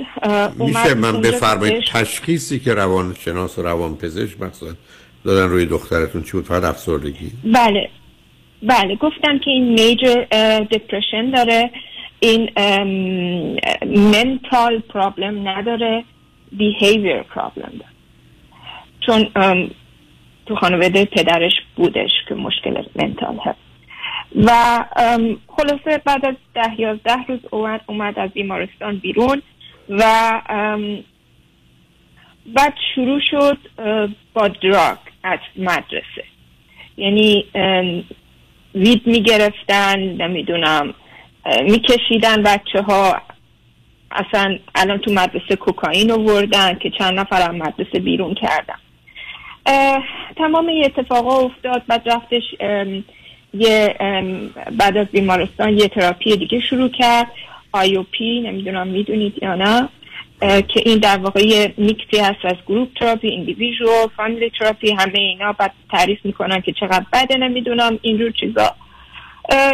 میشه 0.60 0.94
من 0.94 1.22
بفرمایید 1.22 1.84
تشخیصی 1.84 2.60
که 2.60 2.74
روانشناس 2.74 3.60
و 3.60 3.64
روانپزشک 3.64 4.42
مثلا 4.42 4.70
دادن 5.26 5.50
روی 5.50 5.66
دخترتون 5.66 6.24
چی 6.24 6.32
بود؟ 6.32 6.46
فقط 6.46 6.64
افسردگی؟ 6.64 7.32
بله. 7.44 7.90
بله 8.64 8.96
گفتن 8.96 9.40
که 9.40 9.52
این 9.52 9.70
میجر 9.70 10.26
دپرشن 10.72 11.30
داره. 11.30 11.72
این 12.20 12.50
منتال 13.86 14.80
پرابلم 14.80 15.48
نداره 15.50 16.04
بیهیویر 16.52 17.22
پرابلم 17.24 17.72
داره. 17.80 17.92
چون 19.06 19.30
تو 20.46 20.56
خانواده 20.56 21.06
پدرش 21.06 21.54
بودش 21.76 22.12
که 22.30 22.36
مشکل 22.36 22.84
منتال 22.96 23.40
هست 23.46 23.60
و 24.36 24.50
خلاصه 25.48 26.02
بعد 26.06 26.26
از 26.26 26.36
ده 26.54 26.82
یازده 26.82 27.26
روز 27.28 27.40
اومد, 27.52 27.82
اومد 27.88 28.20
از 28.20 28.30
بیمارستان 28.30 28.98
بیرون 28.98 29.42
و 29.90 30.04
بعد 32.46 32.74
شروع 32.96 33.20
شد 33.32 33.58
با 34.34 34.48
دراگ 34.48 34.98
از 35.24 35.40
مدرسه. 35.56 36.24
یعنی 36.98 37.46
weed 38.76 39.08
می‌گرفتن 39.08 40.00
نمی‌دونم 40.00 40.94
میکشیدن 41.64 42.44
بچه 42.44 42.82
ها 42.82 43.22
اصلا 44.12 44.58
الان 44.76 44.98
تو 44.98 45.12
مدرسه 45.12 45.56
کوکائین 45.56 46.12
آوردن 46.12 46.76
که 46.76 46.90
چند 46.90 47.20
نفر 47.20 47.42
از 47.42 47.56
مدرسه 47.56 48.00
بیرون 48.00 48.34
کردن. 48.34 48.76
تمام 50.38 50.68
این 50.68 50.86
اتفاقا 50.86 51.40
افتاد 51.40 51.84
بعد 51.88 52.10
رفتش 52.10 52.44
یه 53.54 53.96
بعد 54.78 54.98
از 54.98 55.08
بیمارستان 55.08 55.78
یه 55.78 55.88
تراپی 55.88 56.38
دیگه 56.38 56.60
شروع 56.60 56.90
کرد. 56.90 57.28
IOP 57.72 58.42
نمی‌دونم 58.42 58.88
می‌دونید 58.88 59.34
یا 59.42 59.56
نه 59.56 59.90
که 60.42 60.82
این 60.86 61.00
در 61.00 61.18
واقع 61.18 61.72
میکسی 61.78 62.20
هست 62.20 62.46
از 62.46 62.56
group 62.68 62.90
therapy 63.00 63.28
individual 63.28 64.08
family 64.18 64.52
therapy 64.60 64.92
همه 64.92 65.20
اینا. 65.20 65.54
بعد 65.54 65.72
تعریف 65.92 66.20
می‌کنن 66.24 66.62
که 66.62 66.72
چقدر 66.72 67.06
بده 67.14 67.38
نمی‌دونم 67.38 68.00
اینجور 68.02 68.32
چیزا. 68.32 68.76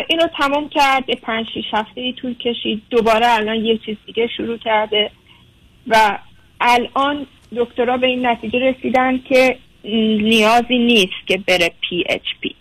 اینو 0.07 0.27
تمام 0.37 0.69
کرد 0.69 1.11
پنج 1.11 1.45
شیش 1.53 1.65
هفته 1.73 2.01
ای 2.01 2.13
طول 2.13 2.33
کشید. 2.33 2.81
دوباره 2.89 3.27
الان 3.27 3.55
یه 3.55 3.77
چیز 3.77 3.97
دیگه 4.05 4.27
شروع 4.37 4.57
کرده. 4.57 5.11
و 5.87 6.19
الان 6.61 7.27
دکترها 7.55 7.97
به 7.97 8.07
این 8.07 8.25
نتیجه 8.25 8.59
رسیدن 8.59 9.17
که 9.17 9.57
نیازی 9.83 10.77
نیست 10.77 11.27
که 11.27 11.37
بره 11.37 11.71
PHP 11.81 12.55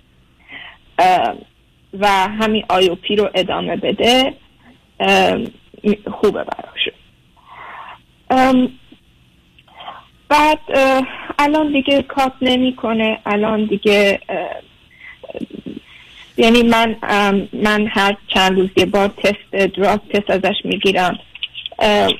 و 1.98 2.06
همین 2.08 2.64
IOP 2.68 3.16
رو 3.16 3.30
ادامه 3.34 3.76
بده. 3.76 4.34
خوبه 6.10 6.44
براش. 6.44 6.88
بعد 10.28 10.58
الان 11.38 11.72
دیگه 11.72 12.02
cut 12.02 12.32
نمی‌کنه. 12.42 13.18
الان 13.26 13.64
دیگه 13.64 14.20
یعنی 16.36 16.62
من 16.62 16.96
من 17.52 17.86
هر 17.86 18.16
چند 18.28 18.58
روز 18.58 18.70
یه 18.76 18.86
بار 18.86 19.08
تست 19.08 19.74
دراگ 19.76 20.00
تست 20.00 20.30
ازش 20.30 20.56
می‌گیرم. 20.64 21.18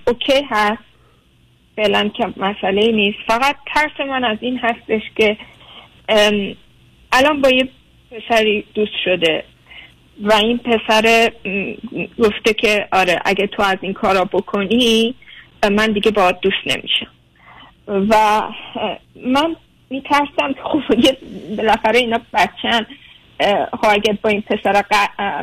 اوکی 0.07 0.43
هست. 0.51 0.83
فعلا 1.77 2.09
که 2.09 2.27
مسئله 2.37 2.93
نیست. 2.93 3.19
فقط 3.27 3.57
ترس 3.75 4.01
من 4.09 4.25
از 4.25 4.39
این 4.41 4.59
هستش 4.59 5.03
که 5.17 5.37
الان 7.13 7.41
با 7.41 7.51
یه 7.51 7.69
پسری 8.11 8.65
دوست 8.75 8.93
شده 9.05 9.45
و 10.21 10.33
این 10.33 10.59
پسر 10.59 11.33
گفته 12.19 12.55
که 12.55 12.89
آره 12.93 13.21
اگه 13.25 13.47
تو 13.47 13.63
از 13.63 13.79
این 13.81 13.93
کارا 13.93 14.25
بکنی 14.25 15.15
من 15.71 15.93
دیگه 15.93 16.11
با 16.11 16.33
دوست 16.33 16.67
نمیشم. 16.67 17.07
و 17.89 18.43
من 19.17 19.57
میترسم 19.91 20.53
که 20.53 20.61
خب 20.63 20.99
یه 20.99 21.17
بالاخره 21.57 21.99
اینا 21.99 22.21
بچن 22.35 22.87
اگه 23.83 24.19
با 24.23 24.31
این 24.31 24.43
پسر 24.43 24.83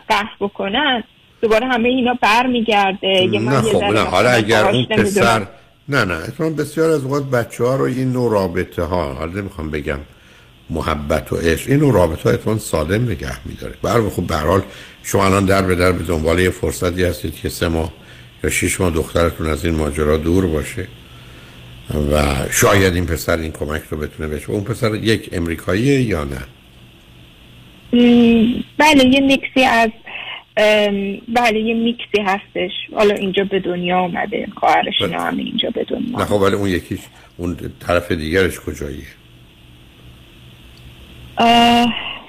قهر 0.07 0.35
بکنن 0.39 1.03
دوباره 1.41 1.67
همه 1.67 1.89
اینا 1.89 2.13
بر 2.21 2.47
میگرده 2.47 3.07
یه 3.07 3.39
من 3.39 3.53
نه 3.53 3.61
خب 3.61 3.83
نه 3.83 3.99
حالا 3.99 4.29
اگر 4.29 4.65
اون. 4.65 4.85
پسر 4.85 5.47
نه 5.89 6.05
نه 6.05 6.13
اتفاقا 6.13 6.49
بسیار 6.49 6.89
از 6.89 7.03
اوقات 7.03 7.23
بچه 7.23 7.63
ها 7.63 7.75
رو 7.75 7.85
این 7.85 8.11
نوع 8.11 8.31
رابطه 8.31 8.83
ها 8.83 9.13
حالا 9.13 9.41
نمی‌خوام 9.41 9.69
بگم 9.69 9.99
محبت 10.69 11.33
و 11.33 11.35
عشق 11.35 11.69
این 11.69 11.79
نوع 11.79 11.93
رابطه 11.93 12.23
ها 12.23 12.29
اتفاقا 12.29 12.57
سالم 12.57 13.03
نگه 13.03 13.47
میداره. 13.47 13.73
برای 13.83 14.09
خب 14.09 14.23
به 14.23 14.35
حال 14.35 14.61
شما 15.03 15.25
الان 15.25 15.45
در 15.45 15.61
به 15.61 15.75
در 15.75 15.91
به 15.91 16.03
دنبال 16.03 16.39
یه 16.39 16.49
فرصتی 16.49 17.03
هستید 17.03 17.35
که 17.35 17.49
سه 17.49 17.67
ماه 17.67 17.91
یا 18.43 18.49
شش 18.49 18.81
ماه 18.81 18.91
دخترتون 18.91 19.49
از 19.49 19.65
این 19.65 19.75
ماجرا 19.75 20.17
دور 20.17 20.47
باشه 20.47 20.87
و 22.11 22.23
شاید 22.51 22.95
این 22.95 23.05
پسر 23.05 23.37
این 23.37 23.51
کمک 23.51 23.81
رو 23.89 23.97
بتونه 23.97 24.29
بشه 24.29 24.49
اون 24.49 24.63
پسر 24.63 24.95
یک 24.95 25.29
امریکاییه 25.31 26.01
یا 26.01 26.23
نه؟ 26.23 26.41
بله 28.77 29.05
یه 29.05 29.19
میکسی 29.19 29.63
از 29.63 29.89
بله 31.27 31.59
یه 31.59 31.73
میکسی 31.73 32.21
هستش. 32.25 32.71
حالا 32.95 33.15
اینجا 33.15 33.43
به 33.43 33.59
دنیا 33.59 33.99
اومده. 33.99 34.47
خواهرش 34.55 35.01
اینا 35.01 35.23
هم 35.23 35.37
اینجا 35.37 35.69
به 35.69 35.83
دنیا. 35.83 36.17
نه 36.17 36.25
خب 36.25 36.33
ولی 36.33 36.55
اون 36.55 36.69
یکیش 36.69 36.99
اون 37.37 37.57
طرف 37.79 38.11
دیگرش 38.11 38.59
کجاییه 38.59 39.03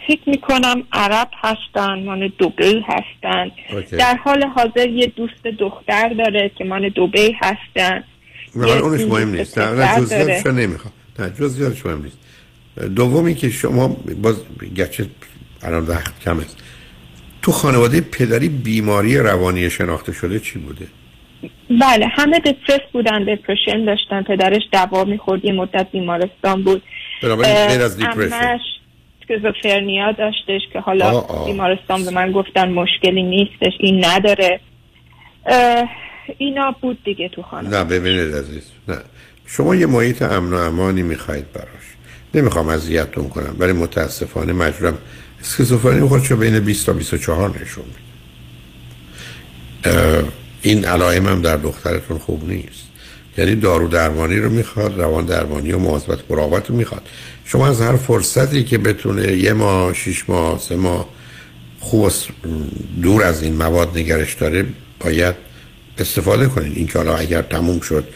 فکر 0.06 0.20
می‌کنم 0.26 0.82
عرب 0.92 1.28
هستن 1.42 2.04
مال 2.04 2.28
دوبی 2.38 2.84
هستن. 2.86 3.50
اوکی. 3.72 3.96
در 3.96 4.16
حال 4.16 4.44
حاضر 4.44 4.88
یه 4.88 5.06
دوست 5.06 5.42
دختر 5.42 6.08
داره 6.08 6.50
که 6.58 6.64
مال 6.64 6.88
دوبی 6.88 7.36
هستن. 7.40 8.04
نه 8.56 8.70
اونش 8.70 9.00
مهم 9.00 9.34
نیست. 9.34 9.58
نه 9.58 10.42
رو 10.44 10.52
نمی‌خوام. 10.52 10.92
نه 11.18 11.30
جزئیاتش 11.40 11.86
مهم 11.86 12.02
نیست. 12.02 12.18
دومی 12.96 13.34
که 13.34 13.50
شما 13.50 13.88
باز 14.22 14.36
گرچه 14.76 15.06
الان 15.62 15.86
وقت 15.86 16.20
کم 16.20 16.38
است 16.38 16.56
تو 17.42 17.52
خانواده 17.52 18.00
پدری 18.00 18.48
بیماری 18.48 19.18
روانی 19.18 19.70
شناخته 19.70 20.12
شده 20.12 20.40
چی 20.40 20.58
بوده؟ 20.58 20.86
بله 21.80 22.06
همه 22.06 22.38
دپرس 22.38 22.80
بودن 22.92 23.24
دپرشن 23.24 23.84
داشتن 23.84 24.22
پدرش 24.22 24.62
دوا 24.72 25.04
می‌خورد 25.04 25.44
یه 25.44 25.52
مدت 25.52 25.86
بیمارستان 25.92 26.62
بود. 26.62 26.82
بنابراین 27.22 27.66
غیر 27.66 27.82
از 27.82 27.96
دیپرشن. 27.96 28.58
داشتش 30.18 30.62
که 30.72 30.80
حالا 30.80 31.06
آه، 31.06 31.30
آه. 31.30 31.46
بیمارستان 31.46 32.04
به 32.04 32.10
من 32.10 32.32
گفتن 32.32 32.70
مشکلی 32.70 33.22
نیستش 33.22 33.72
این 33.80 34.04
نداره. 34.04 34.60
اینا 36.38 36.76
بود 36.80 36.98
دیگه 37.04 37.28
تو 37.28 37.42
خانه 37.42 37.68
نه 37.68 37.84
ببینید 37.84 38.34
عزیز 38.34 38.70
نه. 38.88 38.98
شما 39.46 39.74
یه 39.74 39.86
محیط 39.86 40.22
امن 40.22 40.52
و 40.52 40.56
امانی 40.56 41.02
می‌خواید 41.02 41.52
براش. 41.52 41.66
نمی‌خوام 42.34 42.68
اذیتتون 42.68 43.28
کنم 43.28 43.56
ولی 43.58 43.72
متاسفانه 43.72 44.52
مجبورم 44.52 44.98
اسکیزوفرنی 45.42 46.08
خودشو 46.08 46.36
بین 46.36 46.60
20 46.60 46.86
تا 46.86 46.92
24 46.92 47.62
نشون 47.62 47.84
میده 47.84 48.02
این 50.62 50.84
علائم 50.84 51.28
هم 51.28 51.42
در 51.42 51.56
دخترتون 51.56 52.18
خوب 52.18 52.48
نیست. 52.48 52.82
یعنی 53.38 53.54
دارو 53.54 53.88
درمانی 53.88 54.36
رو 54.36 54.50
می‌خواد 54.50 55.00
روان 55.00 55.24
درمانی 55.24 55.72
و 55.72 55.78
مواظبت 55.78 56.18
مراقبت 56.30 56.70
رو 56.70 56.76
می‌خواد. 56.76 57.02
شما 57.44 57.68
از 57.68 57.80
هر 57.80 57.96
فرصتی 57.96 58.64
که 58.64 58.78
بتونه 58.78 59.32
یه 59.32 59.52
ماه 59.52 59.94
شیش 59.94 60.24
ماه 60.28 60.58
سه 60.58 60.76
ماه 60.76 61.08
خوب 61.80 62.12
دور 63.02 63.22
از 63.22 63.42
این 63.42 63.56
مواد 63.56 63.98
نگرش 63.98 64.34
داره 64.34 64.64
باید 65.00 65.34
استفاده 65.98 66.46
کنید 66.46 66.76
این 66.76 66.86
که 66.86 66.98
حالا 66.98 67.16
اگر 67.16 67.42
تموم 67.42 67.80
شد 67.80 68.08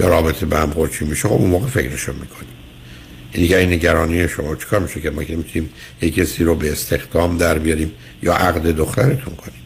یا 0.00 0.08
رابطه 0.08 0.46
به 0.46 0.58
هم 0.58 0.70
قرچی 0.70 1.04
میشه 1.04 1.28
خب 1.28 1.34
اون 1.34 1.50
موقع 1.50 1.66
فکرشو 1.66 2.12
می‌کنید 2.12 2.61
دیگه 3.32 3.56
این 3.56 3.72
نگرانی 3.72 4.28
شما 4.28 4.56
چیکار 4.56 4.80
میشه 4.80 5.00
که 5.00 5.10
ما 5.10 5.24
که 5.24 5.36
می‌تونیم 5.36 5.70
یک 6.02 6.14
کسی 6.14 6.44
رو 6.44 6.54
به 6.54 6.72
استخدام 6.72 7.38
در 7.38 7.58
بیاریم 7.58 7.92
یا 8.22 8.34
عقد 8.34 8.62
دخترتون 8.76 9.34
کنیم 9.34 9.62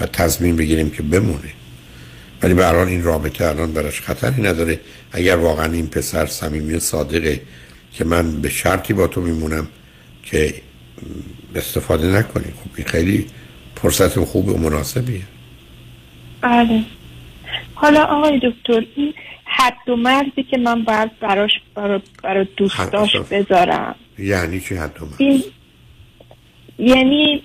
و 0.00 0.06
تصمیم 0.06 0.56
بگیریم 0.56 0.90
که 0.90 1.02
بمونه. 1.02 1.52
ولی 2.42 2.54
به 2.54 2.78
این 2.78 3.02
رابطه 3.02 3.46
الان 3.46 3.72
براش 3.72 4.00
خطری 4.00 4.42
نداره. 4.42 4.80
اگر 5.12 5.36
واقعا 5.36 5.72
این 5.72 5.86
پسر 5.86 6.26
صمیمی 6.26 6.80
صادقه 6.80 7.40
که 7.92 8.04
من 8.04 8.40
به 8.40 8.48
شرطی 8.48 8.92
با 8.92 9.06
تو 9.06 9.20
میمونم 9.20 9.68
که 10.22 10.54
استفاده 11.54 12.06
نکنی 12.06 12.44
خب 12.44 12.70
این 12.76 12.86
خیلی 12.86 13.26
فرصت 13.82 14.18
خوب 14.20 14.48
و 14.48 14.58
مناسبیه. 14.58 15.22
بله. 16.40 16.84
حالا 17.74 18.04
آقای 18.04 18.40
دکتر 18.42 18.86
این 18.96 19.14
حد 19.56 19.88
و 19.88 19.96
مرزی 19.96 20.42
که 20.50 20.58
من 20.58 20.84
باید 20.84 21.18
براش 21.20 21.50
برا, 21.74 22.00
برا 22.22 22.44
دوستاش 22.56 23.16
بذارم. 23.16 23.94
یعنی 24.18 24.60
چی 24.60 24.74
حد 24.74 25.02
و 25.02 25.04
مرز؟ 25.04 25.14
این 25.18 25.42
یعنی 26.78 27.42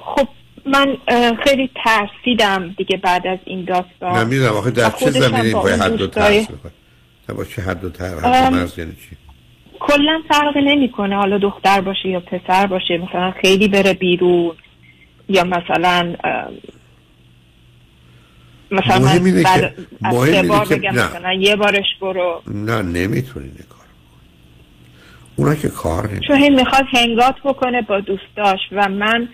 خب 0.00 0.28
من 0.66 0.96
خیلی 1.44 1.70
ترسیدم 1.84 2.74
دیگه 2.78 2.96
بعد 2.96 3.26
از 3.26 3.38
این 3.44 3.64
داستان. 3.64 4.26
نمی‌دونم 4.26 4.52
آخه 4.52 4.70
در 4.70 4.90
چه 4.90 5.10
زمینه 5.10 5.52
با 5.52 5.68
حد 5.68 6.00
و 6.00 6.06
ترس 6.06 6.48
با 7.36 7.44
چه 7.44 7.62
حد 7.62 7.84
و 7.84 7.90
تر 7.90 8.18
حد 8.18 8.52
و 8.52 8.56
مرز 8.56 8.78
یعنی 8.78 8.92
چی؟ 8.92 9.16
کلا 9.80 10.22
فرق 10.28 10.56
نمی‌کنه. 10.56 11.16
حالا 11.16 11.38
دختر 11.38 11.80
باشه 11.80 12.08
یا 12.08 12.20
پسر 12.20 12.66
باشه 12.66 12.98
مثلا 12.98 13.30
خیلی 13.42 13.68
بره 13.68 13.92
بیرون. 13.92 14.56
یا 15.28 15.44
مثلا 15.44 16.14
مثلا 18.70 18.98
مهم 18.98 19.24
اینه 19.24 19.42
که- 19.42 19.74
مهم 20.02 20.22
اینه 20.50 20.64
که- 20.66 20.76
بگم 20.76 20.90
نه. 20.90 21.08
مثلا 21.08 21.32
یه 21.32 21.56
بارش 21.56 21.86
برو. 22.00 22.42
نه 22.46 22.82
نمی‌تونی 22.82 23.46
این 23.46 23.64
کار 23.68 23.86
اونا 25.36 25.54
که 25.54 25.68
کار 25.68 26.10
نمی 26.10 26.20
چون 26.26 26.36
هی 26.36 26.50
می‌خواد 26.50 26.84
هنگات 26.92 27.34
بکنه 27.44 27.82
با 27.82 28.00
دوستاش 28.00 28.58
و 28.72 28.88
من 28.88 29.28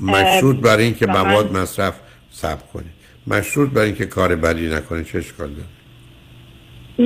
مشروط 0.00 0.56
برای 0.56 0.84
اینکه 0.84 1.06
و 1.06 1.10
من- 1.10 1.20
مواد 1.30 1.52
مصرف 1.56 1.94
سب 2.30 2.72
کنی. 2.72 2.84
مشروط 3.26 3.70
برای 3.70 3.86
اینکه 3.86 4.06
کار 4.06 4.36
بدی 4.36 4.68
نکنی 4.68 5.04
چه 5.04 5.18
اشکال 5.18 5.48
داره؟ 5.50 5.68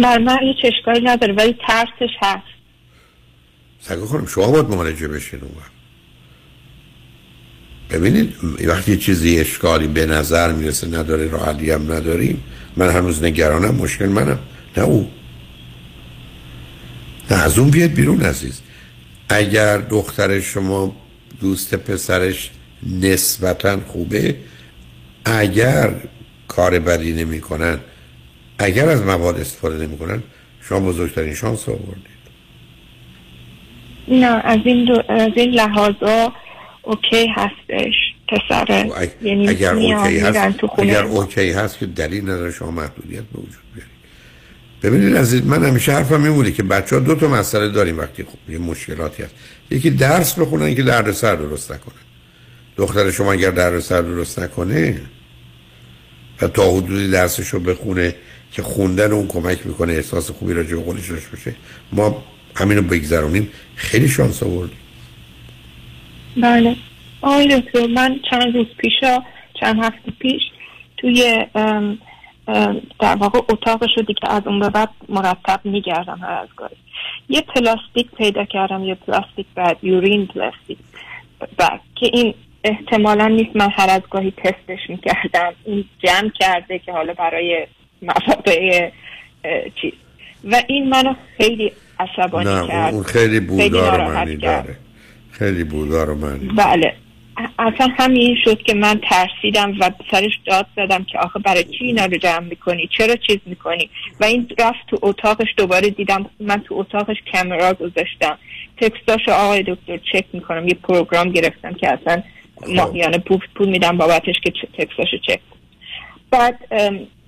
من 0.02 0.22
من 0.22 0.38
هیچ 0.38 0.56
اشکالی 0.64 1.00
نداره 1.04 1.32
ولی 1.34 1.56
ترسش 1.68 2.10
هست. 2.22 2.42
سگه 3.80 3.96
کنم 4.06 4.26
شما 4.26 4.46
باید 4.50 4.66
معالجه 4.68 5.08
بشین 5.08 5.40
اون 5.40 5.50
وقت. 5.58 5.70
ببینید 7.92 8.34
وقتی 8.66 8.96
چیزی 8.96 9.38
اشکالی 9.38 9.86
به 9.86 10.06
نظر 10.06 10.52
می‌رسه 10.52 10.86
نداره 10.86 11.28
راه 11.28 11.46
حلی 11.46 11.70
هم 11.70 11.92
نداریم 11.92 12.42
من 12.76 12.90
هنوز 12.90 13.22
نگرانم 13.22 13.74
مشکل 13.74 14.06
منم. 14.06 14.38
نه 14.76 14.82
او. 14.82 15.10
نه 17.30 17.36
از 17.36 17.58
اون 17.58 17.70
بیاد 17.70 17.90
بیرون 17.90 18.22
عزیز. 18.22 18.60
اگر 19.28 19.78
دختر 19.78 20.40
شما 20.40 20.96
دوست 21.40 21.74
پسرش 21.74 22.50
نسبتا 23.00 23.80
خوبه 23.86 24.36
اگر 25.24 25.94
کار 26.48 26.78
بدی 26.78 27.12
نمی‌کنن 27.12 27.78
اگر 28.58 28.88
از 28.88 29.02
مواد 29.02 29.40
استفاده 29.40 29.86
نمی‌کنن 29.86 30.22
شما 30.60 30.80
بزرگترین 30.80 31.34
شانس 31.34 31.68
رو 31.68 31.74
آوردید. 31.74 32.12
نه 34.08 34.26
از 34.26 34.58
این 34.64 35.02
از 35.08 35.32
این 35.36 35.50
لحاظا 35.50 36.32
okay 36.82 37.26
هستش. 37.26 37.94
پسر 38.28 38.86
یعنی 39.22 39.48
اگر 39.48 39.74
okay 39.74 40.18
هست 40.18 40.56
تو 40.56 40.66
خونه. 40.66 40.90
اگر 40.90 41.02
okay 41.04 41.50
هست 41.50 41.78
که 41.78 41.86
دلیل 41.86 42.22
نداره 42.22 42.50
شما 42.50 42.70
محدودیت 42.70 43.22
به 43.22 43.38
وجود 43.38 43.62
بیارید. 43.74 43.92
ببینید 44.82 45.16
عزیز 45.16 45.46
من 45.46 45.64
همیشه 45.64 45.92
حرفم 45.92 46.24
این 46.24 46.32
بوده 46.32 46.52
که 46.52 46.62
بچه 46.62 46.96
ها 46.96 47.02
دو 47.02 47.14
تا 47.14 47.28
مسئله 47.28 47.68
داریم 47.68 47.98
وقتی 47.98 48.22
خب 48.22 48.50
یه 48.50 48.58
مشکلاتی 48.58 49.22
هست. 49.22 49.34
یکی 49.70 49.90
درس 49.90 50.38
بخونن 50.38 50.74
که 50.74 50.82
دردسر 50.82 51.36
درست 51.36 51.72
نکنن. 51.72 51.94
دختر 52.76 53.10
شما 53.10 53.32
اگر 53.32 53.50
دردسر 53.50 54.02
درست 54.02 54.38
نکنه 54.38 55.00
و 56.42 56.48
تا 56.48 56.70
حدودی 56.70 57.10
درسش 57.10 57.48
رو 57.48 57.60
بخونه 57.60 58.14
که 58.52 58.62
خوندن 58.62 59.12
اون 59.12 59.26
کمک 59.26 59.66
می‌کنه 59.66 59.92
احساس 59.92 60.30
خوبی 60.30 60.52
راجع 60.52 60.76
به 60.76 60.82
خودش 60.82 61.10
داشته 61.10 61.30
باشه 61.30 61.54
ما 61.92 62.24
همین 62.54 62.76
رو 62.76 62.82
بگذرونیم. 62.82 63.48
خیلی 63.76 64.08
شانس 64.08 64.42
آوردیم. 64.42 64.76
بله. 66.36 66.76
آقای 67.22 67.60
دکتر 67.60 67.86
من 67.86 68.20
چند 68.30 68.56
روز 68.56 68.66
پیشا 68.78 69.22
چند 69.60 69.84
هفته 69.84 70.12
پیش 70.18 70.42
توی 70.96 71.46
ام، 71.54 71.98
ام، 72.48 72.82
در 73.00 73.14
واقع 73.14 73.38
اتاقش 73.48 73.90
رو 73.96 74.02
دیگه 74.02 74.20
از 74.30 74.42
اون 74.46 74.60
به 74.60 74.70
بعد 74.70 74.88
مرتب 75.08 75.60
میگردم 75.64 76.18
هر 76.22 76.32
از 76.32 76.48
گاهی. 76.56 76.76
یه 77.28 77.40
پلاستیک 77.40 78.10
پیدا 78.16 78.44
کردم 78.44 78.84
یه 78.84 78.94
پلاستیک 78.94 79.46
بعد 79.54 79.76
یورین 79.82 80.26
پلاستیک 80.26 80.78
بعد 81.56 81.80
که 81.94 82.10
این 82.12 82.34
احتمالا 82.64 83.28
نیست 83.28 83.56
من 83.56 83.68
هر 83.70 83.90
از 83.90 84.02
گاهی 84.10 84.32
تستش 84.36 84.78
می‌کردم. 84.88 85.52
این 85.64 85.84
جمع 85.98 86.30
کرده 86.40 86.78
که 86.78 86.92
حالا 86.92 87.12
برای 87.12 87.66
مواقع 88.02 88.90
چیز. 89.80 89.92
و 90.44 90.62
این 90.66 90.88
منو 90.88 91.14
خیلی 91.36 91.72
عصبانی 92.00 92.50
نه 92.50 92.68
کرد. 92.68 92.94
اون 92.94 93.02
خیلی 93.02 93.40
بودار 93.40 93.98
کرد. 93.98 94.40
داره. 94.40 94.76
خیلی 95.42 95.64
بودار 95.64 96.10
و 96.10 96.14
معنی. 96.14 96.48
بله. 96.48 96.94
اصلا 97.58 97.88
همین 97.98 98.36
شد 98.44 98.62
که 98.62 98.74
من 98.74 99.00
ترسیدم 99.10 99.74
و 99.80 99.90
سرش 100.10 100.32
داد 100.46 100.66
زدم 100.76 101.04
که 101.04 101.18
آخه 101.18 101.38
برای 101.38 101.64
چی 101.64 101.84
اینا 101.84 102.04
رو 102.04 102.16
جمع 102.16 102.48
می‌کنی؟ 102.48 102.88
چرا 102.98 103.16
چیز 103.16 103.38
می‌کنی؟ 103.46 103.90
و 104.20 104.24
این 104.24 104.48
رفت 104.58 104.86
تو 104.88 104.98
اتاقش 105.02 105.46
دوباره 105.56 105.90
دیدم 105.90 106.30
من 106.40 106.60
تو 106.60 106.74
اتاقش 106.74 107.16
کامرا 107.32 107.72
گذاشتم. 107.72 108.38
تکستاش 108.80 109.28
آقای 109.28 109.62
دکتر 109.62 109.98
چک 110.12 110.24
می‌کنم. 110.32 110.68
یه 110.68 110.74
پروگرام 110.74 111.30
گرفتم 111.30 111.72
که 111.72 111.88
اصلا 111.88 112.22
ماهیانه 112.68 113.18
پول, 113.18 113.38
پول 113.54 113.68
میدم 113.68 113.96
بابتش 113.96 114.34
که 114.44 114.52
تکستاشو 114.78 115.16
چک. 115.26 115.40
بعد 116.30 116.58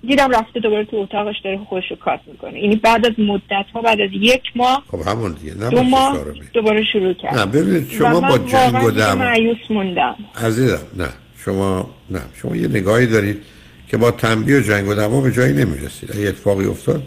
دیدم 0.07 0.29
رفته 0.31 0.59
دوباره 0.59 0.85
تو 0.85 0.97
اتاقش 0.97 1.35
داره 1.43 1.57
خودش 1.57 1.91
رو 1.91 1.95
کات 1.95 2.19
می‌کنه. 2.27 2.61
یعنی 2.61 2.75
بعد 2.75 3.05
از 3.05 3.11
مدت 3.17 3.65
ها 3.73 3.81
بعد 3.81 4.01
از 4.01 4.09
یک 4.13 4.41
ماه 4.55 4.83
خب 4.91 5.07
همون 5.07 5.31
دیگه 5.41 5.57
نه 5.57 5.69
دو 5.69 5.83
ماه 5.83 6.25
دوباره 6.53 6.83
شروع 6.93 7.13
کرد 7.13 7.37
نه 7.39 7.45
ببینید 7.45 7.89
شما 7.89 8.21
با 8.21 8.37
جنگ 8.37 8.83
و 8.83 9.15
مایوس 9.15 9.57
موندم. 9.69 10.15
عزیزم 10.35 10.81
نه 10.97 11.09
شما 11.45 11.89
نه 12.09 12.21
شما 12.41 12.55
یه 12.55 12.67
نگاهی 12.67 13.07
دارید 13.07 13.41
که 13.87 13.97
با 13.97 14.11
تنبیه 14.11 14.57
و 14.57 14.61
جنگ 14.61 14.87
و 14.87 14.93
دعوا 14.93 15.21
به 15.21 15.31
جایی 15.31 15.53
نمی‌رسید. 15.53 16.11
اگه 16.17 16.27
اتفاقی 16.27 16.65
افتاد 16.65 17.03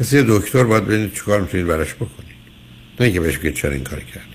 مثل 0.00 0.16
یه 0.16 0.24
دکتر 0.28 0.64
باید 0.64 0.84
ببینید 0.84 1.14
چیکار 1.14 1.40
می‌تونید 1.40 1.66
براش 1.66 1.94
بکنید. 1.94 2.34
نه 3.00 3.06
اینکه 3.06 3.20
بهش 3.20 3.38
بگید 3.38 3.54
چرا 3.54 3.72
این 3.72 3.84
کار 3.84 4.00
کردی 4.00 4.33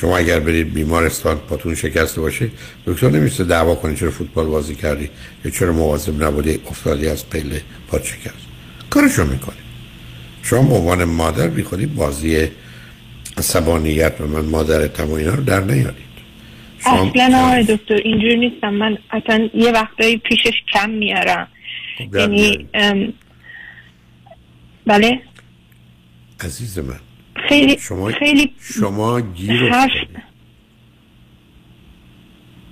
شما 0.00 0.18
اگر 0.18 0.40
برید 0.40 0.74
بیمارستان 0.74 1.38
پاتون 1.38 1.74
شکسته 1.74 2.20
باشه 2.20 2.50
دکتر 2.86 3.10
نمیشه 3.10 3.44
دعوا 3.44 3.74
کنید 3.74 3.98
چرا 3.98 4.10
فوتبال 4.10 4.46
بازی 4.46 4.74
کردی 4.74 5.10
یا 5.44 5.50
چرا 5.50 5.72
مواظب 5.72 6.24
نبودی 6.24 6.60
افتادی 6.66 7.08
از 7.08 7.30
پله 7.30 7.62
پات 7.88 8.04
شکست. 8.04 8.46
کارشو 8.90 9.24
می‌کنید 9.24 9.58
شما 10.42 10.62
به 10.62 10.74
عنوان 10.74 11.04
مادر 11.04 11.48
بیخودی 11.48 11.86
بازی 11.86 12.48
عصبانیت 13.36 14.14
و 14.20 14.26
من 14.26 14.44
مادرتم 14.44 15.10
و 15.10 15.12
اینا 15.12 15.34
رو 15.34 15.42
در 15.42 15.60
نیارید. 15.60 16.10
اصلا 16.80 17.38
آقای 17.38 17.64
دکتر 17.64 17.94
اینجور 17.94 18.34
نیستم. 18.34 18.74
من 18.74 18.98
اصلا 19.10 19.48
یه 19.54 19.72
وقتایی 19.72 20.16
پیشش 20.16 20.62
کم 20.72 20.90
میارم. 20.90 21.48
خب، 21.98 22.16
یعنی 22.16 22.68
ام، 22.74 23.12
بله؟ 24.86 25.20
عزیز 26.40 26.78
من. 26.78 27.00
خیلی 27.50 27.78
شما 27.78 28.10
خیلی 28.10 28.52
شما 28.60 29.20
گیر 29.20 29.70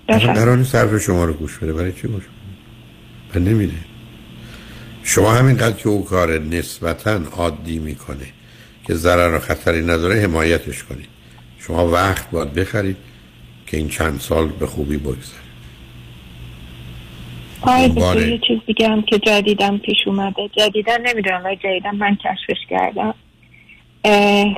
قرار 0.08 0.62
حرف 0.62 0.98
شما 0.98 1.24
رو 1.24 1.32
گوش 1.32 1.58
بده. 1.58 1.72
برای 1.72 1.92
چی 1.92 2.08
گوش 2.08 2.22
بده؟ 3.30 3.40
نمیده 3.40 3.74
شما 5.02 5.32
همینقدر 5.32 5.76
که 5.76 5.88
او 5.88 6.04
کار 6.04 6.38
نسبتا 6.38 7.20
عادی 7.32 7.78
می‌کنه 7.78 8.26
که 8.86 8.94
ضرر 8.94 9.36
و 9.36 9.38
خطری 9.38 9.82
نداره 9.82 10.20
حمایتش 10.20 10.84
کنید. 10.84 11.08
شما 11.58 11.88
وقت 11.88 12.30
باید 12.30 12.54
بخرید 12.54 12.96
که 13.66 13.76
این 13.76 13.88
چند 13.88 14.20
سال 14.20 14.48
به 14.48 14.66
خوبی 14.66 14.96
بگذره. 14.96 15.38
دکتر 17.88 18.28
یه 18.28 18.40
چیز 18.48 18.58
دیگه 18.66 18.88
هم 18.88 19.02
که 19.02 19.18
جدیدم 19.18 19.78
پیش 19.78 19.96
اومده. 20.06 20.48
جدیدن 20.56 21.00
نمی‌دونم 21.00 21.44
ولی 21.44 21.56
جدیدن 21.56 21.96
من 21.96 22.16
کشفش 22.16 22.66
کردم. 22.70 23.14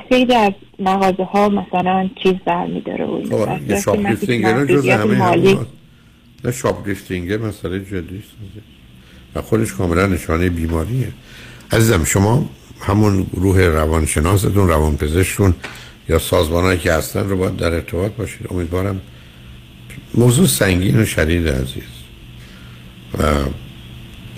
خیلی 0.09 0.35
از 0.35 0.53
مغازه 0.79 1.23
ها 1.23 1.49
مثلا 1.49 2.09
چیز 2.23 2.35
در 2.45 2.65
میداره 2.65 3.05
و 3.05 3.13
این 3.13 3.81
شاپ 3.81 4.13
جز 4.65 4.87
همه 4.87 5.57
نه 6.43 6.51
شاپ 6.51 6.87
لیفتینگ 6.87 7.33
مسئله 7.33 7.79
جدی 7.79 8.23
و 9.35 9.41
خودش 9.41 9.73
کاملا 9.73 10.07
نشانه 10.07 10.49
بیماریه. 10.49 11.07
عزیزم 11.71 12.03
شما 12.03 12.49
همون 12.79 13.25
روح 13.33 13.59
روانشناستون 13.61 14.67
روانپزشکتون 14.67 15.53
یا 16.09 16.19
سازمانهایی 16.19 16.79
که 16.79 16.93
هستن 16.93 17.29
رو 17.29 17.37
باید 17.37 17.57
در 17.57 17.73
ارتباط 17.73 18.11
باشید. 18.11 18.47
امیدوارم 18.49 19.01
موضوع 20.15 20.47
سنگین 20.47 20.99
و 20.99 21.05
شدید 21.05 21.49
عزیز. 21.49 21.83
و 23.17 23.23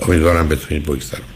امیدوارم 0.07 0.49
بتونید 0.49 0.83
بگذرونید. 0.83 1.32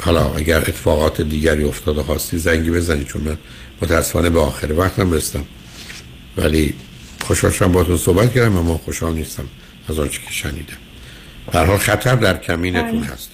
حالا 0.00 0.34
اگر 0.34 0.58
اتفاقات 0.58 1.20
دیگری 1.20 1.64
افتاده 1.64 2.02
خواستی 2.02 2.38
زنگی 2.38 2.70
بزنید 2.70 3.06
چون 3.06 3.22
من 3.22 3.38
متاسفانه 3.82 4.30
به 4.30 4.40
آخر 4.40 4.72
وقتم 4.72 5.12
رستم 5.12 5.44
ولی 6.36 6.74
خوشحال 7.24 7.52
شدم 7.52 7.72
با 7.72 7.84
تو 7.84 7.96
صحبت 7.96 8.34
کردم 8.34 8.56
اما 8.56 8.78
خوشحال 8.78 9.14
نیستم 9.14 9.44
از 9.88 9.98
آنچه 9.98 10.20
که 10.22 10.30
شنیدم. 10.30 10.76
حال 11.52 11.76
خطر 11.76 12.14
در 12.14 12.38
کمینتون 12.38 13.00
بله. 13.00 13.10
هست 13.10 13.30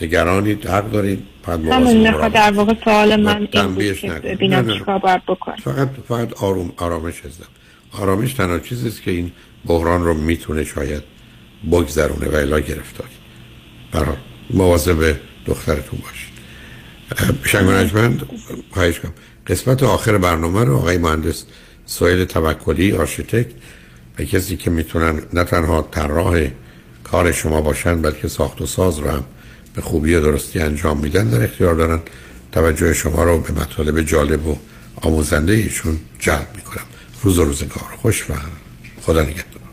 نگرانید 0.00 0.66
حق 0.66 0.90
دارید 0.90 1.22
همون 1.46 1.96
مواظب 1.96 2.28
در 2.28 2.52
واقع 2.52 2.74
سوال 2.84 3.16
من 3.16 3.48
این 3.52 3.74
ببینم. 4.22 4.78
چیکار 4.78 4.98
باید 4.98 5.22
بکنم. 5.26 5.56
فقط 5.56 5.88
فقط 6.08 6.42
آروم 6.42 6.72
آرامش 6.76 7.20
هستم 7.20 7.46
آرامش 7.92 8.32
تنها 8.32 8.58
چیزی 8.58 8.88
است 8.88 9.02
که 9.02 9.10
این 9.10 9.32
بحران 9.66 10.04
رو 10.04 10.14
می‌تونه 10.14 10.64
شاید 10.64 11.02
بگذرونه 11.70 12.28
و 12.28 12.34
الا 12.34 12.60
گرفتاری. 12.60 13.10
برای 13.92 14.16
مواظب 14.50 15.16
دخترتون 15.46 15.98
باشید. 15.98 16.36
اه، 17.16 17.48
شنگ 17.48 17.68
و 17.68 17.70
نجمند 17.70 18.22
خواهش 18.70 19.00
کنم 19.00 19.12
قسمت 19.46 19.82
آخر 19.82 20.18
برنامه 20.18 20.64
رو 20.64 20.76
آقای 20.76 20.98
مهندس 20.98 21.44
سویل 21.86 22.24
توکلی 22.24 22.92
آرشیتکت 22.92 23.50
و 24.18 24.24
کسی 24.24 24.56
که 24.56 24.70
می‌تونن 24.70 25.22
نه 25.32 25.44
تنها 25.44 25.88
طراح 25.90 26.48
کار 27.04 27.32
شما 27.32 27.60
باشن 27.60 28.02
بلکه 28.02 28.28
ساخت 28.28 28.60
و 28.60 28.66
ساز 28.66 28.98
رو 28.98 29.10
هم 29.10 29.24
به 29.74 29.82
خوبی 29.82 30.14
و 30.14 30.20
درستی 30.20 30.60
انجام 30.60 30.98
میدن 30.98 31.28
در 31.28 31.44
اختیار 31.44 31.74
دارن. 31.74 32.00
توجه 32.52 32.94
شما 32.94 33.24
رو 33.24 33.38
به 33.38 33.52
مطالب 33.52 34.00
جالب 34.00 34.46
و 34.46 34.56
آموزنده 34.96 35.52
ایشون 35.52 35.98
جلب 36.18 36.48
می‌کنم. 36.56 36.84
روز 37.22 37.38
و 37.38 37.44
روزگار. 37.44 37.88
خوش 38.02 38.30
و 38.30 38.34
خدا 39.02 39.22
نگهدار. 39.22 39.65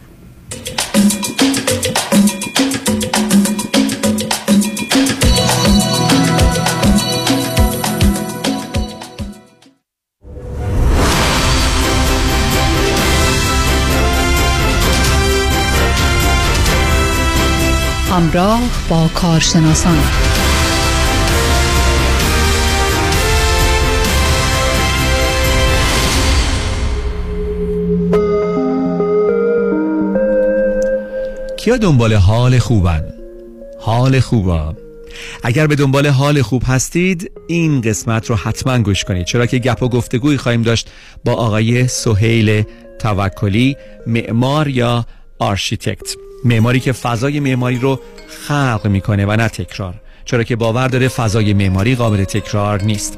همراه 18.13 18.61
با 18.89 19.07
کارشناسان. 19.13 19.97
کیا 31.57 31.77
دنبال 31.77 32.13
حال 32.13 32.59
خوبن؟ 32.59 33.03
حال 33.79 34.19
خوبا. 34.19 34.75
اگر 35.43 35.67
به 35.67 35.75
دنبال 35.75 36.07
حال 36.07 36.41
خوب 36.41 36.63
هستید 36.65 37.31
این 37.47 37.81
قسمت 37.81 38.29
رو 38.29 38.35
حتما 38.35 38.79
گوش 38.79 39.03
کنید. 39.03 39.25
چرا 39.25 39.45
که 39.45 39.59
گپ 39.59 39.83
و 39.83 39.89
گفتگوی 39.89 40.37
خواهیم 40.37 40.61
داشت 40.61 40.89
با 41.25 41.33
آقای 41.33 41.87
سهیل 41.87 42.63
توکلی 42.99 43.77
معمار 44.07 44.67
یا 44.67 45.05
آرشیتکت. 45.39 46.15
معماری 46.45 46.79
که 46.79 46.91
فضای 46.91 47.39
معماری 47.39 47.79
رو 47.79 47.99
خلق 48.47 48.87
می‌کنه 48.87 49.25
و 49.25 49.31
نه 49.35 49.47
تکرار 49.47 49.93
چرا 50.25 50.43
که 50.43 50.55
باور 50.55 50.87
داره 50.87 51.07
فضای 51.07 51.53
معماری 51.53 51.95
قابل 51.95 52.23
تکرار 52.23 52.83
نیست. 52.83 53.17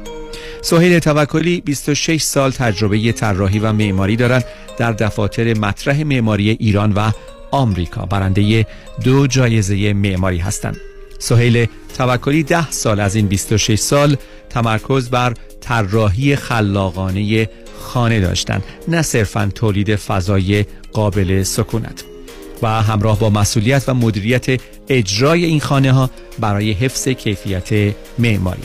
سهیل 0.62 0.98
توکلی 0.98 1.60
26 1.60 2.22
سال 2.22 2.50
تجربه 2.50 3.12
طراحی 3.12 3.58
و 3.58 3.72
معماری 3.72 4.16
دارند 4.16 4.44
در 4.78 4.92
دفاتر 4.92 5.58
مطرح 5.58 6.02
معماری 6.02 6.50
ایران 6.50 6.92
و 6.92 7.10
آمریکا. 7.50 8.06
برنده 8.06 8.66
دو 9.04 9.26
جایزه 9.26 9.92
معماری 9.92 10.38
هستند 10.38 10.76
سهیل 11.18 11.66
توکلی 11.98 12.42
10 12.42 12.70
سال 12.70 13.00
از 13.00 13.14
این 13.14 13.26
26 13.26 13.78
سال 13.78 14.16
تمرکز 14.50 15.10
بر 15.10 15.34
طراحی 15.60 16.36
خلاقانه 16.36 17.48
خانه 17.78 18.20
داشتند 18.20 18.64
نه 18.88 19.02
صرفا 19.02 19.50
تولید 19.54 19.96
فضای 19.96 20.64
قابل 20.92 21.42
سکونت. 21.42 22.15
و 22.62 22.82
همراه 22.82 23.18
با 23.18 23.30
مسئولیت 23.30 23.88
و 23.88 23.94
مدیریت 23.94 24.60
اجرای 24.88 25.44
این 25.44 25.60
خانه 25.60 25.92
ها 25.92 26.10
برای 26.38 26.72
حفظ 26.72 27.08
کیفیت 27.08 27.94
معماری. 28.18 28.62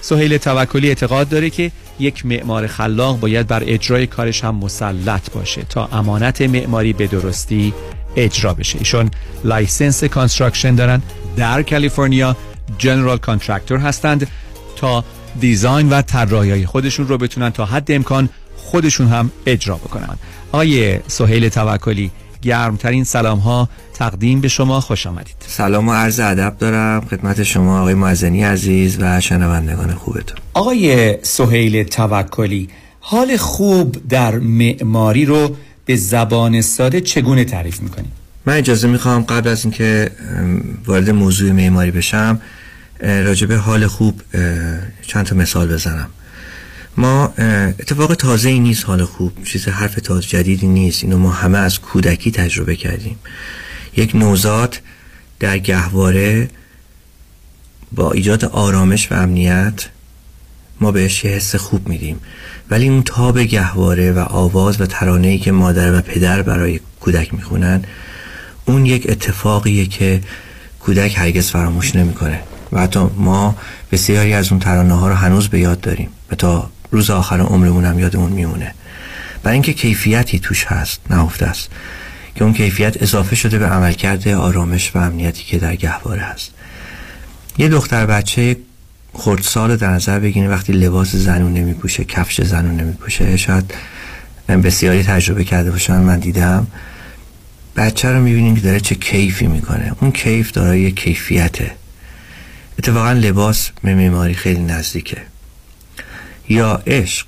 سهیل 0.00 0.36
توکلی 0.36 0.88
اعتقاد 0.88 1.28
داره 1.28 1.50
که 1.50 1.72
یک 1.98 2.26
معمار 2.26 2.66
خلاق 2.66 3.20
باید 3.20 3.46
بر 3.46 3.62
اجرای 3.66 4.06
کارش 4.06 4.44
هم 4.44 4.54
مسلط 4.54 5.30
باشه 5.30 5.62
تا 5.62 5.88
امانت 5.92 6.42
معماری 6.42 6.92
به 6.92 7.06
درستی 7.06 7.74
اجرا 8.16 8.54
بشه. 8.54 8.78
ایشون 8.78 9.10
license 9.44 10.04
construction 10.04 10.74
دارن. 10.74 11.02
در 11.36 11.62
کالیفرنیا 11.62 12.36
general 12.78 13.18
contractor 13.18 13.78
هستند 13.78 14.28
تا 14.76 15.04
دیزاین 15.40 15.90
و 15.90 16.02
طراحی 16.02 16.66
خودشون 16.66 17.08
رو 17.08 17.18
بتونن 17.18 17.50
تا 17.50 17.64
حد 17.64 17.92
امکان 17.92 18.28
خودشون 18.56 19.08
هم 19.08 19.30
اجرا 19.46 19.76
بکنن. 19.76 20.18
آقای 20.52 20.98
سهیل 21.06 21.48
توکلی 21.48 22.10
گرمترین 22.42 23.04
سلام 23.04 23.38
ها 23.38 23.68
تقدیم 23.94 24.40
به 24.40 24.48
شما 24.48 24.80
خوش 24.80 25.06
آمدید. 25.06 25.34
سلام 25.46 25.88
و 25.88 25.92
عرض 25.92 26.20
ادب 26.20 26.56
دارم 26.58 27.00
خدمت 27.00 27.42
شما 27.42 27.80
آقای 27.80 27.94
معزنی 27.94 28.42
عزیز 28.42 28.98
و 29.00 29.20
شنوندگان 29.20 29.94
خوبتون. 29.94 30.36
آقای 30.54 31.16
سهیل 31.22 31.82
توکلی 31.82 32.68
حال 33.00 33.36
خوب 33.36 34.08
در 34.08 34.38
معماری 34.38 35.24
رو 35.24 35.56
به 35.84 35.96
زبان 35.96 36.60
ساده 36.60 37.00
چگونه 37.00 37.44
تعریف 37.44 37.80
می‌کنید؟ 37.80 38.10
من 38.46 38.56
اجازه 38.56 38.88
می‌خوام 38.88 39.22
قبل 39.22 39.48
از 39.48 39.64
اینکه 39.64 40.10
وارد 40.86 41.10
موضوع 41.10 41.52
معماری 41.52 41.90
بشم 41.90 42.40
اه، 43.00 43.22
راجع 43.22 43.46
به 43.46 43.56
حال 43.56 43.86
خوب 43.86 44.22
چند 45.06 45.26
تا 45.26 45.36
مثال 45.36 45.68
بزنم. 45.68 46.08
ما 47.00 47.26
اتفاق 47.78 48.14
تازه 48.14 48.48
ای 48.48 48.58
نیست 48.58 48.84
حال 48.84 49.04
خوب 49.04 49.44
چیز 49.44 49.68
حرف 49.68 49.94
تازه 49.94 50.26
جدیدی 50.26 50.66
نیست. 50.66 51.04
اینو 51.04 51.18
ما 51.18 51.30
همه 51.30 51.58
از 51.58 51.80
کودکی 51.80 52.30
تجربه 52.30 52.76
کردیم. 52.76 53.18
یک 53.96 54.16
نوزاد 54.16 54.80
در 55.38 55.58
گهواره 55.58 56.50
با 57.92 58.12
ایجاد 58.12 58.44
آرامش 58.44 59.12
و 59.12 59.14
امنیت 59.14 59.88
ما 60.80 60.92
بهش 60.92 61.24
یه 61.24 61.30
حس 61.30 61.56
خوب 61.56 61.88
میدیم. 61.88 62.20
ولی 62.70 62.88
اون 62.88 63.02
تاب 63.02 63.38
گهواره 63.38 64.12
و 64.12 64.18
آواز 64.18 64.80
و 64.80 64.86
ترانه‌ای 64.86 65.38
که 65.38 65.52
مادر 65.52 65.98
و 65.98 66.00
پدر 66.00 66.42
برای 66.42 66.80
کودک 67.00 67.34
می‌خونن 67.34 67.84
اون 68.64 68.86
یک 68.86 69.10
اتفاقیه 69.10 69.86
که 69.86 70.20
کودک 70.80 71.18
هرگز 71.18 71.50
فراموش 71.50 71.96
نمی‌کنه. 71.96 72.40
و 72.72 72.80
حتی 72.80 73.00
ما 73.16 73.56
بسیاری 73.92 74.32
از 74.32 74.50
اون 74.50 74.60
ترانه 74.60 74.94
ها 74.94 75.08
رو 75.08 75.14
هنوز 75.14 75.48
به 75.48 75.60
یاد 75.60 75.80
داریم. 75.80 76.08
و 76.30 76.34
تا 76.34 76.70
روز 76.90 77.10
آخر 77.10 77.40
عمرمون 77.40 77.84
هم 77.84 77.98
یادمون 77.98 78.32
میمونه. 78.32 78.74
برای 79.42 79.54
اینکه 79.54 79.72
کیفیتی 79.72 80.38
توش 80.38 80.64
هست 80.64 81.00
نهفته 81.10 81.46
است 81.46 81.68
که 82.34 82.44
اون 82.44 82.52
کیفیت 82.54 83.02
اضافه 83.02 83.36
شده 83.36 83.58
به 83.58 83.66
عملکرد 83.66 84.28
آرامش 84.28 84.96
و 84.96 84.98
امنیتی 84.98 85.44
که 85.44 85.58
در 85.58 85.76
گهواره 85.76 86.22
هست 86.22 86.50
یه 87.58 87.68
دختر 87.68 88.06
بچه 88.06 88.56
خردسال 89.12 89.76
در 89.76 89.90
نظر 89.90 90.18
بگیریم 90.18 90.50
وقتی 90.50 90.72
لباس 90.72 91.16
زنونه 91.16 91.60
میپوشه 91.60 92.04
کفش 92.04 92.40
زنونه 92.40 92.82
میپوشه 92.82 93.36
شاید 93.36 93.74
بسیاری 94.48 95.02
تجربه 95.02 95.44
کرده 95.44 95.70
باشن 95.70 95.96
من 95.96 96.18
دیدم. 96.18 96.66
بچه 97.76 98.12
رو 98.12 98.20
می‌بینیم 98.20 98.54
که 98.54 98.60
داره 98.60 98.80
چه 98.80 98.94
کیفی 98.94 99.46
می‌کنه. 99.46 99.92
اون 100.00 100.12
کیف 100.12 100.52
دارای 100.52 100.92
کیفیته. 100.92 101.70
اتفاقا 102.78 103.12
لباس 103.12 103.70
به 103.82 103.94
معماری 103.94 104.34
خیلی 104.34 104.60
نزدیکه. 104.60 105.16
یا 106.50 106.82
عشق 106.86 107.26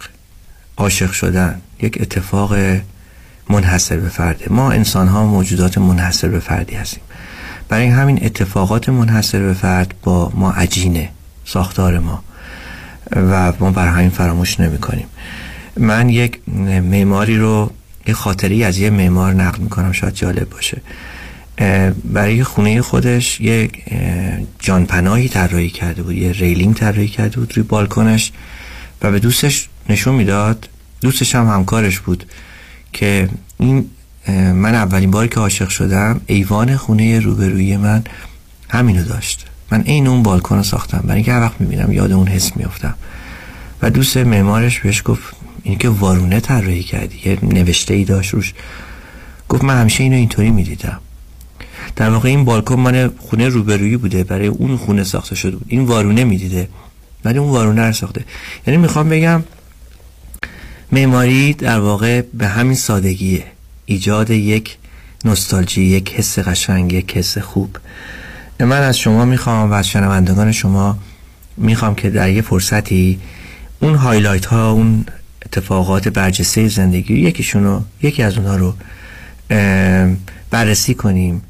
عاشق 0.76 1.12
شدن 1.12 1.60
یک 1.82 1.98
اتفاق 2.00 2.56
منحصر 3.50 3.96
به 3.96 4.08
فرده 4.08 4.46
ما 4.50 4.72
انسان 4.72 5.08
ها 5.08 5.26
موجودات 5.26 5.78
منحصر 5.78 6.28
به 6.28 6.38
فردی 6.40 6.74
هستیم. 6.74 7.02
برای 7.68 7.86
همین 7.86 8.24
اتفاقات 8.24 8.88
منحصر 8.88 9.38
به 9.38 9.54
فرد 9.54 9.94
با 10.02 10.32
ما 10.34 10.50
عجینه 10.52 11.08
ساختار 11.44 11.98
ما. 11.98 12.22
و 13.16 13.52
ما 13.60 13.70
بر 13.70 13.88
همین 13.88 14.10
فراموش 14.10 14.60
نمی 14.60 14.78
کنیم. 14.78 15.06
من 15.76 16.08
یک 16.08 16.40
معماری 16.82 17.36
رو 17.36 17.70
یه 18.06 18.14
خاطری 18.14 18.64
از 18.64 18.78
یه 18.78 18.90
معمار 18.90 19.34
نقل 19.34 19.62
می‌کنم 19.62 19.92
شاید 19.92 20.14
جالب 20.14 20.50
باشه. 20.50 20.80
برای 22.04 22.44
خونه 22.44 22.82
خودش 22.82 23.40
یک 23.40 23.84
جانپناهی 24.58 25.28
طراحی 25.28 25.70
کرده 25.70 26.02
بود 26.02 26.14
یه 26.14 26.32
railing 26.32 26.74
طراحی 26.74 27.08
کرده 27.08 27.36
بود 27.36 27.56
روی 27.56 27.66
بالکنش. 27.66 28.32
و 29.02 29.10
به 29.10 29.18
دوستش 29.18 29.68
نشون 29.88 30.14
می‌داد. 30.14 30.68
دوستش 31.00 31.34
هم 31.34 31.48
همکارش 31.48 32.00
بود 32.00 32.24
که 32.92 33.28
این 33.58 33.90
من 34.28 34.74
اولین 34.74 35.10
باری 35.10 35.28
که 35.28 35.40
عاشق 35.40 35.68
شدم 35.68 36.20
ایوان 36.26 36.76
خونه 36.76 37.20
روبروی 37.20 37.76
من 37.76 38.04
همینو 38.68 39.04
داشت. 39.04 39.46
من 39.70 39.80
عین 39.80 40.06
اون 40.06 40.22
بالکن 40.22 40.56
رو 40.56 40.62
ساختم. 40.62 40.98
برای 40.98 41.14
اینکه 41.14 41.32
هر 41.32 41.40
وقت 41.40 41.60
می‌بینم 41.60 41.92
یاد 41.92 42.12
اون 42.12 42.26
حس 42.26 42.56
میافتم. 42.56 42.94
و 43.82 43.90
دوست 43.90 44.16
معمارش 44.16 44.80
بهش 44.80 45.02
گفت 45.04 45.34
این 45.62 45.78
که 45.78 45.88
وارونه 45.88 46.40
طراحی 46.40 46.82
کردی 46.82 47.20
یه 47.24 47.38
نوشته 47.42 47.94
ای 47.94 48.04
داشت 48.04 48.34
روش. 48.34 48.54
گفت 49.48 49.64
من 49.64 49.80
همیشه 49.80 50.02
اینو 50.02 50.16
اینطوری 50.16 50.50
می‌دیدم. 50.50 51.00
در 51.96 52.10
واقع 52.10 52.28
این 52.28 52.44
بالکن 52.44 52.80
من 52.80 53.10
خونه 53.18 53.48
روبرویی 53.48 53.96
بوده 53.96 54.24
برای 54.24 54.46
اون 54.46 54.76
خونه 54.76 55.04
ساخته 55.04 55.34
شده 55.34 55.56
بود. 55.56 55.66
این 55.68 55.84
وارونه 55.84 56.24
می‌دیده. 56.24 56.68
ولی 57.24 57.38
اون 57.38 57.50
وارونه 57.50 57.86
رو 57.86 57.92
ساخته. 57.92 58.24
یعنی 58.66 58.80
می‌خوام 58.80 59.08
بگم 59.08 59.42
معماری 60.92 61.54
در 61.54 61.80
واقع 61.80 62.22
به 62.34 62.48
همین 62.48 62.74
سادگیه. 62.74 63.44
ایجاد 63.86 64.30
یک 64.30 64.76
نوستالژی 65.24 65.82
یک 65.82 66.12
حس 66.12 66.38
قشنگ 66.38 66.92
یک 66.92 67.16
حس 67.16 67.38
خوب. 67.38 67.76
من 68.60 68.82
از 68.82 68.98
شما 68.98 69.24
می‌خوام 69.24 69.70
و 69.70 69.72
از 69.72 69.88
شنوندگان 69.88 70.52
شما 70.52 70.98
می‌خوام 71.56 71.94
که 71.94 72.10
در 72.10 72.30
یه 72.30 72.42
فرصتی 72.42 73.20
اون 73.80 73.94
هایلایت 73.94 74.46
ها 74.46 74.70
اون 74.70 75.04
اتفاقات 75.46 76.08
برجسته 76.08 76.68
زندگی 76.68 77.14
یکیشون 77.14 77.64
رو 77.64 77.82
یکی 78.02 78.22
از 78.22 78.38
اونها 78.38 78.56
رو 78.56 78.74
بررسی 80.50 80.94
کنیم. 80.94 81.42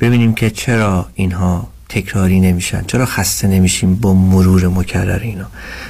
ببینیم 0.00 0.34
که 0.34 0.50
چرا 0.50 1.08
اینها 1.14 1.68
تکراری 1.90 2.40
نمیشن. 2.40 2.84
چرا 2.86 3.06
خسته 3.06 3.48
نمیشیم 3.48 3.94
با 3.94 4.14
مرور 4.14 4.68
مکرر 4.68 5.18
اینا؟ 5.22 5.46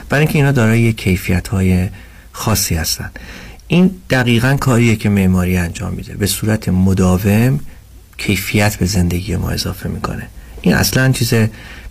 برای 0.09 0.25
اینکه 0.25 0.39
اینا 0.39 0.53
دارای 0.53 0.93
کیفیت 0.93 1.49
های 1.49 1.89
خاصی 2.33 2.75
هستن. 2.75 3.11
این 3.69 3.91
دقیقا 4.11 4.57
کاریه 4.61 4.97
که 4.97 5.09
معماری 5.09 5.57
انجام 5.57 5.93
میده. 5.93 6.15
به 6.15 6.27
صورت 6.27 6.69
مداوم 6.69 7.61
کیفیت 8.19 8.77
به 8.77 8.87
زندگی 8.87 9.37
ما 9.37 9.51
اضافه 9.51 9.89
می‌کنه. 9.89 10.27
این 10.63 10.75
اصلا 10.75 11.13
چیز 11.13 11.35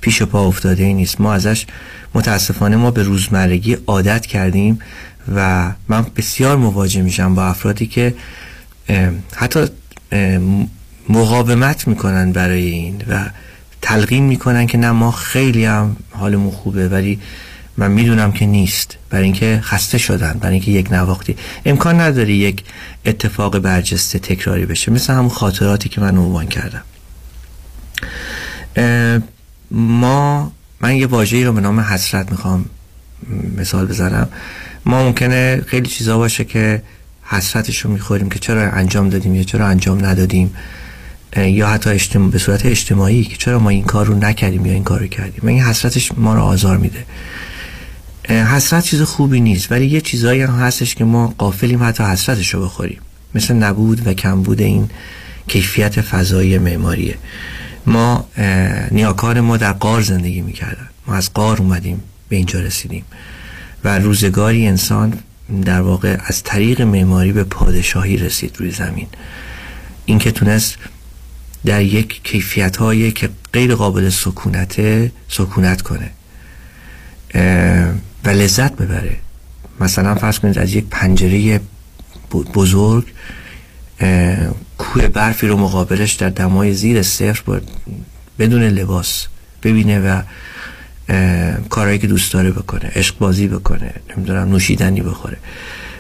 پیش 0.01 0.21
پا 0.21 0.47
افتاده 0.47 0.83
ای 0.83 0.93
نیست. 0.93 1.21
ما 1.21 1.33
ازش 1.33 1.65
متاسفانه 2.13 2.75
ما 2.75 2.91
به 2.91 3.03
روزمرگی 3.03 3.77
عادت 3.87 4.25
کردیم 4.25 4.79
و 5.35 5.71
من 5.87 6.05
بسیار 6.15 6.57
مواجه 6.57 7.01
میشم 7.01 7.35
با 7.35 7.45
افرادی 7.45 7.87
که 7.87 8.15
حتی 9.35 9.65
مقاومت 11.09 11.87
می‌کنن 11.87 12.31
برای 12.31 12.63
این 12.63 13.01
و 13.09 13.25
تلقین 13.89 14.23
می‌کنن 14.23 14.67
که 14.67 14.77
نه 14.77 14.91
ما 14.91 15.11
خیلی 15.11 15.65
هم 15.65 15.97
حالمون 16.11 16.51
خوبه 16.51 16.87
ولی 16.87 17.19
من 17.77 17.91
می‌دونم 17.91 18.31
که 18.31 18.45
نیست. 18.45 18.97
برای 19.09 19.23
اینکه 19.23 19.59
خسته 19.63 19.97
شدن 19.97 20.33
برای 20.33 20.53
اینکه 20.53 20.71
یک 20.71 20.91
نواختی. 20.91 21.35
امکان 21.65 21.99
نداری 21.99 22.33
یک 22.33 22.63
اتفاق 23.05 23.59
برجسته 23.59 24.19
تکراری 24.19 24.65
بشه. 24.65 24.91
مثل 24.91 25.13
همون 25.13 25.29
خاطراتی 25.29 25.89
که 25.89 26.01
من 26.01 26.17
عنوان 26.17 26.47
کردم. 26.47 26.83
ما 29.71 30.51
من 30.81 30.95
یه 30.95 31.07
واژه‌ای 31.07 31.43
رو 31.43 31.53
به 31.53 31.61
نام 31.61 31.79
حسرت 31.79 32.31
می‌خوام 32.31 32.65
مثال 33.57 33.85
بزنم. 33.85 34.29
ما 34.85 35.03
ممکنه 35.03 35.63
خیلی 35.67 35.87
چیزا 35.87 36.17
باشه 36.17 36.43
که 36.43 36.81
حسرتش 37.23 37.79
رو 37.79 37.91
می‌خوریم 37.91 38.29
که 38.29 38.39
چرا 38.39 38.71
انجام 38.71 39.09
دادیم 39.09 39.35
یا 39.35 39.43
چرا 39.43 39.67
انجام 39.67 40.05
ندادیم. 40.05 40.55
یا 41.37 41.67
حتی 41.67 41.89
اجتماع... 41.89 42.31
به 42.31 42.39
صورت 42.39 42.65
اجتماعی 42.65 43.23
که 43.23 43.37
چرا 43.37 43.59
ما 43.59 43.69
این 43.69 43.83
کار 43.83 44.05
رو 44.05 44.15
نکردیم 44.15 44.65
یا 44.65 44.73
این 44.73 44.83
کار 44.83 44.99
رو 44.99 45.07
کردیم؟ 45.07 45.47
این 45.47 45.63
حسرتش 45.63 46.11
ما 46.17 46.33
رو 46.35 46.41
آزار 46.41 46.77
میده. 46.77 47.05
حسرت 48.29 48.83
چیز 48.83 49.01
خوبی 49.01 49.41
نیست 49.41 49.71
ولی 49.71 49.85
یه 49.85 50.01
چیزایی 50.01 50.41
هم 50.41 50.53
هستش 50.55 50.95
که 50.95 51.03
ما 51.03 51.33
قافلیم 51.37 51.83
حتی 51.83 52.03
حسرتش 52.03 52.53
رو 52.53 52.65
بخوریم. 52.65 52.99
مثل 53.35 53.53
نبود 53.53 54.07
و 54.07 54.13
کمبود 54.13 54.61
این 54.61 54.89
کیفیت 55.47 56.01
فضایی 56.01 56.57
معماریه. 56.57 57.15
ما 57.85 58.27
نیاکار 58.91 59.41
ما 59.41 59.57
در 59.57 59.73
قار 59.73 60.01
زندگی 60.01 60.41
می‌کردن. 60.41 60.89
ما 61.07 61.15
از 61.15 61.33
قار 61.33 61.57
اومدیم 61.57 62.03
به 62.29 62.35
اینجا 62.35 62.59
رسیدیم. 62.59 63.03
و 63.83 63.99
روزگاری 63.99 64.67
انسان 64.67 65.13
در 65.65 65.81
واقع 65.81 66.17
از 66.25 66.43
طریق 66.43 66.81
معماری 66.81 67.31
به 67.31 67.43
پادشاهی 67.43 68.17
رسید 68.17 68.55
روی 68.57 68.71
زمین. 68.71 69.07
این 70.05 70.19
که 70.19 70.31
تونست 70.31 70.77
در 71.65 71.81
یک 71.81 72.23
کیفیت 72.23 72.77
هایی 72.77 73.11
که 73.11 73.29
غیر 73.53 73.75
قابل 73.75 74.09
سکونت 74.09 74.81
سکونت 75.29 75.81
کنه. 75.81 76.11
و 78.25 78.29
لذت 78.29 78.73
ببره. 78.75 79.15
مثلا 79.79 80.15
فرض 80.15 80.39
کنید 80.39 80.59
از 80.59 80.73
یک 80.73 80.85
پنجره 80.91 81.61
بزرگ 82.53 83.05
کوه 84.77 85.07
برفی 85.07 85.47
رو 85.47 85.57
مقابلش 85.57 86.13
در 86.13 86.29
دمای 86.29 86.73
زیر 86.73 87.01
صفر 87.01 87.61
بدون 88.39 88.63
لباس 88.63 89.27
ببینه 89.63 89.99
و 89.99 90.21
کارهایی 91.69 91.99
که 91.99 92.07
دوست 92.07 92.33
داره 92.33 92.51
بکنه 92.51 92.91
عشق 92.95 93.17
بازی 93.17 93.47
بکنه 93.47 93.93
نمی‌دونم 94.17 94.49
نوشیدنی 94.49 95.01
بخوره. 95.01 95.37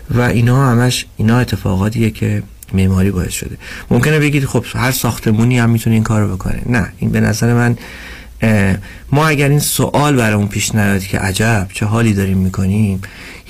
و 0.09 0.21
اینا 0.21 0.71
همش 0.71 1.05
اینا 1.17 1.39
اتفاقاتیه 1.39 2.11
که 2.11 2.43
معماری 2.73 3.11
باعث 3.11 3.33
شده. 3.33 3.57
ممکنه 3.91 4.19
بگید 4.19 4.45
خب 4.45 4.65
هر 4.73 4.91
ساختمونی 4.91 5.59
هم 5.59 5.69
می‌تونه 5.69 5.93
این 5.93 6.03
کارو 6.03 6.35
بکنه. 6.35 6.61
نه 6.65 6.91
این 6.97 7.11
به 7.11 7.19
نظر 7.19 7.53
من 7.53 7.77
ما 9.11 9.27
اگر 9.27 9.49
این 9.49 9.59
سوال 9.59 10.15
برامون 10.15 10.47
پیش 10.47 10.75
نیاد 10.75 11.03
که 11.03 11.19
عجب 11.19 11.67
چه 11.73 11.85
حالی 11.85 12.13
داریم 12.13 12.37
می‌کنیم 12.37 13.01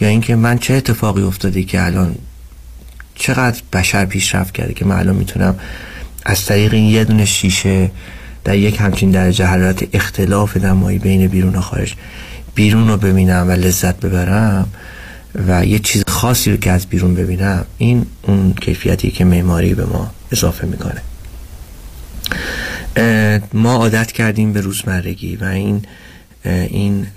یا 0.02 0.08
اینکه 0.08 0.36
من 0.36 0.58
چه 0.58 0.74
اتفاقی 0.74 1.22
افتاده 1.22 1.64
که 1.64 1.86
الان 1.86 2.16
چقدر 3.16 3.62
بشر 3.74 4.06
پیشرفت 4.06 4.54
کرده 4.54 4.74
که 4.74 4.88
الان 4.88 5.16
می‌تونم 5.16 5.56
از 6.26 6.46
طریق 6.46 6.74
این 6.74 6.86
یه 6.86 7.04
دونه 7.04 7.26
شیشه 7.26 7.92
در 8.44 8.58
یک 8.58 8.82
همچین 8.82 9.12
درجه 9.12 9.46
حرارت 9.46 9.96
اختلاف 9.96 10.58
دمایی 10.58 11.00
بین 11.00 11.28
بیرون 11.28 11.56
و 11.56 11.62
خارج 11.62 11.94
بیرون 12.56 12.88
رو 12.88 12.98
ببینم 12.98 13.46
و 13.48 13.52
لذت 13.52 14.00
ببرم 14.00 14.70
و 15.36 15.66
یه 15.66 15.80
چیز 15.80 16.04
خاصی 16.08 16.52
رو 16.52 16.58
که 16.58 16.72
از 16.72 16.86
بیرون 16.86 17.16
ببینم 17.16 17.66
این 17.78 18.06
اون 18.22 18.54
کیفیتی 18.54 19.12
که 19.12 19.26
معماری 19.26 19.74
به 19.74 19.86
ما 19.86 20.12
اضافه 20.32 20.68
می‌کنه. 20.68 21.02
ما 23.54 23.76
عادت 23.76 24.12
کردیم 24.12 24.54
به 24.54 24.62
روزمرگی 24.62 25.36
و 25.36 25.44
این 25.44 25.86
این 26.46 27.08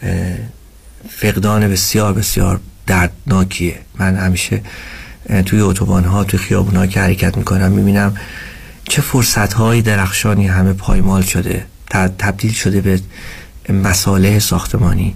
فقدان 1.08 1.68
بسیار 1.68 2.12
بسیار 2.12 2.60
دردناکیه. 2.86 3.78
من 3.98 4.16
همیشه 4.16 4.60
توی 5.46 5.60
اتوبان 5.60 6.04
ها 6.04 6.24
توی 6.24 6.38
خیابون 6.38 6.76
ها 6.76 6.86
که 6.86 7.00
حرکت 7.00 7.36
می‌کنم 7.36 7.72
می‌بینم 7.72 8.16
چه 8.88 9.02
فرصت 9.02 9.52
های 9.52 9.82
درخشانی 9.82 10.46
همه 10.46 10.72
پایمال 10.72 11.22
شده 11.22 11.66
تبدیل 12.18 12.52
شده 12.52 12.80
به 12.80 13.00
مساله 13.72 14.38
ساختمانی. 14.38 15.14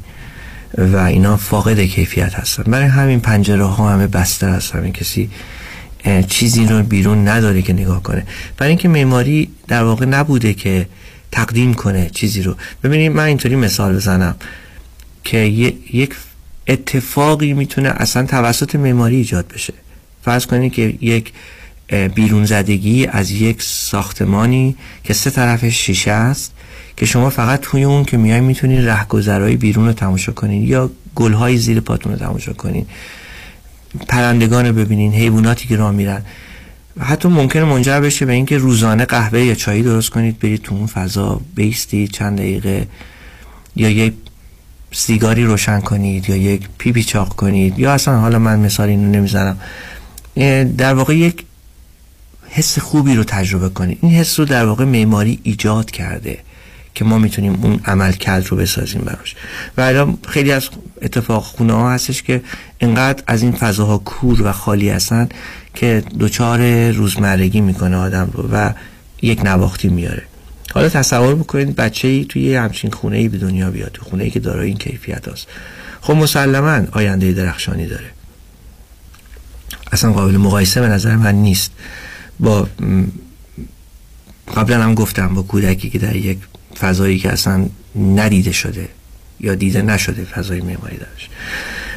و 0.78 0.96
اینا 0.96 1.36
فاقد 1.36 1.80
کیفیت 1.80 2.34
هستن. 2.34 2.62
برای 2.62 2.86
همین 2.86 3.20
پنجره 3.20 3.64
ها 3.64 3.90
همه 3.90 4.06
بسته 4.06 4.46
هستن. 4.46 4.82
این 4.82 4.92
کسی 4.92 5.30
چیزی 6.28 6.66
رو 6.66 6.82
بیرون 6.82 7.28
نداره 7.28 7.62
که 7.62 7.72
نگاه 7.72 8.02
کنه. 8.02 8.26
برای 8.56 8.70
اینکه 8.70 8.88
معماری 8.88 9.50
در 9.68 9.82
واقع 9.82 10.06
نبوده 10.06 10.54
که 10.54 10.86
تقدیم 11.32 11.74
کنه 11.74 12.10
چیزی 12.10 12.42
رو. 12.42 12.56
ببینید 12.84 13.12
من 13.12 13.24
اینطوری 13.24 13.56
مثال 13.56 13.96
بزنم 13.96 14.36
که 15.24 15.38
یک 15.38 16.14
اتفاقی 16.66 17.52
می‌تونه 17.52 17.88
اصلا 17.88 18.26
توسط 18.26 18.74
معماری 18.74 19.16
ایجاد 19.16 19.48
بشه. 19.48 19.74
فرض 20.24 20.46
کنید 20.46 20.72
که 20.72 20.94
یک 21.00 21.32
بیرون 22.14 22.44
زدگی 22.44 23.06
از 23.06 23.30
یک 23.30 23.62
ساختمانی 23.62 24.76
که 25.04 25.14
سه 25.14 25.30
طرفش 25.30 25.74
شیشه 25.74 26.10
است 26.10 26.52
که 26.96 27.06
شما 27.06 27.30
فقط 27.30 27.60
توی 27.62 27.84
اون 27.84 28.04
که 28.04 28.16
میای 28.16 28.40
می‌تونید 28.40 28.88
رهگذرهای 28.88 29.56
بیرون 29.56 29.86
رو 29.86 29.92
تماشا 29.92 30.32
کنید 30.32 30.68
یا 30.68 30.90
گلهای 31.14 31.56
زیر 31.56 31.80
پاتون 31.80 32.12
رو 32.12 32.18
تماشا 32.18 32.52
کنید 32.52 32.86
پرندگان 34.08 34.66
رو 34.66 34.72
ببینین 34.72 35.12
حیواناتی 35.12 35.68
که 35.68 35.76
راه 35.76 35.90
میرن. 35.90 36.22
حتی 37.00 37.28
ممکنه 37.28 37.64
منجر 37.64 38.00
بشه 38.00 38.26
به 38.26 38.32
اینکه 38.32 38.58
روزانه 38.58 39.04
قهوه 39.04 39.40
یا 39.40 39.54
چایی 39.54 39.82
درست 39.82 40.10
کنید 40.10 40.38
برید 40.38 40.62
تو 40.62 40.74
اون 40.74 40.86
فضا 40.86 41.40
بیستید 41.54 42.10
چند 42.10 42.38
دقیقه 42.38 42.86
یا 43.76 43.90
یک 43.90 44.14
سیگاری 44.92 45.44
روشن 45.44 45.80
کنید 45.80 46.30
یا 46.30 46.36
یک 46.36 46.68
پیپی 46.78 47.02
چاق 47.02 47.28
کنید 47.28 47.78
یا 47.78 47.92
اصلا 47.92 48.18
حالا 48.20 48.38
من 48.38 48.58
مثال 48.58 48.88
اینو 48.88 49.10
نمی‌زنم. 49.10 49.58
در 50.78 50.94
واقع 50.94 51.16
یک 51.16 51.44
حس 52.48 52.78
خوبی 52.78 53.14
رو 53.14 53.24
تجربه 53.24 53.68
کنید. 53.68 53.98
این 54.02 54.12
حس 54.12 54.38
رو 54.38 54.44
در 54.44 54.66
واقع 54.66 54.84
معماری 54.84 55.40
ایجاد 55.42 55.90
کرده. 55.90 56.38
که 56.96 57.04
ما 57.04 57.18
می‌تونیم 57.18 57.58
اون 57.62 57.80
عمل 57.84 58.12
کرد 58.12 58.46
رو 58.46 58.56
بسازیم 58.56 59.00
براش. 59.00 59.36
و 59.76 59.80
الان 59.80 60.18
خیلی 60.28 60.52
از 60.52 60.68
اتفاق 61.02 61.42
خونه 61.42 61.72
ها 61.72 61.92
هستش 61.92 62.22
که 62.22 62.42
انقدر 62.80 63.22
از 63.26 63.42
این 63.42 63.52
فضاها 63.52 63.98
کور 63.98 64.42
و 64.42 64.52
خالی 64.52 64.88
هستن 64.88 65.28
که 65.74 66.02
دوچار 66.18 66.90
روزمرگی 66.90 67.60
می‌کنه 67.60 67.96
آدم 67.96 68.30
رو 68.32 68.48
و 68.52 68.72
یک 69.22 69.44
نواختی 69.44 69.88
میاره. 69.88 70.22
حالا 70.74 70.88
تصور 70.88 71.34
بکنید 71.34 71.76
بچه 71.76 72.08
ای 72.08 72.24
توی 72.24 72.54
همچین 72.54 72.90
خونه 72.90 73.16
ای 73.16 73.28
به 73.28 73.38
دنیا 73.38 73.70
بیاد 73.70 73.90
تو 73.92 74.04
خونه 74.04 74.24
ای 74.24 74.30
که 74.30 74.40
دارای 74.40 74.68
این 74.68 74.76
کیفیت 74.76 75.28
هست 75.28 75.46
خب 76.00 76.12
مسلما 76.12 76.86
آینده 76.92 77.32
درخشانی 77.32 77.86
داره. 77.86 78.10
اصلا 79.92 80.12
قابل 80.12 80.36
مقایسه 80.36 80.80
به 80.80 80.88
نظر 80.88 81.16
من 81.16 81.34
نیست. 81.34 81.70
با 82.40 82.68
قبلا 84.56 84.82
هم 84.82 84.94
گفتم 84.94 85.34
با 85.34 85.42
کودکی 85.42 85.90
که 85.90 85.98
در 85.98 86.16
یک 86.16 86.38
فضایی 86.80 87.18
که 87.18 87.32
اصلا 87.32 87.68
ندیده 87.96 88.52
شده 88.52 88.88
یا 89.40 89.54
دیده 89.54 89.82
نشده 89.82 90.24
فضای 90.24 90.60
معماری 90.60 90.96
داشت. 90.96 91.30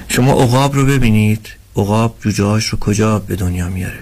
شما 0.08 0.44
عقاب 0.44 0.76
رو 0.76 0.86
ببینید. 0.86 1.48
عقاب 1.76 2.16
جوجهاش 2.22 2.66
رو 2.66 2.80
کجا 2.80 3.20
به 3.20 3.36
دنیا 3.36 3.70
میاره؟ 3.70 4.00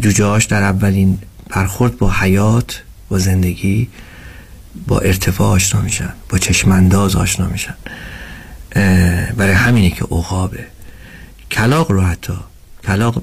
جوجهاش 0.00 0.44
در 0.44 0.62
اولین 0.62 1.18
برخورد 1.48 1.98
با 1.98 2.12
حیات 2.12 2.82
با 3.08 3.18
زندگی 3.18 3.88
با 4.86 4.98
ارتفاع 4.98 5.48
آشنا 5.48 5.80
میشن 5.80 6.12
با 6.28 6.38
چشمانداز 6.38 7.16
آشنا 7.16 7.46
میشن. 7.46 7.74
برای 9.36 9.52
همینه 9.52 9.90
که 9.90 10.04
عقابه. 10.04 10.66
کلاق 11.50 11.90
رو 11.92 12.00
حتی 12.00 12.32
کلاق 12.84 13.22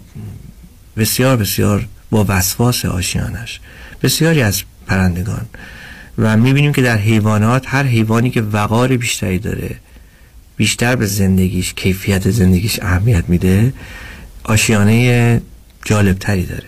بسیار 0.97 1.37
بسیار 1.37 1.87
با 2.09 2.25
وسواس 2.27 2.85
آشیانش 2.85 3.59
بسیاری 4.03 4.41
از 4.41 4.63
پرندگان 4.87 5.45
و 6.17 6.37
می‌بینیم 6.37 6.73
که 6.73 6.81
در 6.81 6.97
حیوانات 6.97 7.63
هر 7.67 7.83
حیوانی 7.83 8.29
که 8.29 8.41
وقار 8.41 8.97
بیشتری 8.97 9.39
داره 9.39 9.75
بیشتر 10.57 10.95
به 10.95 11.05
زندگیش 11.05 11.73
کیفیت 11.73 12.31
زندگیش 12.31 12.79
اهمیت 12.81 13.23
میده 13.27 13.73
آشیانه 14.43 15.41
جالبتری 15.85 16.45
داره. 16.45 16.67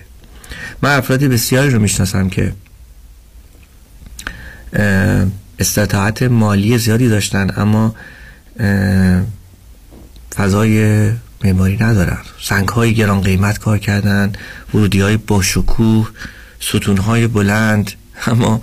من 0.81 0.97
افرادی 0.97 1.27
بسیاری 1.27 1.69
رو 1.69 1.79
می‌شناسم 1.79 2.29
که 2.29 2.53
استطاعت 5.59 6.23
مالی 6.23 6.77
زیادی 6.77 7.09
داشتن 7.09 7.51
اما 7.57 7.95
فضای 10.35 11.09
معماری 11.43 11.77
ندارن. 11.79 12.17
سنگ 12.41 12.67
های 12.67 12.93
گران 12.93 13.21
قیمت 13.21 13.59
کار 13.59 13.77
کردن 13.77 14.33
ورودی 14.73 15.01
های 15.01 15.17
با 15.17 15.41
شکوه 15.41 16.09
ستون 16.59 16.97
های 16.97 17.27
بلند 17.27 17.91
اما 18.27 18.61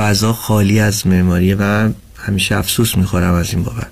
فضا 0.00 0.32
خالی 0.32 0.80
از 0.80 1.06
معماری 1.06 1.54
و 1.54 1.90
همیشه 2.16 2.56
افسوس 2.56 2.96
می‌خورم 2.96 3.34
از 3.34 3.54
این 3.54 3.62
بابت. 3.62 3.86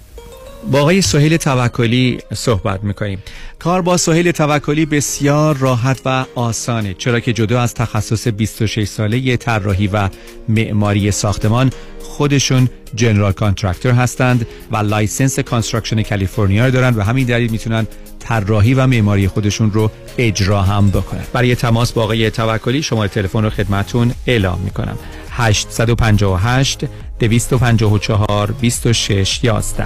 با 0.71 0.81
آقای 0.81 1.03
سهیل 1.03 1.37
توکلی 1.37 2.19
صحبت 2.35 2.85
می‌کنیم. 2.85 3.23
کار 3.59 3.83
با 3.83 3.97
سهیل 3.97 4.31
توکلی 4.31 4.87
بسیار 4.87 5.57
راحت 5.57 6.01
و 6.05 6.25
آسانه 6.35 6.95
چرا 6.95 7.21
که 7.21 7.33
جدا 7.33 7.61
از 7.61 7.75
تخصص 7.75 8.29
26 8.29 8.89
ساله 8.89 9.37
طراحی 9.37 9.87
و 9.87 10.09
معماری 10.49 11.11
ساختمان 11.11 11.71
خودشون 12.19 12.69
general 12.95 13.33
contractor 13.33 13.93
هستند 13.93 14.47
و 14.71 14.77
license 14.77 15.39
construction 15.39 16.03
کالیفرنیا 16.03 16.71
دارند 16.71 16.99
و 16.99 17.03
همین 17.03 17.27
دلیل 17.27 17.51
می‌تونن 17.51 17.87
طراحی 18.19 18.75
و 18.75 18.87
معماری 18.87 19.29
خودشون 19.29 19.71
رو 19.71 19.91
اجرا 20.19 20.63
هم 20.63 20.91
بکنن. 20.91 21.25
برای 21.33 21.55
تماس 21.55 21.93
با 21.93 22.03
آقای 22.03 22.31
توکلی 22.31 22.83
شماره 22.83 23.09
تلفن 23.09 23.43
رو 23.43 23.51
خدمتون 23.51 24.13
اعلام 24.27 24.61
می‌کنم. 24.65 24.99
858 25.31 26.85
254 27.19 28.53
26 28.61 29.45
11 29.45 29.85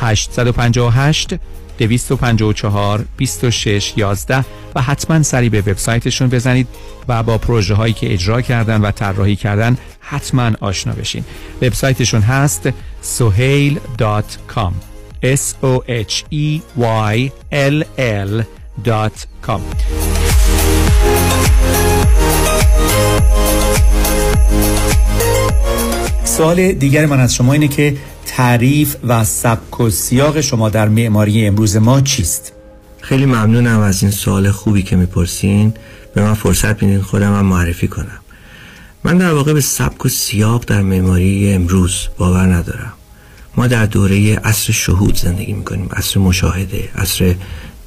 858 0.00 1.34
254 1.78 3.04
26 3.16 3.92
11 3.96 4.44
و 4.74 4.82
حتما 4.82 5.22
سری 5.22 5.48
به 5.48 5.60
وبسایتشون 5.60 6.28
بزنید 6.28 6.68
و 7.08 7.22
با 7.22 7.38
پروژه 7.38 7.74
هایی 7.74 7.92
که 7.92 8.12
اجرا 8.12 8.40
کردن 8.40 8.80
و 8.80 8.90
طراحی 8.90 9.36
کردن 9.36 9.76
حتما 10.12 10.50
آشنا 10.60 10.92
بشین. 10.92 11.24
وبسایتشون 11.62 12.20
هست 12.20 12.68
sohail.com 13.18 14.72
s 15.22 15.54
o 15.62 15.82
h 15.88 16.24
e 16.32 16.60
y 17.14 17.30
l 17.50 17.84
l.com 17.98 19.62
سوال 26.24 26.72
دیگر 26.72 27.06
من 27.06 27.20
از 27.20 27.34
شما 27.34 27.52
اینه 27.52 27.68
که 27.68 27.96
تعریف 28.26 28.96
و 29.08 29.24
سبک 29.24 29.80
و 29.80 29.90
سیاق 29.90 30.40
شما 30.40 30.68
در 30.68 30.88
معماری 30.88 31.46
امروز 31.46 31.76
ما 31.76 32.00
چیست؟ 32.00 32.52
خیلی 33.00 33.26
ممنونم 33.26 33.80
از 33.80 34.02
این 34.02 34.12
سوال 34.12 34.50
خوبی 34.50 34.82
که 34.82 34.96
می‌پرسین. 34.96 35.74
به 36.14 36.22
من 36.22 36.34
فرصت 36.34 36.82
میدین 36.82 37.02
خودم 37.02 37.34
هم 37.34 37.46
معرفی 37.46 37.88
کنم. 37.88 38.21
من 39.04 39.18
در 39.18 39.32
واقع 39.32 39.52
به 39.52 39.60
سبک 39.60 40.06
و 40.06 40.08
سیاق 40.08 40.64
در 40.64 40.82
معماری 40.82 41.52
امروز 41.52 42.08
باور 42.18 42.46
ندارم. 42.46 42.92
ما 43.56 43.66
در 43.66 43.86
دوره 43.86 44.36
عصر 44.36 44.72
شهود 44.72 45.16
زندگی 45.16 45.52
می‌کنیم 45.52 45.88
عصر 45.92 46.20
مشاهده 46.20 46.88
عصر 46.96 47.34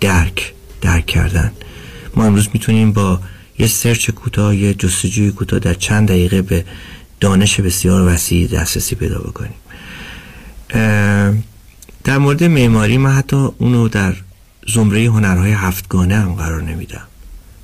درک 0.02 0.54
درک 0.82 1.06
کردن. 1.06 1.52
ما 2.16 2.26
امروز 2.26 2.50
می‌تونیم 2.54 2.92
با 2.92 3.20
یه 3.60 3.68
سرچ 3.68 4.10
کوتاه 4.10 4.56
یه 4.56 4.74
جستجوی 4.74 5.32
کوتاه 5.32 5.60
در 5.60 5.74
چند 5.74 6.08
دقیقه 6.08 6.42
به 6.42 6.66
دانش 7.20 7.60
بسیار 7.60 8.14
وسیع 8.14 8.48
دسترسی 8.48 8.96
پیدا 8.96 9.20
بکنیم. 9.20 9.54
در 12.04 12.18
مورد 12.18 12.44
معماری 12.44 12.98
من 12.98 13.12
حتی 13.12 13.36
اونو 13.58 13.88
در 13.88 14.16
زمره 14.68 15.06
هنرهای 15.06 15.52
هفتگانه 15.52 16.16
هم 16.16 16.34
قرار 16.34 16.62
نمیدم. 16.62 17.08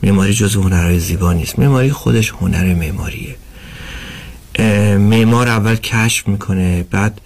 معماری 0.03 0.33
جز 0.33 0.55
هنرهای 0.55 0.99
زیبا 0.99 1.33
نیست. 1.33 1.59
معماری 1.59 1.91
خودش 1.91 2.31
هنر 2.31 2.75
معماریه. 2.75 3.35
معمار 4.99 5.47
اول 5.47 5.75
کشف 5.75 6.27
می‌کنه 6.27 6.83
بعد 6.83 7.21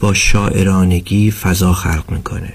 با 0.00 0.14
شاعرانگی 0.14 1.30
فضا 1.30 1.72
خلق 1.72 2.04
می‌کنه. 2.10 2.52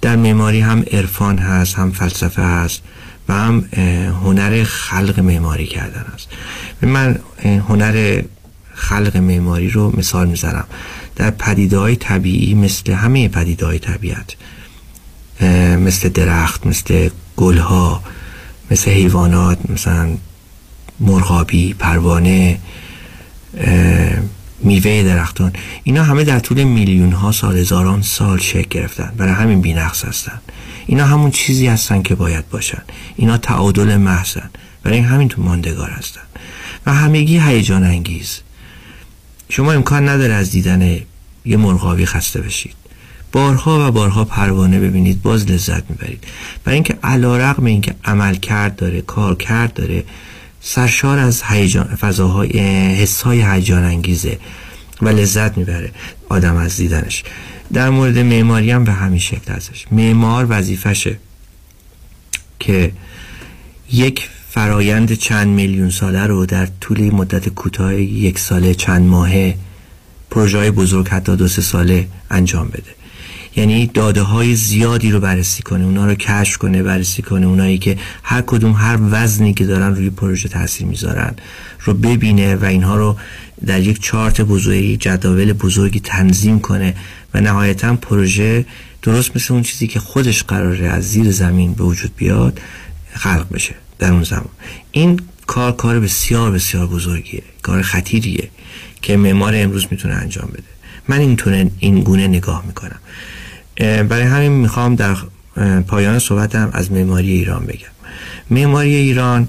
در 0.00 0.16
معماری 0.16 0.60
هم 0.60 0.84
عرفان 0.92 1.38
هست 1.38 1.74
هم 1.74 1.92
فلسفه 1.92 2.42
هست 2.42 2.82
و 3.28 3.34
هم 3.34 3.68
هنر 4.24 4.64
خلق 4.64 5.20
معماری 5.20 5.66
کردن 5.66 6.04
است. 6.14 6.28
من 6.82 7.18
هنر 7.44 8.22
خلق 8.74 9.16
معماری 9.16 9.70
رو 9.70 9.96
مثال 9.96 10.28
می‌زنم. 10.28 10.64
در 11.16 11.30
پدیده 11.30 11.78
های 11.78 11.96
طبیعی 11.96 12.54
مثل 12.54 12.92
همه 12.92 13.28
پدیده 13.28 13.66
های 13.66 13.78
طبیعت 13.78 14.34
مثل 15.78 16.08
درخت 16.08 16.66
مثل 16.66 17.08
گلها 17.36 18.02
مثل 18.70 18.90
حیوانات 18.90 19.58
مثلا 19.70 20.16
مرغابی 21.02 21.74
پروانه 21.74 22.58
میوه 24.60 25.02
درختان. 25.02 25.52
اینا 25.82 26.04
همه 26.04 26.24
در 26.24 26.38
طول 26.38 26.62
میلیون 26.64 27.12
ها 27.12 27.32
سال 27.32 27.56
هزاران 27.56 28.02
سال 28.02 28.38
شکل 28.38 28.68
گرفتن. 28.70 29.12
برای 29.16 29.32
همین 29.32 29.60
بینقص 29.60 30.04
هستن. 30.04 30.40
اینا 30.86 31.06
همون 31.06 31.30
چیزی 31.30 31.66
هستن 31.66 32.02
که 32.02 32.14
باید 32.14 32.48
باشن. 32.48 32.82
اینا 33.16 33.38
تعادل 33.38 33.96
محضن. 33.96 34.50
برای 34.82 34.98
همین 34.98 35.28
تو 35.28 35.42
ماندگار 35.42 35.90
هستن. 35.90 36.20
و 36.86 36.94
همگی 36.94 37.38
هیجان 37.38 37.84
انگیز. 37.84 38.40
شما 39.48 39.72
امکان 39.72 40.08
نداره 40.08 40.34
از 40.34 40.50
دیدن 40.50 40.96
یه 41.44 41.56
مرغابی 41.56 42.06
خسته 42.06 42.40
بشید. 42.40 42.74
بارها 43.32 43.88
و 43.88 43.92
بارها 43.92 44.24
پروانه 44.24 44.80
ببینید 44.80 45.22
باز 45.22 45.50
لذت 45.50 45.90
می‌برید. 45.90 46.24
برای 46.64 46.74
اینکه 46.74 46.98
علا 47.02 47.36
رقم 47.36 47.64
اینکه 47.64 47.94
عمل 48.04 48.34
کرد 48.34 48.76
داره 48.76 49.00
کار 49.00 49.34
کرد 49.36 49.74
داره 49.74 50.04
سرشار 50.62 51.18
از 51.18 51.42
هیجان 51.42 51.84
فضاهای 51.84 52.58
حسهای 52.94 53.42
هیجان 53.42 53.84
انگیزه 53.84 54.38
و 55.02 55.08
لذت 55.08 55.58
می‌بره 55.58 55.90
آدم 56.28 56.56
از 56.56 56.76
دیدنش. 56.76 57.24
در 57.72 57.90
مورد 57.90 58.18
معماری 58.18 58.70
هم 58.70 58.84
به 58.84 58.92
همین 58.92 59.18
شکل 59.18 59.52
هستش 59.52 59.86
معمار 59.90 60.46
وظیفشه 60.48 61.18
که 62.60 62.92
یک 63.92 64.28
فرایند 64.50 65.12
چند 65.12 65.48
میلیون 65.48 65.90
ساله 65.90 66.26
رو 66.26 66.46
در 66.46 66.68
طول 66.80 67.10
مدت 67.10 67.48
کوتاه 67.48 67.94
یک 67.94 68.38
ساله 68.38 68.74
چند 68.74 69.06
ماهه 69.06 69.54
پروژه 70.30 70.70
بزرگ 70.70 71.08
حتی 71.08 71.36
دو 71.36 71.48
سه 71.48 71.62
ساله 71.62 72.08
انجام 72.30 72.68
بده. 72.68 73.01
یعنی 73.56 73.86
داده 73.86 74.22
های 74.22 74.54
زیادی 74.54 75.10
رو 75.10 75.20
بررسی 75.20 75.62
کنه 75.62 75.84
اونا 75.84 76.06
رو 76.06 76.14
کشف 76.14 76.56
کنه 76.56 76.82
بررسی 76.82 77.22
کنه. 77.22 77.46
اونایی 77.46 77.78
که 77.78 77.98
هر 78.22 78.40
کدوم 78.40 78.72
هر 78.72 78.98
وزنی 79.10 79.54
که 79.54 79.66
دارن 79.66 79.96
روی 79.96 80.10
پروژه 80.10 80.48
تاثیر 80.48 80.86
می‌ذارن 80.86 81.34
رو 81.84 81.94
ببینه 81.94 82.56
و 82.56 82.64
اینها 82.64 82.96
رو 82.96 83.16
در 83.66 83.80
یک 83.80 84.02
چارت 84.02 84.40
بزرگی 84.40 84.96
جداول 84.96 85.52
بزرگی 85.52 86.00
تنظیم 86.00 86.60
کنه 86.60 86.94
و 87.34 87.40
نهایتا 87.40 87.96
پروژه 87.96 88.64
درست 89.02 89.36
مثل 89.36 89.54
اون 89.54 89.62
چیزی 89.62 89.86
که 89.86 90.00
خودش 90.00 90.42
قراره 90.42 90.86
از 90.88 91.04
زیر 91.10 91.30
زمین 91.30 91.74
به 91.74 91.84
وجود 91.84 92.16
بیاد 92.16 92.60
خلق 93.12 93.46
بشه 93.52 93.74
در 93.98 94.12
اون 94.12 94.22
زمان. 94.22 94.48
این 94.92 95.20
کار 95.46 95.72
کار 95.72 96.00
بسیار 96.00 96.50
بسیار 96.50 96.86
بزرگیه 96.86 97.42
کار 97.62 97.82
خطیریه 97.82 98.48
که 99.02 99.16
معمار 99.16 99.52
امروز 99.56 99.86
می‌تونه 99.90 100.14
انجام 100.14 100.48
بده. 100.52 100.62
من 101.08 101.18
اینطور 101.18 101.70
این 101.78 102.00
گونه 102.00 102.26
نگاه 102.26 102.64
می‌کنم. 102.66 102.98
برای 103.82 104.22
همین 104.22 104.52
می‌خوام 104.52 104.94
در 104.94 105.16
پایان 105.88 106.18
صحبتم 106.18 106.70
از 106.72 106.92
معماری 106.92 107.30
ایران 107.32 107.66
بگم. 107.66 107.92
معماری 108.50 108.94
ایران 108.94 109.48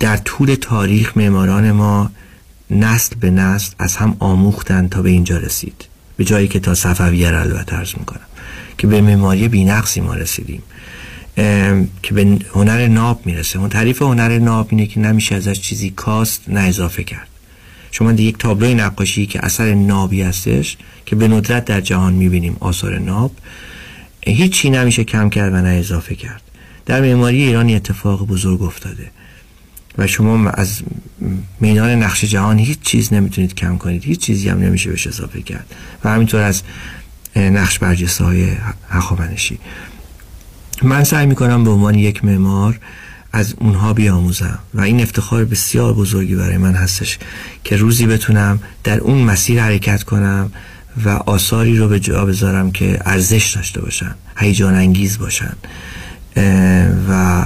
در 0.00 0.16
طول 0.16 0.54
تاریخ 0.54 1.16
معماران 1.16 1.72
ما 1.72 2.10
نسل 2.70 3.16
به 3.20 3.30
نسل 3.30 3.74
از 3.78 3.96
هم 3.96 4.16
آموختن 4.18 4.88
تا 4.88 5.02
به 5.02 5.10
اینجا 5.10 5.38
رسید. 5.38 5.84
به 6.16 6.24
جایی 6.24 6.48
که 6.48 6.60
تا 6.60 6.74
صفویه 6.74 7.30
را 7.30 7.40
البته 7.40 7.76
ارز 7.76 7.94
می‌کنم 7.98 8.26
که 8.78 8.86
به 8.86 9.00
معماری 9.00 9.48
بینقصی 9.48 10.00
ما 10.00 10.14
رسیدیم. 10.14 10.62
که 12.02 12.14
به 12.14 12.38
هنر 12.54 12.86
ناب 12.86 13.26
می‌رسه. 13.26 13.58
اون 13.58 13.68
تعریف 13.68 14.02
هنر 14.02 14.38
ناب 14.38 14.68
اینه 14.70 14.86
که 14.86 15.00
نمیشه 15.00 15.34
ازش 15.34 15.60
چیزی 15.60 15.90
کاست 15.90 16.42
نه 16.48 16.60
اضافه 16.60 17.04
کرد. 17.04 17.28
شما 17.90 18.12
در 18.12 18.20
یک 18.20 18.38
تابلوی 18.38 18.74
نقاشی 18.74 19.26
که 19.26 19.44
اثر 19.44 19.74
نابی 19.74 20.22
هستش 20.22 20.76
که 21.06 21.16
به 21.16 21.28
ندرت 21.28 21.64
در 21.64 21.80
جهان 21.80 22.12
می‌بینیم 22.12 22.56
آثار 22.60 22.98
ناب 22.98 23.32
هیچی 24.26 24.70
نمیشه 24.70 25.04
کم 25.04 25.30
کرد 25.30 25.52
و 25.52 25.56
نه 25.56 25.68
اضافه 25.68 26.14
کرد. 26.14 26.42
در 26.86 27.00
معماری 27.00 27.42
ایران 27.42 27.70
اتفاق 27.70 28.26
بزرگ 28.26 28.62
افتاده 28.62 29.10
و 29.98 30.06
شما 30.06 30.50
از 30.50 30.82
میدان 31.60 31.90
نقش 31.90 32.24
جهان 32.24 32.58
هیچ 32.58 32.80
چیز 32.80 33.12
نمی‌تونید 33.12 33.54
کم 33.54 33.78
کنید 33.78 34.04
هیچ 34.04 34.20
چیزی 34.20 34.48
هم 34.48 34.58
نمیشه 34.58 34.90
بهش 34.90 35.06
اضافه 35.06 35.42
کرد 35.42 35.74
و 36.04 36.10
همینطور 36.10 36.40
از 36.40 36.62
نقش 37.36 37.78
برجسته 37.78 38.24
های 38.24 38.48
هخامنشی. 38.90 39.58
من 40.82 41.04
سعی 41.04 41.26
می‌کنم 41.26 41.64
به 41.64 41.70
عنوان 41.70 41.94
یک 41.94 42.24
معمار 42.24 42.78
از 43.32 43.54
اونها 43.58 43.92
بیاموزم 43.92 44.58
و 44.74 44.80
این 44.80 45.00
افتخار 45.00 45.44
بسیار 45.44 45.92
بزرگی 45.92 46.34
برای 46.34 46.56
من 46.56 46.74
هستش 46.74 47.18
که 47.64 47.76
روزی 47.76 48.06
بتونم 48.06 48.60
در 48.84 48.98
اون 49.00 49.22
مسیر 49.22 49.62
حرکت 49.62 50.02
کنم 50.02 50.52
و 51.04 51.08
آثاری 51.08 51.78
رو 51.78 51.88
به 51.88 52.00
جا 52.00 52.24
بذارم 52.24 52.70
که 52.70 52.98
ارزش 53.04 53.52
داشته 53.56 53.80
باشن 53.80 54.14
هیجان 54.36 54.74
انگیز 54.74 55.18
باشن 55.18 55.52
و 57.08 57.44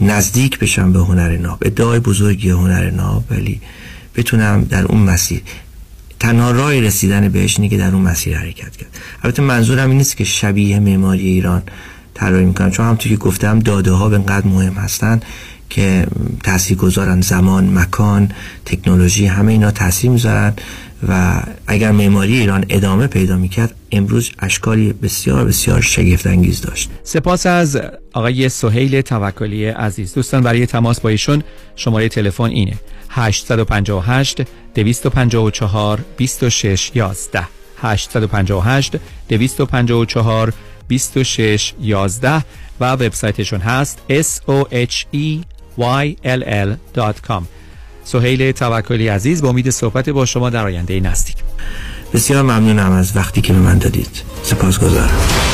نزدیک 0.00 0.58
بشم 0.58 0.92
به 0.92 0.98
هنر 0.98 1.36
ناب. 1.36 1.58
ادعای 1.62 2.00
بزرگی 2.00 2.50
هنر 2.50 2.90
ناب 2.90 3.24
ولی 3.30 3.60
بتونم 4.14 4.64
در 4.64 4.84
اون 4.84 5.00
مسیر. 5.00 5.42
تنها 6.20 6.50
راه 6.50 6.80
رسیدن 6.80 7.28
بهش 7.28 7.56
اینه 7.58 7.68
که 7.68 7.76
در 7.76 7.94
اون 7.94 8.02
مسیر 8.02 8.38
حرکت 8.38 8.76
کرد. 8.76 8.98
البته 9.22 9.42
منظورم 9.42 9.88
این 9.88 9.98
نیست 9.98 10.16
که 10.16 10.24
شبیه 10.24 10.80
معماری 10.80 11.26
ایران 11.26 11.62
طراحی 12.14 12.44
می‌کنم 12.44 12.70
چون 12.70 12.84
همونطور 12.84 13.12
که 13.12 13.18
گفتم 13.18 13.58
داده 13.58 13.92
ها 13.92 14.08
به 14.08 14.16
اینقدر 14.16 14.46
مهم 14.46 14.72
هستن 14.72 15.20
که 15.70 16.06
تاثیر 16.44 16.76
گذارن 16.76 17.20
زمان 17.20 17.78
مکان 17.78 18.32
تکنولوژی 18.64 19.26
همه 19.26 19.52
اینا 19.52 19.70
تاثیر 19.70 20.10
می‌ذارن 20.10 20.52
و 21.08 21.42
اگر 21.66 21.92
معماری 21.92 22.40
ایران 22.40 22.64
ادامه 22.68 23.06
پیدا 23.06 23.36
می‌کرد 23.36 23.74
امروز 23.92 24.30
اشکالی 24.38 24.92
بسیار 24.92 25.44
بسیار 25.44 25.80
شگفت 25.80 26.26
انگیز 26.26 26.60
داشت. 26.60 26.90
سپاس 27.02 27.46
از 27.46 27.80
آقای 28.12 28.48
سهیل 28.48 29.00
توکلی 29.00 29.66
عزیز. 29.66 30.14
دوستان 30.14 30.42
برای 30.42 30.66
تماس 30.66 31.00
با 31.00 31.08
ایشون 31.08 31.42
شماره 31.76 32.08
تلفن 32.08 32.44
اینه. 32.44 32.74
858 33.08 34.42
254 34.74 36.00
26 36.16 36.90
11 36.94 37.42
858 37.82 38.96
254 39.28 40.52
26 40.88 41.72
11 41.80 42.44
و 42.80 42.92
وبسایتشون 42.92 43.60
هست 43.60 43.98
soheyll.com 45.78 47.42
سهیل 48.04 48.52
توکلی 48.52 49.08
عزیز 49.08 49.42
با 49.42 49.48
امید 49.48 49.70
صحبت 49.70 50.08
با 50.08 50.26
شما 50.26 50.50
در 50.50 50.64
آینده 50.64 51.00
نزدیک. 51.00 51.36
بسیار 52.12 52.42
ممنونم 52.42 52.92
از 52.92 53.16
وقتی 53.16 53.40
که 53.40 53.52
به 53.52 53.58
من 53.58 53.78
دادید. 53.78 54.22
سپاسگزارم. 54.42 55.53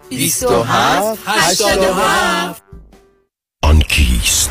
27 0.11 1.19
87 1.25 2.63
آن 3.63 3.79
کیست؟ 3.79 4.49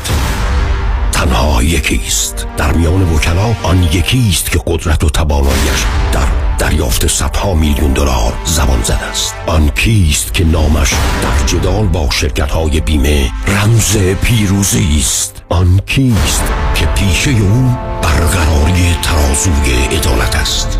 تنها 1.13 1.63
یکیست. 1.63 2.47
در 2.57 2.73
میان 2.73 3.03
وکلا 3.03 3.55
آن 3.63 3.83
یکیست 3.83 4.51
که 4.51 4.61
قدرت 4.67 5.05
و 5.05 5.11
تواناییش 5.11 5.85
در 6.13 6.27
دریافت 6.59 7.07
صدها 7.07 7.55
میلیون 7.55 7.93
دلار 7.93 8.33
زبان 8.45 8.83
زد 8.83 9.01
است. 9.11 9.35
آن 9.47 9.71
کیست 9.71 10.35
که 10.35 10.45
نامش 10.45 10.93
در 11.23 11.47
جدال 11.47 11.87
با 11.87 12.11
شرکت 12.11 12.51
های 12.51 12.81
بیمه 12.81 13.31
رمز 13.47 13.97
پیروزی 13.97 14.97
است. 14.99 15.43
آن 15.49 15.81
کیست 15.87 16.45
که 16.75 16.87
پیشه 16.87 17.31
او 17.31 17.77
برقراری 18.03 18.97
ترازوی 19.03 19.73
عدالت 19.73 20.37
است. 20.37 20.80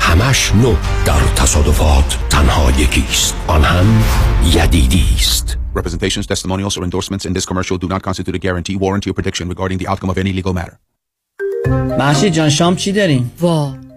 همش 0.00 0.54
نو 0.54 0.74
در 1.06 1.20
تصادفات 1.36 2.18
تنها 2.30 2.70
یکیست 2.70 3.34
آن 3.46 3.64
هم 3.64 4.04
یدیدی 4.54 5.04
است 5.16 5.58
Representations, 5.74 6.26
testimonials, 6.26 6.76
or 6.76 6.84
endorsements 6.84 7.24
in 7.26 7.32
this 7.32 7.44
commercial 7.44 7.76
do 7.78 7.88
not 7.88 8.00
constitute 8.02 8.36
a 8.36 8.38
guarantee, 8.38 8.76
warranty, 8.76 9.10
or 9.10 9.12
prediction 9.12 9.48
regarding 9.48 9.78
the 9.78 9.88
outcome 9.88 10.10
of 10.10 10.18
any 10.18 10.32
legal 10.32 10.52
matter. 10.52 10.78
محشید 11.98 12.32
جان 12.32 12.50
شام 12.50 12.76
چی 12.76 12.92
داریم؟ 12.92 13.32
وا 13.40 13.83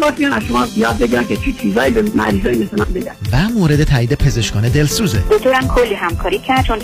واقعا 0.00 0.10
باید 0.10 0.32
از 0.32 0.42
شما 0.42 0.66
یاد 0.76 0.98
بگیرن 0.98 1.26
که 1.26 1.36
چی 1.36 1.52
چیزایی 1.52 1.92
به 1.92 2.02
مریضای 2.14 2.54
مثل 2.54 2.78
من 2.78 2.84
بگن. 2.84 3.12
و 3.32 3.48
مورد 3.58 3.84
تایید 3.84 4.14
پزشکان 4.14 4.68
دلسوزه. 4.68 5.18
دکترم 5.30 5.68
کلی 5.68 5.94
همکاری 5.94 6.38
کرد 6.38 6.64
چون 6.64 6.78